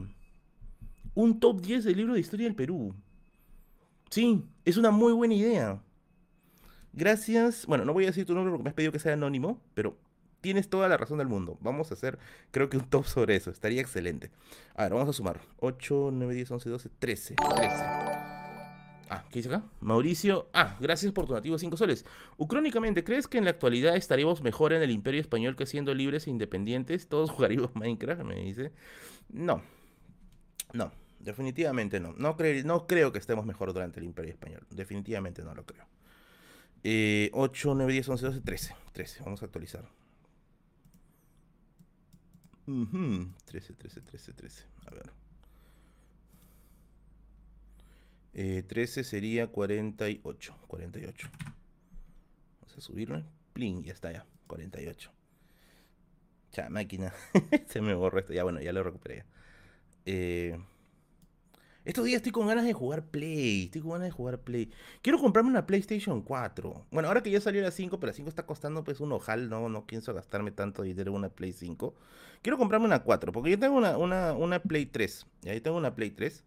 Un 1.14 1.40
top 1.40 1.60
10 1.60 1.84
de 1.84 1.94
libros 1.94 2.14
de 2.14 2.20
historia 2.20 2.46
del 2.46 2.54
Perú. 2.54 2.94
Sí, 4.10 4.44
es 4.64 4.76
una 4.76 4.90
muy 4.90 5.12
buena 5.12 5.34
idea. 5.34 5.82
Gracias. 6.92 7.66
Bueno, 7.66 7.84
no 7.84 7.92
voy 7.92 8.04
a 8.04 8.08
decir 8.08 8.24
tu 8.24 8.34
nombre 8.34 8.52
porque 8.52 8.62
me 8.62 8.70
has 8.70 8.74
pedido 8.74 8.92
que 8.92 8.98
sea 8.98 9.14
anónimo, 9.14 9.60
pero 9.74 9.98
tienes 10.40 10.70
toda 10.70 10.88
la 10.88 10.96
razón 10.96 11.18
del 11.18 11.26
mundo. 11.26 11.58
Vamos 11.60 11.90
a 11.90 11.94
hacer, 11.94 12.18
creo 12.52 12.70
que 12.70 12.76
un 12.76 12.88
top 12.88 13.04
sobre 13.06 13.36
eso. 13.36 13.50
Estaría 13.50 13.80
excelente. 13.80 14.30
A 14.74 14.84
ver, 14.84 14.92
vamos 14.94 15.08
a 15.08 15.12
sumar. 15.12 15.40
8, 15.58 16.10
9, 16.12 16.34
10, 16.34 16.50
11, 16.52 16.70
12, 16.70 16.88
13. 17.00 17.34
13. 17.34 18.15
Ah, 19.08 19.24
¿qué 19.30 19.38
dice 19.38 19.48
acá? 19.48 19.64
Mauricio. 19.80 20.48
Ah, 20.52 20.76
gracias 20.80 21.12
por 21.12 21.26
tu 21.26 21.34
nativo 21.34 21.58
5 21.58 21.76
soles. 21.76 22.04
Ucrónicamente, 22.36 23.04
¿crees 23.04 23.28
que 23.28 23.38
en 23.38 23.44
la 23.44 23.50
actualidad 23.50 23.96
estaríamos 23.96 24.42
mejor 24.42 24.72
en 24.72 24.82
el 24.82 24.90
Imperio 24.90 25.20
Español 25.20 25.54
que 25.54 25.66
siendo 25.66 25.94
libres 25.94 26.26
e 26.26 26.30
independientes? 26.30 27.08
Todos 27.08 27.30
jugaríamos 27.32 27.74
Minecraft, 27.74 28.22
me 28.22 28.36
dice. 28.36 28.72
No. 29.28 29.62
No, 30.72 30.92
definitivamente 31.20 32.00
no. 32.00 32.12
No, 32.14 32.36
no 32.64 32.86
creo 32.86 33.12
que 33.12 33.18
estemos 33.18 33.46
mejor 33.46 33.72
durante 33.72 34.00
el 34.00 34.06
Imperio 34.06 34.32
Español. 34.32 34.66
Definitivamente 34.70 35.42
no 35.42 35.54
lo 35.54 35.64
creo. 35.64 35.86
8, 37.32 37.74
9, 37.74 37.92
10, 37.92 38.08
11, 38.08 38.26
12, 38.26 38.40
13. 38.40 38.76
13. 38.92 39.22
Vamos 39.24 39.42
a 39.42 39.46
actualizar. 39.46 39.88
13, 42.64 43.74
13, 43.74 44.00
13, 44.00 44.32
13. 44.32 44.64
A 44.86 44.90
ver. 44.90 45.25
13 48.36 49.00
eh, 49.00 49.04
sería 49.04 49.46
48. 49.46 50.54
48. 50.66 51.28
Vamos 52.60 52.76
a 52.76 52.80
subirlo. 52.80 53.22
Plin, 53.54 53.82
ya 53.82 53.94
está 53.94 54.12
ya. 54.12 54.26
48. 54.46 55.10
Ya, 56.52 56.68
máquina. 56.68 57.14
Se 57.66 57.80
me 57.80 57.94
borró 57.94 58.18
esto. 58.18 58.34
Ya, 58.34 58.44
bueno, 58.44 58.60
ya 58.60 58.74
lo 58.74 58.82
recuperé. 58.82 59.24
Eh, 60.04 60.58
estos 61.86 62.04
días 62.04 62.16
estoy 62.16 62.32
con 62.32 62.46
ganas 62.46 62.66
de 62.66 62.74
jugar 62.74 63.06
Play. 63.06 63.64
Estoy 63.64 63.80
con 63.80 63.92
ganas 63.92 64.08
de 64.08 64.10
jugar 64.10 64.40
Play. 64.40 64.70
Quiero 65.00 65.18
comprarme 65.18 65.48
una 65.48 65.66
PlayStation 65.66 66.20
4. 66.20 66.86
Bueno, 66.90 67.08
ahora 67.08 67.22
que 67.22 67.30
ya 67.30 67.40
salió 67.40 67.62
la 67.62 67.70
5, 67.70 67.98
pero 67.98 68.10
la 68.10 68.16
5 68.16 68.28
está 68.28 68.44
costando 68.44 68.84
pues 68.84 69.00
un 69.00 69.12
ojal. 69.12 69.48
No, 69.48 69.70
no 69.70 69.86
pienso 69.86 70.12
gastarme 70.12 70.50
tanto 70.50 70.82
dinero 70.82 71.12
en 71.12 71.16
una 71.16 71.30
Play 71.30 71.54
5. 71.54 71.94
Quiero 72.42 72.58
comprarme 72.58 72.84
una 72.84 73.02
4. 73.02 73.32
Porque 73.32 73.50
yo 73.52 73.58
tengo 73.58 73.78
una, 73.78 73.96
una, 73.96 74.34
una 74.34 74.58
Play 74.58 74.84
3. 74.84 75.26
Y 75.44 75.48
ahí 75.48 75.62
tengo 75.62 75.78
una 75.78 75.94
Play 75.94 76.10
3 76.10 76.44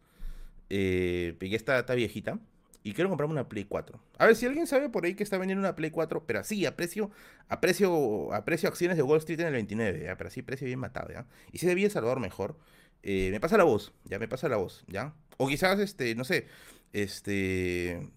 eh, 0.69 1.37
ya 1.41 1.55
está, 1.55 1.95
viejita. 1.95 2.39
Y 2.81 2.93
quiero 2.93 3.09
comprarme 3.09 3.33
una 3.33 3.49
Play 3.49 3.65
4. 3.65 3.99
A 4.17 4.25
ver 4.25 4.35
si 4.35 4.45
alguien 4.45 4.65
sabe 4.65 4.89
por 4.89 5.03
ahí 5.03 5.13
que 5.13 5.23
está 5.23 5.37
vendiendo 5.37 5.59
una 5.59 5.75
Play 5.75 5.91
4, 5.91 6.25
pero 6.25 6.39
así, 6.39 6.65
a 6.65 6.77
precio, 6.77 7.11
a 7.49 7.59
precio, 7.59 8.33
a 8.33 8.45
precio 8.45 8.69
acciones 8.69 8.95
de 8.95 9.03
Wall 9.03 9.17
Street 9.19 9.41
en 9.41 9.47
el 9.47 9.53
29, 9.53 10.03
¿ya? 10.05 10.15
pero 10.17 10.29
así 10.29 10.41
precio 10.41 10.65
bien 10.65 10.79
matado, 10.79 11.11
¿ya? 11.11 11.27
Y 11.51 11.57
si 11.57 11.67
debía 11.67 11.89
Salvador 11.89 12.21
mejor, 12.21 12.57
eh, 13.03 13.29
me 13.31 13.39
pasa 13.41 13.57
la 13.57 13.65
voz, 13.65 13.93
ya 14.05 14.17
me 14.17 14.29
pasa 14.29 14.47
la 14.47 14.55
voz, 14.55 14.85
¿ya? 14.87 15.13
O 15.37 15.47
quizás, 15.49 15.79
este, 15.79 16.15
no 16.15 16.23
sé, 16.23 16.47
este, 16.93 18.09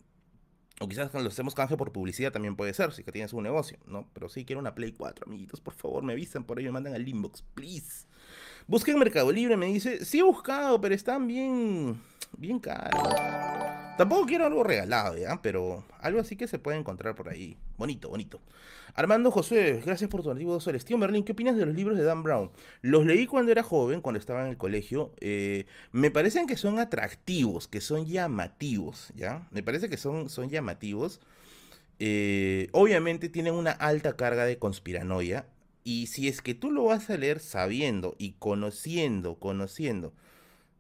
o 0.81 0.89
quizás 0.89 1.11
cuando 1.11 1.29
lo 1.29 1.33
hacemos 1.33 1.55
canje 1.55 1.77
por 1.77 1.93
publicidad 1.93 2.33
también 2.33 2.57
puede 2.57 2.73
ser, 2.75 2.93
si 2.93 3.05
que 3.05 3.13
tienes 3.13 3.33
un 3.33 3.43
negocio, 3.43 3.79
¿no? 3.87 4.09
Pero 4.13 4.29
sí 4.29 4.45
quiero 4.45 4.61
una 4.61 4.75
Play 4.75 4.93
4, 4.93 5.27
amiguitos, 5.27 5.61
por 5.61 5.75
favor, 5.75 6.03
me 6.03 6.13
avisan 6.13 6.45
por 6.45 6.59
ahí, 6.59 6.65
me 6.65 6.73
mandan 6.73 6.95
al 6.95 7.07
inbox, 7.07 7.43
please. 7.55 8.07
Busqué 8.67 8.93
en 8.93 8.99
Mercado 8.99 9.31
Libre, 9.33 9.57
me 9.57 9.67
dice, 9.67 10.05
sí 10.05 10.21
he 10.21 10.23
buscado, 10.23 10.81
pero 10.81 10.95
están 10.95 11.27
bien, 11.27 12.01
bien 12.37 12.59
caros. 12.59 13.15
Tampoco 13.99 14.27
quiero 14.27 14.47
algo 14.47 14.65
regalado, 14.65 15.17
¿ya? 15.17 15.41
Pero 15.43 15.85
algo 16.01 16.21
así 16.21 16.37
que 16.37 16.49
se 16.49 16.59
puede 16.59 16.79
encontrar 16.79 17.15
por 17.15 17.29
ahí. 17.29 17.57
Bonito, 17.77 18.09
bonito. 18.09 18.41
Armando 18.95 19.31
José, 19.31 19.83
gracias 19.85 20.09
por 20.09 20.23
tu 20.23 20.31
antiguo 20.31 20.55
dos 20.55 20.65
soles. 20.65 20.85
Tío 20.85 20.99
Merlin, 20.99 21.25
¿qué 21.25 21.33
opinas 21.33 21.57
de 21.57 21.67
los 21.67 21.75
libros 21.75 21.97
de 21.97 22.05
Dan 22.05 22.23
Brown? 22.23 22.51
Los 22.81 23.07
leí 23.07 23.27
cuando 23.27 23.53
era 23.53 23.63
joven, 23.63 24.01
cuando 24.01 24.19
estaba 24.19 24.43
en 24.43 24.49
el 24.49 24.57
colegio. 24.57 25.13
Eh, 25.21 25.67
me 25.93 26.11
parecen 26.11 26.47
que 26.47 26.57
son 26.57 26.79
atractivos, 26.79 27.69
que 27.69 27.81
son 27.81 28.07
llamativos, 28.07 29.13
¿ya? 29.15 29.47
Me 29.51 29.63
parece 29.63 29.89
que 29.89 29.97
son, 29.97 30.29
son 30.29 30.51
llamativos. 30.51 31.21
Eh, 31.99 32.69
obviamente 32.73 33.29
tienen 33.29 33.55
una 33.55 33.73
alta 33.73 34.17
carga 34.17 34.45
de 34.45 34.59
conspiranoia. 34.59 35.47
Y 35.85 36.07
si 36.07 36.29
es 36.29 36.43
que 36.43 36.55
tú 36.55 36.71
lo 36.71 36.85
vas 36.85 37.11
a 37.11 37.17
leer 37.17 37.41
sabiendo 37.41 38.15
y 38.19 38.33
conociendo, 38.39 39.37
conociendo 39.37 40.13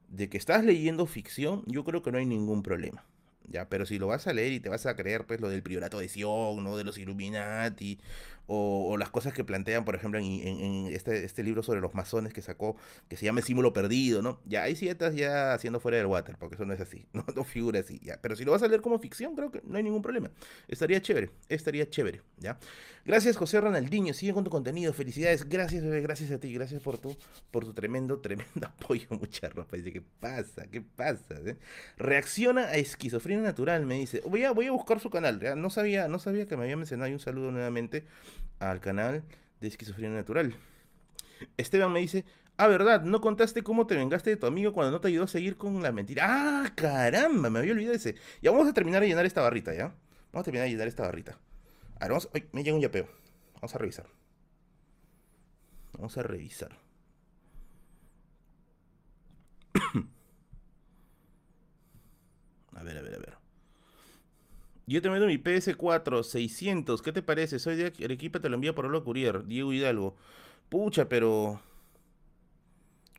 de 0.08 0.28
que 0.28 0.38
estás 0.38 0.64
leyendo 0.64 1.06
ficción, 1.06 1.64
yo 1.66 1.84
creo 1.84 2.02
que 2.02 2.12
no 2.12 2.18
hay 2.18 2.26
ningún 2.26 2.62
problema. 2.62 3.04
Ya, 3.48 3.68
pero 3.68 3.86
si 3.86 3.98
lo 3.98 4.06
vas 4.06 4.26
a 4.26 4.32
leer 4.32 4.52
y 4.52 4.60
te 4.60 4.68
vas 4.68 4.86
a 4.86 4.94
creer 4.94 5.26
pues 5.26 5.40
lo 5.40 5.48
del 5.48 5.62
priorato 5.62 5.98
de 5.98 6.08
Sion, 6.08 6.62
¿no? 6.62 6.76
De 6.76 6.84
los 6.84 6.98
Illuminati, 6.98 7.98
o, 8.46 8.96
las 8.98 9.10
cosas 9.10 9.32
que 9.32 9.44
plantean, 9.44 9.84
por 9.84 9.94
ejemplo, 9.94 10.18
en, 10.20 10.86
este, 10.92 11.24
este, 11.24 11.42
libro 11.42 11.62
sobre 11.62 11.80
los 11.80 11.94
masones 11.94 12.32
que 12.32 12.42
sacó, 12.42 12.76
que 13.08 13.16
se 13.16 13.24
llama 13.24 13.40
El 13.40 13.46
símbolo 13.46 13.72
perdido, 13.72 14.22
¿no? 14.22 14.40
Ya 14.44 14.62
ahí 14.64 14.76
sí 14.76 14.88
estás 14.88 15.14
ya 15.14 15.54
haciendo 15.54 15.80
fuera 15.80 15.98
del 15.98 16.06
water, 16.06 16.36
porque 16.38 16.56
eso 16.56 16.64
no 16.64 16.72
es 16.72 16.80
así, 16.80 17.06
no, 17.12 17.24
no 17.34 17.44
figura 17.44 17.80
así, 17.80 18.00
ya. 18.02 18.18
Pero 18.20 18.36
si 18.36 18.44
lo 18.44 18.52
vas 18.52 18.62
a 18.62 18.68
leer 18.68 18.82
como 18.82 18.98
ficción, 18.98 19.34
creo 19.34 19.50
que 19.50 19.62
no 19.64 19.76
hay 19.76 19.82
ningún 19.82 20.02
problema. 20.02 20.30
Estaría 20.68 21.00
chévere, 21.00 21.30
estaría 21.48 21.88
chévere, 21.88 22.20
¿ya? 22.38 22.58
Gracias, 23.04 23.36
José 23.36 23.60
Ronaldinho, 23.60 24.14
sigue 24.14 24.32
con 24.32 24.44
tu 24.44 24.50
contenido, 24.50 24.92
felicidades, 24.92 25.48
gracias, 25.48 25.82
bebé, 25.82 26.02
gracias 26.02 26.30
a 26.30 26.38
ti, 26.38 26.52
gracias 26.52 26.80
por 26.80 26.98
tu, 26.98 27.16
por 27.50 27.64
tu 27.64 27.74
tremendo, 27.74 28.20
tremendo 28.20 28.52
apoyo, 28.66 29.08
mucha 29.10 29.48
ropa. 29.48 29.76
Dice, 29.76 29.92
¿qué 29.92 30.02
pasa? 30.20 30.68
¿Qué 30.70 30.82
pasa? 30.82 31.34
¿Eh? 31.44 31.56
Reacciona 31.96 32.66
a 32.66 32.76
esquizofrenia 32.76 33.42
natural, 33.42 33.86
me 33.86 33.98
dice. 33.98 34.22
Voy 34.24 34.44
a, 34.44 34.52
voy 34.52 34.66
a 34.66 34.70
buscar 34.70 35.00
su 35.00 35.10
canal, 35.10 35.40
¿ya? 35.40 35.56
No 35.56 35.68
sabía, 35.68 36.06
no 36.06 36.20
sabía 36.20 36.46
que 36.46 36.56
me 36.56 36.62
había 36.62 36.76
mencionado 36.76 37.10
y 37.10 37.14
un 37.14 37.18
saludo 37.18 37.50
nuevamente 37.50 38.04
al 38.70 38.80
canal 38.80 39.22
de 39.60 39.68
Esquizofrenia 39.68 40.16
Natural. 40.16 40.54
Esteban 41.56 41.92
me 41.92 42.00
dice, 42.00 42.24
ah, 42.56 42.68
verdad, 42.68 43.02
no 43.02 43.20
contaste 43.20 43.62
cómo 43.62 43.86
te 43.86 43.96
vengaste 43.96 44.30
de 44.30 44.36
tu 44.36 44.46
amigo 44.46 44.72
cuando 44.72 44.92
no 44.92 45.00
te 45.00 45.08
ayudó 45.08 45.24
a 45.24 45.28
seguir 45.28 45.56
con 45.56 45.82
la 45.82 45.92
mentira. 45.92 46.26
Ah, 46.28 46.72
caramba, 46.74 47.50
me 47.50 47.58
había 47.58 47.72
olvidado 47.72 47.96
ese. 47.96 48.14
Ya 48.40 48.50
vamos 48.50 48.68
a 48.68 48.72
terminar 48.72 49.02
de 49.02 49.08
llenar 49.08 49.26
esta 49.26 49.42
barrita, 49.42 49.74
¿ya? 49.74 49.94
Vamos 50.32 50.42
a 50.42 50.44
terminar 50.44 50.66
de 50.66 50.72
llenar 50.72 50.88
esta 50.88 51.02
barrita. 51.02 51.38
A 52.00 52.08
vamos, 52.08 52.28
ay, 52.34 52.48
me 52.52 52.62
llega 52.62 52.76
un 52.76 52.82
yapeo. 52.82 53.08
Vamos 53.54 53.74
a 53.74 53.78
revisar. 53.78 54.06
Vamos 55.92 56.16
a 56.16 56.22
revisar. 56.22 56.78
a 62.74 62.82
ver, 62.82 62.98
a 62.98 63.02
ver, 63.02 63.14
a 63.14 63.18
ver. 63.18 63.41
Yo 64.86 65.00
te 65.00 65.08
mando 65.10 65.26
mi 65.26 65.38
PS4 65.38 66.24
600. 66.24 67.02
¿Qué 67.02 67.12
te 67.12 67.22
parece? 67.22 67.58
Soy 67.58 67.76
de 67.76 67.92
Arequipa, 68.04 68.40
te 68.40 68.48
lo 68.48 68.56
envía 68.56 68.74
por 68.74 68.86
Holo 68.86 69.04
Courier. 69.04 69.46
Diego 69.46 69.72
Hidalgo. 69.72 70.16
Pucha, 70.68 71.08
pero. 71.08 71.60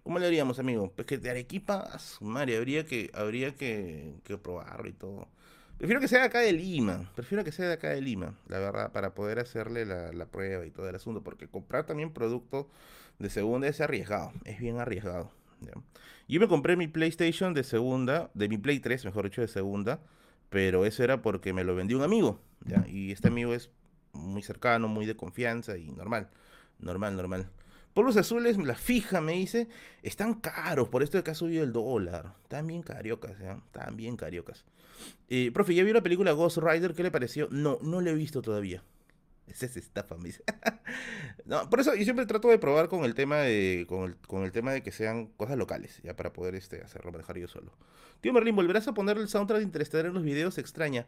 ¿Cómo 0.03 0.19
le 0.19 0.27
haríamos, 0.27 0.59
amigo? 0.59 0.91
Pues 0.93 1.07
que 1.07 1.17
de 1.17 1.29
Arequipa 1.29 1.79
a 1.79 1.99
su 1.99 2.25
madre. 2.25 2.57
Habría 2.57 2.85
que, 2.85 3.09
habría 3.13 3.55
que, 3.55 4.15
probarlo 4.41 4.89
y 4.89 4.93
todo. 4.93 5.29
Prefiero 5.77 6.01
que 6.01 6.09
sea 6.09 6.19
de 6.19 6.25
acá 6.25 6.39
de 6.39 6.51
Lima. 6.51 7.09
Prefiero 7.15 7.43
que 7.43 7.53
sea 7.53 7.67
de 7.67 7.73
acá 7.73 7.89
de 7.89 8.01
Lima, 8.01 8.35
la 8.47 8.59
verdad, 8.59 8.91
para 8.91 9.13
poder 9.13 9.39
hacerle 9.39 9.85
la, 9.85 10.25
prueba 10.25 10.65
y 10.65 10.71
todo 10.71 10.89
el 10.89 10.95
asunto. 10.95 11.23
Porque 11.23 11.47
comprar 11.47 11.85
también 11.85 12.11
producto 12.11 12.69
de 13.19 13.29
segunda 13.29 13.67
es 13.69 13.79
arriesgado. 13.79 14.33
Es 14.43 14.59
bien 14.59 14.79
arriesgado. 14.79 15.31
Yo 16.27 16.41
me 16.41 16.49
compré 16.49 16.75
mi 16.75 16.87
PlayStation 16.87 17.53
de 17.53 17.63
segunda, 17.63 18.29
de 18.33 18.49
mi 18.49 18.57
Play 18.57 18.81
3, 18.81 19.05
mejor 19.05 19.25
dicho, 19.25 19.39
de 19.39 19.47
segunda 19.47 20.01
pero 20.53 20.85
eso 20.85 21.03
era 21.03 21.23
porque 21.23 21.51
me 21.51 21.63
lo 21.63 21.73
vendió 21.73 21.97
un 21.97 22.03
amigo. 22.03 22.39
Y 22.87 23.11
este 23.11 23.29
amigo 23.29 23.55
es 23.55 23.71
muy 24.11 24.43
cercano, 24.43 24.87
muy 24.87 25.07
de 25.07 25.15
confianza 25.15 25.77
y 25.79 25.91
normal, 25.91 26.29
normal, 26.77 27.17
normal. 27.17 27.49
Polvos 27.95 28.17
azules, 28.17 28.55
la 28.59 28.75
fija, 28.75 29.19
me 29.19 29.33
dice, 29.33 29.67
están 30.03 30.35
caros, 30.35 30.89
por 30.89 31.01
esto 31.01 31.17
de 31.17 31.23
que 31.23 31.31
ha 31.31 31.35
subido 31.35 31.63
el 31.63 31.73
dólar. 31.73 32.35
Están 32.43 32.67
bien 32.67 32.83
cariocas, 32.83 33.39
¿ya? 33.39 33.53
Están 33.65 33.97
bien 33.97 34.15
cariocas. 34.15 34.63
Eh, 35.27 35.49
profe, 35.51 35.73
¿ya 35.73 35.83
vio 35.83 35.93
la 35.95 36.03
película 36.03 36.33
Ghost 36.33 36.59
Rider? 36.59 36.93
¿Qué 36.93 37.01
le 37.01 37.09
pareció? 37.09 37.47
No, 37.49 37.79
no 37.81 37.99
la 38.01 38.11
he 38.11 38.15
visto 38.15 38.43
todavía. 38.43 38.83
Esa 39.47 39.65
es 39.65 39.77
estafa, 39.77 40.15
me 40.17 40.29
no, 41.45 41.69
por 41.69 41.79
eso 41.79 41.93
yo 41.95 42.03
siempre 42.03 42.25
trato 42.25 42.47
de 42.47 42.57
probar 42.57 42.87
con 42.87 43.03
el 43.03 43.13
tema 43.13 43.37
de, 43.37 43.85
con 43.89 44.03
el, 44.05 44.15
con 44.15 44.43
el 44.43 44.51
tema 44.51 44.71
de 44.71 44.81
que 44.81 44.91
sean 44.91 45.27
cosas 45.27 45.57
locales, 45.57 45.99
ya 46.03 46.15
para 46.15 46.31
poder 46.31 46.55
este, 46.55 46.81
hacerlo, 46.81 47.11
manejar 47.11 47.37
yo 47.37 47.47
solo. 47.47 47.71
Tío 48.21 48.31
Merlin, 48.31 48.55
¿volverás 48.55 48.87
a 48.87 48.93
poner 48.93 49.17
el 49.17 49.27
soundtrack 49.27 49.59
de 49.59 49.65
Interestelar 49.65 50.05
en 50.05 50.13
los 50.13 50.23
videos? 50.23 50.57
Extraña. 50.57 51.05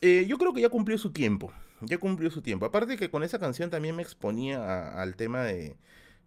Eh, 0.00 0.24
yo 0.26 0.38
creo 0.38 0.54
que 0.54 0.62
ya 0.62 0.70
cumplió 0.70 0.96
su 0.96 1.12
tiempo. 1.12 1.52
Ya 1.82 1.98
cumplió 1.98 2.30
su 2.30 2.40
tiempo. 2.40 2.64
Aparte 2.64 2.96
que 2.96 3.10
con 3.10 3.22
esa 3.22 3.38
canción 3.38 3.68
también 3.68 3.94
me 3.94 4.02
exponía 4.02 4.98
al 4.98 5.16
tema 5.16 5.42
de, 5.44 5.76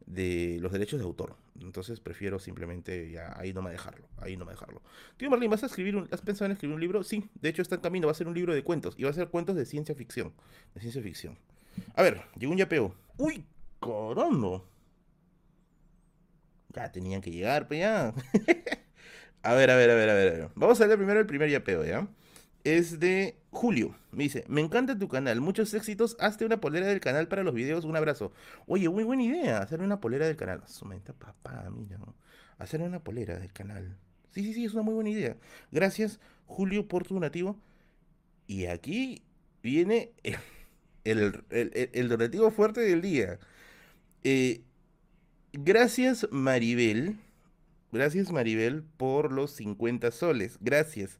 de 0.05 0.59
los 0.61 0.71
derechos 0.71 0.99
de 0.99 1.05
autor. 1.05 1.35
Entonces 1.61 1.99
prefiero 1.99 2.39
simplemente 2.39 3.11
ya 3.11 3.37
ahí 3.37 3.53
no 3.53 3.61
me 3.61 3.71
dejarlo. 3.71 4.07
Ahí 4.17 4.37
no 4.37 4.45
me 4.45 4.51
dejarlo. 4.51 4.81
Tío 5.17 5.29
Merlin, 5.29 5.49
¿vas 5.49 5.63
a 5.63 5.65
escribir 5.67 5.95
un, 5.95 6.07
¿has 6.11 6.21
pensado 6.21 6.45
en 6.47 6.53
escribir 6.53 6.75
un 6.75 6.81
libro? 6.81 7.03
Sí, 7.03 7.29
de 7.35 7.49
hecho 7.49 7.61
está 7.61 7.75
en 7.75 7.81
camino, 7.81 8.07
va 8.07 8.11
a 8.11 8.15
ser 8.15 8.27
un 8.27 8.33
libro 8.33 8.53
de 8.53 8.63
cuentos. 8.63 8.95
Y 8.97 9.03
va 9.03 9.09
a 9.09 9.13
ser 9.13 9.29
cuentos 9.29 9.55
de 9.55 9.65
ciencia 9.65 9.95
ficción. 9.95 10.33
De 10.73 10.81
ciencia 10.81 11.01
ficción. 11.01 11.37
A 11.95 12.03
ver, 12.03 12.21
llegó 12.37 12.51
un 12.51 12.57
yapeo. 12.57 12.95
¡Uy, 13.17 13.45
caramba! 13.79 14.63
Ya 16.73 16.91
tenían 16.91 17.21
que 17.21 17.31
llegar, 17.31 17.67
pues 17.67 17.79
ya. 17.79 18.13
A 19.41 19.53
ver, 19.53 19.71
a 19.71 19.75
ver, 19.77 19.89
a 19.89 19.95
ver, 19.95 20.09
a 20.09 20.13
ver. 20.13 20.49
Vamos 20.55 20.81
a 20.81 20.87
ver 20.87 20.97
primero 20.97 21.19
el 21.19 21.25
primer 21.25 21.49
yapeo, 21.49 21.85
¿ya? 21.85 22.07
Es 22.77 22.99
de 22.99 23.35
Julio. 23.49 23.95
Me 24.11 24.25
dice, 24.25 24.45
me 24.47 24.61
encanta 24.61 24.97
tu 24.97 25.07
canal, 25.07 25.41
muchos 25.41 25.73
éxitos, 25.73 26.15
hazte 26.19 26.45
una 26.45 26.61
polera 26.61 26.85
del 26.85 26.99
canal 26.99 27.27
para 27.27 27.43
los 27.43 27.55
videos, 27.55 27.83
un 27.83 27.95
abrazo. 27.95 28.31
Oye, 28.67 28.87
muy 28.89 29.03
buena 29.03 29.23
idea, 29.23 29.57
hacer 29.57 29.81
una 29.81 29.99
polera 29.99 30.27
del 30.27 30.35
canal. 30.35 30.61
Sumenta, 30.67 31.13
papá, 31.13 31.67
mira. 31.75 31.97
Hacer 32.59 32.81
una 32.81 32.99
polera 32.99 33.39
del 33.39 33.51
canal. 33.51 33.97
Sí, 34.29 34.43
sí, 34.43 34.53
sí, 34.53 34.65
es 34.65 34.73
una 34.73 34.83
muy 34.83 34.93
buena 34.93 35.09
idea. 35.09 35.35
Gracias, 35.71 36.19
Julio, 36.45 36.87
por 36.87 37.07
tu 37.07 37.15
donativo. 37.15 37.57
Y 38.45 38.67
aquí 38.67 39.23
viene 39.63 40.11
el, 41.05 41.43
el, 41.49 42.07
donativo 42.07 42.51
fuerte 42.51 42.81
del 42.81 43.01
día. 43.01 43.39
Eh, 44.23 44.61
gracias, 45.53 46.27
Maribel 46.29 47.17
Gracias 47.91 48.31
Maribel 48.31 48.83
por 48.97 49.31
los 49.31 49.51
50 49.51 50.11
soles. 50.11 50.59
Gracias. 50.61 51.19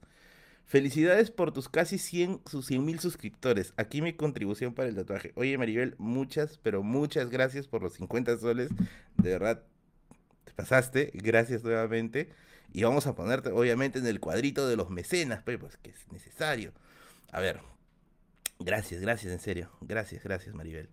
Felicidades 0.70 1.32
por 1.32 1.52
tus 1.52 1.68
casi 1.68 1.98
100 1.98 2.42
sus 2.46 2.68
100 2.68 2.86
mil 2.86 3.00
suscriptores. 3.00 3.74
Aquí 3.76 4.04
mi 4.04 4.14
contribución 4.14 4.76
para 4.76 4.88
el 4.88 4.94
tatuaje. 4.94 5.32
Oye 5.34 5.58
Maribel, 5.58 5.96
muchas, 5.98 6.60
pero 6.62 6.84
muchas 6.84 7.32
gracias 7.32 7.68
por 7.68 7.82
los 7.82 7.94
50 7.94 8.38
soles. 8.38 8.70
De 9.18 9.32
verdad, 9.32 9.64
te 10.44 10.54
pasaste. 10.54 11.10
Gracias 11.16 11.64
nuevamente. 11.64 12.30
Y 12.72 12.84
vamos 12.84 13.08
a 13.08 13.16
ponerte, 13.16 13.50
obviamente, 13.50 13.98
en 13.98 14.06
el 14.06 14.20
cuadrito 14.20 14.68
de 14.68 14.76
los 14.76 14.92
mecenas, 14.92 15.42
pues, 15.42 15.58
pues 15.58 15.76
que 15.78 15.90
es 15.90 16.08
necesario. 16.12 16.72
A 17.32 17.40
ver. 17.40 17.62
Gracias, 18.60 19.02
gracias, 19.02 19.34
en 19.34 19.40
serio. 19.40 19.72
Gracias, 19.82 20.24
gracias 20.24 20.54
Maribel. 20.54 20.88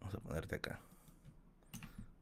Vamos 0.00 0.16
a 0.16 0.20
ponerte 0.20 0.56
acá. 0.56 0.80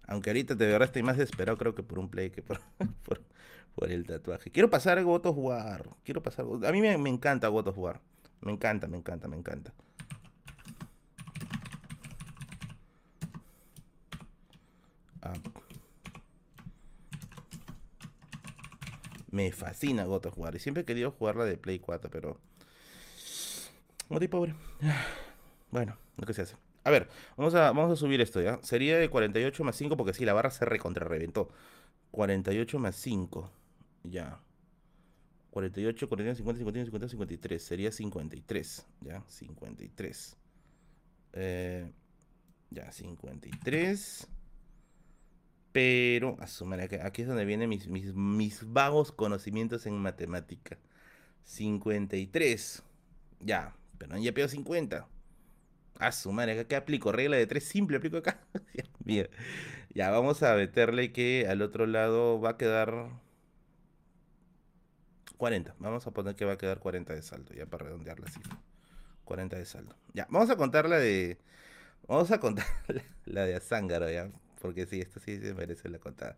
Aunque 0.06 0.30
ahorita 0.30 0.54
verdad 0.54 0.86
estoy 0.86 1.02
más 1.02 1.16
desesperado 1.16 1.58
creo 1.58 1.74
que 1.74 1.82
por 1.82 1.98
un 1.98 2.08
play 2.10 2.30
que 2.30 2.42
por, 2.42 2.60
el 3.82 4.06
tatuaje. 4.06 4.50
Quiero 4.50 4.70
pasar 4.70 4.98
a 4.98 5.02
God 5.02 5.26
of 5.26 5.36
War. 5.38 5.88
Quiero 6.04 6.22
pasar. 6.22 6.46
A 6.64 6.72
mí 6.72 6.80
me, 6.80 7.08
encanta 7.08 7.48
God 7.48 7.68
of. 7.68 7.78
Me 8.40 8.52
encanta, 8.52 8.86
me 8.86 8.96
encanta, 8.96 9.28
me 9.28 9.36
encanta. 9.36 9.72
Ah. 15.22 15.32
Me 19.30 19.50
fascina 19.50 20.04
God 20.04 20.26
War. 20.36 20.54
Y 20.54 20.60
siempre 20.60 20.82
he 20.82 20.86
querido 20.86 21.10
jugarla 21.10 21.44
de 21.44 21.56
Play 21.56 21.78
4, 21.78 22.10
pero. 22.10 22.38
Morí 24.08 24.28
pobre. 24.28 24.54
Bueno, 25.70 25.96
lo 26.18 26.24
que 26.24 26.34
se 26.34 26.42
hace. 26.42 26.54
A 26.84 26.90
ver, 26.90 27.08
vamos 27.36 27.52
a, 27.56 27.72
vamos 27.72 27.90
a 27.90 27.96
subir 27.96 28.20
esto, 28.20 28.40
¿ya? 28.40 28.60
Sería 28.62 28.96
de 28.96 29.10
48 29.10 29.64
más 29.64 29.74
5 29.74 29.96
porque 29.96 30.14
sí, 30.14 30.24
la 30.24 30.34
barra 30.34 30.52
se 30.52 30.64
recontra 30.64 31.04
reventó. 31.04 31.48
48 32.12 32.78
más 32.78 32.94
5. 32.94 33.50
Ya. 34.04 34.40
48, 35.50 36.08
41, 36.08 36.36
50, 36.36 36.58
51, 36.58 36.86
50, 36.86 37.08
53. 37.08 37.62
Sería 37.62 37.92
53. 37.92 38.86
¿Ya? 39.00 39.24
53. 39.28 40.36
Eh, 41.32 41.90
ya, 42.70 42.92
53. 42.92 44.28
Pero, 45.72 46.36
a 46.38 47.04
aquí, 47.04 47.22
es 47.22 47.28
donde 47.28 47.44
vienen 47.44 47.68
mis, 47.68 47.88
mis, 47.88 48.14
mis 48.14 48.72
vagos 48.72 49.10
conocimientos 49.10 49.86
en 49.86 49.94
matemática. 49.94 50.78
53. 51.44 52.82
Ya, 53.40 53.74
pero 53.98 54.16
ya 54.18 54.32
pego 54.32 54.48
50. 54.48 55.08
A 55.98 56.12
su 56.12 56.32
madre, 56.32 56.66
¿qué 56.66 56.76
aplico? 56.76 57.12
Regla 57.12 57.36
de 57.36 57.46
tres 57.46 57.64
simple, 57.64 57.96
aplico 57.96 58.18
acá. 58.18 58.40
Bien. 59.00 59.28
Ya, 59.94 60.10
vamos 60.10 60.42
a 60.42 60.54
meterle 60.54 61.12
que 61.12 61.46
al 61.48 61.62
otro 61.62 61.86
lado 61.86 62.40
va 62.40 62.50
a 62.50 62.56
quedar 62.56 63.08
40. 65.36 65.74
Vamos 65.78 66.06
a 66.06 66.10
poner 66.10 66.34
que 66.34 66.44
va 66.44 66.52
a 66.52 66.58
quedar 66.58 66.78
40 66.78 67.14
de 67.14 67.22
saldo, 67.22 67.54
ya 67.54 67.66
para 67.66 67.86
redondear 67.86 68.20
la 68.20 68.28
cifra. 68.28 68.58
40 69.24 69.56
de 69.56 69.64
saldo. 69.64 69.96
Ya, 70.12 70.26
vamos 70.30 70.50
a 70.50 70.56
contar 70.56 70.88
la 70.88 70.98
de. 70.98 71.38
Vamos 72.06 72.30
a 72.30 72.38
contar 72.38 72.66
la 73.24 73.44
de 73.44 73.56
Azángaro, 73.56 74.10
ya. 74.10 74.30
Porque 74.60 74.86
sí, 74.86 75.00
esto 75.00 75.20
sí 75.20 75.38
se 75.38 75.54
merece 75.54 75.88
la 75.88 75.98
contada. 75.98 76.36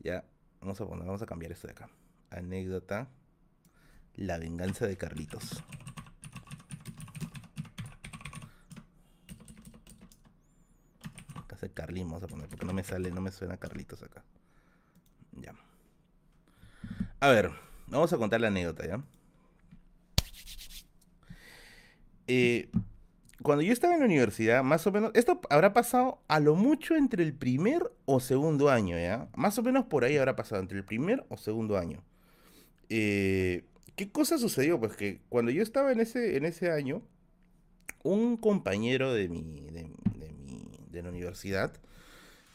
Ya, 0.00 0.24
vamos 0.60 0.80
a 0.80 0.86
poner, 0.86 1.06
vamos 1.06 1.22
a 1.22 1.26
cambiar 1.26 1.52
esto 1.52 1.66
de 1.66 1.72
acá. 1.72 1.88
Anécdota. 2.30 3.08
La 4.14 4.38
venganza 4.38 4.86
de 4.86 4.96
Carlitos. 4.96 5.62
Carlín, 11.70 12.08
vamos 12.08 12.22
a 12.22 12.26
poner, 12.26 12.48
porque 12.48 12.66
no 12.66 12.72
me 12.72 12.84
sale, 12.84 13.10
no 13.10 13.20
me 13.20 13.30
suena 13.30 13.56
Carlitos 13.56 14.02
acá. 14.02 14.22
Ya. 15.32 15.54
A 17.20 17.28
ver, 17.28 17.50
vamos 17.98 18.12
a 18.12 18.18
contar 18.18 18.40
la 18.40 18.48
anécdota, 18.48 18.86
¿ya? 18.86 19.02
Eh, 22.26 22.70
cuando 23.42 23.62
yo 23.62 23.72
estaba 23.72 23.94
en 23.94 24.00
la 24.00 24.06
universidad, 24.06 24.62
más 24.62 24.86
o 24.86 24.92
menos, 24.92 25.10
esto 25.14 25.40
habrá 25.50 25.72
pasado 25.72 26.20
a 26.28 26.40
lo 26.40 26.54
mucho 26.54 26.94
entre 26.94 27.22
el 27.24 27.34
primer 27.34 27.92
o 28.04 28.20
segundo 28.20 28.70
año, 28.70 28.96
¿ya? 28.98 29.28
Más 29.36 29.58
o 29.58 29.62
menos 29.62 29.86
por 29.86 30.04
ahí 30.04 30.16
habrá 30.16 30.36
pasado, 30.36 30.60
entre 30.62 30.78
el 30.78 30.84
primer 30.84 31.24
o 31.28 31.36
segundo 31.36 31.76
año. 31.76 32.02
Eh, 32.88 33.64
¿Qué 33.96 34.10
cosa 34.10 34.38
sucedió? 34.38 34.78
Pues 34.78 34.96
que 34.96 35.20
cuando 35.28 35.50
yo 35.50 35.62
estaba 35.62 35.92
en 35.92 36.00
ese, 36.00 36.36
en 36.36 36.44
ese 36.44 36.70
año, 36.70 37.02
un 38.04 38.36
compañero 38.36 39.12
de 39.12 39.28
mi, 39.28 39.68
de, 39.70 39.90
de 40.90 41.02
la 41.02 41.08
universidad, 41.08 41.72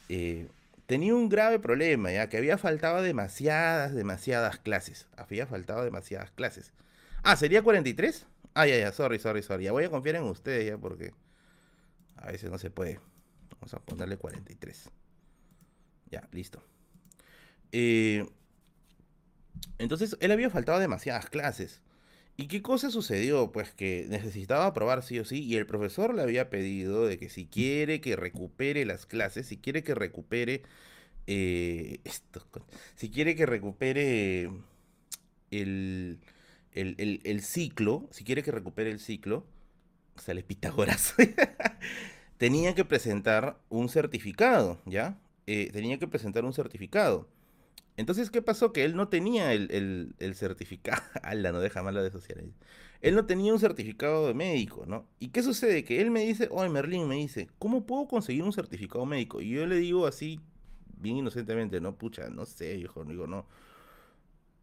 eh, 0.09 0.47
tenía 0.87 1.13
un 1.13 1.29
grave 1.29 1.59
problema, 1.59 2.11
ya 2.11 2.29
que 2.29 2.37
había 2.37 2.57
faltado 2.57 3.03
demasiadas, 3.03 3.93
demasiadas 3.93 4.57
clases. 4.57 5.07
Había 5.15 5.45
faltado 5.45 5.83
demasiadas 5.83 6.31
clases. 6.31 6.73
Ah, 7.23 7.35
¿sería 7.35 7.61
43? 7.61 8.25
Ah, 8.55 8.65
ya, 8.65 8.77
ya, 8.77 8.91
sorry, 8.91 9.19
sorry, 9.19 9.43
sorry. 9.43 9.65
Ya 9.65 9.71
voy 9.71 9.83
a 9.83 9.89
confiar 9.91 10.15
en 10.15 10.23
ustedes 10.23 10.65
ya 10.65 10.77
porque 10.77 11.13
a 12.15 12.31
veces 12.31 12.49
no 12.49 12.57
se 12.57 12.71
puede. 12.71 12.99
Vamos 13.59 13.73
a 13.73 13.79
ponerle 13.79 14.17
43. 14.17 14.89
Ya, 16.09 16.27
listo. 16.31 16.63
Eh, 17.71 18.25
entonces, 19.77 20.17
él 20.21 20.31
había 20.31 20.49
faltado 20.49 20.79
demasiadas 20.79 21.29
clases. 21.29 21.81
¿Y 22.37 22.47
qué 22.47 22.61
cosa 22.61 22.91
sucedió? 22.91 23.51
Pues 23.51 23.71
que 23.73 24.05
necesitaba 24.09 24.67
aprobar 24.67 25.03
sí 25.03 25.19
o 25.19 25.25
sí 25.25 25.43
y 25.43 25.55
el 25.55 25.65
profesor 25.65 26.13
le 26.13 26.21
había 26.21 26.49
pedido 26.49 27.07
de 27.07 27.17
que 27.17 27.29
si 27.29 27.45
quiere 27.47 27.99
que 27.99 28.15
recupere 28.15 28.85
las 28.85 29.07
clases, 29.07 29.47
si 29.47 29.57
quiere 29.57 29.83
que 29.83 29.95
recupere 29.95 30.63
eh, 31.27 31.99
si 32.95 33.09
quiere 33.11 33.35
que 33.35 33.45
recupere 33.45 34.49
el, 35.51 36.19
el, 36.73 37.41
ciclo, 37.41 38.07
si 38.11 38.23
quiere 38.23 38.43
que 38.43 38.51
recupere 38.51 38.91
el 38.91 38.99
ciclo, 38.99 39.45
sale 40.15 40.43
Pitágoras, 40.43 41.15
tenía 42.37 42.75
que 42.75 42.85
presentar 42.85 43.59
un 43.69 43.89
certificado, 43.89 44.81
¿ya? 44.85 45.19
Eh, 45.47 45.69
tenía 45.73 45.99
que 45.99 46.07
presentar 46.07 46.45
un 46.45 46.53
certificado. 46.53 47.27
Entonces, 47.97 48.29
¿qué 48.31 48.41
pasó? 48.41 48.73
Que 48.73 48.85
él 48.85 48.95
no 48.95 49.09
tenía 49.09 49.53
el, 49.53 50.13
el, 50.19 50.35
certificado. 50.35 51.01
Ala, 51.23 51.51
no 51.51 51.59
deja 51.59 51.83
mal 51.83 51.95
la 51.95 52.03
de 52.03 52.11
sociales. 52.11 52.45
Él 53.01 53.15
no 53.15 53.25
tenía 53.25 53.53
un 53.53 53.59
certificado 53.59 54.27
de 54.27 54.33
médico, 54.35 54.85
¿no? 54.87 55.07
¿Y 55.19 55.29
qué 55.29 55.43
sucede? 55.43 55.83
Que 55.83 56.01
él 56.01 56.11
me 56.11 56.21
dice, 56.21 56.47
oye, 56.51 56.69
Merlín 56.69 57.07
me 57.07 57.15
dice, 57.15 57.49
¿cómo 57.59 57.85
puedo 57.85 58.07
conseguir 58.07 58.43
un 58.43 58.53
certificado 58.53 59.05
médico? 59.05 59.41
Y 59.41 59.49
yo 59.51 59.65
le 59.67 59.77
digo 59.77 60.07
así, 60.07 60.39
bien 60.99 61.17
inocentemente, 61.17 61.81
no, 61.81 61.95
pucha, 61.97 62.29
no 62.29 62.45
sé, 62.45 62.75
hijo, 62.77 63.03
digo, 63.05 63.27
no. 63.27 63.45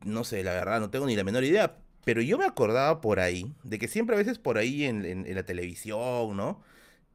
No 0.05 0.25
sé, 0.25 0.43
la 0.45 0.53
verdad, 0.53 0.81
no 0.81 0.91
tengo 0.91 1.07
ni 1.07 1.17
la 1.17 1.25
menor 1.25 1.45
idea. 1.45 1.79
Pero 2.05 2.21
yo 2.21 2.37
me 2.39 2.45
acordaba 2.45 3.01
por 3.01 3.21
ahí, 3.21 3.55
de 3.65 3.79
que 3.79 3.89
siempre 3.89 4.15
a 4.17 4.19
veces 4.19 4.39
por 4.39 4.59
ahí 4.59 4.85
en, 4.85 5.05
en- 5.05 5.35
la 5.35 5.45
televisión, 5.45 6.37
¿no? 6.37 6.63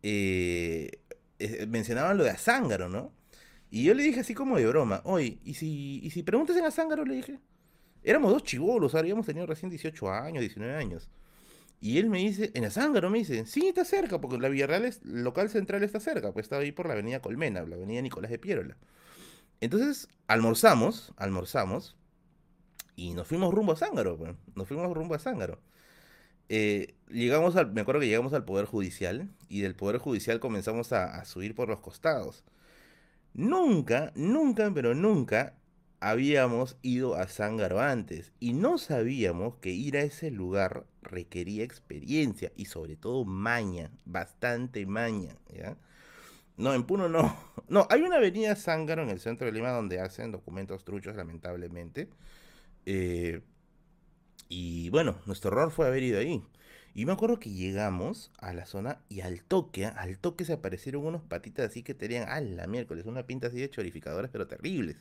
Eh, 0.03 1.01
eh, 1.39 1.65
mencionaban 1.67 2.17
lo 2.17 2.23
de 2.23 2.31
Azángaro, 2.31 2.89
¿no? 2.89 3.13
Y 3.69 3.83
yo 3.83 3.93
le 3.93 4.03
dije 4.03 4.21
así 4.21 4.33
como 4.33 4.57
de 4.57 4.67
broma, 4.67 5.01
oye, 5.05 5.39
¿y 5.43 5.53
si, 5.53 5.99
y 6.03 6.09
si 6.11 6.23
preguntas 6.23 6.57
en 6.57 6.65
Azángaro? 6.65 7.05
Le 7.05 7.15
dije. 7.15 7.39
Éramos 8.03 8.31
dos 8.31 8.43
chibolos, 8.43 8.95
habíamos 8.95 9.25
tenido 9.25 9.45
recién 9.45 9.69
18 9.69 10.11
años, 10.11 10.41
19 10.41 10.75
años. 10.75 11.09
Y 11.81 11.97
él 11.97 12.09
me 12.09 12.19
dice, 12.19 12.51
en 12.53 12.65
Azángaro, 12.65 13.09
me 13.09 13.19
dice, 13.19 13.45
sí, 13.45 13.67
está 13.67 13.85
cerca, 13.85 14.19
porque 14.19 14.37
la 14.37 14.49
Villarreal 14.49 14.85
es, 14.85 15.03
local 15.05 15.49
central 15.49 15.83
está 15.83 15.99
cerca, 15.99 16.33
pues 16.33 16.45
estaba 16.45 16.61
ahí 16.61 16.71
por 16.71 16.87
la 16.87 16.93
avenida 16.93 17.21
Colmena, 17.21 17.63
la 17.63 17.75
avenida 17.75 18.01
Nicolás 18.01 18.31
de 18.31 18.39
Piérola. 18.39 18.77
Entonces, 19.61 20.09
almorzamos, 20.27 21.13
almorzamos, 21.17 21.95
y 22.95 23.13
nos 23.13 23.27
fuimos 23.27 23.53
rumbo 23.53 23.73
a 23.73 23.75
Zángaro, 23.77 24.17
pues, 24.17 24.35
nos 24.55 24.67
fuimos 24.67 24.93
rumbo 24.93 25.15
a 25.15 25.19
Zángaro. 25.19 25.59
Eh, 26.49 26.95
llegamos 27.09 27.55
al, 27.55 27.71
me 27.71 27.81
acuerdo 27.81 28.01
que 28.01 28.07
llegamos 28.07 28.33
al 28.33 28.43
Poder 28.43 28.65
Judicial, 28.65 29.29
y 29.47 29.61
del 29.61 29.75
Poder 29.75 29.99
Judicial 29.99 30.39
comenzamos 30.41 30.91
a, 30.91 31.15
a 31.15 31.25
subir 31.25 31.55
por 31.55 31.69
los 31.69 31.79
costados. 31.79 32.43
Nunca, 33.33 34.11
nunca, 34.15 34.71
pero 34.73 34.93
nunca 34.95 35.55
habíamos 35.99 36.77
ido 36.81 37.15
a 37.15 37.27
Zángaro 37.27 37.79
antes 37.79 38.31
y 38.39 38.53
no 38.53 38.77
sabíamos 38.77 39.55
que 39.57 39.71
ir 39.71 39.97
a 39.97 40.01
ese 40.01 40.31
lugar 40.31 40.85
requería 41.01 41.63
experiencia 41.63 42.51
y 42.55 42.65
sobre 42.65 42.95
todo 42.95 43.25
maña, 43.25 43.91
bastante 44.05 44.85
maña. 44.85 45.35
No, 46.57 46.73
en 46.73 46.83
Puno 46.83 47.09
no. 47.09 47.35
No, 47.69 47.85
hay 47.91 48.01
una 48.01 48.15
avenida 48.15 48.55
Zángaro 48.55 49.03
en 49.03 49.09
el 49.09 49.19
centro 49.19 49.45
de 49.45 49.53
Lima 49.53 49.69
donde 49.69 49.99
hacen 49.99 50.31
documentos 50.31 50.83
truchos, 50.83 51.15
lamentablemente. 51.15 52.09
Eh, 52.87 53.41
y 54.47 54.89
bueno, 54.89 55.17
nuestro 55.27 55.51
error 55.51 55.71
fue 55.71 55.85
haber 55.87 56.01
ido 56.03 56.19
ahí. 56.19 56.43
Y 56.99 57.05
me 57.05 57.13
acuerdo 57.13 57.39
que 57.39 57.49
llegamos 57.49 58.29
a 58.39 58.51
la 58.51 58.65
zona 58.65 58.99
y 59.07 59.21
al 59.21 59.41
toque, 59.41 59.85
¿ah? 59.85 59.95
al 59.97 60.17
toque 60.17 60.43
se 60.43 60.51
aparecieron 60.51 61.05
unos 61.05 61.21
patitas 61.21 61.69
así 61.69 61.81
que 61.81 61.93
tenían, 61.93 62.27
a 62.27 62.41
la 62.41 62.67
miércoles, 62.67 63.05
una 63.05 63.25
pinta 63.25 63.47
así 63.47 63.57
de 63.57 63.69
chorificadores, 63.69 64.29
pero 64.29 64.47
terribles. 64.47 64.97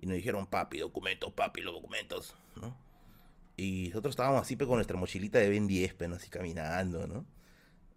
Y 0.00 0.06
nos 0.06 0.14
dijeron, 0.14 0.46
papi, 0.46 0.78
documentos, 0.78 1.32
papi, 1.32 1.62
los 1.62 1.74
documentos, 1.74 2.36
¿no? 2.54 2.76
Y 3.56 3.88
nosotros 3.88 4.12
estábamos 4.12 4.40
así 4.40 4.54
con 4.54 4.76
nuestra 4.76 4.96
mochilita 4.96 5.40
de 5.40 5.48
Ben 5.48 5.66
10, 5.66 5.94
pero 5.94 6.14
así 6.14 6.30
caminando, 6.30 7.08
¿no? 7.08 7.26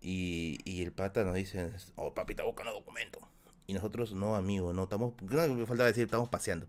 Y, 0.01 0.57
y 0.65 0.81
el 0.81 0.91
pata 0.91 1.23
nos 1.23 1.35
dice, 1.35 1.69
oh, 1.97 2.15
papi, 2.15 2.33
está 2.33 2.45
buscando 2.45 2.73
documentos. 2.73 3.21
Y 3.67 3.73
nosotros, 3.73 4.11
no, 4.11 4.37
amigo, 4.37 4.73
no, 4.73 4.85
estamos, 4.85 5.13
no, 5.21 5.53
me 5.53 5.67
faltaba 5.67 5.85
decir, 5.85 6.05
estamos 6.05 6.29
paseando. 6.29 6.65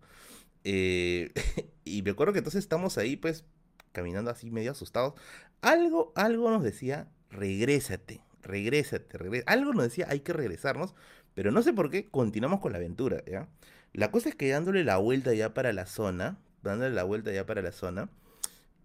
Eh, 0.65 1.33
y 1.87 2.03
me 2.03 2.11
acuerdo 2.11 2.35
que 2.35 2.41
entonces 2.41 2.63
estamos 2.63 2.99
ahí, 2.99 3.17
pues, 3.17 3.47
caminando 3.93 4.31
así 4.31 4.51
medio 4.51 4.73
asustados. 4.73 5.15
Algo, 5.61 6.13
algo 6.17 6.51
nos 6.51 6.63
decía, 6.63 7.09
regrésate, 7.31 8.23
regrésate, 8.43 9.19
regrésate. 9.19 9.53
Algo 9.53 9.73
nos 9.73 9.85
decía, 9.85 10.07
hay 10.09 10.21
que 10.21 10.33
regresarnos, 10.33 10.95
pero 11.35 11.51
no 11.51 11.63
sé 11.63 11.73
por 11.73 11.91
qué 11.91 12.09
continuamos 12.09 12.61
con 12.61 12.73
la 12.73 12.79
aventura, 12.79 13.23
¿ya? 13.27 13.49
La 13.93 14.11
cosa 14.11 14.29
es 14.29 14.35
que 14.37 14.49
dándole 14.49 14.85
la 14.85 14.99
vuelta 14.99 15.35
ya 15.35 15.53
para 15.53 15.73
la 15.73 15.87
zona, 15.87 16.39
dándole 16.63 16.95
la 16.95 17.05
vuelta 17.05 17.33
ya 17.33 17.45
para 17.47 17.61
la 17.61 17.73
zona, 17.73 18.09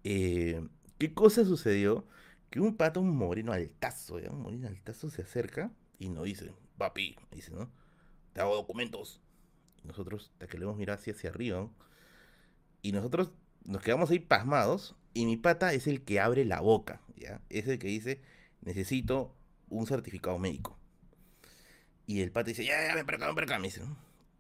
eh, 0.03 0.67
¿qué 0.97 1.13
cosa 1.13 1.45
sucedió? 1.45 2.05
Que 2.49 2.59
un 2.59 2.75
pato, 2.75 3.01
un 3.01 3.15
moreno 3.15 3.53
altazo, 3.53 4.19
¿ya? 4.19 4.31
un 4.31 4.41
moreno 4.41 4.67
altazo 4.67 5.09
se 5.09 5.21
acerca 5.21 5.71
y 5.99 6.09
nos 6.09 6.25
dice, 6.25 6.51
papi, 6.77 7.15
dice, 7.31 7.51
¿no? 7.51 7.69
Te 8.33 8.41
hago 8.41 8.55
documentos. 8.55 9.21
Nosotros, 9.83 10.31
hasta 10.33 10.47
que 10.47 10.57
le 10.57 10.63
hemos 10.63 10.77
mirado 10.77 10.99
hacia 10.99 11.29
arriba, 11.29 11.69
y 12.81 12.91
nosotros 12.91 13.31
nos 13.65 13.81
quedamos 13.81 14.09
ahí 14.11 14.19
pasmados, 14.19 14.95
y 15.13 15.25
mi 15.25 15.37
pata 15.37 15.73
es 15.73 15.87
el 15.87 16.03
que 16.03 16.19
abre 16.19 16.45
la 16.45 16.59
boca, 16.61 17.01
¿ya? 17.15 17.41
Es 17.49 17.67
el 17.67 17.79
que 17.79 17.87
dice, 17.87 18.21
necesito 18.61 19.35
un 19.69 19.87
certificado 19.87 20.37
médico. 20.39 20.77
Y 22.05 22.21
el 22.21 22.31
pata 22.31 22.49
dice, 22.49 22.65
ya, 22.65 22.87
ya, 22.87 22.95
ven 22.95 23.05
para 23.05 23.17
acá, 23.17 23.25
ven 23.27 23.35
para 23.35 23.45
acá, 23.45 23.59
me 23.59 23.67
dice. 23.67 23.81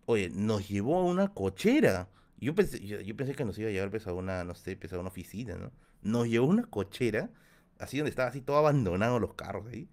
Oye, 0.05 0.29
nos 0.29 0.67
llevó 0.67 0.99
a 0.99 1.03
una 1.03 1.33
cochera. 1.33 2.09
Yo 2.37 2.53
pensé, 2.53 2.79
yo, 2.85 3.15
pensé 3.15 3.33
que 3.33 3.45
nos 3.45 3.57
iba 3.57 3.69
a 3.69 3.71
llevar 3.71 3.89
pues, 3.89 4.05
a 4.05 4.13
una, 4.13 4.43
no 4.43 4.53
sé, 4.53 4.75
pues, 4.75 4.91
una 4.91 5.07
oficina, 5.07 5.55
¿no? 5.55 5.71
Nos 6.01 6.27
llevó 6.27 6.45
a 6.45 6.49
una 6.49 6.63
cochera, 6.63 7.31
así 7.79 7.97
donde 7.97 8.09
estaba 8.09 8.29
así 8.29 8.41
todo 8.41 8.57
abandonado 8.57 9.19
los 9.19 9.33
carros 9.33 9.65
ahí. 9.67 9.89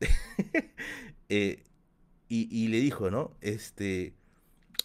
eh, 1.28 1.64
y, 2.28 2.48
y, 2.56 2.68
le 2.68 2.78
dijo, 2.78 3.10
¿no? 3.10 3.36
Este, 3.40 4.14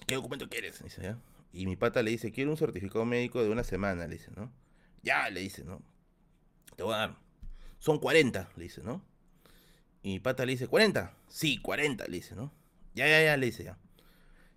¿qué 0.08 0.16
documento 0.16 0.50
quieres? 0.50 0.82
Dice, 0.84 1.04
¿ya? 1.04 1.20
Y 1.56 1.66
mi 1.68 1.78
pata 1.78 2.04
le 2.04 2.12
dice, 2.12 2.34
quiero 2.34 2.52
un 2.52 2.58
certificado 2.58 3.06
médico 3.06 3.42
de 3.42 3.50
una 3.50 3.64
semana, 3.64 4.08
le 4.08 4.16
dice, 4.16 4.30
¿no? 4.36 4.52
Ya, 5.04 5.30
le 5.30 5.40
dice, 5.40 5.64
¿no? 5.64 5.82
Te 6.76 6.84
voy 6.84 6.94
a 6.94 6.98
dar. 6.98 7.18
Son 7.80 7.98
40, 7.98 8.50
le 8.58 8.64
dice, 8.64 8.84
¿no? 8.84 9.02
Y 10.04 10.10
mi 10.10 10.20
pata 10.20 10.46
le 10.46 10.52
dice, 10.52 10.70
¿40? 10.70 11.14
Sí, 11.30 11.58
40, 11.62 12.08
le 12.08 12.18
dice, 12.18 12.36
¿no? 12.36 12.52
Ya, 12.94 13.08
ya, 13.08 13.24
ya, 13.24 13.38
le 13.38 13.46
dice, 13.46 13.64
ya. 13.64 13.78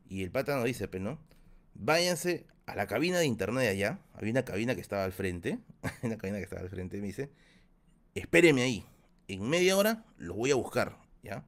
Y 0.09 0.25
el 0.25 0.33
pata 0.33 0.57
nos 0.57 0.65
dice, 0.65 0.89
pero 0.89 1.05
no, 1.05 1.21
váyanse 1.75 2.49
a 2.67 2.75
la 2.75 2.89
cabina 2.89 3.21
de 3.21 3.27
internet 3.27 3.69
allá. 3.71 4.01
Había 4.15 4.33
una 4.33 4.45
cabina 4.45 4.75
que 4.75 4.81
estaba 4.81 5.05
al 5.05 5.13
frente. 5.13 5.61
una 6.03 6.19
cabina 6.19 6.39
que 6.39 6.45
estaba 6.45 6.63
al 6.63 6.69
frente. 6.69 7.01
Me 7.01 7.07
dice, 7.07 7.31
espéreme 8.17 8.63
ahí. 8.63 8.85
En 9.29 9.49
media 9.49 9.77
hora 9.77 10.05
los 10.17 10.37
voy 10.37 10.51
a 10.51 10.57
buscar, 10.57 10.99
¿ya? 11.23 11.47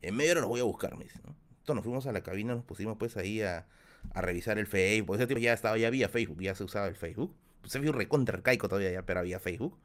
En 0.00 0.16
media 0.16 0.32
hora 0.32 0.40
los 0.40 0.48
voy 0.48 0.60
a 0.60 0.64
buscar, 0.64 0.96
me 0.96 1.04
dice, 1.04 1.20
¿no? 1.22 1.36
Entonces 1.50 1.74
nos 1.74 1.84
fuimos 1.84 2.06
a 2.06 2.12
la 2.12 2.22
cabina, 2.22 2.54
nos 2.54 2.64
pusimos 2.64 2.96
pues 2.96 3.18
ahí 3.18 3.42
a, 3.42 3.66
a 4.14 4.20
revisar 4.20 4.58
el 4.58 4.66
Facebook. 4.66 5.16
Ese 5.16 5.26
tiempo 5.26 5.42
ya 5.42 5.52
estaba, 5.52 5.78
ya 5.78 5.88
había 5.88 6.08
Facebook, 6.08 6.40
ya 6.40 6.54
se 6.54 6.64
usaba 6.64 6.86
el 6.88 6.96
Facebook. 6.96 7.34
Pues 7.60 7.72
se 7.72 7.80
vio 7.80 7.92
recontra 7.92 8.36
arcaico 8.36 8.68
todavía 8.68 8.92
ya, 8.92 9.02
pero 9.02 9.20
había 9.20 9.40
Facebook. 9.40 9.76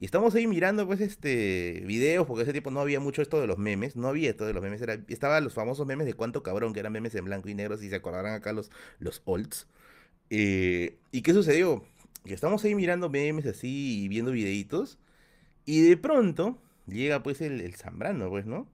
Y 0.00 0.04
estamos 0.04 0.34
ahí 0.34 0.46
mirando, 0.46 0.86
pues, 0.86 1.00
este, 1.00 1.82
videos, 1.84 2.26
porque 2.26 2.44
ese 2.44 2.52
tiempo 2.52 2.70
no 2.70 2.80
había 2.80 3.00
mucho 3.00 3.20
esto 3.20 3.40
de 3.40 3.48
los 3.48 3.58
memes, 3.58 3.96
no 3.96 4.08
había 4.08 4.30
esto 4.30 4.46
de 4.46 4.52
los 4.52 4.62
memes, 4.62 4.80
era, 4.80 5.02
estaban 5.08 5.42
los 5.42 5.54
famosos 5.54 5.86
memes 5.86 6.06
de 6.06 6.14
cuánto 6.14 6.42
cabrón, 6.44 6.72
que 6.72 6.80
eran 6.80 6.92
memes 6.92 7.14
en 7.16 7.24
blanco 7.24 7.48
y 7.48 7.54
negro, 7.54 7.76
si 7.76 7.88
se 7.88 7.96
acordarán 7.96 8.34
acá 8.34 8.52
los, 8.52 8.70
los 9.00 9.22
olds. 9.24 9.66
Eh, 10.30 10.98
¿Y 11.10 11.22
qué 11.22 11.32
sucedió? 11.32 11.84
Que 12.24 12.34
estamos 12.34 12.64
ahí 12.64 12.74
mirando 12.76 13.10
memes 13.10 13.46
así 13.46 14.04
y 14.04 14.08
viendo 14.08 14.30
videitos, 14.30 14.98
y 15.64 15.82
de 15.82 15.96
pronto 15.96 16.58
llega, 16.86 17.22
pues, 17.24 17.40
el, 17.40 17.60
el 17.60 17.74
Zambrano, 17.74 18.28
pues, 18.30 18.46
¿no? 18.46 18.68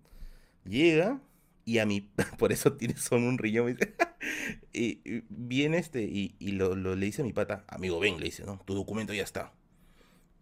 Llega, 0.64 1.20
y 1.64 1.78
a 1.78 1.86
mí, 1.86 2.10
por 2.38 2.52
eso 2.52 2.74
tiene 2.74 2.96
son 2.96 3.24
un 3.24 3.38
riñón, 3.38 3.76
y, 4.72 5.00
viene 5.28 5.78
este, 5.78 6.02
y, 6.02 6.36
y 6.38 6.52
lo, 6.52 6.74
lo, 6.74 6.94
le 6.96 7.06
dice 7.06 7.22
a 7.22 7.24
mi 7.24 7.32
pata, 7.32 7.64
amigo, 7.68 7.98
ven, 8.00 8.18
le 8.18 8.26
dice, 8.26 8.44
¿no? 8.44 8.60
Tu 8.64 8.74
documento 8.74 9.12
ya 9.14 9.22
está. 9.22 9.52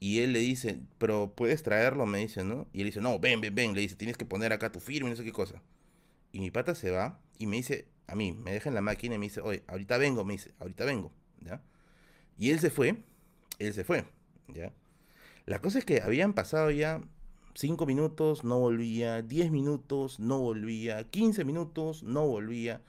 Y 0.01 0.19
él 0.19 0.32
le 0.32 0.40
dice, 0.40 0.81
pero 0.99 1.32
puedes 1.36 1.62
traerlo, 1.62 2.07
me 2.07 2.19
dice, 2.19 2.43
¿no? 2.43 2.66
Y 2.73 2.81
él 2.81 2.86
dice, 2.86 3.01
no, 3.01 3.20
ven, 3.20 3.40
ven, 3.40 3.55
ven, 3.55 3.74
le 3.74 3.82
dice, 3.82 3.94
tienes 3.94 4.16
que 4.16 4.24
poner 4.24 4.53
acá 4.53 4.73
tu 4.73 4.81
firma 4.81 5.09
y 5.09 5.12
no 5.12 5.16
sé 5.16 5.23
qué 5.23 5.31
cosa. 5.31 5.62
Y 6.32 6.40
mi 6.40 6.51
pata 6.51 6.74
se 6.74 6.90
va 6.90 7.20
y 7.39 7.47
me 7.47 7.57
dice, 7.57 7.86
a 8.09 8.16
mí, 8.16 8.32
me 8.32 8.53
deja 8.53 8.69
en 8.69 8.74
la 8.74 8.81
máquina 8.81 9.15
y 9.15 9.19
me 9.19 9.27
dice, 9.27 9.40
oye, 9.40 9.62
ahorita 9.69 9.99
vengo, 9.99 10.24
me 10.24 10.32
dice, 10.32 10.53
ahorita 10.59 10.85
vengo, 10.85 11.12
¿ya? 11.40 11.62
Y 12.36 12.51
él 12.51 12.59
se 12.59 12.70
fue, 12.70 12.97
él 13.61 13.74
se 13.74 13.85
fue, 13.85 14.05
¿ya? 14.49 14.73
La 15.47 15.61
cosa 15.61 15.78
es 15.78 15.85
que 15.85 16.01
habían 16.03 16.32
pasado 16.32 16.70
ya 16.73 17.01
5 17.55 17.87
minutos, 17.87 18.45
no 18.45 18.59
volvía, 18.59 19.23
10 19.23 19.51
minutos, 19.51 20.20
no 20.20 20.39
volvía, 20.41 21.05
15 21.11 21.45
minutos, 21.45 22.03
no 22.03 22.27
volvía. 22.27 22.83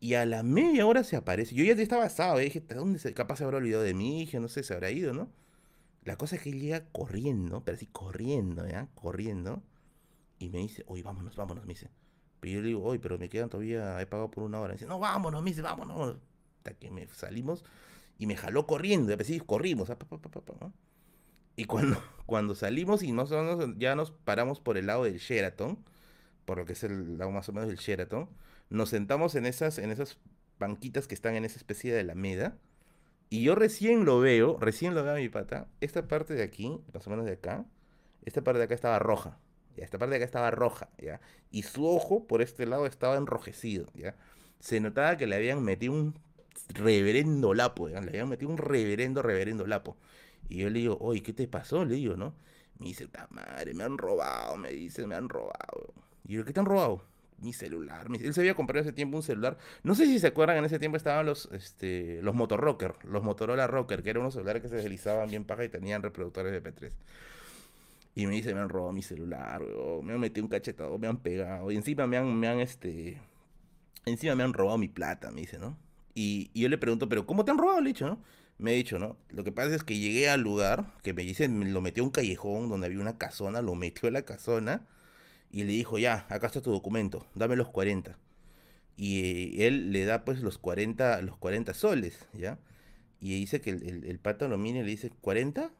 Y 0.00 0.14
a 0.14 0.26
la 0.26 0.42
media 0.42 0.86
hora 0.86 1.04
se 1.04 1.16
aparece. 1.16 1.54
Yo 1.54 1.64
ya 1.64 1.74
estaba 1.74 2.04
asado, 2.04 2.40
¿eh? 2.40 2.44
dije, 2.44 2.60
¿dónde 2.60 2.98
se, 2.98 3.14
capaz 3.14 3.36
se 3.36 3.44
habrá 3.44 3.58
olvidado 3.58 3.84
de 3.84 3.94
mí? 3.94 4.20
Dije, 4.20 4.40
no 4.40 4.48
sé, 4.48 4.62
se 4.64 4.74
habrá 4.74 4.90
ido, 4.90 5.14
¿no? 5.14 5.30
La 6.04 6.16
cosa 6.16 6.36
es 6.36 6.42
que 6.42 6.50
él 6.50 6.60
llega 6.60 6.84
corriendo, 6.90 7.64
pero 7.64 7.76
así 7.76 7.86
corriendo, 7.86 8.66
¿ya? 8.66 8.88
Corriendo. 8.96 9.62
Y 10.40 10.50
me 10.50 10.58
dice, 10.58 10.82
oye, 10.88 11.02
vámonos, 11.04 11.36
vámonos, 11.36 11.64
me 11.64 11.74
dice. 11.74 11.88
Pero 12.40 12.54
yo 12.54 12.60
le 12.62 12.68
digo, 12.68 12.82
oye, 12.82 12.98
pero 12.98 13.18
me 13.18 13.28
quedan 13.28 13.48
todavía, 13.48 14.00
he 14.00 14.06
pagado 14.06 14.30
por 14.30 14.42
una 14.42 14.60
hora. 14.60 14.70
Me 14.70 14.74
dice, 14.74 14.86
no, 14.86 14.98
vámonos, 14.98 15.42
me 15.42 15.50
dice, 15.50 15.62
vámonos. 15.62 16.16
Hasta 16.58 16.74
que 16.74 16.90
me 16.90 17.06
salimos 17.08 17.64
y 18.18 18.26
me 18.26 18.36
jaló 18.36 18.66
corriendo. 18.66 19.12
Y 19.12 19.14
así 19.14 19.38
corrimos. 19.38 19.88
Pa, 19.88 19.96
y 21.56 21.64
cuando, 21.64 22.02
cuando 22.26 22.54
salimos 22.54 23.02
y 23.02 23.12
nosotros 23.12 23.74
ya 23.78 23.94
nos 23.94 24.10
paramos 24.10 24.60
por 24.60 24.78
el 24.78 24.86
lado 24.86 25.04
del 25.04 25.18
Sheraton, 25.18 25.78
por 26.44 26.58
lo 26.58 26.66
que 26.66 26.72
es 26.72 26.84
el 26.84 27.18
lado 27.18 27.30
más 27.30 27.48
o 27.48 27.52
menos 27.52 27.68
del 27.68 27.78
Sheraton, 27.78 28.28
nos 28.70 28.88
sentamos 28.88 29.34
en 29.34 29.46
esas, 29.46 29.78
en 29.78 29.90
esas 29.90 30.18
banquitas 30.58 31.06
que 31.06 31.14
están 31.14 31.34
en 31.34 31.44
esa 31.44 31.56
especie 31.56 31.92
de 31.92 32.00
alameda. 32.00 32.56
Y 33.28 33.42
yo 33.42 33.54
recién 33.54 34.04
lo 34.04 34.20
veo, 34.20 34.58
recién 34.60 34.94
lo 34.94 35.02
veo 35.02 35.14
a 35.14 35.16
mi 35.18 35.28
pata. 35.28 35.68
Esta 35.80 36.06
parte 36.06 36.34
de 36.34 36.42
aquí, 36.42 36.80
más 36.92 37.06
o 37.06 37.10
menos 37.10 37.24
de 37.24 37.32
acá, 37.32 37.64
esta 38.24 38.42
parte 38.42 38.58
de 38.58 38.64
acá 38.64 38.74
estaba 38.74 38.98
roja. 38.98 39.38
¿ya? 39.76 39.84
Esta 39.84 39.98
parte 39.98 40.10
de 40.10 40.16
acá 40.16 40.24
estaba 40.24 40.50
roja, 40.50 40.90
¿ya? 40.98 41.20
Y 41.50 41.62
su 41.62 41.86
ojo 41.86 42.26
por 42.26 42.42
este 42.42 42.66
lado 42.66 42.86
estaba 42.86 43.16
enrojecido, 43.16 43.86
¿ya? 43.94 44.16
Se 44.60 44.80
notaba 44.80 45.16
que 45.16 45.26
le 45.26 45.36
habían 45.36 45.62
metido 45.62 45.92
un 45.92 46.14
reverendo 46.68 47.54
lapo. 47.54 47.88
Le 47.88 47.96
habían 47.96 48.28
metido 48.28 48.50
un 48.50 48.58
reverendo, 48.58 49.22
reverendo 49.22 49.66
lapo. 49.66 49.96
Y 50.52 50.58
yo 50.58 50.70
le 50.70 50.80
digo, 50.80 50.98
oye, 51.00 51.22
¿qué 51.22 51.32
te 51.32 51.48
pasó? 51.48 51.84
Le 51.84 51.94
digo, 51.94 52.14
¿no? 52.14 52.34
Me 52.78 52.88
dice, 52.88 53.08
madre, 53.30 53.72
me 53.72 53.84
han 53.84 53.96
robado, 53.96 54.56
me 54.58 54.70
dice, 54.70 55.06
me 55.06 55.14
han 55.14 55.28
robado. 55.28 55.94
Y 56.24 56.34
yo, 56.34 56.44
¿qué 56.44 56.52
te 56.52 56.60
han 56.60 56.66
robado? 56.66 57.02
mi 57.38 57.52
celular. 57.52 58.06
Él 58.20 58.34
se 58.34 58.40
había 58.40 58.54
comprado 58.54 58.82
ese 58.82 58.92
tiempo 58.92 59.16
un 59.16 59.22
celular. 59.22 59.58
No 59.82 59.94
sé 59.94 60.06
si 60.06 60.18
se 60.18 60.28
acuerdan, 60.28 60.58
en 60.58 60.64
ese 60.64 60.78
tiempo 60.78 60.96
estaban 60.96 61.26
los, 61.26 61.48
este, 61.52 62.22
los 62.22 62.36
Motorrocker, 62.36 62.94
los 63.04 63.24
Motorola 63.24 63.66
Rocker, 63.66 64.02
que 64.02 64.10
eran 64.10 64.20
unos 64.20 64.34
celulares 64.34 64.62
que 64.62 64.68
se 64.68 64.76
deslizaban 64.76 65.28
bien 65.28 65.44
paja 65.44 65.64
y 65.64 65.68
tenían 65.68 66.02
reproductores 66.02 66.52
de 66.52 66.62
P3. 66.62 66.92
Y 68.14 68.26
me 68.26 68.34
dice, 68.34 68.54
me 68.54 68.60
han 68.60 68.68
robado 68.68 68.92
mi 68.92 69.02
celular, 69.02 69.60
me 70.02 70.12
han 70.12 70.20
metido 70.20 70.44
un 70.44 70.50
cachetado, 70.50 70.98
me 70.98 71.08
han 71.08 71.16
pegado. 71.16 71.72
Y 71.72 71.76
encima 71.76 72.06
me 72.06 72.18
han, 72.18 72.38
me 72.38 72.46
han, 72.46 72.60
este, 72.60 73.18
encima 74.04 74.36
me 74.36 74.44
han 74.44 74.52
robado 74.52 74.78
mi 74.78 74.88
plata, 74.88 75.32
me 75.32 75.40
dice, 75.40 75.58
¿no? 75.58 75.76
Y, 76.14 76.50
yo 76.54 76.68
le 76.68 76.78
pregunto, 76.78 77.08
pero 77.08 77.26
¿cómo 77.26 77.44
te 77.44 77.50
han 77.50 77.58
robado? 77.58 77.80
Le 77.80 77.90
he 77.90 77.92
dicho, 77.92 78.06
¿no? 78.06 78.18
Me 78.62 78.70
ha 78.70 78.74
dicho, 78.74 78.98
¿no? 78.98 79.16
Lo 79.30 79.42
que 79.44 79.52
pasa 79.52 79.74
es 79.74 79.82
que 79.82 79.98
llegué 79.98 80.28
al 80.30 80.40
lugar, 80.40 80.94
que 81.02 81.12
me 81.12 81.22
dice, 81.22 81.48
me 81.48 81.66
lo 81.66 81.80
metió 81.80 82.04
a 82.04 82.06
un 82.06 82.12
callejón 82.12 82.68
donde 82.68 82.86
había 82.86 83.00
una 83.00 83.18
casona, 83.18 83.60
lo 83.60 83.74
metió 83.74 84.08
a 84.08 84.12
la 84.12 84.22
casona 84.22 84.86
y 85.50 85.64
le 85.64 85.72
dijo, 85.72 85.98
ya, 85.98 86.26
acá 86.30 86.46
está 86.46 86.60
tu 86.62 86.70
documento, 86.70 87.26
dame 87.34 87.56
los 87.56 87.68
40. 87.70 88.18
Y 88.96 89.62
él 89.64 89.92
le 89.92 90.04
da 90.04 90.24
pues 90.24 90.40
los 90.42 90.58
40, 90.58 91.22
los 91.22 91.36
40 91.38 91.74
soles, 91.74 92.26
¿ya? 92.34 92.58
Y 93.20 93.34
dice 93.40 93.60
que 93.60 93.70
el, 93.70 93.82
el, 93.82 94.04
el 94.04 94.18
pata 94.20 94.46
lo 94.48 94.58
mira 94.58 94.78
y 94.80 94.82
le 94.82 94.90
dice, 94.90 95.10
¿40? 95.22 95.72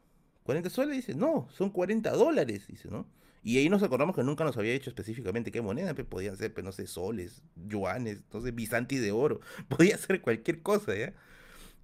¿40 0.45 0.69
soles? 0.69 0.97
Dice, 0.97 1.15
no, 1.15 1.47
son 1.51 1.69
40 1.69 2.11
dólares, 2.11 2.67
dice, 2.67 2.89
¿no? 2.89 3.07
Y 3.43 3.57
ahí 3.59 3.69
nos 3.69 3.83
acordamos 3.83 4.15
que 4.15 4.23
nunca 4.23 4.43
nos 4.43 4.57
había 4.57 4.73
dicho 4.73 4.89
específicamente 4.89 5.51
qué 5.51 5.61
moneda, 5.61 5.93
pues 5.93 6.07
podían 6.07 6.37
ser, 6.37 6.53
pues 6.53 6.65
no 6.65 6.71
sé, 6.71 6.87
soles, 6.87 7.41
yuanes, 7.55 8.21
no 8.33 8.41
sé, 8.41 8.51
bisantis 8.51 9.01
de 9.01 9.11
oro, 9.11 9.41
podía 9.69 9.97
ser 9.97 10.21
cualquier 10.21 10.61
cosa, 10.61 10.95
¿ya? 10.95 11.13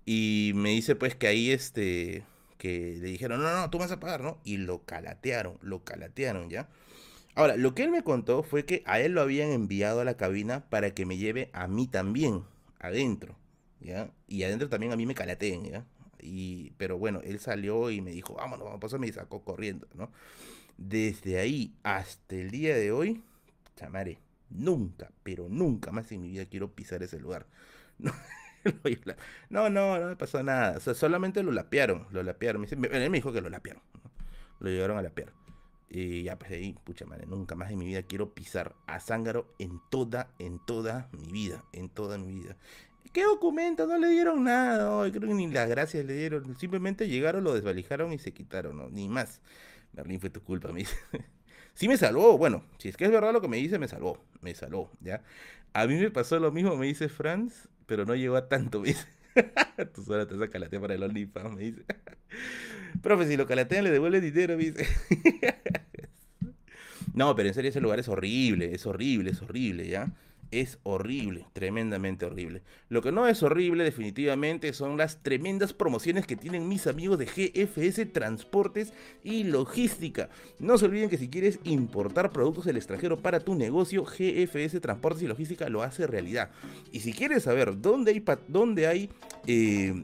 Y 0.05 0.51
me 0.55 0.69
dice 0.69 0.95
pues 0.95 1.15
que 1.15 1.27
ahí 1.27 1.51
este, 1.51 2.23
que 2.57 2.97
le 2.99 3.07
dijeron, 3.07 3.41
no, 3.41 3.53
no, 3.53 3.69
tú 3.69 3.77
vas 3.77 3.91
a 3.91 3.99
pagar, 3.99 4.21
¿no? 4.21 4.39
Y 4.43 4.57
lo 4.57 4.83
calatearon, 4.83 5.57
lo 5.61 5.83
calatearon, 5.83 6.49
¿ya? 6.49 6.69
Ahora, 7.35 7.55
lo 7.55 7.73
que 7.73 7.83
él 7.83 7.91
me 7.91 8.03
contó 8.03 8.43
fue 8.43 8.65
que 8.65 8.83
a 8.85 8.99
él 8.99 9.13
lo 9.13 9.21
habían 9.21 9.51
enviado 9.51 10.01
a 10.01 10.03
la 10.03 10.17
cabina 10.17 10.65
para 10.69 10.93
que 10.93 11.05
me 11.05 11.17
lleve 11.17 11.49
a 11.53 11.67
mí 11.67 11.87
también, 11.87 12.43
adentro, 12.79 13.35
¿ya? 13.79 14.11
Y 14.27 14.43
adentro 14.43 14.67
también 14.67 14.91
a 14.91 14.97
mí 14.97 15.05
me 15.05 15.15
calateen, 15.15 15.63
¿ya? 15.63 15.85
Y, 16.21 16.71
pero 16.77 16.97
bueno, 16.97 17.21
él 17.23 17.39
salió 17.39 17.91
y 17.91 18.01
me 18.01 18.11
dijo, 18.11 18.33
vámonos, 18.35 18.65
vamos, 18.65 18.79
pues 18.81 18.99
me 18.99 19.11
sacó 19.11 19.41
corriendo, 19.43 19.87
¿no? 19.93 20.11
Desde 20.77 21.39
ahí 21.39 21.73
hasta 21.83 22.35
el 22.35 22.51
día 22.51 22.75
de 22.75 22.91
hoy, 22.91 23.23
chamaré, 23.77 24.19
nunca, 24.49 25.11
pero 25.23 25.47
nunca 25.49 25.91
más 25.91 26.11
en 26.11 26.21
mi 26.21 26.29
vida 26.29 26.45
quiero 26.45 26.71
pisar 26.73 27.03
ese 27.03 27.19
lugar. 27.19 27.45
No, 27.97 28.11
no, 29.49 29.69
no, 29.69 29.99
me 30.07 30.15
pasó 30.15 30.43
nada. 30.43 30.77
O 30.77 30.79
sea, 30.79 30.93
solamente 30.93 31.43
lo 31.43 31.51
lapearon, 31.51 32.07
lo 32.11 32.23
lapearon. 32.23 32.65
Él 32.69 33.09
me 33.09 33.17
dijo 33.17 33.31
que 33.31 33.41
lo 33.41 33.49
lapearon. 33.49 33.81
Lo 34.59 34.69
llevaron 34.69 34.97
a 34.97 35.01
lapear. 35.01 35.33
Y 35.89 36.23
ya, 36.23 36.37
pues 36.37 36.51
ahí, 36.51 36.75
pucha 36.83 37.05
madre, 37.05 37.25
nunca 37.25 37.55
más 37.55 37.71
en 37.71 37.79
mi 37.79 37.85
vida 37.85 38.03
quiero 38.03 38.33
pisar 38.35 38.75
a 38.85 38.99
Zángaro 38.99 39.47
en 39.57 39.81
toda, 39.89 40.29
en 40.37 40.59
toda 40.63 41.09
mi 41.11 41.31
vida, 41.31 41.63
en 41.73 41.89
toda 41.89 42.19
mi 42.19 42.31
vida. 42.31 42.55
¿Qué 43.11 43.23
documento? 43.23 43.87
No 43.87 43.97
le 43.97 44.09
dieron 44.09 44.43
nada, 44.43 45.09
creo 45.09 45.27
que 45.27 45.33
ni 45.33 45.47
las 45.47 45.67
gracias 45.67 46.05
le 46.05 46.13
dieron. 46.13 46.55
Simplemente 46.59 47.07
llegaron, 47.07 47.43
lo 47.43 47.55
desvalijaron 47.55 48.13
y 48.13 48.19
se 48.19 48.33
quitaron, 48.33 48.77
¿no? 48.77 48.89
Ni 48.89 49.09
más. 49.09 49.41
Berlín 49.93 50.19
fue 50.19 50.29
tu 50.29 50.43
culpa, 50.43 50.71
me 50.71 50.81
dice. 50.81 50.95
sí 51.73 51.87
me 51.87 51.97
salvó, 51.97 52.37
bueno, 52.37 52.63
si 52.77 52.89
es 52.89 52.97
que 52.97 53.05
es 53.05 53.11
verdad 53.11 53.33
lo 53.33 53.41
que 53.41 53.47
me 53.47 53.57
dice, 53.57 53.79
me 53.79 53.87
salvó, 53.87 54.23
me 54.41 54.53
salvó, 54.53 54.91
¿ya? 55.01 55.23
A 55.73 55.87
mí 55.87 55.95
me 55.95 56.11
pasó 56.11 56.39
lo 56.39 56.51
mismo, 56.51 56.75
me 56.75 56.85
dice 56.85 57.09
Franz, 57.09 57.67
pero 57.89 58.05
no 58.05 58.15
llegó 58.15 58.37
a 58.37 58.47
tanto, 58.47 58.79
me 58.79 58.89
dice. 58.89 59.07
Tú 59.95 60.03
solo 60.03 60.27
te 60.27 60.35
sacas 60.35 60.51
calatea 60.51 60.79
para 60.79 60.93
el 60.93 61.03
OnlyFans, 61.03 61.55
me 61.55 61.63
dice. 61.63 61.83
Profe, 63.01 63.27
si 63.27 63.35
lo 63.35 63.47
calatean 63.47 63.83
le 63.83 63.91
devuelve 63.91 64.21
dinero, 64.21 64.55
me 64.55 64.65
dice. 64.65 64.87
no, 67.13 67.35
pero 67.35 67.49
en 67.49 67.55
serio 67.55 67.69
ese 67.69 67.81
lugar 67.81 67.99
es 67.99 68.07
horrible, 68.07 68.73
es 68.73 68.85
horrible, 68.85 69.31
es 69.31 69.41
horrible, 69.41 69.87
¿ya? 69.87 70.11
Es 70.51 70.79
horrible, 70.83 71.45
tremendamente 71.53 72.25
horrible. 72.25 72.61
Lo 72.89 73.01
que 73.01 73.11
no 73.11 73.27
es 73.27 73.43
horrible 73.43 73.83
definitivamente 73.83 74.73
son 74.73 74.97
las 74.97 75.21
tremendas 75.21 75.73
promociones 75.73 76.25
que 76.25 76.35
tienen 76.35 76.67
mis 76.67 76.87
amigos 76.87 77.19
de 77.19 77.25
GFS 77.25 78.11
Transportes 78.11 78.93
y 79.23 79.43
Logística. 79.43 80.29
No 80.59 80.77
se 80.77 80.85
olviden 80.85 81.09
que 81.09 81.17
si 81.17 81.29
quieres 81.29 81.59
importar 81.63 82.31
productos 82.31 82.65
del 82.65 82.77
extranjero 82.77 83.17
para 83.17 83.39
tu 83.39 83.55
negocio, 83.55 84.05
GFS 84.05 84.81
Transportes 84.81 85.23
y 85.23 85.27
Logística 85.27 85.69
lo 85.69 85.83
hace 85.83 86.07
realidad. 86.07 86.51
Y 86.91 87.01
si 87.01 87.13
quieres 87.13 87.43
saber 87.43 87.79
dónde 87.81 88.11
hay, 88.11 88.23
dónde 88.47 88.87
hay 88.87 89.09
eh, 89.47 90.03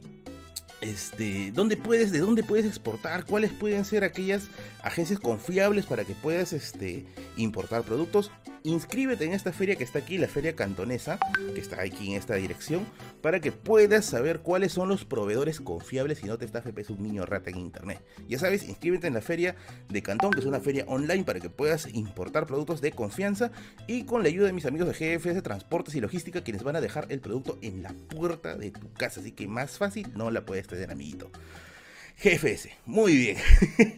este, 0.86 1.52
dónde 1.52 1.78
puedes, 1.78 2.12
de 2.12 2.20
dónde 2.20 2.44
puedes 2.44 2.66
exportar, 2.66 3.26
cuáles 3.26 3.52
pueden 3.52 3.86
ser 3.86 4.04
aquellas 4.04 4.50
agencias 4.84 5.20
confiables 5.20 5.86
para 5.86 6.06
que 6.06 6.14
puedas 6.14 6.54
este, 6.54 7.06
importar 7.38 7.84
productos. 7.84 8.32
Inscríbete 8.64 9.26
en 9.26 9.34
esta 9.34 9.54
feria 9.54 9.76
que 9.76 9.84
está 9.84 10.00
aquí, 10.00 10.18
la 10.18 10.28
feria 10.28 10.56
cantonesa, 10.56 11.20
que 11.54 11.62
está 11.62 11.82
aquí 11.82 12.12
en 12.12 12.18
esta 12.18 12.34
dirección, 12.36 12.84
para 13.22 13.40
que 13.40 13.52
puedas 13.52 14.06
saber 14.06 14.40
cuáles 14.40 14.72
son 14.72 14.90
los 14.90 15.06
proveedores 15.06 15.60
confiables 15.60 16.24
y 16.24 16.28
no 16.28 16.38
te 16.38 16.46
estafe 16.46 16.74
es 16.76 16.90
un 16.90 17.04
niño 17.04 17.26
rata 17.26 17.52
en 17.52 17.58
internet. 17.58 18.04
Ya 18.28 18.40
sabes, 18.40 18.68
inscríbete 18.68 19.08
en 19.08 19.14
la 19.14 19.22
feria 19.22 19.56
de 19.90 20.02
Cantón, 20.02 20.32
que 20.32 20.40
es 20.40 20.46
una 20.46 20.60
feria 20.60 20.84
online 20.88 21.24
para 21.24 21.40
que 21.40 21.50
puedas 21.50 21.88
importar 21.94 22.48
productos 22.48 22.82
de 22.82 22.92
confianza 22.92 23.52
y 23.88 24.06
con 24.06 24.24
la 24.24 24.30
ayuda 24.30 24.48
de 24.48 24.54
mis 24.54 24.66
amigos 24.66 24.88
de 24.88 25.18
GFS 25.18 25.44
Transportes 25.44 25.94
y 25.96 26.02
Logística, 26.02 26.44
quienes 26.44 26.64
van 26.64 26.76
a 26.76 26.82
dejar 26.82 27.06
el 27.10 27.20
producto 27.20 27.60
en 27.62 27.84
la 27.84 27.94
puerta 27.94 28.56
de 28.56 28.72
tu 28.72 28.92
casa. 28.94 29.20
Así 29.20 29.32
que 29.32 29.48
más 29.48 29.78
fácil 29.78 30.12
no 30.16 30.32
la 30.32 30.46
puedes 30.46 30.68
tener, 30.68 30.75
amiguito. 30.84 31.32
GFS, 32.24 32.70
muy 32.86 33.16
bien. 33.16 33.38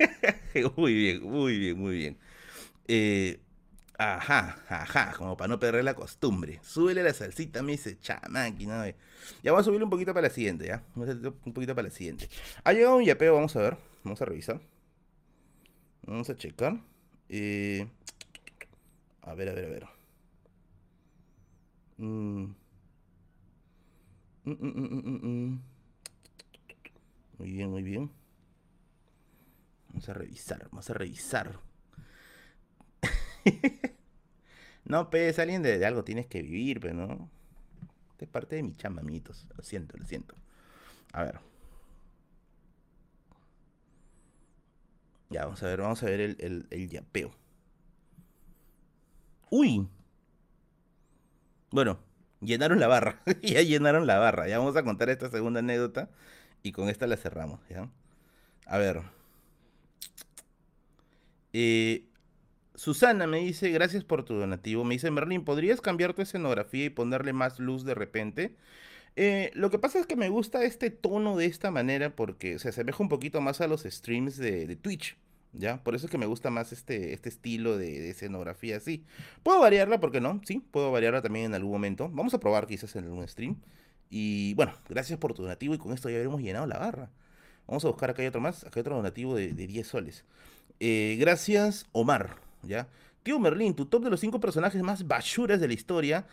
muy 0.75 0.93
bien, 0.93 1.23
muy 1.23 1.57
bien, 1.57 1.77
muy 1.77 1.97
bien. 1.97 2.17
Eh, 2.87 3.39
Ajá, 3.99 4.59
ajá, 4.69 5.13
como 5.17 5.35
para 5.35 5.47
no 5.47 5.59
perder 5.59 5.83
la 5.83 5.95
costumbre. 5.95 6.59
Súbele 6.61 7.01
la 7.01 7.13
salsita, 7.13 7.63
me 7.63 7.71
dice, 7.71 7.97
chamáquina. 7.99 8.85
Ya 9.43 9.51
vamos 9.51 9.61
a 9.61 9.65
subirle 9.65 9.85
un 9.85 9.89
poquito 9.89 10.13
para 10.13 10.27
la 10.27 10.33
siguiente, 10.33 10.67
¿ya? 10.67 10.83
Un 10.95 11.53
poquito 11.53 11.73
para 11.73 11.87
la 11.87 11.93
siguiente. 11.93 12.29
Ha 12.63 12.73
llegado 12.73 12.97
un 12.97 13.03
yapeo, 13.05 13.33
vamos 13.33 13.55
a 13.55 13.61
ver. 13.61 13.77
Vamos 14.03 14.21
a 14.21 14.25
revisar. 14.25 14.61
Vamos 16.03 16.29
a 16.29 16.35
checar. 16.35 16.79
Eh, 17.29 17.87
a 19.21 19.33
ver, 19.33 19.49
a 19.49 19.53
ver, 19.53 19.65
a 19.65 19.69
ver. 19.69 19.85
Mm. 21.97 22.53
Mm, 24.45 24.51
mm, 24.51 25.59
muy 27.37 27.51
bien, 27.51 27.69
muy 27.69 27.83
bien. 27.83 28.11
Vamos 29.89 30.09
a 30.09 30.13
revisar, 30.13 30.67
vamos 30.71 30.89
a 30.89 30.93
revisar. 30.93 31.59
no, 34.85 35.09
pues, 35.09 35.39
alguien 35.39 35.61
de, 35.61 35.85
algo 35.85 36.03
tienes 36.03 36.27
que 36.27 36.41
vivir, 36.41 36.79
pero 36.79 36.93
no. 36.93 37.29
es 38.19 38.27
parte 38.27 38.55
de 38.57 38.63
mi 38.63 38.75
chamba. 38.75 39.01
Lo 39.01 39.63
siento, 39.63 39.97
lo 39.97 40.05
siento. 40.05 40.35
A 41.13 41.23
ver. 41.23 41.39
Ya, 45.29 45.43
vamos 45.45 45.61
a 45.63 45.67
ver, 45.67 45.81
vamos 45.81 46.01
a 46.03 46.05
ver 46.05 46.21
el, 46.21 46.37
el, 46.39 46.67
el 46.69 46.89
yapeo. 46.89 47.31
¡Uy! 49.49 49.87
Bueno, 51.71 51.99
llenaron 52.41 52.79
la 52.79 52.87
barra. 52.87 53.21
ya 53.41 53.61
llenaron 53.61 54.07
la 54.07 54.17
barra. 54.19 54.47
Ya 54.47 54.57
vamos 54.59 54.75
a 54.75 54.83
contar 54.83 55.09
esta 55.09 55.29
segunda 55.29 55.59
anécdota. 55.59 56.09
Y 56.67 56.73
con 56.73 56.89
esta 56.89 57.07
la 57.07 57.15
cerramos, 57.15 57.61
¿ya? 57.69 57.89
A 58.65 58.77
ver. 58.77 59.01
Eh, 61.53 62.03
Susana 62.75 63.25
me 63.25 63.39
dice, 63.39 63.69
gracias 63.71 64.03
por 64.03 64.25
tu 64.25 64.33
donativo. 64.33 64.83
Me 64.83 64.95
dice, 64.95 65.09
Merlin, 65.09 65.45
¿podrías 65.45 65.79
cambiar 65.79 66.13
tu 66.13 66.21
escenografía 66.21 66.85
y 66.85 66.89
ponerle 66.89 67.31
más 67.31 67.59
luz 67.59 67.85
de 67.85 67.95
repente? 67.95 68.57
Eh, 69.15 69.49
lo 69.53 69.69
que 69.71 69.79
pasa 69.79 69.97
es 69.97 70.05
que 70.05 70.17
me 70.17 70.27
gusta 70.27 70.65
este 70.65 70.89
tono 70.89 71.37
de 71.37 71.45
esta 71.45 71.71
manera 71.71 72.13
porque 72.17 72.59
se 72.59 72.67
asemeja 72.67 73.01
un 73.01 73.07
poquito 73.07 73.39
más 73.39 73.61
a 73.61 73.67
los 73.67 73.83
streams 73.83 74.35
de, 74.35 74.75
Twitch. 74.75 75.17
¿Ya? 75.53 75.81
Por 75.81 75.95
eso 75.95 76.07
es 76.07 76.11
que 76.11 76.17
me 76.17 76.25
gusta 76.25 76.49
más 76.49 76.73
este, 76.73 77.13
este 77.13 77.29
estilo 77.29 77.77
de, 77.77 78.09
escenografía 78.09 78.75
así. 78.75 79.05
¿Puedo 79.41 79.61
variarla? 79.61 80.01
¿Por 80.01 80.11
qué 80.11 80.19
no? 80.19 80.41
Sí, 80.43 80.59
puedo 80.69 80.91
variarla 80.91 81.21
también 81.21 81.45
en 81.45 81.53
algún 81.53 81.71
momento. 81.71 82.09
Vamos 82.09 82.33
a 82.33 82.41
probar 82.41 82.67
quizás 82.67 82.93
en 82.97 83.05
algún 83.05 83.25
stream. 83.25 83.55
Y 84.09 84.53
bueno, 84.53 84.73
gracias 84.89 85.19
por 85.19 85.33
tu 85.33 85.43
donativo 85.43 85.73
y 85.73 85.77
con 85.77 85.93
esto 85.93 86.09
ya 86.09 86.17
habremos 86.17 86.41
llenado 86.41 86.65
la 86.65 86.77
barra. 86.77 87.09
Vamos 87.67 87.83
a 87.83 87.89
buscar 87.89 88.09
acá 88.09 88.21
hay 88.21 88.27
otro 88.27 88.41
más. 88.41 88.63
Acá 88.63 88.73
hay 88.75 88.81
otro 88.81 88.95
donativo 88.95 89.35
de, 89.35 89.51
10 89.51 89.87
soles. 89.87 90.25
Eh, 90.79 91.17
gracias, 91.19 91.85
Omar. 91.91 92.37
¿ya? 92.63 92.87
Tío 93.23 93.39
Merlin, 93.39 93.75
tu 93.75 93.85
top 93.85 94.05
de 94.05 94.09
los 94.09 94.19
cinco 94.19 94.39
personajes 94.39 94.81
más 94.81 95.05
bashuras 95.07 95.59
de 95.59 95.67
la 95.67 95.73
historia, 95.73 96.25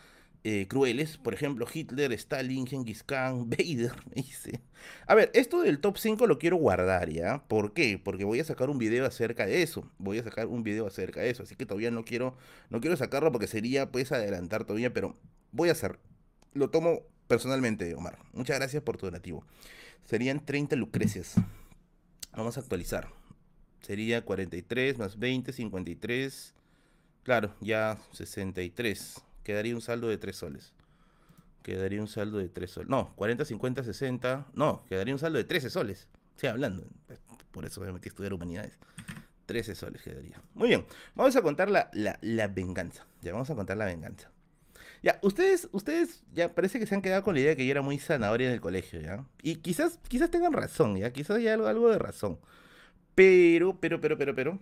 eh, 0.45 0.67
crueles, 0.69 1.17
por 1.17 1.35
ejemplo, 1.35 1.67
Hitler, 1.73 2.13
Stalin, 2.13 2.67
Genghis 2.67 3.03
Khan, 3.03 3.49
Vader, 3.51 3.93
me 4.15 4.23
dice. 4.23 4.61
A 5.07 5.15
ver, 5.15 5.31
esto 5.35 5.63
del 5.63 5.81
top 5.81 5.97
5 5.99 6.27
lo 6.27 6.39
quiero 6.39 6.57
guardar, 6.57 7.09
¿ya? 7.11 7.43
¿Por 7.49 7.73
qué? 7.73 7.99
Porque 8.03 8.25
voy 8.25 8.41
a 8.41 8.45
sacar 8.45 8.71
un 8.71 8.79
video 8.79 9.07
acerca 9.07 9.47
de 9.47 9.63
eso. 9.63 9.91
Voy 9.99 10.19
a 10.19 10.23
sacar 10.23 10.47
un 10.47 10.63
video 10.63 10.87
acerca 10.87 11.21
de 11.21 11.31
eso, 11.31 11.43
así 11.43 11.57
que 11.57 11.67
todavía 11.67 11.91
no 11.91 12.05
quiero, 12.05 12.37
no 12.71 12.81
quiero 12.81 12.97
sacarlo 12.97 13.33
porque 13.33 13.47
sería, 13.47 13.91
pues, 13.91 14.13
adelantar 14.13 14.65
todavía, 14.65 14.93
pero 14.93 15.17
voy 15.51 15.71
a 15.71 15.73
hacer. 15.73 15.99
Lo 16.53 16.71
tomo 16.71 17.03
personalmente, 17.27 17.95
Omar. 17.95 18.19
Muchas 18.33 18.59
gracias 18.59 18.83
por 18.83 18.97
tu 18.97 19.07
donativo. 19.07 19.45
Serían 20.05 20.45
30 20.45 20.77
lucrecias. 20.77 21.35
Vamos 22.37 22.57
a 22.57 22.61
actualizar. 22.61 23.09
Sería 23.81 24.25
43 24.25 24.99
más 24.99 25.19
20, 25.19 25.53
53. 25.53 26.55
Claro, 27.23 27.55
ya 27.61 27.99
63. 28.13 29.23
quedaría 29.43 29.75
un 29.75 29.81
saldo 29.81 30.09
de 30.09 30.19
3 30.19 30.37
soles. 30.37 30.73
Quedaría 31.63 32.01
un 32.01 32.09
saldo 32.09 32.39
de 32.39 32.49
3 32.49 32.71
soles. 32.71 32.91
No, 32.91 33.15
40, 33.17 33.45
50, 33.45 33.85
60. 33.85 34.47
No, 34.55 34.85
quedaría 34.89 35.15
un 35.15 35.19
saldo 35.19 35.39
de 35.39 35.45
13 35.45 35.71
soles. 35.71 36.09
Estoy 36.35 36.51
hablando. 36.51 36.87
Por 37.51 37.65
eso 37.65 37.81
me 37.81 37.93
metí 37.93 38.09
a 38.09 38.11
estudiar 38.11 38.33
humanidades. 38.33 38.79
13 39.47 39.75
soles 39.75 40.03
quedaría. 40.03 40.41
Muy 40.55 40.69
bien, 40.69 40.87
vamos 41.15 41.37
a 41.37 41.43
contar 41.43 41.71
la, 41.71 41.91
la, 41.93 42.49
venganza. 42.49 43.07
Ya 43.23 43.33
vamos 43.33 43.51
a 43.51 43.55
contar 43.55 43.77
la 43.77 43.85
venganza. 43.85 44.31
Ya, 45.05 45.19
ustedes, 45.21 45.69
ustedes 45.73 46.23
ya 46.33 46.55
parece 46.55 46.79
que 46.79 46.87
se 46.87 46.95
han 46.95 47.03
quedado 47.03 47.23
con 47.23 47.35
la 47.35 47.41
idea 47.41 47.51
de 47.51 47.57
que 47.59 47.67
yo 47.67 47.73
era 47.73 47.83
muy 47.83 47.99
zanahoria 47.99 48.47
en 48.47 48.55
el 48.55 48.63
colegio, 48.63 49.03
¿ya? 49.03 49.23
Y 49.43 49.57
quizás, 49.57 49.99
quizás 50.09 50.31
tengan 50.31 50.55
razón, 50.55 50.97
¿ya? 50.97 51.13
Quizás 51.13 51.37
haya 51.37 51.53
algo, 51.53 51.91
de 51.91 51.99
razón. 51.99 52.39
Pero, 53.15 53.79
pero, 53.79 54.01
pero, 54.01 54.17
pero, 54.17 54.35
pero. 54.35 54.59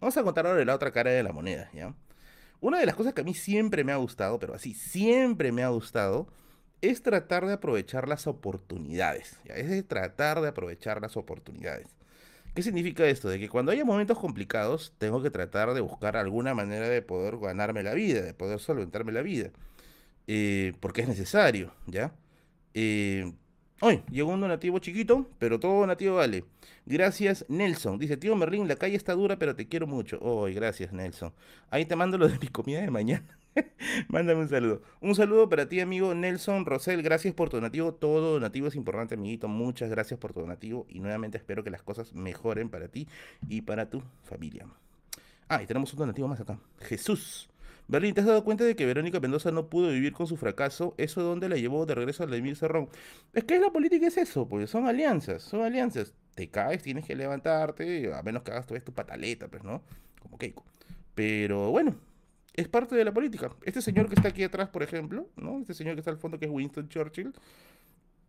Vamos 0.00 0.16
a 0.16 0.24
contar 0.24 0.44
ahora 0.44 0.64
la 0.64 0.74
otra 0.74 0.90
cara 0.90 1.12
de 1.12 1.22
la 1.22 1.30
moneda, 1.30 1.70
¿ya? 1.72 1.94
Una 2.60 2.80
de 2.80 2.86
las 2.86 2.96
cosas 2.96 3.14
que 3.14 3.20
a 3.20 3.24
mí 3.24 3.32
siempre 3.32 3.84
me 3.84 3.92
ha 3.92 3.96
gustado, 3.96 4.40
pero 4.40 4.54
así, 4.54 4.74
siempre 4.74 5.52
me 5.52 5.62
ha 5.62 5.68
gustado, 5.68 6.26
es 6.80 7.04
tratar 7.04 7.46
de 7.46 7.52
aprovechar 7.52 8.08
las 8.08 8.26
oportunidades. 8.26 9.38
¿ya? 9.44 9.54
Es 9.54 9.86
tratar 9.86 10.40
de 10.40 10.48
aprovechar 10.48 11.00
las 11.00 11.16
oportunidades. 11.16 11.94
¿Qué 12.56 12.62
significa 12.62 13.06
esto? 13.06 13.28
De 13.28 13.38
que 13.38 13.48
cuando 13.48 13.70
haya 13.70 13.84
momentos 13.84 14.18
complicados, 14.18 14.94
tengo 14.98 15.22
que 15.22 15.30
tratar 15.30 15.74
de 15.74 15.80
buscar 15.80 16.16
alguna 16.16 16.54
manera 16.54 16.88
de 16.88 17.02
poder 17.02 17.36
ganarme 17.36 17.84
la 17.84 17.94
vida, 17.94 18.22
de 18.22 18.34
poder 18.34 18.58
solventarme 18.58 19.12
la 19.12 19.22
vida. 19.22 19.50
Eh, 20.26 20.72
porque 20.80 21.02
es 21.02 21.08
necesario, 21.08 21.72
¿ya? 21.86 22.12
Eh, 22.74 23.32
Hoy 23.80 24.02
llegó 24.10 24.32
un 24.32 24.40
donativo 24.40 24.78
chiquito, 24.78 25.28
pero 25.38 25.60
todo 25.60 25.80
donativo 25.80 26.16
vale. 26.16 26.44
Gracias, 26.86 27.44
Nelson. 27.48 27.98
Dice, 27.98 28.16
tío 28.16 28.34
Merlín, 28.34 28.68
la 28.68 28.76
calle 28.76 28.96
está 28.96 29.12
dura, 29.12 29.38
pero 29.38 29.54
te 29.54 29.68
quiero 29.68 29.86
mucho. 29.86 30.18
Hoy, 30.22 30.54
gracias, 30.54 30.94
Nelson. 30.94 31.34
Ahí 31.68 31.84
te 31.84 31.94
mando 31.94 32.16
lo 32.16 32.26
de 32.26 32.38
mi 32.38 32.48
comida 32.48 32.80
de 32.80 32.90
mañana. 32.90 33.38
Mándame 34.08 34.40
un 34.40 34.48
saludo. 34.48 34.80
Un 35.02 35.14
saludo 35.14 35.50
para 35.50 35.68
ti, 35.68 35.80
amigo 35.80 36.14
Nelson 36.14 36.64
Rosel. 36.64 37.02
Gracias 37.02 37.34
por 37.34 37.50
tu 37.50 37.58
donativo. 37.58 37.92
Todo 37.92 38.32
donativo 38.32 38.66
es 38.68 38.76
importante, 38.76 39.14
amiguito. 39.14 39.46
Muchas 39.46 39.90
gracias 39.90 40.18
por 40.18 40.32
tu 40.32 40.40
donativo. 40.40 40.86
Y 40.88 41.00
nuevamente 41.00 41.36
espero 41.36 41.62
que 41.62 41.70
las 41.70 41.82
cosas 41.82 42.14
mejoren 42.14 42.70
para 42.70 42.88
ti 42.88 43.06
y 43.46 43.60
para 43.60 43.90
tu 43.90 44.02
familia. 44.24 44.66
Ah, 45.48 45.62
y 45.62 45.66
tenemos 45.66 45.92
un 45.92 45.98
donativo 45.98 46.28
más 46.28 46.40
acá. 46.40 46.58
Jesús. 46.80 47.50
Berlín, 47.88 48.14
¿te 48.14 48.20
has 48.20 48.26
dado 48.26 48.42
cuenta 48.42 48.64
de 48.64 48.74
que 48.74 48.84
Verónica 48.84 49.20
Mendoza 49.20 49.52
no 49.52 49.68
pudo 49.68 49.90
vivir 49.90 50.12
con 50.12 50.26
su 50.26 50.36
fracaso? 50.36 50.94
¿Eso 50.98 51.20
de 51.20 51.26
dónde 51.26 51.48
la 51.48 51.56
llevó 51.56 51.86
de 51.86 51.94
regreso 51.94 52.24
a 52.24 52.26
Vladimir 52.26 52.56
Cerrón? 52.56 52.88
Es 53.32 53.44
que 53.44 53.60
la 53.60 53.70
política 53.70 54.08
es 54.08 54.16
eso, 54.16 54.48
pues 54.48 54.68
son 54.70 54.88
alianzas, 54.88 55.42
son 55.42 55.62
alianzas. 55.62 56.12
Te 56.34 56.48
caes, 56.48 56.82
tienes 56.82 57.04
que 57.04 57.14
levantarte, 57.14 58.12
a 58.12 58.22
menos 58.22 58.42
que 58.42 58.50
hagas 58.50 58.66
tu 58.66 58.92
pataleta, 58.92 59.48
pues, 59.48 59.62
¿no? 59.62 59.82
Como 60.20 60.36
Keiko. 60.36 60.64
Pero 61.14 61.70
bueno, 61.70 61.96
es 62.54 62.68
parte 62.68 62.96
de 62.96 63.04
la 63.04 63.12
política. 63.12 63.50
Este 63.62 63.80
señor 63.80 64.08
que 64.08 64.16
está 64.16 64.28
aquí 64.28 64.42
atrás, 64.42 64.68
por 64.68 64.82
ejemplo, 64.82 65.28
¿no? 65.36 65.60
Este 65.60 65.72
señor 65.72 65.94
que 65.94 66.00
está 66.00 66.10
al 66.10 66.18
fondo, 66.18 66.38
que 66.38 66.46
es 66.46 66.50
Winston 66.50 66.88
Churchill, 66.88 67.32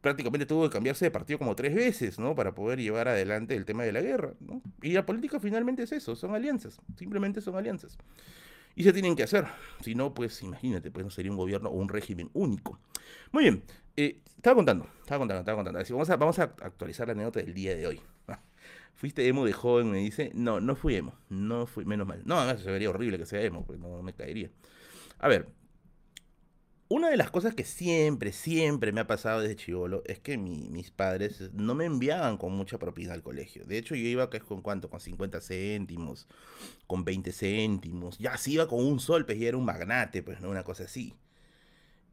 prácticamente 0.01 0.45
tuvo 0.45 0.63
que 0.63 0.73
cambiarse 0.73 1.05
de 1.05 1.11
partido 1.11 1.39
como 1.39 1.55
tres 1.55 1.73
veces, 1.73 2.19
¿no? 2.19 2.35
Para 2.35 2.53
poder 2.53 2.79
llevar 2.79 3.07
adelante 3.07 3.55
el 3.55 3.65
tema 3.65 3.83
de 3.83 3.91
la 3.91 4.01
guerra, 4.01 4.33
¿no? 4.39 4.61
Y 4.81 4.91
la 4.91 5.05
política 5.05 5.39
finalmente 5.39 5.83
es 5.83 5.91
eso, 5.91 6.15
son 6.15 6.35
alianzas, 6.35 6.79
simplemente 6.95 7.41
son 7.41 7.55
alianzas. 7.55 7.97
Y 8.77 8.83
se 8.83 8.93
tienen 8.93 9.15
que 9.15 9.23
hacer. 9.23 9.47
Si 9.81 9.95
no, 9.95 10.13
pues 10.13 10.43
imagínate, 10.43 10.91
pues 10.91 11.03
no 11.03 11.09
sería 11.09 11.31
un 11.31 11.37
gobierno 11.37 11.69
o 11.69 11.73
un 11.73 11.89
régimen 11.89 12.29
único. 12.33 12.79
Muy 13.31 13.41
bien, 13.41 13.63
eh, 13.95 14.21
estaba 14.35 14.55
contando, 14.55 14.87
estaba 14.99 15.17
contando, 15.17 15.39
estaba 15.39 15.55
contando. 15.55 15.79
vamos, 15.89 16.09
a, 16.11 16.15
vamos 16.15 16.37
a 16.37 16.43
actualizar 16.43 17.07
la 17.07 17.13
anécdota 17.13 17.39
del 17.39 17.55
día 17.55 17.75
de 17.75 17.87
hoy. 17.87 17.99
Ah, 18.27 18.39
¿Fuiste 18.93 19.27
emo 19.27 19.45
de 19.45 19.53
joven? 19.53 19.89
Me 19.89 19.97
dice. 19.97 20.29
No, 20.35 20.61
no 20.61 20.75
fui 20.75 20.95
emo. 20.95 21.15
No 21.27 21.65
fui, 21.65 21.85
menos 21.85 22.05
mal. 22.05 22.21
No, 22.25 22.37
además 22.37 22.61
se 22.61 22.69
vería 22.69 22.91
horrible 22.91 23.17
que 23.17 23.25
sea 23.25 23.41
emo, 23.41 23.65
pues 23.65 23.79
no 23.79 24.03
me 24.03 24.13
caería. 24.13 24.51
A 25.17 25.27
ver, 25.27 25.47
una 26.89 27.09
de 27.09 27.17
las 27.17 27.31
cosas 27.31 27.53
que 27.53 27.65
siempre, 27.65 28.31
siempre 28.31 28.91
me 28.91 29.01
ha 29.01 29.07
pasado 29.07 29.41
desde 29.41 29.55
chivolo 29.55 30.03
es 30.05 30.19
que 30.19 30.37
mis 30.37 30.91
padres 30.91 31.51
no 31.53 31.75
me 31.75 31.85
enviaban 31.85 32.37
con 32.37 32.53
mucha 32.53 32.77
propina 32.79 33.13
al 33.13 33.23
colegio. 33.23 33.65
De 33.65 33.77
hecho, 33.77 33.95
yo 33.95 34.07
iba 34.07 34.29
con 34.29 34.61
cuánto, 34.61 34.89
con 34.89 34.99
50 34.99 35.41
céntimos, 35.41 36.27
con 36.87 37.03
20 37.03 37.31
céntimos. 37.33 38.17
Ya 38.19 38.37
si 38.37 38.53
iba 38.53 38.67
con 38.67 38.85
un 38.85 38.99
sol, 38.99 39.25
pues 39.25 39.39
ya 39.39 39.49
era 39.49 39.57
un 39.57 39.65
magnate, 39.65 40.23
pues 40.23 40.39
no 40.39 40.49
una 40.49 40.63
cosa 40.63 40.83
así. 40.83 41.13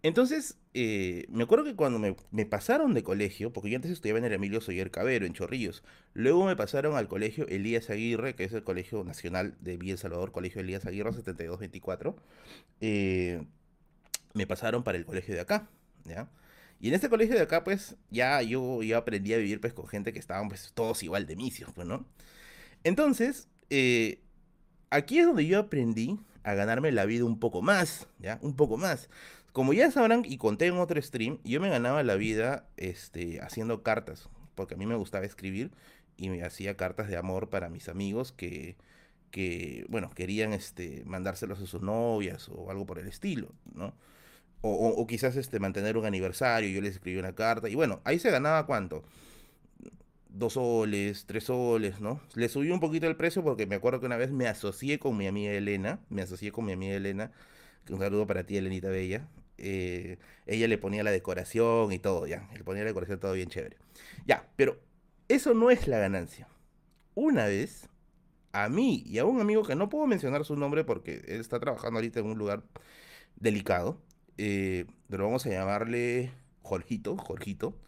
Entonces, 0.03 0.59
eh, 0.75 1.25
me 1.31 1.45
acuerdo 1.45 1.65
que 1.65 1.77
cuando 1.77 1.99
me, 1.99 2.45
pasaron 2.47 2.93
de 2.93 3.03
colegio, 3.03 3.55
porque 3.55 3.71
yo 3.71 3.77
antes 3.77 3.91
estudiaba 3.91 4.19
en 4.19 4.27
el 4.27 4.35
Emilio 4.35 4.61
Soyer 4.61 4.91
Cabero, 4.91 5.25
en 5.25 5.33
Chorrillos, 5.33 5.83
luego 6.13 6.45
me 6.45 6.57
pasaron 6.57 6.97
al 6.97 7.09
colegio 7.09 7.47
Elías 7.49 7.89
Aguirre, 7.89 8.35
que 8.35 8.45
es 8.45 8.53
el 8.53 8.65
Colegio 8.65 9.03
Nacional 9.03 9.57
de 9.61 9.79
Villa 9.79 9.97
Salvador, 9.97 10.31
Colegio 10.31 10.61
Elías 10.61 10.85
Aguirre 10.85 11.13
7224. 11.15 12.17
Eh, 12.83 13.45
me 14.35 14.47
pasaron 14.47 14.83
para 14.85 14.99
el 14.99 15.07
colegio 15.07 15.35
de 15.35 15.41
acá, 15.41 15.69
¿ya? 16.05 16.29
Y 16.81 16.89
en 16.89 16.95
este 16.95 17.09
colegio 17.09 17.35
de 17.35 17.43
acá, 17.43 17.65
pues, 17.65 17.97
ya 18.11 18.43
yo, 18.43 18.81
aprendí 18.97 19.33
a 19.33 19.39
vivir, 19.39 19.61
pues, 19.61 19.73
con 19.73 19.87
gente 19.87 20.13
que 20.13 20.19
estaban, 20.19 20.49
pues, 20.49 20.73
todos 20.75 21.03
igual 21.03 21.27
de 21.27 21.37
misios, 21.37 21.73
pues, 21.75 21.87
¿no? 21.87 22.05
Entonces, 22.83 23.49
eh, 23.71 24.21
aquí 24.91 25.19
es 25.19 25.27
donde 25.27 25.47
yo 25.47 25.59
aprendí 25.61 26.19
a 26.43 26.55
ganarme 26.55 26.93
la 26.93 27.07
vida 27.07 27.25
un 27.25 27.39
poco 27.39 27.63
más, 27.63 28.09
¿ya? 28.19 28.39
Un 28.43 28.55
poco 28.55 28.77
más. 28.77 29.09
Como 29.53 29.73
ya 29.73 29.91
sabrán, 29.91 30.25
y 30.27 30.37
conté 30.37 30.67
en 30.67 30.79
otro 30.79 31.01
stream, 31.01 31.39
yo 31.45 31.61
me 31.61 31.71
ganaba 31.71 32.03
la 32.03 32.17
vida, 32.17 32.69
este, 32.77 33.41
haciendo 33.41 33.83
cartas, 33.83 34.29
porque 34.55 34.75
a 34.75 34.77
mí 34.77 34.85
me 34.85 34.97
gustaba 34.97 35.25
escribir, 35.25 35.71
y 36.17 36.29
me 36.29 36.43
hacía 36.45 36.77
cartas 36.77 37.09
de 37.09 37.17
amor 37.17 37.49
para 37.51 37.69
mis 37.71 37.89
amigos 37.89 38.33
que, 38.33 38.77
que 39.31 39.87
bueno, 39.89 40.11
querían, 40.11 40.53
este, 40.53 41.03
mandárselos 41.07 41.61
a 41.63 41.67
sus 41.67 41.83
novias 41.83 42.49
o 42.49 42.71
algo 42.71 42.87
por 42.87 42.99
el 42.99 43.09
estilo, 43.09 43.49
¿no? 43.75 43.95
O, 44.67 45.07
quizás 45.07 45.37
este, 45.37 45.61
mantener 45.61 45.99
un 45.99 46.07
aniversario, 46.07 46.71
yo 46.71 46.81
les 46.81 46.95
escribí 46.95 47.19
una 47.19 47.35
carta, 47.35 47.69
y 47.69 47.75
bueno, 47.75 48.01
ahí 48.05 48.19
se 48.19 48.31
ganaba 48.31 48.65
cuánto, 48.67 49.05
dos 50.31 50.55
soles, 50.55 51.27
tres 51.27 51.45
soles, 51.45 52.01
¿no? 52.01 52.21
Le 52.35 52.49
subí 52.49 52.71
un 52.71 52.81
poquito 52.81 53.07
el 53.07 53.17
precio 53.17 53.45
porque 53.45 53.67
me 53.67 53.77
acuerdo 53.77 54.01
que 54.01 54.07
una 54.07 54.17
vez 54.17 54.31
me 54.31 54.49
asocié 54.49 54.99
con 54.99 55.17
mi 55.17 55.27
amiga 55.27 55.53
Elena, 55.53 56.01
me 56.09 56.23
asocié 56.23 56.51
con 56.51 56.65
mi 56.65 56.73
amiga 56.73 56.95
Elena, 56.95 57.31
un 57.91 57.99
saludo 57.99 58.27
para 58.27 58.45
ti, 58.45 58.57
Elenita 58.57 58.89
Bella. 58.89 59.29
Eh, 59.59 60.19
ella 60.47 60.67
le 60.67 60.79
ponía 60.79 61.05
la 61.05 61.11
decoración 61.11 61.93
y 61.93 61.99
todo, 61.99 62.27
ya, 62.27 62.49
le 62.57 62.65
ponía 62.65 62.83
la 62.83 62.89
decoración 62.89 63.21
todo 63.21 63.35
bien 63.35 63.49
chévere. 63.51 63.77
Ya, 64.27 64.49
pero 64.57 64.81
eso 65.29 65.53
no 65.55 65.71
es 65.71 65.87
la 65.87 65.99
ganancia. 65.99 66.49
Una 67.15 67.47
vez, 67.47 67.89
a 68.53 68.69
mí 68.71 69.05
y 69.07 69.19
a 69.19 69.27
un 69.27 69.41
amigo 69.41 69.63
que 69.63 69.77
no 69.77 69.91
puedo 69.91 70.07
mencionar 70.07 70.45
su 70.45 70.57
nombre 70.57 70.85
porque 70.85 71.23
él 71.29 71.41
está 71.41 71.61
trabajando 71.61 71.99
ahorita 71.99 72.21
en 72.21 72.27
un 72.27 72.39
lugar 72.39 72.63
delicado, 73.37 73.99
eh, 74.39 74.87
vamos 75.09 75.47
a 75.47 75.51
llamarle 75.51 76.33
Jorgito, 76.63 77.17
Jorgito. 77.17 77.79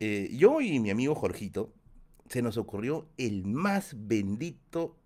Eh, 0.00 0.30
yo 0.36 0.60
y 0.60 0.80
mi 0.80 0.90
amigo 0.90 1.14
Jorgito 1.14 1.72
se 2.28 2.42
nos 2.42 2.56
ocurrió 2.56 3.08
el 3.16 3.44
más 3.44 3.94
bendito, 3.96 4.96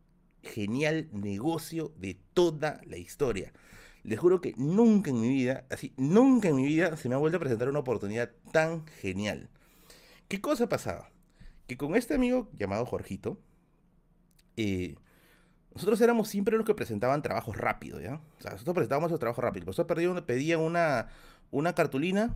genial 0.43 1.09
negocio 1.13 1.93
de 1.99 2.19
toda 2.33 2.81
la 2.87 2.97
historia. 2.97 3.53
Les 4.05 4.19
juro 4.19 4.41
que 4.41 4.55
nunca 4.57 5.11
en 5.11 5.21
mi 5.21 5.29
vida, 5.29 5.67
así, 5.71 5.93
nunca 5.97 6.49
en 6.49 6.57
mi 6.57 6.67
vida 6.67 6.97
se 6.97 7.09
me 7.09 7.15
ha 7.15 7.19
vuelto 7.19 7.37
a 7.37 7.41
presentar 7.41 7.69
una 7.69 7.81
oportunidad 7.81 8.31
tan 8.53 8.87
genial. 8.87 9.51
¿Qué 10.29 10.41
cosa 10.41 10.69
pasaba? 10.69 11.11
Que 11.67 11.77
con 11.77 11.97
este 11.97 12.15
amigo 12.15 12.49
llamado 12.57 12.87
Jorgito, 12.87 13.39
eh, 14.57 14.97
nosotros 15.75 16.01
éramos 16.01 16.29
siempre 16.29 16.57
los 16.57 16.67
que 16.67 16.75
presentaban 16.75 17.23
trabajos 17.23 17.57
rápido, 17.57 18.01
¿ya? 18.01 18.21
O 18.39 18.43
sea, 18.43 18.53
nosotros 18.53 18.75
presentábamos 18.75 19.11
los 19.11 19.21
trabajos 19.21 19.45
rápido. 19.45 19.67
Nosotros 19.67 20.23
pedían, 20.27 20.61
una, 20.61 21.09
una 21.51 21.75
cartulina 21.75 22.35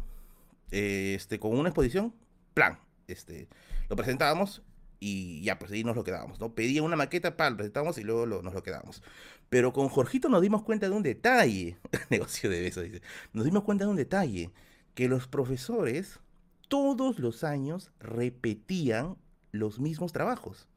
eh, 0.70 1.14
este, 1.16 1.38
con 1.38 1.58
una 1.58 1.70
exposición, 1.70 2.14
plan. 2.54 2.78
Este, 3.08 3.48
lo 3.88 3.96
presentábamos 3.96 4.62
y 5.00 5.42
ya, 5.42 5.58
pues 5.58 5.72
ahí 5.72 5.82
nos 5.82 5.96
lo 5.96 6.04
quedábamos, 6.04 6.38
¿no? 6.38 6.54
Pedían 6.54 6.84
una 6.84 6.94
maqueta, 6.94 7.36
para 7.36 7.50
lo 7.50 7.56
presentábamos 7.56 7.98
y 7.98 8.04
luego 8.04 8.26
nos 8.26 8.54
lo 8.54 8.62
quedábamos. 8.62 9.02
Pero 9.48 9.72
con 9.72 9.88
Jorgito 9.88 10.28
nos 10.28 10.40
dimos 10.40 10.62
cuenta 10.62 10.88
de 10.88 10.94
un 10.94 11.02
detalle, 11.02 11.76
negocio 12.10 12.48
de 12.48 12.60
besos, 12.60 12.84
dice, 12.84 13.02
nos 13.32 13.44
dimos 13.44 13.64
cuenta 13.64 13.84
de 13.84 13.90
un 13.90 13.96
detalle, 13.96 14.52
que 14.94 15.08
los 15.08 15.26
profesores 15.26 16.20
todos 16.68 17.18
los 17.18 17.42
años 17.44 17.90
repetían 17.98 19.16
los 19.50 19.80
mismos 19.80 20.12
trabajos 20.12 20.68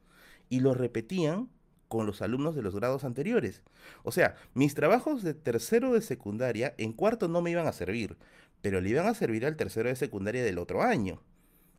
y 0.48 0.60
los 0.60 0.76
repetían 0.76 1.48
con 1.88 2.06
los 2.06 2.22
alumnos 2.22 2.54
de 2.54 2.62
los 2.62 2.74
grados 2.74 3.04
anteriores. 3.04 3.62
O 4.02 4.12
sea, 4.12 4.36
mis 4.54 4.74
trabajos 4.74 5.22
de 5.22 5.34
tercero 5.34 5.92
de 5.92 6.02
secundaria 6.02 6.74
en 6.78 6.92
cuarto 6.92 7.28
no 7.28 7.42
me 7.42 7.50
iban 7.50 7.66
a 7.66 7.72
servir, 7.72 8.16
pero 8.62 8.80
le 8.80 8.90
iban 8.90 9.06
a 9.06 9.14
servir 9.14 9.46
al 9.46 9.56
tercero 9.56 9.88
de 9.88 9.96
secundaria 9.96 10.44
del 10.44 10.58
otro 10.58 10.82
año. 10.82 11.22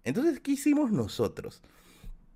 Entonces, 0.04 0.40
¿qué 0.40 0.52
hicimos 0.52 0.92
nosotros? 0.92 1.62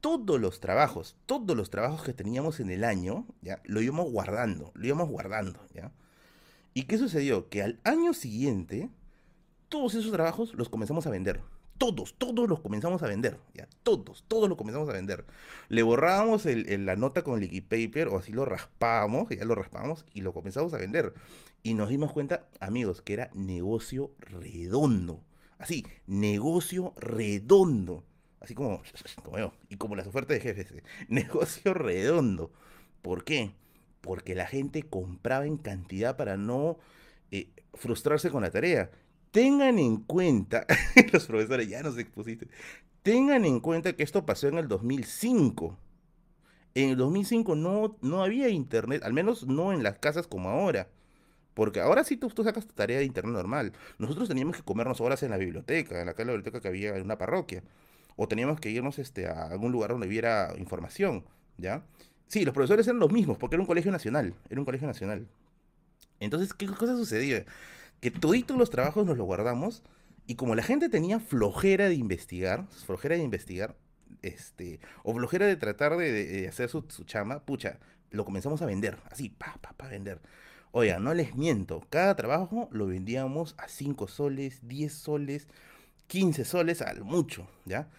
Todos 0.02 0.41
los 0.41 0.60
trabajos, 0.60 1.15
todos 1.26 1.56
los 1.56 1.69
trabajos 1.69 2.03
que 2.03 2.14
teníamos 2.14 2.60
en 2.60 2.72
el 2.72 2.84
año, 2.84 3.26
ya, 3.41 3.61
lo 3.65 3.81
íbamos 3.81 4.11
guardando, 4.11 4.72
lo 4.73 4.88
íbamos 4.88 5.10
guardando, 5.10 5.65
¿ya? 5.73 5.91
¿Y 6.73 6.84
qué 6.84 6.98
sucedió? 6.98 7.49
Que 7.49 7.61
al 7.61 7.80
año 7.84 8.14
siguiente, 8.14 8.89
todos 9.69 9.93
esos 9.93 10.11
trabajos 10.11 10.53
los 10.56 10.69
comenzamos 10.69 11.06
a 11.06 11.11
vender 11.11 11.41
todos, 11.82 12.14
todos 12.14 12.48
los 12.48 12.60
comenzamos 12.60 13.02
a 13.02 13.08
vender, 13.08 13.40
ya, 13.56 13.68
todos, 13.82 14.24
todos 14.28 14.48
los 14.48 14.56
comenzamos 14.56 14.88
a 14.90 14.94
vender. 14.94 15.26
Le 15.68 15.82
borrábamos 15.82 16.45
la 16.45 16.95
nota 16.95 17.24
con 17.24 17.40
liquid 17.40 17.64
paper 17.64 18.10
o 18.10 18.20
así 18.20 18.32
lo 18.32 18.45
raspábamos, 18.45 19.30
ya 19.30 19.44
lo 19.45 19.56
raspábamos 19.56 20.06
y 20.14 20.22
lo 20.22 20.32
comenzamos 20.32 20.76
a 20.76 20.78
vender. 20.78 21.12
Y 21.64 21.74
nos 21.74 21.90
dimos 21.90 22.14
cuenta, 22.14 22.45
amigos, 22.60 23.02
que 23.02 23.14
era 23.14 23.32
negocio 23.34 24.12
redondo. 24.20 25.24
Así, 25.58 25.84
negocio 26.06 26.94
redondo. 26.98 28.03
Así 28.41 28.53
como, 28.53 28.84
yo, 29.36 29.52
y 29.68 29.78
como 29.78 29.95
las 29.95 30.06
ofertas 30.06 30.36
de 30.36 30.41
jefes. 30.41 30.76
Negocio 31.08 31.74
redondo. 31.74 32.52
¿Por 33.02 33.24
qué? 33.24 33.56
Porque 34.02 34.36
la 34.36 34.45
gente 34.45 34.84
compraba 34.84 35.48
en 35.48 35.58
cantidad 35.58 36.16
para 36.16 36.38
no 36.38 36.78
eh, 37.32 37.49
frustrarse 37.74 38.30
con 38.30 38.44
la 38.44 38.52
tarea. 38.52 38.91
Tengan 39.32 39.80
en 39.80 39.98
cuenta, 39.98 40.66
los 41.14 41.26
profesores 41.26 41.70
ya 41.70 41.82
nos 41.82 41.98
expusiste, 41.98 42.48
tengan 43.02 43.45
en 43.45 43.60
cuenta 43.62 43.94
que 43.94 44.03
esto 44.03 44.26
pasó 44.26 44.48
en 44.48 44.58
el 44.58 44.68
2005. 44.68 45.78
En 46.74 46.90
el 46.90 46.98
2005 46.98 47.56
no, 47.56 47.98
no 48.02 48.24
había 48.24 48.49
internet, 48.49 49.03
al 49.03 49.14
menos 49.14 49.45
no 49.48 49.74
en 49.74 49.84
las 49.84 49.98
casas 49.99 50.28
como 50.28 50.49
ahora. 50.49 50.90
Porque 51.53 51.82
ahora 51.82 52.03
sí 52.03 52.16
tú, 52.18 52.30
tú, 52.30 52.44
sacas 52.44 52.66
tu 52.66 52.74
tarea 52.74 52.99
de 52.99 53.06
internet 53.06 53.34
normal. 53.34 53.74
Nosotros 53.98 54.30
teníamos 54.30 54.56
que 54.56 54.64
comernos 54.64 55.02
horas 55.02 55.22
en 55.24 55.32
la 55.32 55.38
biblioteca, 55.38 55.99
en 55.99 56.06
la, 56.06 56.14
la 56.18 56.24
biblioteca 56.24 56.62
que 56.62 56.68
había 56.68 56.95
en 56.95 57.03
una 57.03 57.18
parroquia. 57.18 57.64
O 58.16 58.28
teníamos 58.28 58.60
que 58.60 58.70
irnos 58.70 58.99
este, 58.99 59.28
a 59.28 59.48
algún 59.48 59.72
lugar 59.72 59.91
donde 59.91 60.08
hubiera 60.08 60.53
información, 60.58 61.26
¿ya? 61.58 61.84
Sí, 62.28 62.45
los 62.45 62.53
profesores 62.53 62.88
eran 62.88 62.99
los 62.99 63.12
mismos, 63.12 63.38
porque 63.38 63.56
era 63.56 63.62
un 63.62 63.68
colegio 63.68 63.91
nacional. 63.91 64.34
Era 64.49 64.62
un 64.62 64.66
colegio 64.66 64.88
nacional. 64.88 65.28
Entonces, 66.22 66.53
¿qué 66.53 66.68
cosa 66.68 66.95
sucedía? 66.95 67.45
Que 68.02 68.11
toditos 68.11 68.57
los 68.57 68.69
trabajos 68.69 69.06
nos 69.06 69.18
los 69.18 69.26
guardamos 69.26 69.84
y 70.28 70.36
como 70.36 70.56
la 70.56 70.64
gente 70.64 70.90
tenía 70.90 71.19
flojera 71.19 71.88
de 71.88 71.95
investigar, 71.95 72.68
flojera 72.86 73.15
de 73.15 73.23
investigar, 73.23 73.76
este, 74.22 74.80
o 75.03 75.14
flojera 75.14 75.48
de 75.48 75.56
tratar 75.56 75.95
de, 75.98 76.48
hacer 76.48 76.69
su, 76.69 76.86
su, 76.90 77.06
chama, 77.06 77.40
pucha, 77.40 77.80
lo 78.11 78.26
comenzamos 78.26 78.61
a 78.61 78.65
vender, 78.65 78.98
así, 79.10 79.30
pa, 79.30 79.57
pa, 79.61 79.73
pa, 79.73 79.88
vender. 79.88 80.19
Oiga, 80.72 80.99
no 80.99 81.14
les 81.14 81.36
miento, 81.36 81.82
cada 81.90 82.15
trabajo 82.15 82.69
lo 82.72 82.88
vendíamos 82.88 83.56
a 83.57 83.68
5 83.68 84.07
soles, 84.07 84.60
10 84.68 84.94
soles, 84.94 85.48
15 86.07 86.45
soles 86.45 86.82
al 86.82 87.03
mucho, 87.03 87.48
¿ya? 87.65 87.90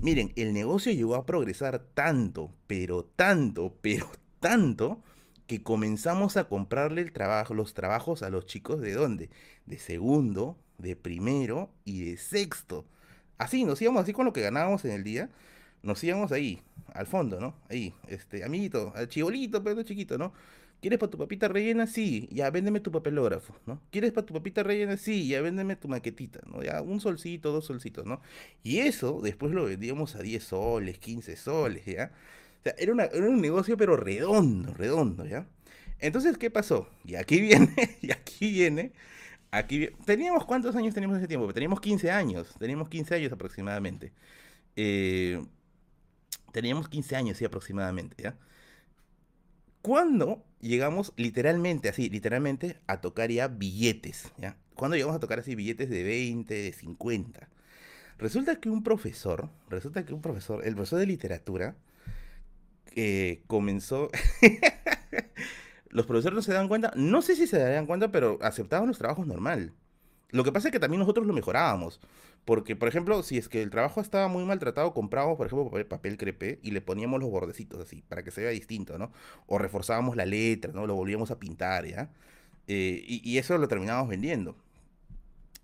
Miren, 0.00 0.32
el 0.36 0.54
negocio 0.54 0.92
llegó 0.92 1.14
a 1.14 1.26
progresar 1.26 1.78
tanto, 1.94 2.50
pero 2.66 3.04
tanto, 3.04 3.76
pero 3.82 4.10
tanto, 4.40 5.02
que 5.46 5.62
comenzamos 5.62 6.36
a 6.36 6.44
comprarle 6.44 7.02
el 7.02 7.12
trabajo, 7.12 7.54
los 7.54 7.74
trabajos 7.74 8.22
a 8.22 8.30
los 8.30 8.46
chicos 8.46 8.80
de 8.80 8.92
dónde? 8.92 9.30
De 9.66 9.78
segundo, 9.78 10.56
de 10.78 10.96
primero 10.96 11.70
y 11.84 12.04
de 12.04 12.16
sexto. 12.16 12.84
Así, 13.38 13.64
nos 13.64 13.80
íbamos 13.82 14.02
así 14.02 14.12
con 14.12 14.24
lo 14.24 14.32
que 14.32 14.42
ganábamos 14.42 14.84
en 14.84 14.92
el 14.92 15.04
día, 15.04 15.30
nos 15.82 16.02
íbamos 16.04 16.32
ahí, 16.32 16.62
al 16.94 17.06
fondo, 17.06 17.40
¿no? 17.40 17.54
Ahí, 17.68 17.94
este, 18.08 18.44
amiguito, 18.44 18.92
al 18.94 19.08
chibolito, 19.08 19.62
pero 19.62 19.82
chiquito, 19.82 20.18
¿no? 20.18 20.32
¿Quieres 20.82 20.98
para 20.98 21.10
tu 21.10 21.18
papita 21.18 21.46
rellena? 21.46 21.86
Sí, 21.86 22.28
ya 22.32 22.50
véndeme 22.50 22.80
tu 22.80 22.90
papelógrafo, 22.90 23.54
¿no? 23.66 23.80
¿Quieres 23.90 24.10
para 24.10 24.26
tu 24.26 24.34
papita 24.34 24.64
rellena? 24.64 24.96
Sí, 24.96 25.28
ya 25.28 25.40
véndeme 25.40 25.76
tu 25.76 25.86
maquetita, 25.86 26.40
¿no? 26.46 26.60
Ya 26.60 26.82
un 26.82 26.98
solcito, 27.00 27.52
dos 27.52 27.66
solcitos, 27.66 28.04
¿no? 28.04 28.20
Y 28.64 28.78
eso 28.78 29.20
después 29.22 29.52
lo 29.52 29.64
vendíamos 29.64 30.16
a 30.16 30.22
10 30.22 30.42
soles, 30.42 30.98
15 30.98 31.36
soles, 31.36 31.84
¿ya? 31.86 32.10
Sea, 32.62 32.74
era, 32.78 32.92
una, 32.92 33.04
era 33.04 33.28
un 33.28 33.40
negocio 33.40 33.76
pero 33.76 33.96
redondo, 33.96 34.72
redondo, 34.74 35.24
¿ya? 35.26 35.46
Entonces, 35.98 36.38
¿qué 36.38 36.50
pasó? 36.50 36.88
Y 37.04 37.14
aquí 37.16 37.40
viene, 37.40 37.74
y 38.02 38.10
aquí 38.12 38.52
viene, 38.52 38.92
aquí 39.50 39.88
Teníamos, 40.04 40.44
¿cuántos 40.44 40.76
años 40.76 40.94
teníamos 40.94 41.16
en 41.16 41.22
ese 41.22 41.28
tiempo? 41.28 41.52
Teníamos 41.52 41.80
15 41.80 42.10
años, 42.10 42.54
teníamos 42.58 42.88
15 42.88 43.14
años 43.14 43.32
aproximadamente. 43.32 44.12
Eh, 44.76 45.42
teníamos 46.52 46.88
15 46.88 47.16
años, 47.16 47.36
sí, 47.38 47.44
aproximadamente, 47.44 48.22
¿ya? 48.22 48.36
Cuando 49.82 50.44
llegamos 50.60 51.12
literalmente, 51.16 51.88
así, 51.88 52.08
literalmente, 52.08 52.78
a 52.86 53.00
tocar 53.00 53.30
ya 53.30 53.48
billetes, 53.48 54.30
¿ya? 54.38 54.56
Cuando 54.74 54.96
llegamos 54.96 55.16
a 55.16 55.20
tocar 55.20 55.40
así 55.40 55.54
billetes 55.54 55.90
de 55.90 56.04
20, 56.04 56.54
de 56.54 56.72
50. 56.72 57.48
Resulta 58.18 58.60
que 58.60 58.70
un 58.70 58.84
profesor, 58.84 59.50
resulta 59.68 60.04
que 60.04 60.14
un 60.14 60.22
profesor, 60.22 60.64
el 60.64 60.74
profesor 60.74 61.00
de 61.00 61.06
literatura, 61.06 61.76
eh, 62.96 63.42
comenzó... 63.46 64.10
los 65.90 66.06
profesores 66.06 66.34
no 66.34 66.42
se 66.42 66.54
dan 66.54 66.68
cuenta, 66.68 66.92
no 66.96 67.22
sé 67.22 67.36
si 67.36 67.46
se 67.46 67.58
darían 67.58 67.86
cuenta, 67.86 68.10
pero 68.10 68.38
aceptaban 68.40 68.88
los 68.88 68.98
trabajos 68.98 69.26
normal. 69.26 69.72
Lo 70.30 70.44
que 70.44 70.52
pasa 70.52 70.68
es 70.68 70.72
que 70.72 70.80
también 70.80 71.00
nosotros 71.00 71.26
lo 71.26 71.34
mejorábamos. 71.34 72.00
Porque, 72.44 72.74
por 72.74 72.88
ejemplo, 72.88 73.22
si 73.22 73.38
es 73.38 73.48
que 73.48 73.62
el 73.62 73.70
trabajo 73.70 74.00
estaba 74.00 74.26
muy 74.26 74.44
maltratado, 74.44 74.92
comprábamos, 74.94 75.36
por 75.36 75.46
ejemplo, 75.46 75.66
papel, 75.66 75.86
papel 75.86 76.16
crepé 76.16 76.58
y 76.62 76.72
le 76.72 76.80
poníamos 76.80 77.20
los 77.20 77.30
bordecitos 77.30 77.80
así, 77.80 78.02
para 78.08 78.24
que 78.24 78.32
se 78.32 78.40
vea 78.40 78.50
distinto, 78.50 78.98
¿no? 78.98 79.12
O 79.46 79.58
reforzábamos 79.58 80.16
la 80.16 80.26
letra, 80.26 80.72
¿no? 80.72 80.86
Lo 80.86 80.96
volvíamos 80.96 81.30
a 81.30 81.38
pintar, 81.38 81.86
¿ya? 81.86 82.10
Eh, 82.66 83.02
y, 83.06 83.20
y, 83.28 83.38
eso 83.38 83.56
lo 83.58 83.68
terminábamos 83.68 84.08
vendiendo. 84.08 84.56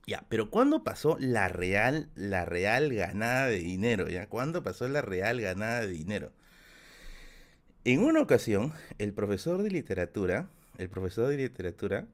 Ya, 0.07 0.25
pero 0.29 0.51
¿cuándo 0.51 0.85
pasó 0.85 1.17
la 1.21 1.49
real, 1.49 2.11
la 2.15 2.45
real 2.45 2.93
ganada 2.95 3.47
de 3.47 3.59
dinero, 3.59 4.09
ya? 4.09 4.29
¿Cuándo 4.29 4.63
pasó 4.63 4.89
la 4.89 5.03
real 5.03 5.41
ganada 5.41 5.81
de 5.81 5.89
dinero? 5.89 6.33
En 7.85 8.01
una 8.05 8.21
ocasión, 8.21 8.73
el 8.99 9.13
profesor 9.13 9.63
de 9.63 9.71
literatura, 9.71 10.51
el 10.79 10.89
profesor 10.89 11.29
de 11.29 11.37
literatura, 11.37 12.07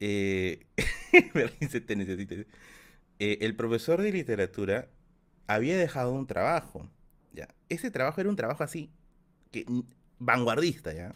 eh, 0.00 0.66
eh, 3.18 3.38
el 3.40 3.56
profesor 3.56 4.02
de 4.02 4.12
literatura 4.12 4.88
había 5.46 5.76
dejado 5.76 6.12
un 6.12 6.26
trabajo. 6.26 6.88
¿ya? 7.32 7.48
Ese 7.68 7.90
trabajo 7.90 8.20
era 8.20 8.30
un 8.30 8.36
trabajo 8.36 8.62
así, 8.62 8.90
que, 9.50 9.64
vanguardista, 10.18 10.92
¿ya? 10.92 11.14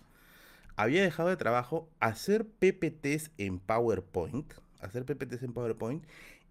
Había 0.74 1.02
dejado 1.02 1.28
de 1.28 1.36
trabajo 1.36 1.88
hacer 2.00 2.46
PPTs 2.46 3.30
en 3.36 3.58
PowerPoint, 3.58 4.52
hacer 4.80 5.04
PPTs 5.04 5.42
en 5.42 5.52
PowerPoint 5.52 6.04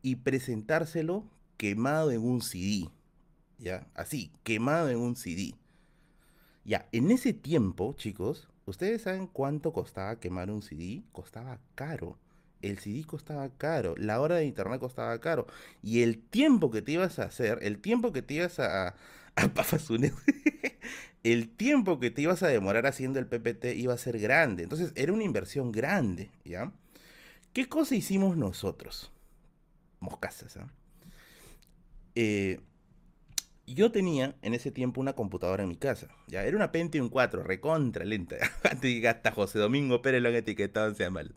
y 0.03 0.17
presentárselo 0.17 1.25
quemado 1.57 2.11
en 2.11 2.21
un 2.21 2.41
CD. 2.41 2.87
¿Ya? 3.57 3.87
Así, 3.95 4.31
quemado 4.43 4.89
en 4.89 4.97
un 4.97 5.15
CD. 5.15 5.55
Ya, 6.63 6.87
en 6.91 7.11
ese 7.11 7.33
tiempo, 7.33 7.93
chicos, 7.97 8.49
¿ustedes 8.65 9.03
saben 9.03 9.27
cuánto 9.27 9.73
costaba 9.73 10.19
quemar 10.19 10.51
un 10.51 10.61
CD? 10.61 11.03
Costaba 11.11 11.59
caro 11.75 12.17
el 12.61 12.79
CD 12.79 13.03
costaba 13.03 13.49
caro, 13.49 13.95
la 13.97 14.21
hora 14.21 14.35
de 14.35 14.45
internet 14.45 14.79
costaba 14.79 15.19
caro, 15.19 15.47
y 15.81 16.01
el 16.01 16.19
tiempo 16.19 16.71
que 16.71 16.81
te 16.81 16.93
ibas 16.93 17.19
a 17.19 17.23
hacer, 17.23 17.59
el 17.61 17.79
tiempo 17.79 18.11
que 18.11 18.21
te 18.21 18.35
ibas 18.35 18.59
a... 18.59 18.89
a 19.35 19.49
el 21.23 21.49
tiempo 21.49 21.99
que 21.99 22.11
te 22.11 22.21
ibas 22.23 22.43
a 22.43 22.47
demorar 22.47 22.85
haciendo 22.85 23.19
el 23.19 23.27
PPT 23.27 23.75
iba 23.75 23.93
a 23.93 23.97
ser 23.97 24.19
grande. 24.19 24.63
Entonces 24.63 24.91
era 24.95 25.13
una 25.13 25.23
inversión 25.23 25.71
grande, 25.71 26.31
¿ya? 26.43 26.71
¿Qué 27.53 27.69
cosa 27.69 27.95
hicimos 27.95 28.35
nosotros? 28.35 29.11
Moscasas, 29.99 30.57
¿ah? 30.57 30.67
¿eh? 32.15 32.59
Yo 33.73 33.91
tenía 33.91 34.35
en 34.41 34.53
ese 34.53 34.71
tiempo 34.71 35.01
una 35.01 35.13
computadora 35.13 35.63
en 35.63 35.69
mi 35.69 35.75
casa. 35.75 36.07
Ya, 36.27 36.43
era 36.43 36.55
una 36.57 36.71
Pentium 36.71 37.09
4, 37.09 37.43
recontra 37.43 38.05
lenta. 38.05 38.37
Hasta 39.09 39.31
José 39.31 39.59
Domingo 39.59 40.01
Pérez 40.01 40.21
lo 40.21 40.29
han 40.29 40.35
etiquetado, 40.35 40.93
sea 40.95 41.09
mal 41.09 41.35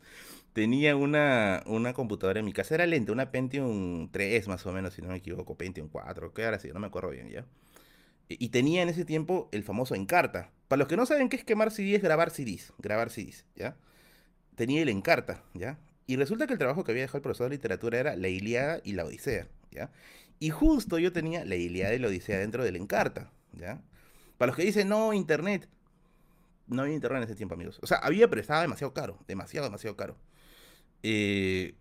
tenía 0.55 0.95
una, 0.97 1.63
una 1.67 1.93
computadora 1.93 2.39
en 2.39 2.47
mi 2.47 2.53
casa, 2.53 2.77
era 2.77 2.87
lenta, 2.87 3.13
una 3.13 3.31
Pentium 3.31 4.09
3 4.11 4.49
más 4.49 4.65
o 4.65 4.73
menos, 4.73 4.95
si 4.95 5.03
no 5.03 5.09
me 5.09 5.17
equivoco, 5.17 5.59
Pentium 5.59 5.89
4, 5.89 6.33
¿qué 6.33 6.45
ahora 6.45 6.59
sí? 6.61 6.71
No 6.73 6.81
me 6.81 6.87
acuerdo 6.87 7.11
bien 7.11 7.29
ya. 7.29 7.45
Y, 8.29 8.49
tenía 8.49 8.83
en 8.83 8.89
ese 8.89 9.05
tiempo 9.05 9.51
el 9.53 9.65
famoso 9.65 9.95
Encarta. 9.95 10.51
Para 10.69 10.79
los 10.79 10.89
que 10.89 10.97
no 10.97 11.05
saben 11.05 11.29
qué 11.29 11.37
es 11.37 11.45
quemar 11.45 11.71
CD, 11.71 11.97
es 11.97 12.03
grabar 12.03 12.31
CDs, 12.31 12.73
grabar 12.79 13.11
CDs, 13.11 13.45
¿ya? 13.55 13.77
Tenía 14.55 14.81
el 14.81 14.89
Encarta, 14.89 15.43
¿ya? 15.53 15.79
Y 16.07 16.17
resulta 16.17 16.47
que 16.47 16.55
el 16.55 16.59
trabajo 16.59 16.85
que 16.85 16.93
había 16.93 17.03
dejado 17.03 17.19
el 17.19 17.23
profesor 17.23 17.51
de 17.51 17.57
literatura 17.57 17.99
era 17.99 18.17
la 18.17 18.29
Iliada 18.29 18.81
y 18.83 18.93
la 18.93 19.05
Odisea, 19.05 19.49
¿ya? 19.71 19.91
Y 20.41 20.51
justo 20.51 20.99
yo 20.99 21.13
tenía 21.13 21.45
la 21.45 21.57
Iliada 21.57 21.95
y 21.95 21.99
la 21.99 22.09
Odisea 22.09 22.39
dentro 22.39 22.65
del 22.65 22.77
Encarta, 22.77 23.31
¿ya? 23.53 23.81
Para 24.39 24.49
los 24.49 24.57
que 24.57 24.65
dicen, 24.65 24.89
no, 24.89 25.13
internet. 25.13 25.69
No 26.67 26.83
había 26.83 26.95
internet 26.95 27.23
en 27.23 27.29
ese 27.29 27.37
tiempo, 27.37 27.55
amigos. 27.55 27.79
O 27.83 27.87
sea, 27.87 27.99
había, 27.99 28.29
pero 28.29 28.41
estaba 28.41 28.63
demasiado 28.63 28.93
caro. 28.95 29.19
Demasiado, 29.29 29.67
demasiado 29.67 29.97
caro. 29.97 30.17
Eh, 31.03 31.75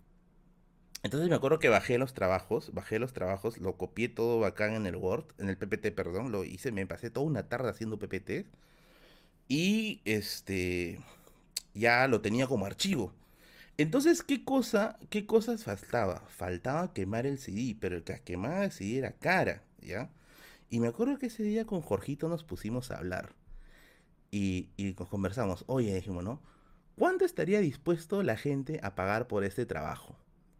entonces 1.03 1.29
me 1.29 1.35
acuerdo 1.35 1.59
que 1.59 1.69
bajé 1.69 1.97
los 1.97 2.13
trabajos, 2.13 2.73
bajé 2.73 2.97
los 2.97 3.11
trabajos, 3.11 3.57
lo 3.57 3.77
copié 3.77 4.07
todo 4.07 4.39
bacán 4.39 4.73
en 4.73 4.85
el 4.85 4.95
Word, 4.95 5.25
en 5.37 5.49
el 5.49 5.57
PPT, 5.57 5.91
perdón, 5.93 6.31
lo 6.31 6.45
hice, 6.45 6.71
me 6.71 6.85
pasé 6.87 7.09
toda 7.09 7.25
una 7.25 7.49
tarde 7.49 7.69
haciendo 7.69 7.99
PPT 7.99 8.45
y 9.49 10.01
este 10.05 10.99
ya 11.73 12.07
lo 12.07 12.21
tenía 12.21 12.47
como 12.47 12.65
archivo. 12.65 13.13
Entonces, 13.77 14.21
¿qué 14.23 14.43
cosa, 14.45 14.99
qué 15.09 15.25
cosas 15.25 15.63
faltaba? 15.63 16.23
Faltaba 16.27 16.93
quemar 16.93 17.25
el 17.25 17.39
CD, 17.39 17.75
pero 17.79 17.95
el 17.97 18.03
que 18.03 18.21
quemaba 18.21 18.65
el 18.65 18.71
CD 18.71 18.99
era 18.99 19.13
cara, 19.13 19.63
¿ya? 19.81 20.11
Y 20.69 20.79
me 20.79 20.87
acuerdo 20.87 21.17
que 21.17 21.27
ese 21.27 21.43
día 21.43 21.65
con 21.65 21.81
Jorgito 21.81 22.29
nos 22.29 22.43
pusimos 22.43 22.91
a 22.91 22.97
hablar 22.97 23.33
y, 24.31 24.69
y 24.77 24.93
conversamos. 24.93 25.63
Oye, 25.67 25.93
dijimos, 25.93 26.23
¿no? 26.23 26.41
¿Cuánto 26.97 27.25
estaría 27.25 27.59
dispuesto 27.59 28.21
la 28.21 28.37
gente 28.37 28.79
a 28.83 28.93
pagar 28.95 29.27
por 29.27 29.43
este 29.43 29.65
trabajo? 29.65 30.15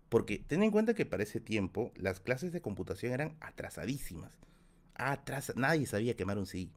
Porque 0.09 0.39
ten 0.39 0.63
en 0.63 0.71
cuenta 0.71 0.93
que 0.93 1.05
para 1.05 1.23
ese 1.23 1.39
tiempo 1.39 1.91
las 1.95 2.19
clases 2.19 2.51
de 2.51 2.61
computación 2.61 3.13
eran 3.13 3.35
atrasadísimas. 3.39 4.31
Atras 4.95 5.53
Nadie 5.55 5.85
sabía 5.85 6.15
quemar 6.15 6.37
un 6.37 6.45
CD. 6.45 6.69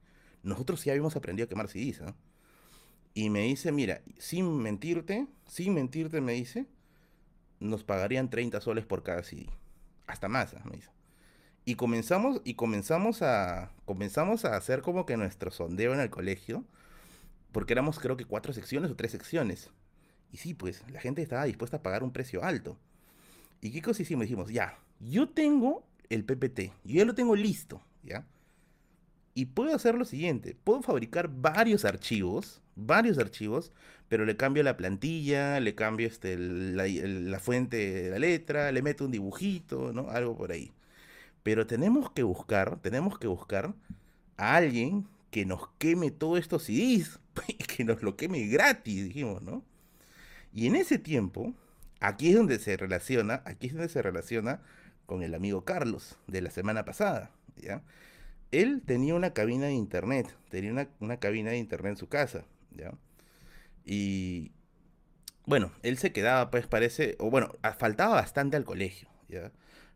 Nosotros 0.43 0.81
sí 0.81 0.91
habíamos 0.91 1.17
aprendido 1.17 1.45
a 1.47 1.49
quemar 1.49 1.69
CDs. 1.69 2.03
Y 3.17 3.31
me 3.31 3.45
dice, 3.45 3.73
mira, 3.73 4.03
sin 4.19 4.59
mentirte, 4.59 5.27
sin 5.47 5.73
mentirte, 5.73 6.21
me 6.21 6.35
dice, 6.35 6.67
nos 7.61 7.83
pagarían 7.83 8.29
30 8.29 8.61
soles 8.61 8.85
por 8.85 9.03
cada 9.03 9.23
CD. 9.23 9.47
Hasta 10.07 10.29
más, 10.29 10.55
me 10.67 10.77
dice. 10.77 10.91
Y 11.65 11.77
comenzamos, 11.77 12.43
y 12.45 12.57
comenzamos 12.57 13.23
a, 13.23 13.73
comenzamos 13.87 14.45
a 14.45 14.55
hacer 14.55 14.83
como 14.83 15.07
que 15.07 15.17
nuestro 15.17 15.51
sondeo 15.51 15.95
en 15.95 16.01
el 16.01 16.11
colegio, 16.11 16.63
porque 17.53 17.73
éramos 17.73 17.99
creo 17.99 18.19
que 18.19 18.27
cuatro 18.27 18.53
secciones 18.53 18.91
o 18.91 18.97
tres 18.97 19.13
secciones. 19.13 19.71
Y 20.31 20.37
sí, 20.37 20.53
pues 20.53 20.85
la 20.91 21.01
gente 21.01 21.23
estaba 21.23 21.45
dispuesta 21.45 21.79
a 21.79 21.83
pagar 21.83 22.03
un 22.03 22.13
precio 22.13 22.45
alto. 22.45 22.77
¿Y 23.63 23.71
qué 23.71 23.81
cosa 23.81 24.03
hicimos? 24.03 24.25
Dijimos, 24.25 24.51
ya, 24.51 24.79
yo 25.01 25.27
tengo 25.31 25.87
el 26.11 26.23
PPT, 26.23 26.71
yo 26.85 26.97
ya 26.97 27.07
lo 27.07 27.15
tengo 27.15 27.35
listo, 27.35 27.81
¿ya? 28.03 28.27
Y 29.33 29.47
puedo 29.47 29.75
hacer 29.75 29.95
lo 29.95 30.05
siguiente, 30.05 30.55
puedo 30.63 30.83
fabricar 30.83 31.31
varios 31.31 31.87
archivos, 31.87 32.61
varios 32.77 33.19
archivos, 33.19 33.73
pero 34.09 34.24
le 34.24 34.36
cambio 34.36 34.62
la 34.62 34.77
plantilla, 34.77 35.59
le 35.61 35.74
cambio 35.74 36.07
este, 36.07 36.36
la, 36.39 37.40
fuente 37.40 37.77
de 37.77 38.11
la 38.11 38.19
letra, 38.19 38.70
le 38.70 38.82
meto 38.82 39.07
un 39.07 39.11
dibujito, 39.11 39.93
¿no? 39.93 40.11
Algo 40.11 40.36
por 40.36 40.53
ahí. 40.53 40.73
Pero 41.43 41.66
tenemos 41.66 42.11
que 42.12 42.23
buscar, 42.23 42.81
tenemos 42.81 43.19
que 43.19 43.27
buscar 43.27 43.74
a 44.36 44.57
alguien 44.57 45.09
que 45.31 45.44
nos 45.44 45.69
queme 45.78 46.11
todos 46.11 46.39
estos 46.39 46.65
CDs, 46.65 47.19
que 47.77 47.85
nos 47.85 48.03
lo 48.03 48.16
queme 48.16 48.47
gratis, 48.47 49.05
dijimos, 49.05 49.43
¿no? 49.43 49.65
Y 50.53 50.66
en 50.66 50.77
ese 50.77 50.98
tiempo, 50.98 51.55
aquí 52.01 52.31
es 52.31 52.36
donde 52.36 52.59
se 52.59 52.77
relaciona, 52.77 53.43
aquí 53.44 53.69
es 53.69 53.74
donde 53.74 53.89
se 53.89 54.03
relaciona 54.03 54.61
con 55.07 55.23
el 55.23 55.35
amigo 55.35 55.65
Carlos 55.65 56.16
de 56.27 56.43
la 56.43 56.51
semana 56.51 56.85
pasada, 56.85 57.31
¿ya? 57.57 57.82
Él 58.53 58.82
tenía 58.86 59.15
una 59.15 59.32
cabina 59.32 59.66
de 59.66 59.74
internet, 59.74 60.35
tenía 60.51 60.70
una, 60.70 60.89
una 61.01 61.19
cabina 61.19 61.51
de 61.51 61.59
internet 61.59 61.93
en 61.93 61.97
su 61.97 62.09
casa, 62.09 62.44
¿ya? 62.71 62.93
Y 63.85 64.53
bueno, 65.47 65.73
él 65.83 65.97
se 65.99 66.13
quedaba, 66.13 66.51
pues 66.51 66.67
parece, 66.67 67.17
o 67.21 67.31
bueno, 67.31 67.53
faltaba 67.79 68.17
bastante 68.17 68.57
al 68.57 68.65
colegio, 68.65 69.09
¿ya? 69.29 69.53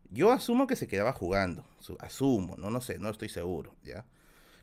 Yo 0.09 0.31
asumo 0.31 0.67
que 0.67 0.75
se 0.75 0.87
quedaba 0.87 1.13
jugando, 1.13 1.65
asumo, 1.99 2.55
no, 2.57 2.69
no 2.69 2.81
sé, 2.81 2.99
no 2.99 3.09
estoy 3.09 3.29
seguro, 3.29 3.75
¿ya? 3.83 4.05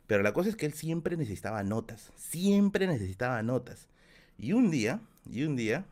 Pero 0.07 0.23
la 0.23 0.33
cosa 0.33 0.49
es 0.49 0.55
que 0.55 0.65
él 0.65 0.73
siempre 0.73 1.17
necesitaba 1.17 1.63
notas, 1.63 2.11
siempre 2.15 2.87
necesitaba 2.87 3.43
notas. 3.43 3.89
Y 4.37 4.53
un 4.53 4.71
día, 4.71 5.01
y 5.29 5.43
un 5.43 5.55
día, 5.55 5.85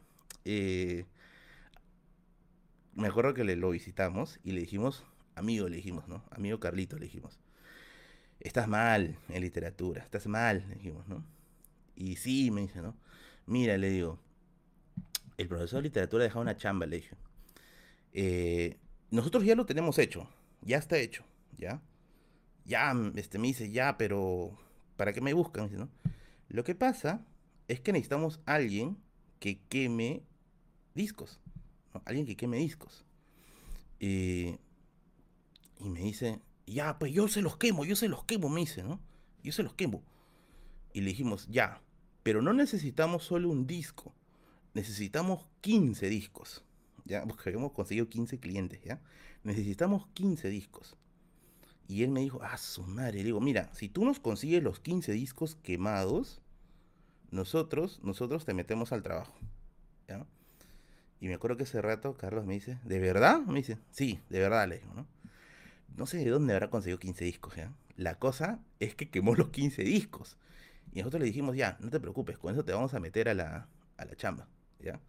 eh, 0.46 1.06
me 2.96 3.08
acuerdo 3.08 3.36
que 3.36 3.44
le 3.44 3.56
lo 3.56 3.70
visitamos 3.70 4.40
y 4.44 4.54
le 4.54 4.62
dijimos, 4.62 5.04
amigo, 5.36 5.70
le 5.70 5.76
dijimos, 5.76 6.08
¿no? 6.08 6.24
Amigo 6.32 6.60
Carlito, 6.60 6.98
le 6.98 7.06
dijimos, 7.06 7.40
estás 8.40 8.68
mal 8.68 9.20
en 9.30 9.42
literatura, 9.42 10.02
estás 10.02 10.26
mal, 10.26 10.66
le 10.68 10.76
dijimos, 10.76 11.08
¿no? 11.08 11.24
Y 11.98 12.16
sí, 12.18 12.52
me 12.52 12.62
dice, 12.62 12.82
¿no? 12.82 12.96
Mira, 13.48 13.76
le 13.78 13.90
digo, 13.90 14.20
el 15.38 15.48
profesor 15.48 15.80
de 15.80 15.90
literatura 15.90 16.24
dejado 16.24 16.42
una 16.42 16.56
chamba, 16.56 16.86
le 16.86 16.98
dije. 16.98 17.16
Eh, 18.14 18.78
nosotros 19.10 19.44
ya 19.44 19.56
lo 19.56 19.66
tenemos 19.66 19.98
hecho, 19.98 20.30
ya 20.62 20.78
está 20.78 20.98
hecho, 20.98 21.24
¿ya? 21.58 21.82
Ya, 22.66 22.94
este, 23.16 23.40
me 23.40 23.48
dice, 23.48 23.72
ya, 23.72 23.98
pero 23.98 24.56
¿para 24.96 25.12
qué 25.12 25.22
me 25.22 25.34
buscan? 25.34 25.70
¿no? 25.76 25.90
Lo 26.50 26.64
que 26.64 26.76
pasa 26.76 27.26
es 27.68 27.80
que 27.80 27.92
necesitamos 27.94 28.40
alguien 28.46 28.98
que 29.40 29.60
queme 29.70 30.24
discos, 30.94 31.40
alguien 32.06 32.26
que 32.26 32.36
queme 32.36 32.58
discos. 32.58 33.06
y 34.00 34.60
me 35.80 36.02
dice, 36.02 36.42
ya, 36.68 37.00
pues 37.00 37.12
yo 37.12 37.28
se 37.28 37.42
los 37.42 37.58
quemo, 37.58 37.86
yo 37.86 37.96
se 37.96 38.08
los 38.08 38.24
quemo, 38.26 38.50
me 38.50 38.62
dice, 38.62 38.84
¿no? 38.84 39.00
Yo 39.44 39.52
se 39.52 39.64
los 39.64 39.74
quemo. 39.74 40.04
Y 40.94 41.02
le 41.02 41.08
dijimos, 41.12 41.48
ya, 41.48 41.82
pero 42.28 42.42
no 42.42 42.52
necesitamos 42.52 43.24
solo 43.24 43.48
un 43.48 43.68
disco, 43.68 44.14
necesitamos 44.74 45.48
15 45.62 46.10
discos 46.10 46.62
ya, 47.06 47.24
porque 47.24 47.48
habíamos 47.48 47.72
conseguido 47.72 48.10
15 48.10 48.38
clientes, 48.40 48.82
¿ya? 48.84 49.00
Necesitamos 49.46 50.08
15 50.08 50.50
discos. 50.50 50.98
Y 51.88 52.04
él 52.04 52.10
me 52.10 52.20
dijo, 52.20 52.42
ah, 52.44 52.58
su 52.58 52.84
madre. 52.84 53.20
Le 53.20 53.24
digo, 53.24 53.40
mira, 53.40 53.74
si 53.74 53.88
tú 53.88 54.04
nos 54.04 54.20
consigues 54.20 54.62
los 54.62 54.82
15 54.82 55.14
discos 55.14 55.56
quemados, 55.64 56.42
nosotros, 57.32 58.02
nosotros 58.04 58.44
te 58.44 58.54
metemos 58.54 58.92
al 58.92 59.04
trabajo, 59.04 59.34
¿ya? 60.10 60.26
Y 61.22 61.30
me 61.30 61.36
acuerdo 61.36 61.56
que 61.56 61.64
ese 61.64 61.82
rato 61.82 62.18
Carlos 62.18 62.46
me 62.46 62.56
dice, 62.56 62.78
¿de 62.84 63.00
verdad? 63.00 63.40
Me 63.40 63.60
dice, 63.60 63.78
sí, 63.92 64.20
de 64.28 64.40
verdad, 64.42 64.68
le 64.68 64.80
digo, 64.80 64.94
¿no? 64.94 65.08
No 65.96 66.06
sé 66.06 66.18
de 66.18 66.30
dónde 66.30 66.52
habrá 66.52 66.70
conseguido 66.70 67.00
15 67.00 67.24
discos, 67.24 67.56
¿ya? 67.56 67.72
La 67.96 68.16
cosa 68.16 68.60
es 68.82 68.96
que 68.96 69.10
quemó 69.10 69.34
los 69.34 69.48
15 69.48 69.82
discos. 69.86 70.36
Y 70.98 71.02
nosotros 71.02 71.20
le 71.20 71.28
dijimos, 71.28 71.56
ya, 71.56 71.78
no 71.80 71.92
te 71.92 72.00
preocupes, 72.00 72.40
con 72.40 72.52
eso 72.52 72.66
te 72.66 72.74
vamos 72.74 72.92
a 72.96 73.00
meter 73.00 73.30
a 73.30 73.36
la, 73.36 73.68
a 73.98 74.06
la 74.06 74.16
chamba, 74.16 74.48
¿ya? 74.80 75.00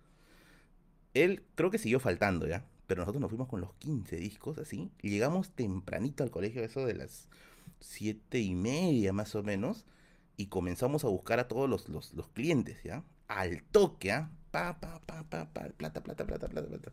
Él 1.15 1.43
creo 1.55 1.71
que 1.71 1.79
siguió 1.79 1.99
faltando 1.99 2.47
ya, 2.47 2.67
pero 2.87 3.01
nosotros 3.01 3.23
nos 3.23 3.31
fuimos 3.31 3.49
con 3.49 3.63
los 3.63 3.73
15 3.77 4.17
discos 4.17 4.59
así. 4.59 4.93
Llegamos 5.01 5.51
tempranito 5.53 6.25
al 6.25 6.31
colegio, 6.31 6.63
eso 6.63 6.85
de 6.85 6.93
las 6.93 7.31
siete 7.81 8.39
y 8.39 8.55
media 8.55 9.15
más 9.15 9.35
o 9.35 9.43
menos. 9.43 9.87
Y 10.37 10.49
comenzamos 10.49 11.07
a 11.07 11.09
buscar 11.09 11.41
a 11.41 11.49
todos 11.49 11.71
los, 11.71 11.89
los, 11.89 12.29
clientes, 12.35 12.83
¿ya? 12.83 13.03
Al 13.27 13.63
toque, 13.63 14.13
¿ah? 14.13 14.31
Pa, 14.51 14.79
pa, 14.81 15.01
pa, 15.07 15.25
pa, 15.25 15.51
pa, 15.55 15.71
plata, 15.71 16.03
plata, 16.03 16.27
plata, 16.27 16.49
plata, 16.49 16.69
plata. 16.69 16.93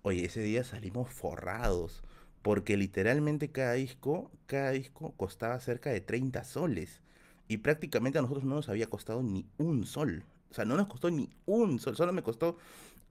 Oye, 0.00 0.24
ese 0.24 0.40
día 0.40 0.64
salimos 0.64 1.10
forrados. 1.10 2.02
Porque 2.40 2.78
literalmente 2.78 3.52
cada 3.52 3.74
disco, 3.74 4.30
cada 4.46 4.70
disco 4.70 5.12
costaba 5.18 5.60
cerca 5.60 5.90
de 5.90 6.00
30 6.00 6.44
soles. 6.44 7.01
Y 7.48 7.58
prácticamente 7.58 8.18
a 8.18 8.22
nosotros 8.22 8.44
no 8.44 8.54
nos 8.54 8.68
había 8.68 8.86
costado 8.86 9.22
ni 9.22 9.46
un 9.58 9.84
sol. 9.84 10.24
O 10.50 10.54
sea, 10.54 10.64
no 10.64 10.76
nos 10.76 10.86
costó 10.86 11.10
ni 11.10 11.28
un 11.46 11.78
sol. 11.78 11.96
Solo 11.96 12.12
me 12.12 12.22
costó 12.22 12.56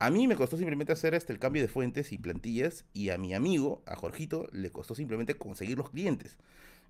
a 0.01 0.09
mí 0.09 0.27
me 0.27 0.35
costó 0.35 0.57
simplemente 0.57 0.91
hacer 0.91 1.13
este, 1.13 1.31
el 1.31 1.37
cambio 1.37 1.61
de 1.61 1.67
fuentes 1.67 2.11
y 2.11 2.17
plantillas 2.17 2.85
y 2.91 3.09
a 3.09 3.19
mi 3.19 3.35
amigo, 3.35 3.83
a 3.85 3.95
Jorgito, 3.95 4.47
le 4.51 4.71
costó 4.71 4.95
simplemente 4.95 5.35
conseguir 5.35 5.77
los 5.77 5.91
clientes. 5.91 6.37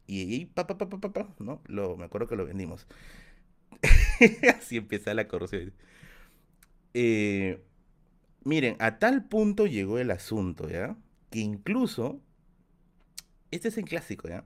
Y 0.08 0.22
ahí, 0.22 0.46
pa, 0.46 0.66
pa, 0.66 0.78
pa, 0.78 0.88
pa, 0.88 1.12
pa, 1.12 1.28
¿no? 1.38 1.62
Lo, 1.68 1.98
me 1.98 2.06
acuerdo 2.06 2.28
que 2.30 2.38
lo 2.38 2.46
vendimos. 2.46 2.88
Así 4.58 4.78
empieza 4.78 5.14
la 5.14 5.28
corrupción. 5.28 5.74
Eh, 6.94 7.62
miren, 8.46 8.78
a 8.80 8.98
tal 8.98 9.26
punto 9.26 9.68
llegó 9.68 10.00
el 10.00 10.10
asunto, 10.10 10.70
¿ya? 10.70 10.96
Que 11.32 11.40
incluso, 11.40 12.22
este 13.52 13.68
es 13.68 13.78
el 13.78 13.84
clásico, 13.84 14.30
¿ya? 14.30 14.46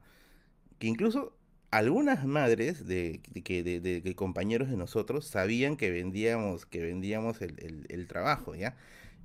Que 0.79 0.87
incluso 0.87 1.34
algunas 1.75 2.23
madres 2.25 2.87
de, 2.87 3.19
de, 3.31 4.15
compañeros 4.15 4.69
de 4.69 4.77
nosotros 4.77 5.27
sabían 5.27 5.75
que 5.75 5.91
vendíamos, 5.91 6.65
que 6.65 6.81
vendíamos 6.81 7.41
el, 7.41 8.07
trabajo, 8.07 8.55
¿ya? 8.55 8.77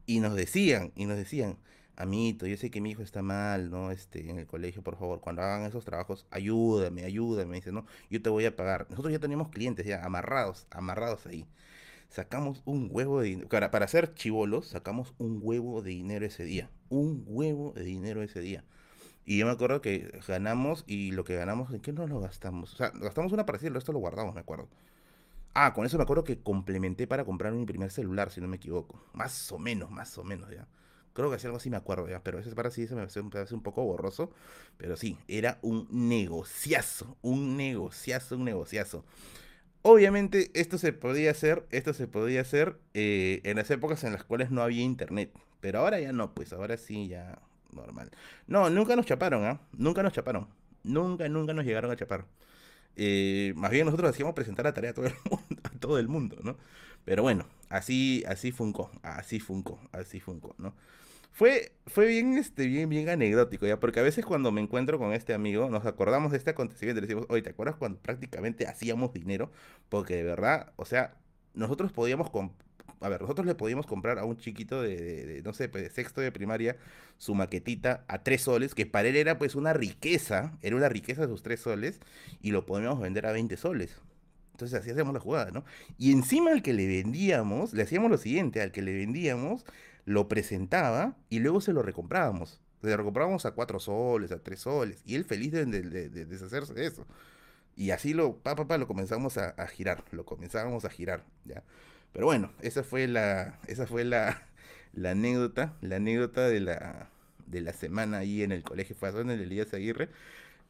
Y 0.05 0.19
nos 0.19 0.35
decían, 0.35 0.91
y 0.97 1.07
nos 1.07 1.17
decían, 1.17 1.59
amito, 1.95 2.49
yo 2.49 2.57
sé 2.57 2.73
que 2.73 2.81
mi 2.81 2.91
hijo 2.91 3.03
está 3.03 3.23
mal, 3.23 3.71
¿no? 3.71 3.93
Este, 3.93 4.29
en 4.31 4.39
el 4.41 4.49
colegio, 4.49 4.83
por 4.83 4.97
favor, 4.97 5.21
cuando 5.21 5.43
hagan 5.43 5.63
esos 5.65 5.85
trabajos, 5.85 6.27
ayúdame, 6.33 7.05
ayúdame, 7.05 7.55
dice, 7.57 7.71
¿no? 7.71 7.87
Yo 8.11 8.21
te 8.21 8.31
voy 8.31 8.47
a 8.47 8.57
pagar. 8.57 8.89
Nosotros 8.91 9.13
ya 9.13 9.21
teníamos 9.21 9.51
clientes 9.51 9.87
ya 9.87 10.05
amarrados, 10.05 10.67
amarrados 10.71 11.27
ahí. 11.27 11.47
Sacamos 12.09 12.63
un 12.65 12.89
huevo 12.91 13.21
de 13.21 13.29
dinero, 13.29 13.49
para, 13.49 13.71
para 13.71 13.85
hacer 13.85 14.13
chivolos, 14.15 14.67
sacamos 14.67 15.15
un 15.19 15.39
huevo 15.41 15.83
de 15.83 15.91
dinero 15.91 16.27
ese 16.27 16.43
día. 16.43 16.69
Un 16.89 17.23
huevo 17.27 17.73
de 17.75 17.85
dinero 17.85 18.23
ese 18.25 18.41
día. 18.41 18.65
Y 19.31 19.39
yo 19.39 19.47
me 19.47 19.53
acuerdo 19.53 19.81
que 19.81 20.11
ganamos 20.27 20.83
y 20.89 21.13
lo 21.13 21.23
que 21.23 21.37
ganamos, 21.37 21.73
¿en 21.73 21.79
qué 21.79 21.93
no 21.93 22.05
lo 22.09 22.19
gastamos? 22.19 22.75
O 22.75 22.77
sea, 22.77 22.91
gastamos 22.91 23.31
una 23.31 23.47
parecida 23.47 23.67
y 23.67 23.69
el 23.69 23.75
resto 23.75 23.93
lo 23.93 24.01
guardamos, 24.01 24.35
me 24.35 24.41
acuerdo. 24.41 24.69
Ah, 25.55 25.73
con 25.73 25.87
eso 25.87 25.97
me 25.99 26.03
acuerdo 26.03 26.25
que 26.25 26.41
complementé 26.41 27.07
para 27.07 27.25
comprar 27.25 27.53
mi 27.53 27.65
primer 27.65 27.93
celular, 27.93 28.33
si 28.33 28.41
no 28.41 28.49
me 28.49 28.57
equivoco. 28.57 29.01
Más 29.13 29.53
o 29.53 29.61
menos, 29.61 29.89
más 29.93 30.19
o 30.19 30.25
menos, 30.25 30.51
ya. 30.51 30.67
Creo 31.13 31.31
que 31.31 31.37
hacía 31.37 31.47
algo 31.47 31.59
así 31.59 31.71
me 31.71 31.77
acuerdo, 31.77 32.09
ya. 32.09 32.25
Pero 32.25 32.41
ese 32.41 32.51
para 32.57 32.73
sí 32.73 32.89
se 32.89 32.97
me 32.97 33.03
hace, 33.03 33.21
un 33.21 33.63
poco 33.63 33.85
borroso. 33.85 34.33
Pero 34.79 34.97
sí, 34.97 35.17
era 35.29 35.61
un 35.63 35.87
negociazo, 35.93 37.17
un 37.23 37.57
negociazo, 37.57 38.35
un 38.35 38.45
negociazo. 38.45 39.05
Obviamente 39.83 40.51
esto 40.55 40.77
se 40.77 40.93
podía 40.93 41.31
hacer, 41.31 41.69
esto 41.71 41.95
se 41.95 42.09
podía 42.09 42.41
hacer 42.41 42.81
eh, 42.95 43.43
en 43.45 43.59
las 43.59 43.71
épocas 43.71 44.03
en 44.03 44.13
las 44.13 44.25
cuales 44.25 44.51
no 44.51 44.61
había 44.61 44.83
internet. 44.83 45.31
Pero 45.61 45.79
ahora 45.79 46.01
ya 46.01 46.11
no, 46.11 46.35
pues 46.35 46.53
ahora 46.53 46.77
sí 46.77 47.07
ya 47.07 47.39
normal. 47.73 48.11
No, 48.47 48.71
nunca 48.71 48.97
nos 48.97 49.07
chaparon, 49.07 49.45
¿ah? 49.45 49.61
Nunca 49.73 50.03
nos 50.03 50.13
chaparon. 50.13 50.49
Nunca, 50.83 51.29
nunca 51.29 51.53
nos 51.53 51.65
llegaron 51.65 51.91
a 51.91 51.97
chapar. 51.97 52.25
Eh, 52.97 53.53
más 53.57 53.71
bien 53.71 53.87
nosotros 53.87 54.11
hacíamos 54.11 54.35
presentar 54.35 54.65
la 54.65 54.75
tarea 54.75 54.91
a 54.91 54.95
todo 54.95 55.07
el 55.07 55.15
mundo, 55.31 55.63
a 55.63 55.71
todo 55.79 55.99
el 55.99 56.09
mundo 56.09 56.37
¿no? 56.43 56.57
Pero 57.05 57.23
bueno, 57.23 57.47
así, 57.69 58.25
así 58.27 58.53
funcó, 58.53 58.91
así 59.03 59.41
funcó, 59.41 59.81
así 59.93 60.21
funcó, 60.21 60.55
¿no? 60.59 60.75
Fue, 61.33 61.73
fue 61.87 62.07
bien, 62.07 62.37
este, 62.37 62.67
bien, 62.67 62.89
bien 62.89 63.09
anecdótico, 63.09 63.67
¿ya? 63.67 63.81
Porque 63.81 64.01
a 64.01 64.03
veces 64.03 64.27
cuando 64.27 64.53
me 64.53 64.61
encuentro 64.61 64.99
con 64.99 65.13
este 65.13 65.33
amigo, 65.33 65.71
nos 65.71 65.87
acordamos 65.87 66.33
de 66.33 66.39
este 66.39 66.51
acontecimiento 66.51 67.01
le 67.01 67.07
decimos, 67.07 67.27
oye, 67.31 67.43
¿te 67.43 67.51
acuerdas 67.51 67.77
cuando 67.77 67.99
prácticamente 68.01 68.67
hacíamos 68.67 69.13
dinero? 69.15 69.51
Porque 69.89 70.17
de 70.17 70.25
verdad, 70.25 70.73
o 70.77 70.85
sea, 70.85 71.15
nosotros 71.55 71.93
podíamos 71.93 72.29
a 73.01 73.09
ver, 73.09 73.23
nosotros 73.23 73.47
le 73.47 73.55
podíamos 73.55 73.87
comprar 73.87 74.19
a 74.19 74.25
un 74.25 74.37
chiquito 74.37 74.83
de, 74.83 75.41
no 75.45 75.55
sé, 75.55 75.69
pues, 75.69 75.85
de 75.85 75.91
sexto 75.91 76.21
de 76.21 76.31
primaria 76.33 76.77
su 77.17 77.35
maquetita 77.35 78.05
a 78.09 78.23
tres 78.23 78.43
soles, 78.43 78.75
que 78.75 78.87
para 78.87 79.09
él 79.09 79.17
era 79.17 79.39
pues 79.39 79.55
una 79.55 79.73
riqueza, 79.73 80.53
era 80.63 80.77
una 80.77 80.89
riqueza 80.89 81.23
de 81.23 81.29
sus 81.29 81.43
tres 81.43 81.61
soles, 81.61 82.01
y 82.43 82.51
lo 82.51 82.67
podíamos 82.67 83.01
vender 83.01 83.27
a 83.27 83.33
20 83.33 83.57
soles. 83.57 83.97
Entonces 84.53 84.79
así 84.79 84.91
hacíamos 84.91 85.15
la 85.15 85.21
jugada, 85.21 85.51
¿no? 85.51 85.65
Y 85.97 86.13
encima 86.13 86.53
al 86.53 86.63
que 86.63 86.75
le 86.75 86.87
vendíamos, 86.87 87.73
le 87.73 87.83
hacíamos 87.83 88.11
lo 88.11 88.19
siguiente, 88.19 88.61
al 88.61 88.73
que 88.73 88.83
le 88.83 88.93
vendíamos, 88.93 89.65
lo 90.05 90.29
presentaba 90.29 91.17
y 91.31 91.39
luego 91.39 91.63
se 91.63 91.73
lo 91.73 91.83
recomprábamos. 91.83 92.61
Se 92.83 92.91
lo 92.91 92.97
recomprábamos 92.99 93.47
a 93.47 93.53
cuatro 93.53 93.81
soles, 93.81 94.33
a 94.33 94.43
tres 94.43 94.61
soles, 94.61 95.03
y 95.07 95.15
él 95.15 95.25
feliz 95.25 95.53
de, 95.53 95.65
deshacerse 95.65 96.75
de 96.75 96.87
eso. 96.87 97.07
Y 97.77 97.93
así 97.93 98.13
lo, 98.13 98.37
pa, 98.37 98.55
pa, 98.57 98.67
pa, 98.67 98.77
lo 98.77 98.87
comenzamos 98.87 99.39
a, 99.39 99.51
a, 99.51 99.67
girar, 99.67 100.05
lo 100.13 100.27
comenzábamos 100.27 100.85
a 100.85 100.91
girar, 100.91 101.25
¿ya? 101.47 101.63
Pero 102.13 102.27
bueno, 102.27 102.53
esa 102.63 102.83
fue 102.85 103.07
la, 103.09 103.59
esa 103.67 103.87
fue 103.87 104.05
la, 104.05 104.43
la 104.93 105.13
anécdota, 105.13 105.77
la 105.81 105.97
anécdota 105.97 106.49
de 106.49 106.61
la, 106.61 107.09
de 107.47 107.61
la 107.61 107.73
semana 107.73 108.19
ahí 108.19 108.43
en 108.43 108.53
el 108.53 108.63
colegio 108.65 108.97
Fazón, 108.97 109.31
en 109.31 109.39
el 109.39 109.43
Elías 109.47 109.73
Aguirre. 109.75 110.09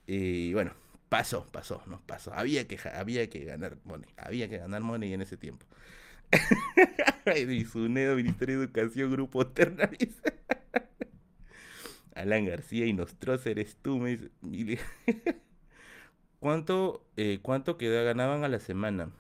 Y 0.07 0.53
bueno, 0.55 0.73
pasó, 1.09 1.47
pasó, 1.53 1.83
no 1.87 2.01
pasó. 2.07 2.33
Había 2.35 2.69
que, 2.69 2.79
había 2.95 3.29
que 3.31 3.45
ganar 3.45 3.79
money, 3.85 4.11
había 4.17 4.49
que 4.49 4.59
ganar 4.59 4.83
money 4.83 5.13
en 5.15 5.23
ese 5.23 5.37
tiempo. 5.37 5.67
Sunedo, 7.73 8.17
Ministerio 8.17 8.59
de 8.59 8.65
Educación, 8.67 9.11
Grupo 9.13 9.47
Terna, 9.47 9.91
Alan 12.15 12.45
García 12.47 12.87
y 12.87 12.93
Nostrocer 12.93 13.59
eres 13.59 13.77
tú, 13.83 13.99
me 13.99 14.19
dice. 14.43 14.81
¿Cuánto, 16.41 17.05
eh, 17.17 17.39
¿Cuánto 17.43 17.77
ganaban 17.79 18.45
a 18.45 18.49
la 18.49 18.61
semana? 18.61 19.11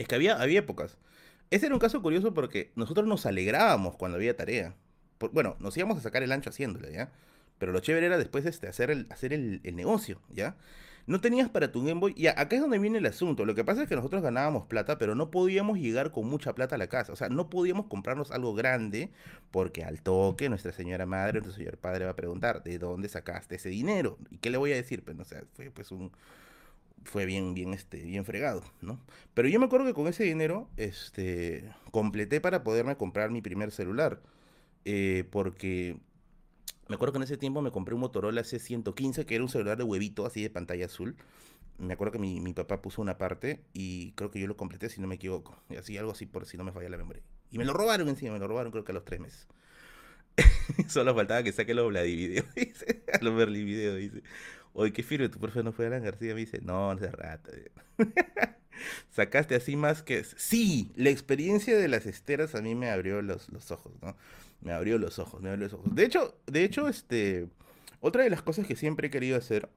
Es 0.00 0.08
que 0.08 0.14
había, 0.14 0.40
había 0.40 0.60
épocas. 0.60 0.96
Ese 1.50 1.66
era 1.66 1.74
un 1.74 1.78
caso 1.78 2.00
curioso 2.00 2.32
porque 2.32 2.72
nosotros 2.74 3.06
nos 3.06 3.26
alegrábamos 3.26 3.96
cuando 3.96 4.16
había 4.16 4.34
tarea. 4.34 4.74
bueno, 5.32 5.56
nos 5.60 5.76
íbamos 5.76 5.98
a 5.98 6.00
sacar 6.00 6.22
el 6.22 6.32
ancho 6.32 6.48
haciéndola, 6.48 6.88
¿ya? 6.88 7.12
Pero 7.58 7.70
lo 7.70 7.80
chévere 7.80 8.06
era 8.06 8.16
después 8.16 8.46
este, 8.46 8.66
hacer, 8.66 8.90
el, 8.90 9.06
hacer 9.10 9.34
el, 9.34 9.60
negocio, 9.76 10.22
¿ya? 10.30 10.56
No 11.06 11.20
tenías 11.20 11.50
para 11.50 11.70
tu 11.70 11.84
Game 11.84 12.00
Boy. 12.00 12.14
Y 12.16 12.28
acá 12.28 12.56
es 12.56 12.62
donde 12.62 12.78
viene 12.78 12.96
el 12.96 13.04
asunto. 13.04 13.44
Lo 13.44 13.54
que 13.54 13.62
pasa 13.62 13.82
es 13.82 13.90
que 13.90 13.94
nosotros 13.94 14.22
ganábamos 14.22 14.64
plata, 14.68 14.96
pero 14.96 15.14
no 15.14 15.30
podíamos 15.30 15.78
llegar 15.78 16.12
con 16.12 16.26
mucha 16.26 16.54
plata 16.54 16.76
a 16.76 16.78
la 16.78 16.86
casa. 16.86 17.12
O 17.12 17.16
sea, 17.16 17.28
no 17.28 17.50
podíamos 17.50 17.84
comprarnos 17.88 18.30
algo 18.30 18.54
grande 18.54 19.10
porque 19.50 19.84
al 19.84 20.00
toque 20.00 20.48
nuestra 20.48 20.72
señora 20.72 21.04
madre, 21.04 21.40
nuestro 21.40 21.52
señor 21.52 21.76
padre 21.76 22.06
va 22.06 22.12
a 22.12 22.16
preguntar, 22.16 22.62
¿de 22.62 22.78
dónde 22.78 23.10
sacaste 23.10 23.56
ese 23.56 23.68
dinero? 23.68 24.16
¿Y 24.30 24.38
qué 24.38 24.48
le 24.48 24.56
voy 24.56 24.72
a 24.72 24.76
decir? 24.76 25.04
Pues, 25.04 25.14
no 25.14 25.24
sé, 25.24 25.44
fue 25.52 25.70
pues 25.70 25.90
un, 25.90 26.10
fue 27.04 27.26
bien, 27.26 27.54
bien, 27.54 27.74
este, 27.74 28.02
bien 28.02 28.24
fregado, 28.24 28.62
¿no? 28.80 29.00
Pero 29.34 29.48
yo 29.48 29.58
me 29.58 29.66
acuerdo 29.66 29.86
que 29.86 29.94
con 29.94 30.06
ese 30.06 30.24
dinero, 30.24 30.68
este, 30.76 31.70
completé 31.90 32.40
para 32.40 32.62
poderme 32.62 32.96
comprar 32.96 33.30
mi 33.30 33.42
primer 33.42 33.70
celular, 33.70 34.20
eh, 34.84 35.24
porque 35.30 35.98
me 36.88 36.94
acuerdo 36.94 37.12
que 37.12 37.18
en 37.18 37.22
ese 37.24 37.36
tiempo 37.36 37.62
me 37.62 37.70
compré 37.70 37.94
un 37.94 38.00
Motorola 38.00 38.42
C115, 38.42 39.24
que 39.24 39.34
era 39.34 39.44
un 39.44 39.50
celular 39.50 39.78
de 39.78 39.84
huevito, 39.84 40.26
así 40.26 40.42
de 40.42 40.50
pantalla 40.50 40.86
azul. 40.86 41.16
Me 41.78 41.94
acuerdo 41.94 42.12
que 42.12 42.18
mi, 42.18 42.40
mi, 42.40 42.52
papá 42.52 42.82
puso 42.82 43.00
una 43.00 43.16
parte 43.16 43.60
y 43.72 44.12
creo 44.12 44.30
que 44.30 44.40
yo 44.40 44.46
lo 44.46 44.56
completé, 44.56 44.90
si 44.90 45.00
no 45.00 45.06
me 45.06 45.14
equivoco. 45.14 45.62
Y 45.70 45.76
así, 45.76 45.96
algo 45.96 46.12
así, 46.12 46.26
por 46.26 46.46
si 46.46 46.58
no 46.58 46.64
me 46.64 46.72
falla 46.72 46.90
la 46.90 46.98
memoria. 46.98 47.22
Y 47.50 47.58
me 47.58 47.64
lo 47.64 47.72
robaron 47.72 48.08
encima, 48.08 48.32
me 48.32 48.38
lo 48.38 48.48
robaron 48.48 48.70
creo 48.70 48.84
que 48.84 48.92
a 48.92 48.94
los 48.94 49.04
tres 49.04 49.20
meses. 49.20 49.46
Solo 50.88 51.14
faltaba 51.14 51.42
que 51.42 51.52
saque 51.52 51.74
los 51.74 51.88
Vladivideo, 51.88 52.44
dice. 52.56 53.02
A 53.12 53.22
los 53.22 53.34
Berli 53.34 53.64
Video, 53.64 53.94
dice. 53.94 54.22
Oye, 54.72 54.92
qué 54.92 55.02
firme, 55.02 55.28
tu 55.28 55.38
profe 55.38 55.62
no 55.62 55.72
fue 55.72 55.86
Alan 55.86 56.02
García. 56.02 56.34
Me 56.34 56.40
dice, 56.40 56.60
no, 56.62 56.94
no 56.94 57.04
es 57.04 57.12
rato. 57.12 57.50
Sacaste 59.10 59.54
así 59.54 59.76
más 59.76 60.02
que... 60.02 60.24
Sí, 60.24 60.92
la 60.96 61.10
experiencia 61.10 61.76
de 61.76 61.88
las 61.88 62.06
esteras 62.06 62.54
a 62.54 62.62
mí 62.62 62.74
me 62.74 62.90
abrió 62.90 63.20
los, 63.20 63.48
los 63.50 63.70
ojos, 63.70 63.92
¿no? 64.00 64.16
Me 64.62 64.72
abrió 64.72 64.98
los 64.98 65.18
ojos, 65.18 65.40
me 65.42 65.50
abrió 65.50 65.66
los 65.66 65.74
ojos. 65.74 65.94
De 65.94 66.04
hecho, 66.04 66.34
de 66.46 66.64
hecho, 66.64 66.88
este... 66.88 67.48
Otra 68.00 68.22
de 68.22 68.30
las 68.30 68.42
cosas 68.42 68.66
que 68.66 68.76
siempre 68.76 69.08
he 69.08 69.10
querido 69.10 69.36
hacer 69.36 69.68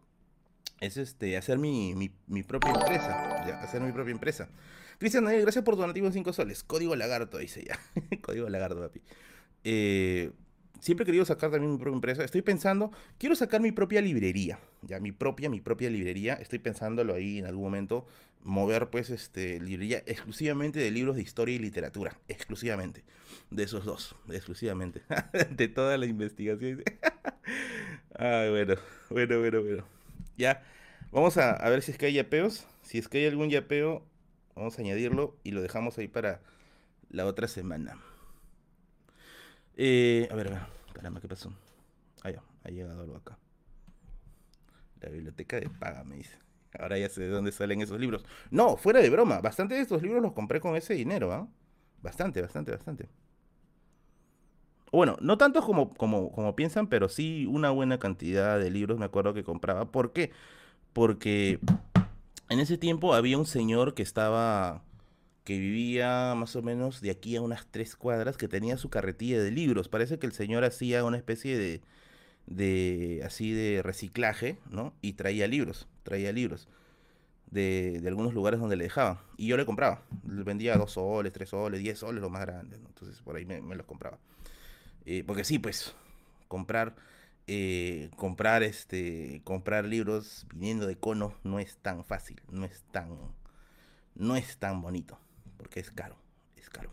es 0.80 0.98
este, 0.98 1.36
hacer 1.38 1.58
mi, 1.58 1.94
mi, 1.96 2.12
mi 2.28 2.44
propia 2.44 2.72
empresa. 2.72 3.46
Ya, 3.46 3.60
hacer 3.62 3.82
mi 3.82 3.92
propia 3.92 4.12
empresa. 4.12 4.50
Cristian, 4.98 5.26
gracias 5.26 5.64
por 5.64 5.76
tu 5.76 5.82
donativo 5.82 6.08
de 6.08 6.14
5 6.14 6.32
soles. 6.34 6.64
Código 6.64 6.96
lagarto, 6.96 7.38
dice 7.38 7.66
ya. 7.66 7.80
Código 8.22 8.48
lagarto, 8.50 8.80
papi. 8.80 9.02
Eh, 9.64 10.32
siempre 10.84 11.04
he 11.04 11.06
querido 11.06 11.24
sacar 11.24 11.50
también 11.50 11.72
mi 11.72 11.78
propia 11.78 11.96
empresa. 11.96 12.24
Estoy 12.26 12.42
pensando, 12.42 12.92
quiero 13.18 13.36
sacar 13.36 13.62
mi 13.62 13.72
propia 13.72 14.02
librería, 14.02 14.60
ya 14.82 15.00
mi 15.00 15.14
propia, 15.14 15.50
mi 15.50 15.62
propia 15.62 15.90
librería. 15.90 16.34
Estoy 16.34 16.60
pensándolo 16.60 17.16
ahí 17.16 17.40
en 17.40 17.46
algún 17.46 17.64
momento, 17.64 18.06
mover 18.44 18.90
pues 18.90 19.10
este 19.10 19.62
librería 19.62 20.04
exclusivamente 20.06 20.80
de 20.80 20.92
libros 20.92 21.16
de 21.16 21.22
historia 21.22 21.56
y 21.56 21.60
literatura, 21.60 22.20
exclusivamente. 22.28 23.04
De 23.50 23.64
esos 23.64 23.86
dos, 23.86 24.16
exclusivamente. 24.30 25.02
de 25.52 25.68
toda 25.70 25.98
la 25.98 26.06
investigación. 26.06 26.84
Ay, 28.16 28.50
bueno, 28.50 28.76
bueno, 29.10 29.40
bueno, 29.40 29.64
bueno. 29.64 29.86
Ya, 30.38 30.64
vamos 31.12 31.38
a, 31.38 31.52
a 31.52 31.70
ver 31.70 31.82
si 31.82 31.92
es 31.92 31.98
que 31.98 32.08
hay 32.08 32.14
yapeos. 32.14 32.68
Si 32.82 32.98
es 32.98 33.08
que 33.08 33.20
hay 33.20 33.28
algún 33.28 33.50
yapeo, 33.50 34.06
vamos 34.54 34.78
a 34.78 34.82
añadirlo 34.82 35.38
y 35.46 35.52
lo 35.52 35.62
dejamos 35.62 35.98
ahí 35.98 36.10
para 36.10 36.42
la 37.10 37.26
otra 37.26 37.48
semana. 37.48 37.98
Eh, 39.76 40.28
a 40.32 40.36
ver, 40.36 40.48
a 40.48 40.52
ver, 40.52 40.62
caramba, 40.94 41.20
¿qué 41.22 41.28
pasó? 41.28 41.54
Ah, 42.24 42.32
ya, 42.32 42.44
ha 42.64 42.70
llegado 42.70 43.02
algo 43.02 43.16
acá. 43.16 43.38
La 45.02 45.10
biblioteca 45.10 45.60
de 45.60 45.70
paga, 45.70 46.04
me 46.04 46.18
dice. 46.18 46.38
Ahora 46.80 46.98
ya 46.98 47.10
sé 47.10 47.22
de 47.22 47.30
dónde 47.30 47.52
salen 47.52 47.82
esos 47.82 48.00
libros. 48.00 48.26
No, 48.50 48.78
fuera 48.78 49.00
de 49.02 49.10
broma. 49.10 49.42
Bastante 49.42 49.76
de 49.76 49.82
estos 49.82 50.02
libros 50.02 50.22
los 50.22 50.34
compré 50.34 50.60
con 50.60 50.76
ese 50.76 50.94
dinero, 50.94 51.32
¿ah? 51.32 51.48
Bastante, 52.02 52.42
bastante, 52.42 52.72
bastante. 52.72 53.10
Bueno, 54.92 55.18
no 55.22 55.38
tantos 55.38 55.66
como, 55.66 55.94
como, 55.94 56.32
como 56.32 56.56
piensan, 56.56 56.88
pero 56.88 57.10
sí 57.10 57.48
una 57.48 57.72
buena 57.72 57.98
cantidad 57.98 58.60
de 58.60 58.70
libros 58.70 59.00
me 59.00 59.06
acuerdo 59.06 59.34
que 59.34 59.44
compraba. 59.44 59.92
¿Por 59.92 60.14
qué? 60.14 60.32
Porque 60.94 61.60
en 62.50 62.60
ese 62.60 62.78
tiempo 62.78 63.14
había 63.14 63.38
un 63.38 63.46
señor 63.46 63.96
que 63.96 64.04
estaba 64.04 64.84
que 65.44 65.60
vivía 65.60 66.34
más 66.36 66.56
o 66.56 66.62
menos 66.62 67.02
de 67.02 67.12
aquí 67.12 67.36
a 67.36 67.42
unas 67.42 67.68
tres 67.68 67.96
cuadras, 67.96 68.38
que 68.38 68.48
tenía 68.48 68.78
su 68.78 68.90
carretilla 68.90 69.42
de 69.42 69.52
libros. 69.52 69.90
Parece 69.90 70.20
que 70.20 70.26
el 70.26 70.34
señor 70.34 70.64
hacía 70.64 71.04
una 71.04 71.18
especie 71.18 71.58
de, 71.58 71.82
de 72.48 73.22
así 73.26 73.52
de 73.52 73.82
reciclaje, 73.84 74.58
¿no? 74.70 74.94
Y 75.02 75.14
traía 75.14 75.48
libros, 75.48 75.88
traía 76.04 76.32
libros 76.32 76.68
de, 77.54 78.00
de 78.02 78.08
algunos 78.08 78.34
lugares 78.34 78.60
donde 78.60 78.76
le 78.76 78.86
dejaban. 78.86 79.20
Y 79.38 79.48
yo 79.48 79.58
le 79.58 79.66
compraba. 79.66 80.04
Le 80.28 80.44
vendía 80.44 80.76
dos 80.78 80.94
soles, 80.94 81.32
tres 81.34 81.50
soles, 81.50 81.80
diez 81.80 82.00
soles, 82.00 82.22
los 82.22 82.32
más 82.32 82.42
grandes, 82.42 82.80
Entonces 82.80 83.22
por 83.22 83.36
ahí 83.36 83.46
me, 83.46 83.62
los 83.76 83.86
compraba. 83.86 84.18
Eh, 85.06 85.24
porque 85.26 85.44
sí, 85.44 85.60
pues, 85.60 85.96
comprar... 86.48 86.96
Eh, 87.46 88.10
comprar 88.16 88.64
este 88.64 89.42
comprar 89.44 89.84
libros 89.84 90.48
viniendo 90.56 90.88
de 90.88 90.96
cono 90.96 91.36
no 91.44 91.60
es 91.60 91.76
tan 91.76 92.06
fácil 92.06 92.42
no 92.50 92.64
es 92.64 92.84
tan 92.94 93.18
no 94.16 94.38
es 94.38 94.56
tan 94.56 94.82
bonito 94.82 95.20
porque 95.58 95.80
es 95.80 95.92
caro, 95.92 96.18
es 96.56 96.70
caro. 96.70 96.92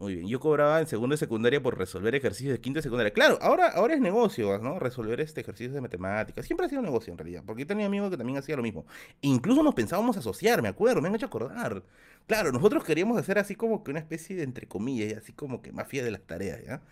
Muy 0.00 0.16
bien, 0.16 0.26
yo 0.26 0.40
cobraba 0.40 0.80
en 0.80 0.88
segundo 0.88 1.14
y 1.14 1.18
secundaria 1.18 1.62
por 1.62 1.78
resolver 1.78 2.14
ejercicios 2.16 2.52
de 2.52 2.60
quinta 2.60 2.80
y 2.80 2.82
secundaria. 2.82 3.12
Claro, 3.12 3.38
ahora, 3.40 3.68
ahora 3.68 3.94
es 3.94 4.00
negocio, 4.00 4.58
¿no? 4.58 4.80
Resolver 4.80 5.20
este 5.20 5.42
ejercicio 5.42 5.72
de 5.72 5.80
matemáticas. 5.80 6.44
Siempre 6.44 6.66
ha 6.66 6.68
sido 6.68 6.82
negocio 6.82 7.12
en 7.12 7.18
realidad, 7.18 7.44
porque 7.46 7.62
yo 7.62 7.66
tenía 7.68 7.86
amigos 7.86 8.10
que 8.10 8.16
también 8.16 8.38
hacían 8.38 8.56
lo 8.56 8.64
mismo. 8.64 8.86
incluso 9.20 9.62
nos 9.62 9.74
pensábamos 9.74 10.16
asociar, 10.16 10.62
me 10.62 10.68
acuerdo, 10.68 11.00
me 11.00 11.08
han 11.08 11.14
hecho 11.14 11.26
acordar. 11.26 11.84
Claro, 12.26 12.50
nosotros 12.50 12.82
queríamos 12.84 13.18
hacer 13.18 13.38
así 13.38 13.54
como 13.54 13.84
que 13.84 13.92
una 13.92 14.00
especie 14.00 14.34
de 14.34 14.42
entre 14.42 14.66
comillas, 14.66 15.16
así 15.16 15.32
como 15.32 15.62
que 15.62 15.70
mafia 15.70 16.02
de 16.02 16.10
las 16.10 16.22
tareas, 16.22 16.64
¿ya? 16.64 16.82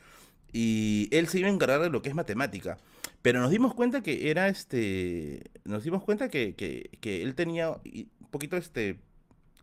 Y 0.53 1.09
él 1.13 1.29
se 1.29 1.41
iba 1.41 1.49
a 1.49 1.53
encargar 1.53 1.81
de 1.81 1.91
lo 1.91 2.03
que 2.03 2.09
es 2.11 2.15
matemática. 2.15 2.79
Pero 3.23 3.41
nos 3.41 3.51
dimos 3.51 3.75
cuenta 3.75 4.03
que 4.03 4.31
era 4.31 4.49
este. 4.49 5.43
Nos 5.65 5.85
dimos 5.85 6.03
cuenta 6.05 6.29
que, 6.29 6.55
que 6.55 7.23
él 7.23 7.35
tenía 7.35 7.71
un 7.71 8.29
poquito 8.31 8.57
este. 8.57 9.01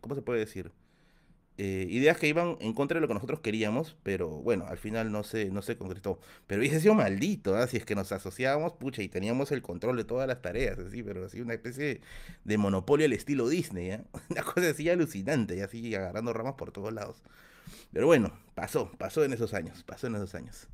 ¿Cómo 0.00 0.14
se 0.14 0.22
puede 0.22 0.40
decir? 0.40 0.72
Eh, 1.62 1.86
ideas 1.90 2.16
que 2.16 2.26
iban 2.26 2.56
en 2.60 2.72
contra 2.72 2.94
de 2.94 3.02
lo 3.02 3.06
que 3.06 3.12
nosotros 3.12 3.40
queríamos, 3.40 3.94
pero 4.02 4.30
bueno, 4.30 4.64
al 4.66 4.78
final 4.78 5.12
no 5.12 5.22
se, 5.22 5.50
no 5.50 5.60
se 5.60 5.76
concretó. 5.76 6.18
Pero 6.46 6.62
hubiese 6.62 6.80
sido 6.80 6.94
maldito, 6.94 7.54
¿ah? 7.54 7.66
si 7.66 7.76
es 7.76 7.84
que 7.84 7.94
nos 7.94 8.12
asociábamos, 8.12 8.72
pucha, 8.72 9.02
y 9.02 9.10
teníamos 9.10 9.52
el 9.52 9.60
control 9.60 9.98
de 9.98 10.04
todas 10.04 10.26
las 10.26 10.40
tareas, 10.40 10.78
así, 10.78 11.02
pero 11.02 11.26
así 11.26 11.42
una 11.42 11.52
especie 11.52 12.00
de 12.44 12.56
monopolio 12.56 13.04
al 13.04 13.12
estilo 13.12 13.46
Disney, 13.46 13.90
¿eh? 13.90 14.00
una 14.30 14.42
cosa 14.42 14.70
así 14.70 14.88
alucinante, 14.88 15.54
y 15.54 15.60
así 15.60 15.94
agarrando 15.94 16.32
ramas 16.32 16.54
por 16.54 16.72
todos 16.72 16.94
lados. 16.94 17.22
Pero 17.92 18.06
bueno, 18.06 18.32
pasó, 18.54 18.90
pasó 18.96 19.22
en 19.22 19.34
esos 19.34 19.52
años, 19.52 19.82
pasó 19.82 20.06
en 20.06 20.14
esos 20.14 20.34
años. 20.34 20.66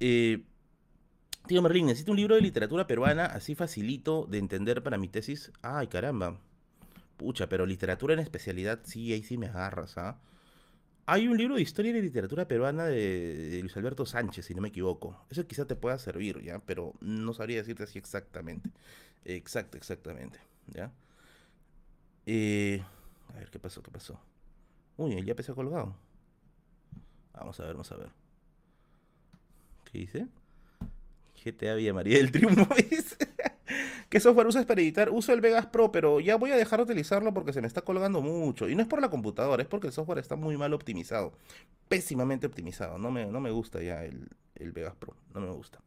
Eh, 0.00 0.44
tío 1.46 1.60
Merlín, 1.60 1.84
necesito 1.84 2.12
un 2.12 2.16
libro 2.16 2.36
de 2.36 2.40
literatura 2.40 2.86
peruana 2.86 3.26
así 3.26 3.54
facilito 3.54 4.26
de 4.30 4.38
entender 4.38 4.82
para 4.82 4.96
mi 4.96 5.08
tesis. 5.08 5.52
Ay, 5.60 5.88
caramba. 5.88 6.40
Pucha, 7.20 7.50
pero 7.50 7.66
literatura 7.66 8.14
en 8.14 8.20
especialidad, 8.20 8.80
sí, 8.82 9.12
ahí 9.12 9.22
sí 9.22 9.36
me 9.36 9.48
agarras, 9.48 9.98
¿ah? 9.98 10.18
Hay 11.04 11.28
un 11.28 11.36
libro 11.36 11.56
de 11.56 11.60
historia 11.60 11.90
y 11.90 12.00
literatura 12.00 12.48
peruana 12.48 12.86
de, 12.86 13.58
Luis 13.60 13.76
Alberto 13.76 14.06
Sánchez, 14.06 14.46
si 14.46 14.54
no 14.54 14.62
me 14.62 14.68
equivoco. 14.68 15.22
Eso 15.28 15.46
quizá 15.46 15.66
te 15.66 15.76
pueda 15.76 15.98
servir, 15.98 16.40
¿ya? 16.42 16.60
Pero 16.60 16.94
no 17.02 17.34
sabría 17.34 17.58
decirte 17.58 17.82
así 17.82 17.98
exactamente. 17.98 18.70
Exacto, 19.26 19.76
exactamente, 19.76 20.40
¿ya? 20.68 20.94
Eh, 22.24 22.82
a 23.28 23.38
ver, 23.38 23.50
¿qué 23.50 23.58
pasó? 23.58 23.82
¿Qué 23.82 23.90
pasó? 23.90 24.18
Uy, 24.96 25.22
ya 25.22 25.32
empezó 25.32 25.54
colgado. 25.54 25.94
Vamos 27.34 27.60
a 27.60 27.64
ver, 27.64 27.74
vamos 27.74 27.92
a 27.92 27.96
ver. 27.96 28.08
¿Qué 29.84 29.98
dice? 29.98 30.26
GTA 31.44 31.74
Villa 31.74 31.92
María 31.92 32.16
del 32.16 32.32
Triunfo, 32.32 32.66
¿Qué 34.10 34.18
software 34.18 34.48
usas 34.48 34.66
para 34.66 34.80
editar? 34.80 35.10
Uso 35.10 35.32
el 35.32 35.40
Vegas 35.40 35.66
Pro, 35.66 35.92
pero 35.92 36.18
ya 36.18 36.34
voy 36.34 36.50
a 36.50 36.56
dejar 36.56 36.80
de 36.80 36.82
utilizarlo 36.82 37.32
porque 37.32 37.52
se 37.52 37.60
me 37.60 37.68
está 37.68 37.82
colgando 37.82 38.20
mucho. 38.20 38.68
Y 38.68 38.74
no 38.74 38.82
es 38.82 38.88
por 38.88 39.00
la 39.00 39.08
computadora, 39.08 39.62
es 39.62 39.68
porque 39.68 39.86
el 39.86 39.92
software 39.92 40.18
está 40.18 40.34
muy 40.34 40.56
mal 40.56 40.74
optimizado. 40.74 41.32
Pésimamente 41.88 42.48
optimizado. 42.48 42.98
No 42.98 43.12
me, 43.12 43.26
no 43.26 43.38
me 43.40 43.52
gusta 43.52 43.80
ya 43.80 44.04
el, 44.04 44.28
el 44.56 44.72
Vegas 44.72 44.96
Pro. 44.96 45.14
No 45.32 45.40
me 45.40 45.50
gusta. 45.50 45.80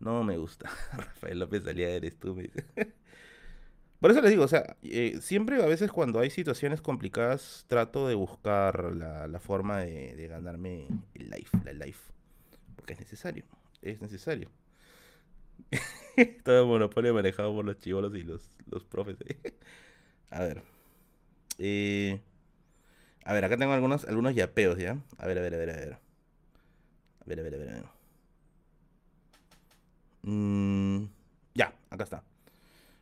No 0.00 0.24
me 0.24 0.38
gusta. 0.38 0.70
Rafael 0.96 1.38
López 1.38 1.64
salía 1.64 1.90
eres 1.90 2.16
tú, 2.18 2.34
me. 2.34 2.48
Por 4.00 4.10
eso 4.10 4.22
les 4.22 4.30
digo, 4.30 4.44
o 4.44 4.48
sea, 4.48 4.76
eh, 4.82 5.18
siempre 5.20 5.62
a 5.62 5.66
veces 5.66 5.92
cuando 5.92 6.20
hay 6.20 6.30
situaciones 6.30 6.80
complicadas 6.80 7.66
trato 7.68 8.08
de 8.08 8.14
buscar 8.14 8.94
la, 8.96 9.28
la 9.28 9.38
forma 9.38 9.80
de, 9.80 10.16
de 10.16 10.28
ganarme 10.28 10.88
el 11.12 11.28
life, 11.28 11.58
la 11.62 11.74
life. 11.74 12.10
Porque 12.74 12.94
es 12.94 13.00
necesario, 13.00 13.44
es 13.82 14.00
necesario. 14.00 14.50
Todo 16.44 16.62
el 16.62 16.66
monopolio 16.66 17.14
manejado 17.14 17.54
por 17.54 17.64
los 17.64 17.78
chivolos 17.78 18.14
y 18.14 18.22
los, 18.22 18.50
los 18.70 18.84
profes. 18.84 19.16
¿eh? 19.26 19.54
A 20.30 20.40
ver. 20.40 20.62
Eh, 21.58 22.20
a 23.24 23.32
ver, 23.32 23.44
acá 23.44 23.56
tengo 23.56 23.72
algunos, 23.72 24.04
algunos 24.04 24.34
yapeos, 24.34 24.78
¿ya? 24.78 24.98
A 25.18 25.26
ver, 25.26 25.38
a 25.38 25.42
ver, 25.42 25.54
a 25.54 25.58
ver, 25.58 25.70
a 25.70 25.76
ver. 25.76 25.92
A 27.20 27.24
ver, 27.26 27.40
a 27.40 27.42
ver, 27.42 27.54
a 27.54 27.58
ver. 27.58 27.68
A 27.70 27.72
ver. 27.74 27.84
Mm, 30.22 31.08
ya, 31.54 31.74
acá 31.90 32.04
está. 32.04 32.22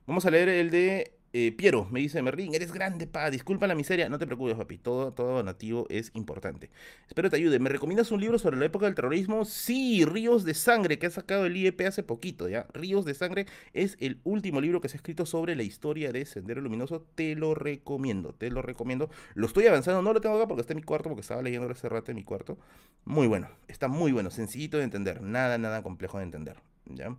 Vamos 0.07 0.27
a 0.27 0.31
leer 0.31 0.49
el 0.49 0.71
de 0.71 1.13
eh, 1.33 1.53
Piero. 1.53 1.87
Me 1.91 2.01
dice 2.01 2.21
Merlín, 2.21 2.55
eres 2.55 2.73
grande, 2.73 3.07
pa. 3.07 3.31
Disculpa 3.31 3.67
la 3.67 3.75
miseria. 3.75 4.09
No 4.09 4.19
te 4.19 4.27
preocupes, 4.27 4.55
papi. 4.55 4.79
Todo, 4.79 5.13
todo 5.13 5.43
nativo 5.43 5.87
es 5.89 6.11
importante. 6.15 6.71
Espero 7.09 7.31
te 7.31 7.37
ayude. 7.37 7.59
¿Me 7.59 7.71
recomiendas 7.71 8.11
un 8.11 8.21
libro 8.21 8.39
sobre 8.39 8.59
la 8.59 8.67
época 8.67 8.87
del 8.87 8.95
terrorismo? 8.95 9.45
Sí, 9.45 10.05
Ríos 10.05 10.45
de 10.45 10.55
Sangre, 10.55 10.99
que 10.99 11.07
ha 11.07 11.11
sacado 11.11 11.47
el 11.47 11.57
IEP 11.57 11.81
hace 11.87 12.03
poquito, 12.03 12.49
¿ya? 12.49 12.67
Ríos 12.75 13.05
de 13.05 13.15
Sangre 13.15 13.47
es 13.73 13.97
el 14.01 14.21
último 14.25 14.61
libro 14.61 14.81
que 14.81 14.89
se 14.89 14.97
ha 14.97 14.99
escrito 14.99 15.25
sobre 15.25 15.57
la 15.57 15.63
historia 15.63 16.13
de 16.13 16.27
Sendero 16.27 16.61
Luminoso. 16.61 17.07
Te 17.15 17.35
lo 17.35 17.55
recomiendo, 17.55 18.35
te 18.35 18.51
lo 18.51 18.61
recomiendo. 18.61 19.11
Lo 19.35 19.47
estoy 19.47 19.67
avanzando, 19.67 20.03
no 20.03 20.13
lo 20.13 20.21
tengo 20.21 20.37
acá 20.37 20.47
porque 20.47 20.61
está 20.61 20.75
en 20.75 20.79
mi 20.79 20.83
cuarto, 20.83 21.09
porque 21.09 21.23
estaba 21.23 21.43
leyendo 21.43 21.71
hace 21.71 21.89
rato 21.89 22.11
en 22.11 22.17
mi 22.17 22.25
cuarto. 22.25 22.59
Muy 23.05 23.27
bueno, 23.27 23.49
está 23.69 23.89
muy 23.89 24.13
bueno, 24.13 24.31
sencillito 24.31 24.77
de 24.77 24.85
entender. 24.85 25.23
Nada, 25.23 25.57
nada 25.57 25.83
complejo 25.83 26.19
de 26.19 26.25
entender, 26.25 26.57
¿ya? 26.87 27.17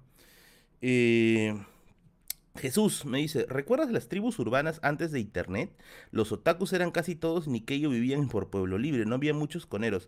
Eh... 0.81 1.55
Jesús 2.55 3.05
me 3.05 3.17
dice, 3.17 3.45
¿recuerdas 3.49 3.91
las 3.91 4.07
tribus 4.07 4.37
urbanas 4.39 4.79
antes 4.83 5.11
de 5.11 5.19
internet? 5.19 5.71
Los 6.11 6.31
otakus 6.31 6.71
eran 6.73 6.91
casi 6.91 7.15
todos 7.15 7.47
Nikkei 7.47 7.85
vivían 7.87 8.27
por 8.29 8.49
Pueblo 8.49 8.77
Libre, 8.77 9.05
no 9.05 9.15
había 9.15 9.33
muchos 9.33 9.65
coneros. 9.65 10.07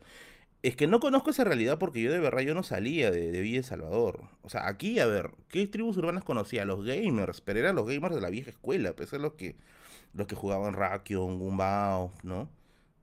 Es 0.62 0.76
que 0.76 0.88
no 0.88 1.00
conozco 1.00 1.30
esa 1.32 1.44
realidad 1.44 1.78
porque 1.80 2.02
yo 2.02 2.12
de 2.12 2.20
verdad 2.20 2.42
yo 2.42 2.56
no 2.56 2.64
salía 2.64 3.12
de, 3.12 3.32
de 3.32 3.42
Villa 3.42 3.60
El 3.60 3.64
Salvador. 3.66 4.30
O 4.44 4.50
sea, 4.50 4.68
aquí, 4.68 5.00
a 5.00 5.06
ver, 5.06 5.32
¿qué 5.50 5.68
tribus 5.68 5.98
urbanas 5.98 6.24
conocía? 6.24 6.66
Los 6.66 6.86
gamers, 6.86 7.42
pero 7.42 7.60
eran 7.60 7.76
los 7.76 7.88
gamers 7.88 8.16
de 8.16 8.22
la 8.22 8.30
vieja 8.30 8.52
escuela, 8.52 8.94
pues 8.96 9.14
es 9.14 9.20
los 9.22 9.34
que, 9.34 9.56
los 10.14 10.28
que 10.28 10.36
jugaban 10.36 10.74
Rakion, 10.74 11.40
Gumbao, 11.40 12.14
¿no? 12.24 12.50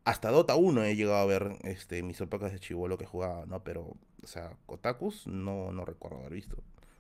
Hasta 0.04 0.30
Dota 0.30 0.56
1 0.56 0.84
he 0.84 0.96
llegado 0.96 1.18
a 1.18 1.26
ver 1.26 1.56
este, 1.64 2.02
mis 2.02 2.20
épocas 2.20 2.52
de 2.52 2.60
chivolo 2.60 2.98
que 2.98 3.06
jugaba, 3.06 3.46
¿no? 3.46 3.62
Pero, 3.64 3.96
o 4.22 4.26
sea, 4.26 4.56
otakus 4.66 5.26
no, 5.28 5.72
no 5.72 5.84
recuerdo 5.84 6.18
haber 6.18 6.32
visto. 6.34 6.56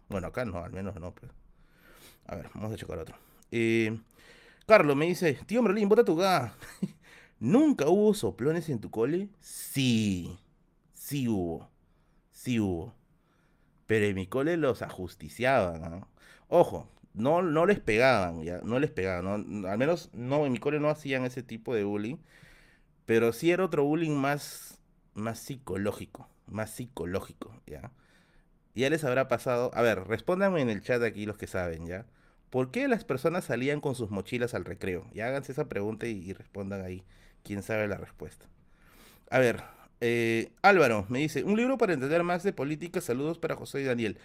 Bueno, 0.08 0.28
acá 0.28 0.44
no, 0.44 0.62
al 0.64 0.72
menos 0.72 0.94
no, 1.00 1.14
pues. 1.14 1.32
A 2.26 2.36
ver, 2.36 2.48
vamos 2.54 2.72
a 2.72 2.76
checar 2.76 2.98
otro. 2.98 3.16
Eh, 3.50 3.98
Carlos 4.66 4.96
me 4.96 5.06
dice, 5.06 5.34
tío 5.46 5.62
Merlín, 5.62 5.88
bota 5.88 6.04
tu 6.04 6.16
ga. 6.16 6.54
¿Nunca 7.40 7.88
hubo 7.88 8.14
soplones 8.14 8.68
en 8.68 8.80
tu 8.80 8.90
cole? 8.90 9.28
Sí, 9.40 10.38
sí 10.94 11.28
hubo, 11.28 11.68
sí 12.32 12.60
hubo. 12.60 12.94
Pero 13.86 14.06
en 14.06 14.14
mi 14.16 14.26
cole 14.26 14.56
los 14.56 14.82
ajusticiaban. 14.82 16.06
Ojo, 16.48 16.88
no, 17.14 17.42
no 17.42 17.66
les 17.66 17.80
pegaban, 17.80 18.42
ya, 18.42 18.60
no 18.62 18.78
les 18.80 18.90
pegaban. 18.90 19.66
Al 19.66 19.78
menos 19.78 20.10
no, 20.14 20.46
en 20.46 20.52
mi 20.52 20.58
cole 20.58 20.80
no 20.80 20.90
hacían 20.90 21.24
ese 21.24 21.42
tipo 21.42 21.74
de 21.74 21.84
bullying. 21.84 22.16
Pero 23.06 23.32
sí 23.32 23.50
era 23.50 23.64
otro 23.64 23.84
bullying 23.84 24.16
más, 24.16 24.80
más 25.14 25.38
psicológico, 25.40 26.28
más 26.46 26.70
psicológico, 26.70 27.54
¿ya? 27.66 27.90
Ya 28.74 28.88
les 28.90 29.04
habrá 29.04 29.28
pasado. 29.28 29.70
A 29.74 29.82
ver, 29.82 30.04
respóndanme 30.06 30.62
en 30.62 30.70
el 30.70 30.82
chat 30.82 31.02
aquí 31.02 31.26
los 31.26 31.36
que 31.36 31.46
saben, 31.46 31.86
¿ya? 31.86 32.06
¿Por 32.50 32.70
qué 32.70 32.88
las 32.88 33.04
personas 33.04 33.44
salían 33.44 33.80
con 33.80 33.94
sus 33.94 34.10
mochilas 34.10 34.54
al 34.54 34.64
recreo? 34.64 35.06
Y 35.12 35.20
háganse 35.20 35.52
esa 35.52 35.68
pregunta 35.68 36.06
y, 36.06 36.32
respondan 36.32 36.84
ahí. 36.84 37.02
Quién 37.44 37.62
sabe 37.62 37.88
la 37.88 37.96
respuesta. 37.96 38.46
A 39.30 39.38
ver, 39.38 39.62
eh, 40.00 40.52
Álvaro 40.62 41.06
me 41.08 41.18
dice: 41.18 41.44
Un 41.44 41.56
libro 41.56 41.78
para 41.78 41.94
entender 41.94 42.22
más 42.22 42.42
de 42.42 42.52
política. 42.52 43.00
Saludos 43.00 43.38
para 43.38 43.56
José 43.56 43.80
y 43.80 43.84
Daniel. 43.84 44.18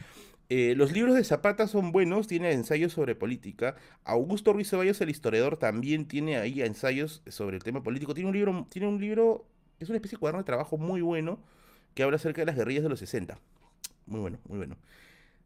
Eh, 0.49 0.75
los 0.77 0.93
libros 0.93 1.15
de 1.15 1.25
Zapata 1.25 1.67
son 1.67 1.91
buenos, 1.91 2.27
tiene 2.27 2.51
ensayos 2.53 2.93
sobre 2.93 3.15
política. 3.15 3.75
Augusto 4.05 4.53
Ruiz 4.53 4.69
Ceballos, 4.69 5.01
el 5.01 5.09
historiador, 5.09 5.57
también 5.57 6.07
tiene 6.07 6.37
ahí 6.37 6.61
ensayos 6.61 7.21
sobre 7.27 7.57
el 7.57 7.63
tema 7.63 7.83
político. 7.83 8.13
Tiene 8.13 8.29
un 8.29 8.35
libro, 8.35 8.67
tiene 8.69 8.87
un 8.87 9.01
libro, 9.01 9.45
es 9.79 9.89
una 9.89 9.97
especie 9.97 10.15
de 10.15 10.19
cuaderno 10.19 10.41
de 10.41 10.45
trabajo 10.45 10.77
muy 10.77 11.01
bueno 11.01 11.39
que 11.93 12.03
habla 12.03 12.15
acerca 12.15 12.41
de 12.41 12.45
las 12.45 12.55
guerrillas 12.55 12.83
de 12.83 12.89
los 12.89 12.99
60. 12.99 13.39
Muy 14.07 14.19
bueno, 14.21 14.39
muy 14.47 14.57
bueno. 14.59 14.77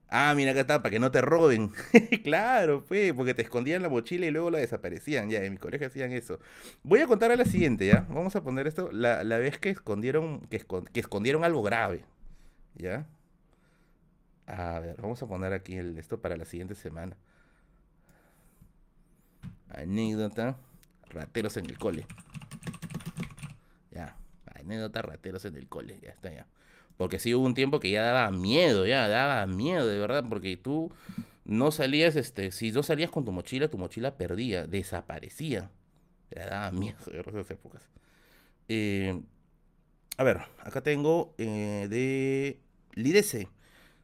Ah, 0.09 0.33
mira 0.35 0.51
acá 0.51 0.61
está, 0.61 0.81
para 0.81 0.91
que 0.91 0.99
no 0.99 1.11
te 1.11 1.21
roben. 1.21 1.71
claro, 2.23 2.81
fue, 2.81 3.13
porque 3.15 3.33
te 3.33 3.43
escondían 3.43 3.81
la 3.83 3.89
mochila 3.89 4.25
y 4.27 4.31
luego 4.31 4.51
la 4.51 4.59
desaparecían. 4.59 5.29
Ya, 5.29 5.43
en 5.43 5.53
mi 5.53 5.59
colegio 5.59 5.87
hacían 5.87 6.11
eso. 6.13 6.39
Voy 6.83 7.01
a 7.01 7.07
contar 7.07 7.31
a 7.31 7.37
la 7.37 7.45
siguiente, 7.45 7.87
¿ya? 7.87 8.07
Vamos 8.09 8.35
a 8.35 8.43
poner 8.43 8.67
esto, 8.67 8.91
la, 8.93 9.23
la 9.23 9.37
vez 9.39 9.59
que 9.59 9.69
escondieron, 9.71 10.41
que, 10.49 10.65
escon- 10.65 10.89
que 10.91 11.01
escondieron 11.01 11.43
algo 11.45 11.63
grave. 11.63 12.05
¿Ya? 12.75 13.07
A 14.47 14.79
ver, 14.79 14.97
vamos 15.01 15.21
a 15.23 15.27
poner 15.27 15.53
aquí 15.53 15.75
esto 15.77 16.21
para 16.21 16.37
la 16.37 16.45
siguiente 16.45 16.75
semana. 16.75 17.15
Anécdota, 19.69 20.55
rateros 21.09 21.57
en 21.57 21.65
el 21.65 21.77
cole. 21.79 22.05
Ya, 23.91 24.15
anécdota, 24.55 25.01
rateros 25.01 25.45
en 25.45 25.55
el 25.55 25.67
cole. 25.67 25.99
Ya 26.01 26.09
está, 26.11 26.31
ya. 26.33 26.47
Porque 27.01 27.17
sí 27.17 27.33
hubo 27.33 27.47
un 27.47 27.55
tiempo 27.55 27.79
que 27.79 27.89
ya 27.89 28.03
daba 28.03 28.29
miedo, 28.29 28.85
ya 28.85 29.07
daba 29.07 29.47
miedo, 29.47 29.87
de 29.87 29.97
verdad, 29.97 30.23
porque 30.29 30.55
tú 30.55 30.91
no 31.45 31.71
salías, 31.71 32.15
este, 32.15 32.51
si 32.51 32.71
no 32.71 32.83
salías 32.83 33.09
con 33.09 33.25
tu 33.25 33.31
mochila, 33.31 33.69
tu 33.69 33.79
mochila 33.79 34.17
perdía, 34.17 34.67
desaparecía. 34.67 35.71
Ya 36.29 36.45
daba 36.45 36.69
miedo, 36.69 36.99
de 37.11 37.21
esas 37.21 37.49
épocas. 37.49 37.81
Eh, 38.67 39.19
a 40.15 40.23
ver, 40.23 40.41
acá 40.59 40.81
tengo 40.81 41.33
eh, 41.39 41.87
de 41.89 42.59
Lidese. 42.93 43.47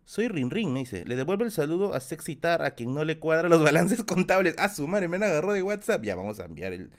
Soy 0.03 0.27
Rin 0.27 0.49
Rin, 0.49 0.73
me 0.73 0.79
dice. 0.79 1.05
Le 1.05 1.15
devuelve 1.15 1.45
el 1.45 1.51
saludo 1.51 1.93
a 1.93 1.99
Sexitar 1.99 2.63
a 2.63 2.71
quien 2.71 2.95
no 2.95 3.05
le 3.05 3.19
cuadra 3.19 3.47
los 3.47 3.61
balances 3.63 4.03
contables. 4.03 4.55
Ah, 4.57 4.69
su 4.69 4.87
madre, 4.87 5.07
me 5.07 5.17
agarró 5.17 5.53
de 5.53 5.61
WhatsApp. 5.61 6.01
Ya, 6.03 6.15
vamos 6.15 6.39
a 6.39 6.45
enviar 6.45 6.73
el, 6.73 6.89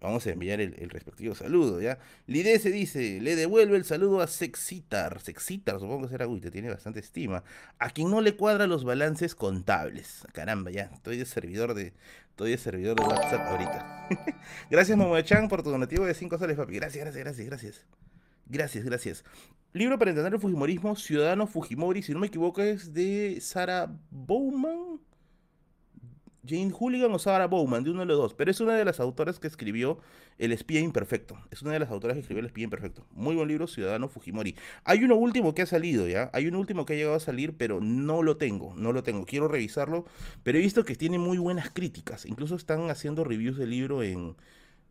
vamos 0.00 0.26
a 0.26 0.30
enviar 0.30 0.60
el, 0.60 0.90
respectivo 0.90 1.34
saludo, 1.34 1.80
¿ya? 1.80 1.98
Lidese 2.26 2.70
dice, 2.70 3.20
le 3.20 3.36
devuelve 3.36 3.76
el 3.76 3.84
saludo 3.84 4.20
a 4.20 4.26
Sexitar. 4.26 5.20
Sexitar, 5.20 5.80
supongo 5.80 6.02
que 6.02 6.08
será, 6.08 6.26
uy, 6.26 6.40
te 6.40 6.50
tiene 6.50 6.70
bastante 6.70 7.00
estima. 7.00 7.42
A 7.78 7.90
quien 7.90 8.10
no 8.10 8.20
le 8.20 8.36
cuadra 8.36 8.66
los 8.66 8.84
balances 8.84 9.34
contables. 9.34 10.26
Caramba, 10.32 10.70
ya, 10.70 10.90
estoy 10.94 11.16
de 11.18 11.24
servidor 11.24 11.74
de, 11.74 11.92
estoy 12.30 12.50
de 12.50 12.58
servidor 12.58 12.96
de 12.96 13.04
WhatsApp 13.04 13.40
ahorita. 13.48 14.08
gracias, 14.70 14.96
Momo-chan, 14.96 15.48
por 15.48 15.62
tu 15.62 15.70
donativo 15.70 16.04
de 16.04 16.14
5 16.14 16.38
soles, 16.38 16.56
papi. 16.56 16.74
Gracias, 16.74 17.04
gracias, 17.04 17.24
gracias, 17.24 17.46
gracias. 17.46 17.86
Gracias, 18.48 18.84
gracias. 18.84 19.24
Libro 19.72 19.98
para 19.98 20.10
entender 20.10 20.34
el 20.34 20.40
Fujimorismo, 20.40 20.96
Ciudadano 20.96 21.46
Fujimori, 21.46 22.02
si 22.02 22.12
no 22.12 22.20
me 22.20 22.28
equivoco, 22.28 22.62
es 22.62 22.94
de 22.94 23.38
Sarah 23.40 23.90
Bowman. 24.10 25.00
Jane 26.46 26.70
Hooligan 26.70 27.12
o 27.12 27.18
Sarah 27.18 27.46
Bowman, 27.46 27.84
de 27.84 27.90
uno 27.90 28.00
de 28.00 28.06
los 28.06 28.18
dos. 28.18 28.34
Pero 28.34 28.50
es 28.50 28.60
una 28.60 28.74
de 28.74 28.84
las 28.84 29.00
autoras 29.00 29.38
que 29.38 29.46
escribió 29.46 29.98
El 30.38 30.52
espía 30.52 30.80
imperfecto. 30.80 31.38
Es 31.50 31.62
una 31.62 31.72
de 31.72 31.80
las 31.80 31.90
autoras 31.90 32.14
que 32.14 32.20
escribió 32.20 32.40
El 32.40 32.46
espía 32.46 32.64
imperfecto. 32.64 33.06
Muy 33.12 33.34
buen 33.34 33.48
libro, 33.48 33.66
Ciudadano 33.66 34.08
Fujimori. 34.08 34.54
Hay 34.84 35.04
uno 35.04 35.16
último 35.16 35.54
que 35.54 35.62
ha 35.62 35.66
salido, 35.66 36.08
¿ya? 36.08 36.30
Hay 36.32 36.46
un 36.46 36.54
último 36.54 36.86
que 36.86 36.94
ha 36.94 36.96
llegado 36.96 37.16
a 37.16 37.20
salir, 37.20 37.56
pero 37.56 37.80
no 37.80 38.22
lo 38.22 38.36
tengo. 38.36 38.74
No 38.76 38.92
lo 38.92 39.02
tengo. 39.02 39.24
Quiero 39.24 39.48
revisarlo. 39.48 40.04
Pero 40.42 40.58
he 40.58 40.60
visto 40.60 40.84
que 40.84 40.94
tiene 40.94 41.18
muy 41.18 41.38
buenas 41.38 41.70
críticas. 41.70 42.26
Incluso 42.26 42.54
están 42.54 42.90
haciendo 42.90 43.24
reviews 43.24 43.56
del 43.56 43.70
libro 43.70 44.02
en. 44.02 44.36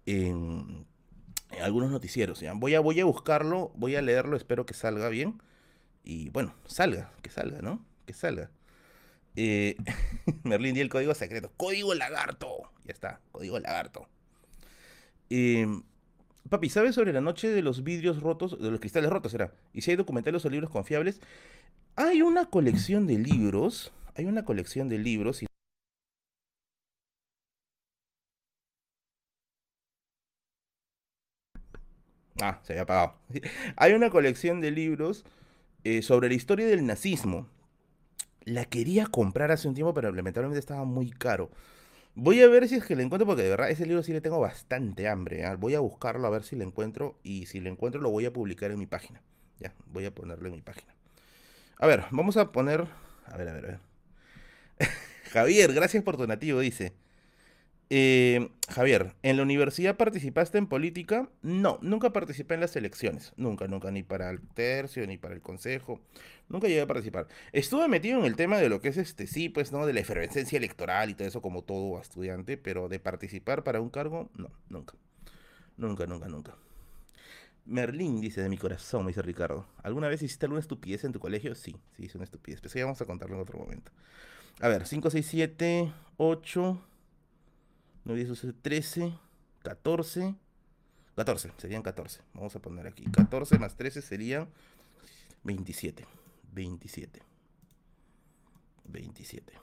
en 0.05 0.85
en 1.51 1.63
algunos 1.63 1.91
noticieros. 1.91 2.39
¿ya? 2.39 2.53
Voy, 2.53 2.75
a, 2.75 2.79
voy 2.79 2.99
a 2.99 3.05
buscarlo, 3.05 3.71
voy 3.75 3.95
a 3.95 4.01
leerlo, 4.01 4.37
espero 4.37 4.65
que 4.65 4.73
salga 4.73 5.09
bien. 5.09 5.41
Y 6.03 6.29
bueno, 6.29 6.53
salga, 6.65 7.11
que 7.21 7.29
salga, 7.29 7.61
¿no? 7.61 7.83
Que 8.05 8.13
salga. 8.13 8.51
Eh, 9.35 9.75
Merlín 10.43 10.75
y 10.77 10.79
el 10.79 10.89
código 10.89 11.13
secreto. 11.13 11.51
Código 11.57 11.93
lagarto. 11.93 12.71
Ya 12.85 12.93
está, 12.93 13.19
código 13.31 13.59
lagarto. 13.59 14.07
Eh, 15.29 15.67
papi, 16.49 16.69
¿sabes 16.69 16.95
sobre 16.95 17.13
la 17.13 17.21
noche 17.21 17.49
de 17.49 17.61
los 17.61 17.83
vidrios 17.83 18.21
rotos, 18.21 18.61
de 18.61 18.71
los 18.71 18.79
cristales 18.79 19.09
rotos 19.09 19.33
era? 19.33 19.51
Y 19.73 19.81
si 19.81 19.91
hay 19.91 19.97
documentales 19.97 20.45
o 20.45 20.49
libros 20.49 20.69
confiables. 20.69 21.19
Hay 21.95 22.21
una 22.21 22.45
colección 22.45 23.07
de 23.07 23.17
libros. 23.17 23.91
Hay 24.15 24.25
una 24.25 24.45
colección 24.45 24.89
de 24.89 24.99
libros. 24.99 25.43
Y 25.43 25.47
Ah, 32.41 32.59
se 32.63 32.73
había 32.73 32.83
apagado. 32.83 33.15
Hay 33.77 33.93
una 33.93 34.09
colección 34.09 34.59
de 34.61 34.71
libros 34.71 35.23
eh, 35.83 36.01
sobre 36.01 36.27
la 36.29 36.35
historia 36.35 36.67
del 36.67 36.85
nazismo. 36.85 37.47
La 38.45 38.65
quería 38.65 39.07
comprar 39.07 39.51
hace 39.51 39.67
un 39.67 39.73
tiempo, 39.73 39.93
pero 39.93 40.11
lamentablemente 40.11 40.59
estaba 40.59 40.85
muy 40.85 41.09
caro. 41.09 41.49
Voy 42.13 42.41
a 42.41 42.47
ver 42.47 42.67
si 42.69 42.75
es 42.75 42.85
que 42.85 42.95
le 42.95 43.03
encuentro, 43.03 43.25
porque 43.25 43.43
de 43.43 43.49
verdad 43.49 43.69
ese 43.69 43.85
libro 43.85 44.03
sí 44.03 44.13
le 44.13 44.21
tengo 44.21 44.39
bastante 44.39 45.09
hambre. 45.09 45.45
¿ah? 45.45 45.55
Voy 45.55 45.75
a 45.75 45.79
buscarlo 45.79 46.25
a 46.27 46.29
ver 46.29 46.43
si 46.43 46.55
lo 46.55 46.63
encuentro 46.63 47.19
y 47.23 47.47
si 47.47 47.59
lo 47.59 47.69
encuentro 47.69 47.99
lo 47.99 48.09
voy 48.09 48.25
a 48.25 48.31
publicar 48.31 48.71
en 48.71 48.79
mi 48.79 48.85
página. 48.85 49.21
Ya, 49.59 49.73
voy 49.87 50.05
a 50.05 50.13
ponerlo 50.13 50.47
en 50.47 50.53
mi 50.53 50.61
página. 50.61 50.95
A 51.77 51.87
ver, 51.87 52.05
vamos 52.11 52.37
a 52.37 52.51
poner... 52.51 52.87
A 53.25 53.37
ver, 53.37 53.49
a 53.49 53.53
ver, 53.53 53.65
a 53.65 53.67
ver. 53.67 53.79
Javier, 55.31 55.73
gracias 55.73 56.03
por 56.03 56.15
tu 56.15 56.27
nativo, 56.27 56.59
dice. 56.59 56.93
Eh, 57.89 58.49
Javier, 58.67 59.13
¿en 59.21 59.37
la 59.37 59.43
universidad 59.43 59.95
participaste 59.95 60.57
en 60.57 60.65
política? 60.67 61.29
No, 61.43 61.77
nunca 61.81 62.11
participé 62.11 62.55
en 62.55 62.61
las 62.61 62.75
elecciones. 62.75 63.33
Nunca, 63.37 63.67
nunca, 63.67 63.91
ni 63.91 64.01
para 64.01 64.29
el 64.31 64.41
tercio, 64.41 65.05
ni 65.05 65.17
para 65.17 65.35
el 65.35 65.41
consejo. 65.41 66.01
Nunca 66.49 66.67
llegué 66.67 66.81
a 66.81 66.87
participar. 66.87 67.27
Estuve 67.51 67.87
metido 67.87 68.19
en 68.19 68.25
el 68.25 68.35
tema 68.35 68.57
de 68.57 68.69
lo 68.69 68.81
que 68.81 68.89
es 68.89 68.97
este, 68.97 69.27
sí, 69.27 69.49
pues, 69.49 69.71
¿no? 69.71 69.85
De 69.85 69.93
la 69.93 69.99
efervescencia 69.99 70.57
electoral 70.57 71.11
y 71.11 71.13
todo 71.13 71.27
eso, 71.27 71.41
como 71.41 71.63
todo 71.63 71.99
estudiante, 72.01 72.57
pero 72.57 72.89
de 72.89 72.99
participar 72.99 73.63
para 73.63 73.81
un 73.81 73.89
cargo, 73.89 74.29
no, 74.35 74.49
nunca. 74.69 74.95
Nunca, 75.77 76.07
nunca, 76.07 76.27
nunca. 76.27 76.55
Merlín 77.65 78.21
dice 78.21 78.41
de 78.41 78.49
mi 78.49 78.57
corazón, 78.57 79.05
me 79.05 79.09
dice 79.09 79.21
Ricardo. 79.21 79.65
¿Alguna 79.83 80.07
vez 80.07 80.21
hiciste 80.21 80.45
alguna 80.45 80.59
estupidez 80.59 81.03
en 81.03 81.11
tu 81.11 81.19
colegio? 81.19 81.55
Sí, 81.55 81.75
sí, 81.95 82.05
hice 82.05 82.17
una 82.17 82.25
estupidez. 82.25 82.61
Pero 82.61 82.69
eso 82.69 82.79
ya 82.79 82.85
vamos 82.85 83.01
a 83.01 83.05
contarlo 83.05 83.35
en 83.35 83.41
otro 83.41 83.59
momento. 83.59 83.91
A 84.59 84.67
ver, 84.67 84.85
5, 84.85 85.09
6, 85.09 85.25
7, 85.25 85.91
8. 86.17 86.81
9, 88.05 88.19
10, 88.19 88.29
11, 88.29 88.53
13, 88.61 89.13
14. 89.63 90.35
14, 91.15 91.51
serían 91.57 91.81
14. 91.81 92.21
Vamos 92.33 92.55
a 92.55 92.59
poner 92.59 92.87
aquí. 92.87 93.03
14 93.05 93.57
más 93.57 93.75
13 93.75 94.01
serían 94.01 94.47
27. 95.43 96.05
27. 96.53 97.21
27. 98.85 99.53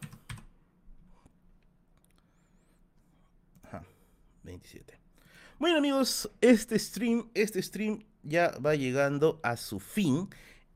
Ajá, 3.63 3.85
27. 4.43 4.99
Bueno 5.59 5.79
amigos, 5.79 6.29
este 6.41 6.77
stream, 6.79 7.31
este 7.35 7.63
stream 7.63 8.05
ya 8.25 8.51
va 8.59 8.75
llegando 8.75 9.39
a 9.45 9.57
su 9.57 9.79
fin. 9.79 10.29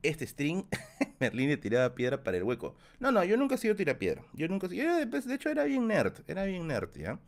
Este 0.03 0.25
stream, 0.25 0.65
Merlín 1.19 1.49
le 1.49 1.57
tiraba 1.57 1.93
piedra 1.95 2.23
para 2.23 2.37
el 2.37 2.43
hueco. 2.43 2.75
No, 2.99 3.11
no, 3.11 3.23
yo 3.25 3.35
nunca 3.35 3.55
he 3.55 3.57
sido 3.57 3.75
tirapiedra. 3.75 4.23
Yo 4.33 4.47
nunca 4.47 4.67
he 4.67 4.69
sido, 4.69 5.09
pues, 5.09 5.25
de 5.25 5.35
hecho 5.35 5.49
era 5.49 5.65
bien 5.65 5.87
nerd, 5.87 6.13
era 6.27 6.45
bien 6.45 6.67
nerd, 6.67 6.95
¿ya? 6.95 7.19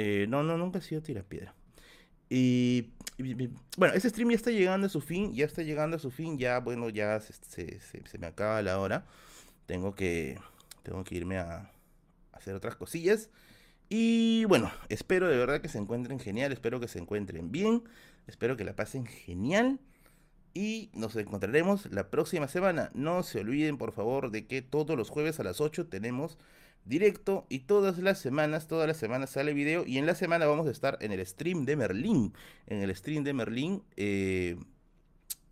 Eh, 0.00 0.26
no, 0.28 0.44
no, 0.44 0.56
nunca 0.56 0.78
he 0.78 0.82
sido 0.82 1.02
tirapiedra. 1.02 1.56
Y, 2.30 2.92
y, 3.16 3.50
bueno, 3.76 3.94
ese 3.94 4.08
stream 4.10 4.30
ya 4.30 4.36
está 4.36 4.52
llegando 4.52 4.86
a 4.86 4.90
su 4.90 5.00
fin, 5.00 5.34
ya 5.34 5.44
está 5.44 5.64
llegando 5.64 5.96
a 5.96 5.98
su 5.98 6.12
fin, 6.12 6.38
ya, 6.38 6.60
bueno, 6.60 6.88
ya 6.88 7.18
se, 7.18 7.32
se, 7.80 7.80
se, 7.80 8.18
me 8.18 8.28
acaba 8.28 8.62
la 8.62 8.78
hora. 8.78 9.06
Tengo 9.66 9.96
que, 9.96 10.38
tengo 10.84 11.02
que 11.02 11.16
irme 11.16 11.38
a 11.38 11.72
hacer 12.30 12.54
otras 12.54 12.76
cosillas. 12.76 13.28
Y 13.88 14.44
bueno, 14.44 14.70
espero 14.88 15.26
de 15.26 15.36
verdad 15.36 15.60
que 15.60 15.68
se 15.68 15.78
encuentren 15.78 16.20
genial, 16.20 16.52
espero 16.52 16.78
que 16.78 16.86
se 16.86 17.00
encuentren 17.00 17.50
bien, 17.50 17.82
espero 18.28 18.56
que 18.56 18.62
la 18.62 18.76
pasen 18.76 19.04
genial. 19.04 19.80
Y 20.54 20.90
nos 20.94 21.16
encontraremos 21.16 21.86
la 21.90 22.08
próxima 22.08 22.46
semana. 22.46 22.92
No 22.94 23.24
se 23.24 23.40
olviden, 23.40 23.78
por 23.78 23.90
favor, 23.90 24.30
de 24.30 24.46
que 24.46 24.62
todos 24.62 24.96
los 24.96 25.10
jueves 25.10 25.40
a 25.40 25.42
las 25.42 25.60
8 25.60 25.88
tenemos 25.88 26.38
directo 26.84 27.46
y 27.48 27.60
todas 27.60 27.98
las 27.98 28.18
semanas, 28.18 28.66
todas 28.66 28.86
las 28.86 28.96
semanas 28.96 29.30
sale 29.30 29.52
video 29.52 29.84
y 29.86 29.98
en 29.98 30.06
la 30.06 30.14
semana 30.14 30.46
vamos 30.46 30.66
a 30.66 30.70
estar 30.70 30.98
en 31.00 31.12
el 31.12 31.24
stream 31.26 31.64
de 31.64 31.76
Merlín, 31.76 32.32
en 32.66 32.82
el 32.82 32.94
stream 32.96 33.24
de 33.24 33.34
Merlín, 33.34 33.82
eh, 33.96 34.56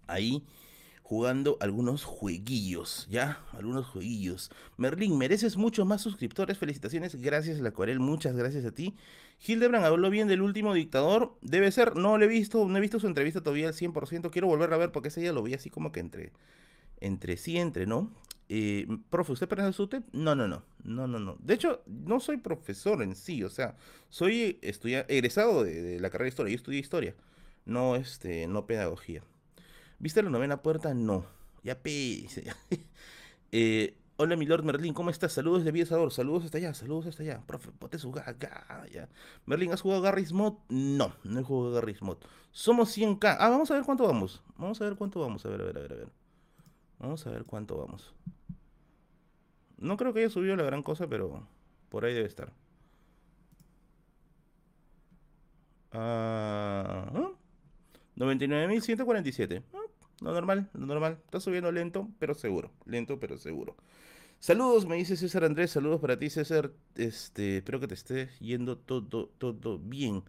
ahí 0.07 0.45
jugando 1.07 1.57
algunos 1.61 2.03
jueguillos, 2.03 3.07
¿ya? 3.09 3.45
Algunos 3.53 3.87
jueguillos. 3.87 4.51
Merlín, 4.77 5.17
mereces 5.17 5.57
muchos 5.57 5.87
más 5.87 6.03
suscriptores, 6.03 6.59
felicitaciones, 6.59 7.15
gracias 7.15 7.61
La 7.61 7.69
Acuarel, 7.69 8.01
muchas 8.01 8.35
gracias 8.35 8.65
a 8.65 8.73
ti. 8.73 8.97
Hildebrand 9.47 9.85
habló 9.85 10.11
bien 10.11 10.27
del 10.27 10.43
último 10.43 10.75
dictador, 10.75 11.37
debe 11.43 11.71
ser, 11.71 11.95
no 11.95 12.19
lo 12.19 12.25
he 12.25 12.27
visto, 12.29 12.67
no 12.67 12.77
he 12.77 12.81
visto 12.81 12.99
su 12.99 13.07
entrevista 13.07 13.41
todavía 13.41 13.69
al 13.69 13.75
100%, 13.75 14.31
quiero 14.33 14.49
volver 14.49 14.73
a 14.73 14.79
ver 14.79 14.91
porque 14.91 15.09
ese 15.09 15.21
día 15.21 15.33
lo 15.33 15.45
vi 15.45 15.55
así 15.55 15.71
como 15.71 15.93
que 15.93 16.01
entre, 16.01 16.33
entre 17.01 17.37
sí, 17.37 17.57
entre 17.57 17.87
no. 17.87 18.11
Eh, 18.49 18.87
profe, 19.11 19.33
¿usted 19.33 19.49
pertenece 19.49 19.71
a 19.71 19.77
SUTEP? 19.77 20.05
No, 20.13 20.35
no, 20.35 20.47
no, 20.47 20.63
no, 20.85 21.09
no, 21.09 21.19
no. 21.19 21.37
De 21.41 21.55
hecho, 21.55 21.83
no 21.87 22.21
soy 22.21 22.37
profesor 22.37 23.03
en 23.03 23.17
sí, 23.17 23.43
o 23.43 23.51
sea, 23.51 23.77
soy 24.09 24.59
egresado 24.63 25.65
de, 25.65 25.99
la 25.99 26.11
carrera 26.11 26.27
de 26.27 26.29
historia, 26.29 26.53
yo 26.53 26.57
estudié 26.57 26.79
historia, 26.79 27.15
no, 27.65 27.97
este, 27.97 28.47
no 28.47 28.67
pedagogía. 28.67 29.23
¿Viste 29.99 30.23
la 30.23 30.31
novena 30.31 30.63
puerta? 30.63 30.95
No. 30.95 31.27
Ya 31.65 31.81
pe... 31.81 32.27
eh, 33.53 33.97
hola, 34.17 34.37
mi 34.37 34.47
Lord 34.47 34.63
Merlin, 34.63 34.95
¿cómo 34.95 35.11
estás? 35.11 35.33
Saludos 35.33 35.65
de 35.65 35.73
Viesador, 35.73 36.13
saludos 36.13 36.45
hasta 36.45 36.59
allá, 36.59 36.73
saludos 36.75 37.07
hasta 37.07 37.25
allá. 37.25 37.43
Profe, 37.47 37.73
ponte 37.73 37.99
su 37.99 38.11
acá, 38.17 38.87
ya. 38.93 39.09
Merlin, 39.47 39.73
¿has 39.73 39.81
jugado 39.81 40.03
Garry's 40.03 40.33
Mod? 40.33 40.55
No, 40.69 41.13
no 41.25 41.41
he 41.41 41.43
jugado 41.43 41.75
Garry's 41.75 42.03
Mod. 42.03 42.19
Somos 42.53 42.97
100k. 42.97 43.39
Ah, 43.41 43.49
vamos 43.49 43.71
a 43.73 43.75
ver 43.75 43.83
cuánto 43.83 44.07
vamos. 44.07 44.43
Vamos 44.57 44.81
a 44.81 44.85
ver 44.85 44.95
cuánto 44.95 45.19
vamos. 45.19 45.45
A 45.45 45.49
ver, 45.49 45.63
a 45.63 45.65
ver, 45.65 45.79
a 45.79 45.81
ver, 45.81 45.93
a 45.93 45.97
ver. 45.97 46.26
Vamos 46.99 47.27
a 47.27 47.31
ver 47.31 47.45
cuánto 47.45 47.77
vamos. 47.77 48.15
No 49.79 49.97
creo 49.97 50.13
que 50.13 50.21
haya 50.21 50.31
subido 50.31 50.57
la 50.57 50.65
gran 50.65 50.83
cosa, 50.83 51.07
pero 51.07 51.47
por 51.89 52.05
ahí 52.05 52.15
debe 52.15 52.27
estar. 52.27 52.53
¿eh? 55.93 57.29
99.147. 58.17 59.63
Ah, 59.75 59.79
lo 60.21 60.33
normal, 60.33 60.71
lo 60.73 60.87
normal. 60.87 61.19
Está 61.25 61.41
subiendo 61.41 61.71
lento, 61.73 62.09
pero 62.19 62.35
seguro. 62.35 62.71
Lento, 62.87 63.21
pero 63.21 63.37
seguro. 63.39 63.77
Saludos, 64.39 64.87
me 64.87 64.97
dice 64.97 65.17
César 65.17 65.45
Andrés. 65.45 65.71
Saludos 65.71 66.01
para 66.01 66.19
ti, 66.19 66.31
César. 66.31 66.73
Este, 66.95 67.59
espero 67.59 67.81
que 67.81 67.89
te 67.89 67.95
esté 67.95 68.29
yendo 68.41 68.79
todo, 68.79 69.29
todo 69.29 69.79
bien. 69.79 70.25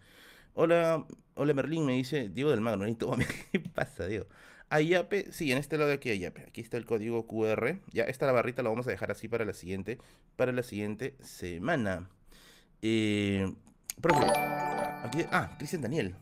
Hola, 0.53 1.05
hola 1.35 1.53
Merlín, 1.53 1.85
me 1.85 1.93
dice 1.93 2.29
Diego 2.29 2.49
del 2.51 2.61
Magno. 2.61 2.85
¿Qué 3.51 3.59
pasa, 3.75 4.07
Diego? 4.07 4.25
Ayape, 4.69 5.31
sí, 5.31 5.51
en 5.51 5.57
este 5.57 5.77
lado 5.77 5.89
de 5.89 5.95
aquí 5.95 6.09
Ayape. 6.09 6.41
Aquí 6.47 6.61
está 6.61 6.77
el 6.77 6.85
código 6.85 7.25
QR. 7.25 7.79
Ya, 7.91 8.03
esta 8.03 8.25
la 8.25 8.33
barrita 8.33 8.63
la 8.63 8.69
vamos 8.69 8.87
a 8.87 8.91
dejar 8.91 9.11
así 9.11 9.27
para 9.27 9.45
la 9.45 9.53
siguiente, 9.53 9.97
para 10.35 10.51
la 10.51 10.63
siguiente 10.63 11.15
semana. 11.21 12.09
Eh, 12.81 13.53
profe, 14.01 14.25
ah, 15.31 15.55
Cristian 15.57 15.81
Daniel. 15.81 16.15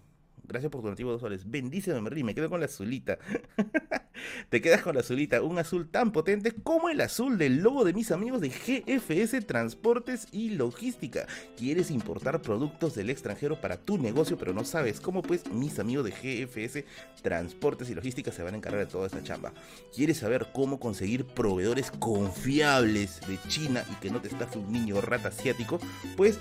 Gracias 0.43 0.71
por 0.71 0.81
tu 0.81 0.85
donativo 0.85 1.11
dos 1.11 1.21
soles. 1.21 1.49
Bendíceme, 1.49 2.01
Merlín. 2.01 2.27
Me 2.27 2.35
quedo 2.35 2.49
con 2.49 2.59
la 2.59 2.67
azulita. 2.67 3.17
Te 4.49 4.61
quedas 4.61 4.81
con 4.81 4.95
la 4.95 5.01
azulita. 5.01 5.41
Un 5.41 5.59
azul 5.59 5.89
tan 5.89 6.11
potente 6.11 6.51
como 6.51 6.89
el 6.89 7.01
azul 7.01 7.37
del 7.37 7.57
logo 7.61 7.83
de 7.83 7.93
mis 7.93 8.11
amigos 8.11 8.41
de 8.41 8.49
GFS 8.49 9.45
Transportes 9.45 10.27
y 10.31 10.51
Logística. 10.51 11.27
¿Quieres 11.57 11.91
importar 11.91 12.41
productos 12.41 12.95
del 12.95 13.09
extranjero 13.09 13.59
para 13.59 13.77
tu 13.77 13.97
negocio, 13.97 14.37
pero 14.37 14.53
no 14.53 14.63
sabes 14.65 14.99
cómo? 14.99 15.21
Pues 15.21 15.51
mis 15.51 15.79
amigos 15.79 16.05
de 16.05 16.11
GFS 16.11 16.85
Transportes 17.21 17.89
y 17.89 17.95
Logística 17.95 18.31
se 18.31 18.43
van 18.43 18.53
a 18.53 18.57
encargar 18.57 18.85
de 18.85 18.91
toda 18.91 19.07
esta 19.07 19.23
chamba. 19.23 19.53
¿Quieres 19.93 20.17
saber 20.17 20.47
cómo 20.53 20.79
conseguir 20.79 21.25
proveedores 21.25 21.91
confiables 21.91 23.19
de 23.27 23.37
China 23.47 23.83
y 23.91 23.95
que 23.95 24.11
no 24.11 24.21
te 24.21 24.27
estafe 24.27 24.59
un 24.59 24.71
niño 24.71 25.01
rata 25.01 25.29
asiático? 25.29 25.79
Pues 26.15 26.39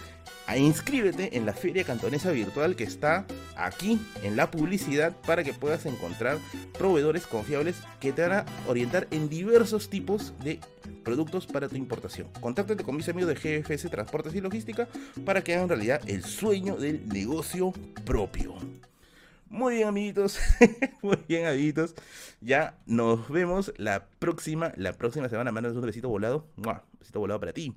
inscríbete 0.56 1.36
en 1.36 1.46
la 1.46 1.54
Feria 1.54 1.84
Cantonesa 1.84 2.30
Virtual 2.30 2.76
que 2.76 2.84
está 2.84 3.26
aquí 3.56 3.98
en 4.22 4.36
la 4.36 4.50
publicidad 4.50 5.16
para 5.26 5.42
que 5.42 5.54
puedas 5.54 5.86
encontrar 5.86 6.38
proveedores 6.76 7.26
confiables 7.26 7.63
que 8.00 8.12
te 8.12 8.22
van 8.22 8.32
a 8.32 8.46
orientar 8.66 9.06
en 9.10 9.28
diversos 9.28 9.88
tipos 9.88 10.32
de 10.42 10.60
productos 11.04 11.46
para 11.46 11.68
tu 11.68 11.76
importación. 11.76 12.28
Contáctate 12.40 12.82
con 12.84 12.96
mis 12.96 13.08
amigos 13.08 13.34
de 13.34 13.62
GFS 13.62 13.90
Transportes 13.90 14.34
y 14.34 14.40
Logística 14.40 14.88
para 15.24 15.42
que 15.42 15.54
hagan 15.54 15.68
realidad 15.68 16.00
el 16.06 16.24
sueño 16.24 16.76
del 16.76 17.08
negocio 17.08 17.72
propio. 18.04 18.54
Muy 19.48 19.76
bien, 19.76 19.88
amiguitos. 19.88 20.40
Muy 21.02 21.18
bien, 21.28 21.46
amiguitos. 21.46 21.94
Ya 22.40 22.76
nos 22.86 23.28
vemos 23.28 23.72
la 23.76 24.06
próxima, 24.18 24.72
la 24.76 24.94
próxima 24.94 25.28
semana. 25.28 25.52
Mandas 25.52 25.76
un 25.76 25.82
besito 25.82 26.08
volado. 26.08 26.44
Un 26.56 26.80
besito 26.98 27.20
volado 27.20 27.38
para 27.38 27.52
ti. 27.52 27.72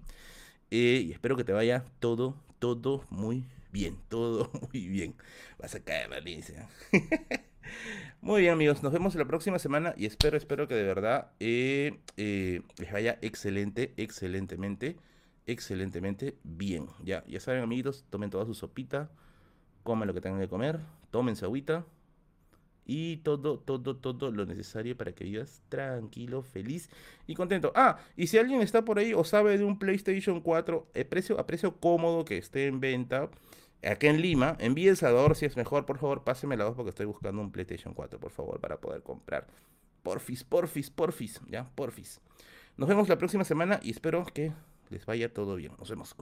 Eh, 0.71 1.03
y 1.05 1.11
espero 1.11 1.37
que 1.37 1.43
te 1.43 1.53
vaya 1.53 1.85
todo, 1.99 2.35
todo 2.57 3.05
muy 3.11 3.45
bien. 3.71 3.95
Todo 4.09 4.49
muy 4.73 4.87
bien. 4.87 5.13
Vas 5.59 5.75
a 5.75 5.79
caer, 5.79 6.09
Valencia. 6.09 6.67
Muy 8.21 8.41
bien, 8.41 8.53
amigos. 8.53 8.83
Nos 8.83 8.91
vemos 8.91 9.15
la 9.15 9.25
próxima 9.25 9.59
semana 9.59 9.93
y 9.95 10.05
espero, 10.05 10.37
espero 10.37 10.67
que 10.67 10.75
de 10.75 10.83
verdad 10.83 11.31
eh, 11.39 11.99
eh, 12.17 12.61
les 12.77 12.91
vaya 12.91 13.17
excelente, 13.21 13.93
excelentemente, 13.97 14.97
excelentemente 15.45 16.37
bien. 16.43 16.87
Ya, 17.03 17.23
ya 17.27 17.39
saben, 17.39 17.63
amiguitos, 17.63 18.05
tomen 18.09 18.29
toda 18.29 18.45
su 18.45 18.53
sopita, 18.53 19.11
coman 19.83 20.07
lo 20.07 20.13
que 20.13 20.21
tengan 20.21 20.41
que 20.41 20.49
comer, 20.49 20.79
tomen 21.11 21.35
su 21.35 21.45
agüita 21.45 21.85
y 22.85 23.17
todo, 23.17 23.59
todo, 23.59 23.97
todo 23.97 24.31
lo 24.31 24.45
necesario 24.45 24.97
para 24.97 25.11
que 25.13 25.25
vivas 25.25 25.61
tranquilo, 25.69 26.41
feliz 26.41 26.89
y 27.27 27.35
contento. 27.35 27.71
Ah, 27.75 27.99
y 28.15 28.27
si 28.27 28.37
alguien 28.37 28.61
está 28.61 28.83
por 28.85 28.99
ahí 28.99 29.13
o 29.13 29.23
sabe 29.23 29.57
de 29.57 29.63
un 29.65 29.77
PlayStation 29.79 30.41
4 30.41 30.87
a 30.95 31.03
precio, 31.09 31.39
a 31.39 31.45
precio 31.47 31.77
cómodo 31.79 32.25
que 32.25 32.37
esté 32.37 32.67
en 32.67 32.79
venta, 32.79 33.29
Aquí 33.83 34.07
en 34.07 34.21
Lima, 34.21 34.55
envíe 34.59 34.87
el 34.87 34.97
Salvador 34.97 35.35
si 35.35 35.45
es 35.45 35.55
mejor, 35.55 35.85
por 35.85 35.97
favor, 35.99 36.23
páseme 36.23 36.57
la 36.57 36.65
voz 36.65 36.75
porque 36.75 36.89
estoy 36.89 37.05
buscando 37.05 37.41
un 37.41 37.51
PlayStation 37.51 37.93
4, 37.93 38.19
por 38.19 38.31
favor, 38.31 38.59
para 38.59 38.77
poder 38.77 39.03
comprar. 39.03 39.47
Porfis, 40.03 40.43
porfis, 40.43 40.89
porfis, 40.89 41.41
ya, 41.47 41.69
porfis. 41.75 42.19
Nos 42.75 42.89
vemos 42.89 43.07
la 43.09 43.17
próxima 43.17 43.43
semana 43.43 43.79
y 43.83 43.91
espero 43.91 44.25
que 44.25 44.51
les 44.89 45.05
vaya 45.05 45.33
todo 45.33 45.55
bien. 45.55 45.73
Nos 45.77 45.89
vemos. 45.89 46.15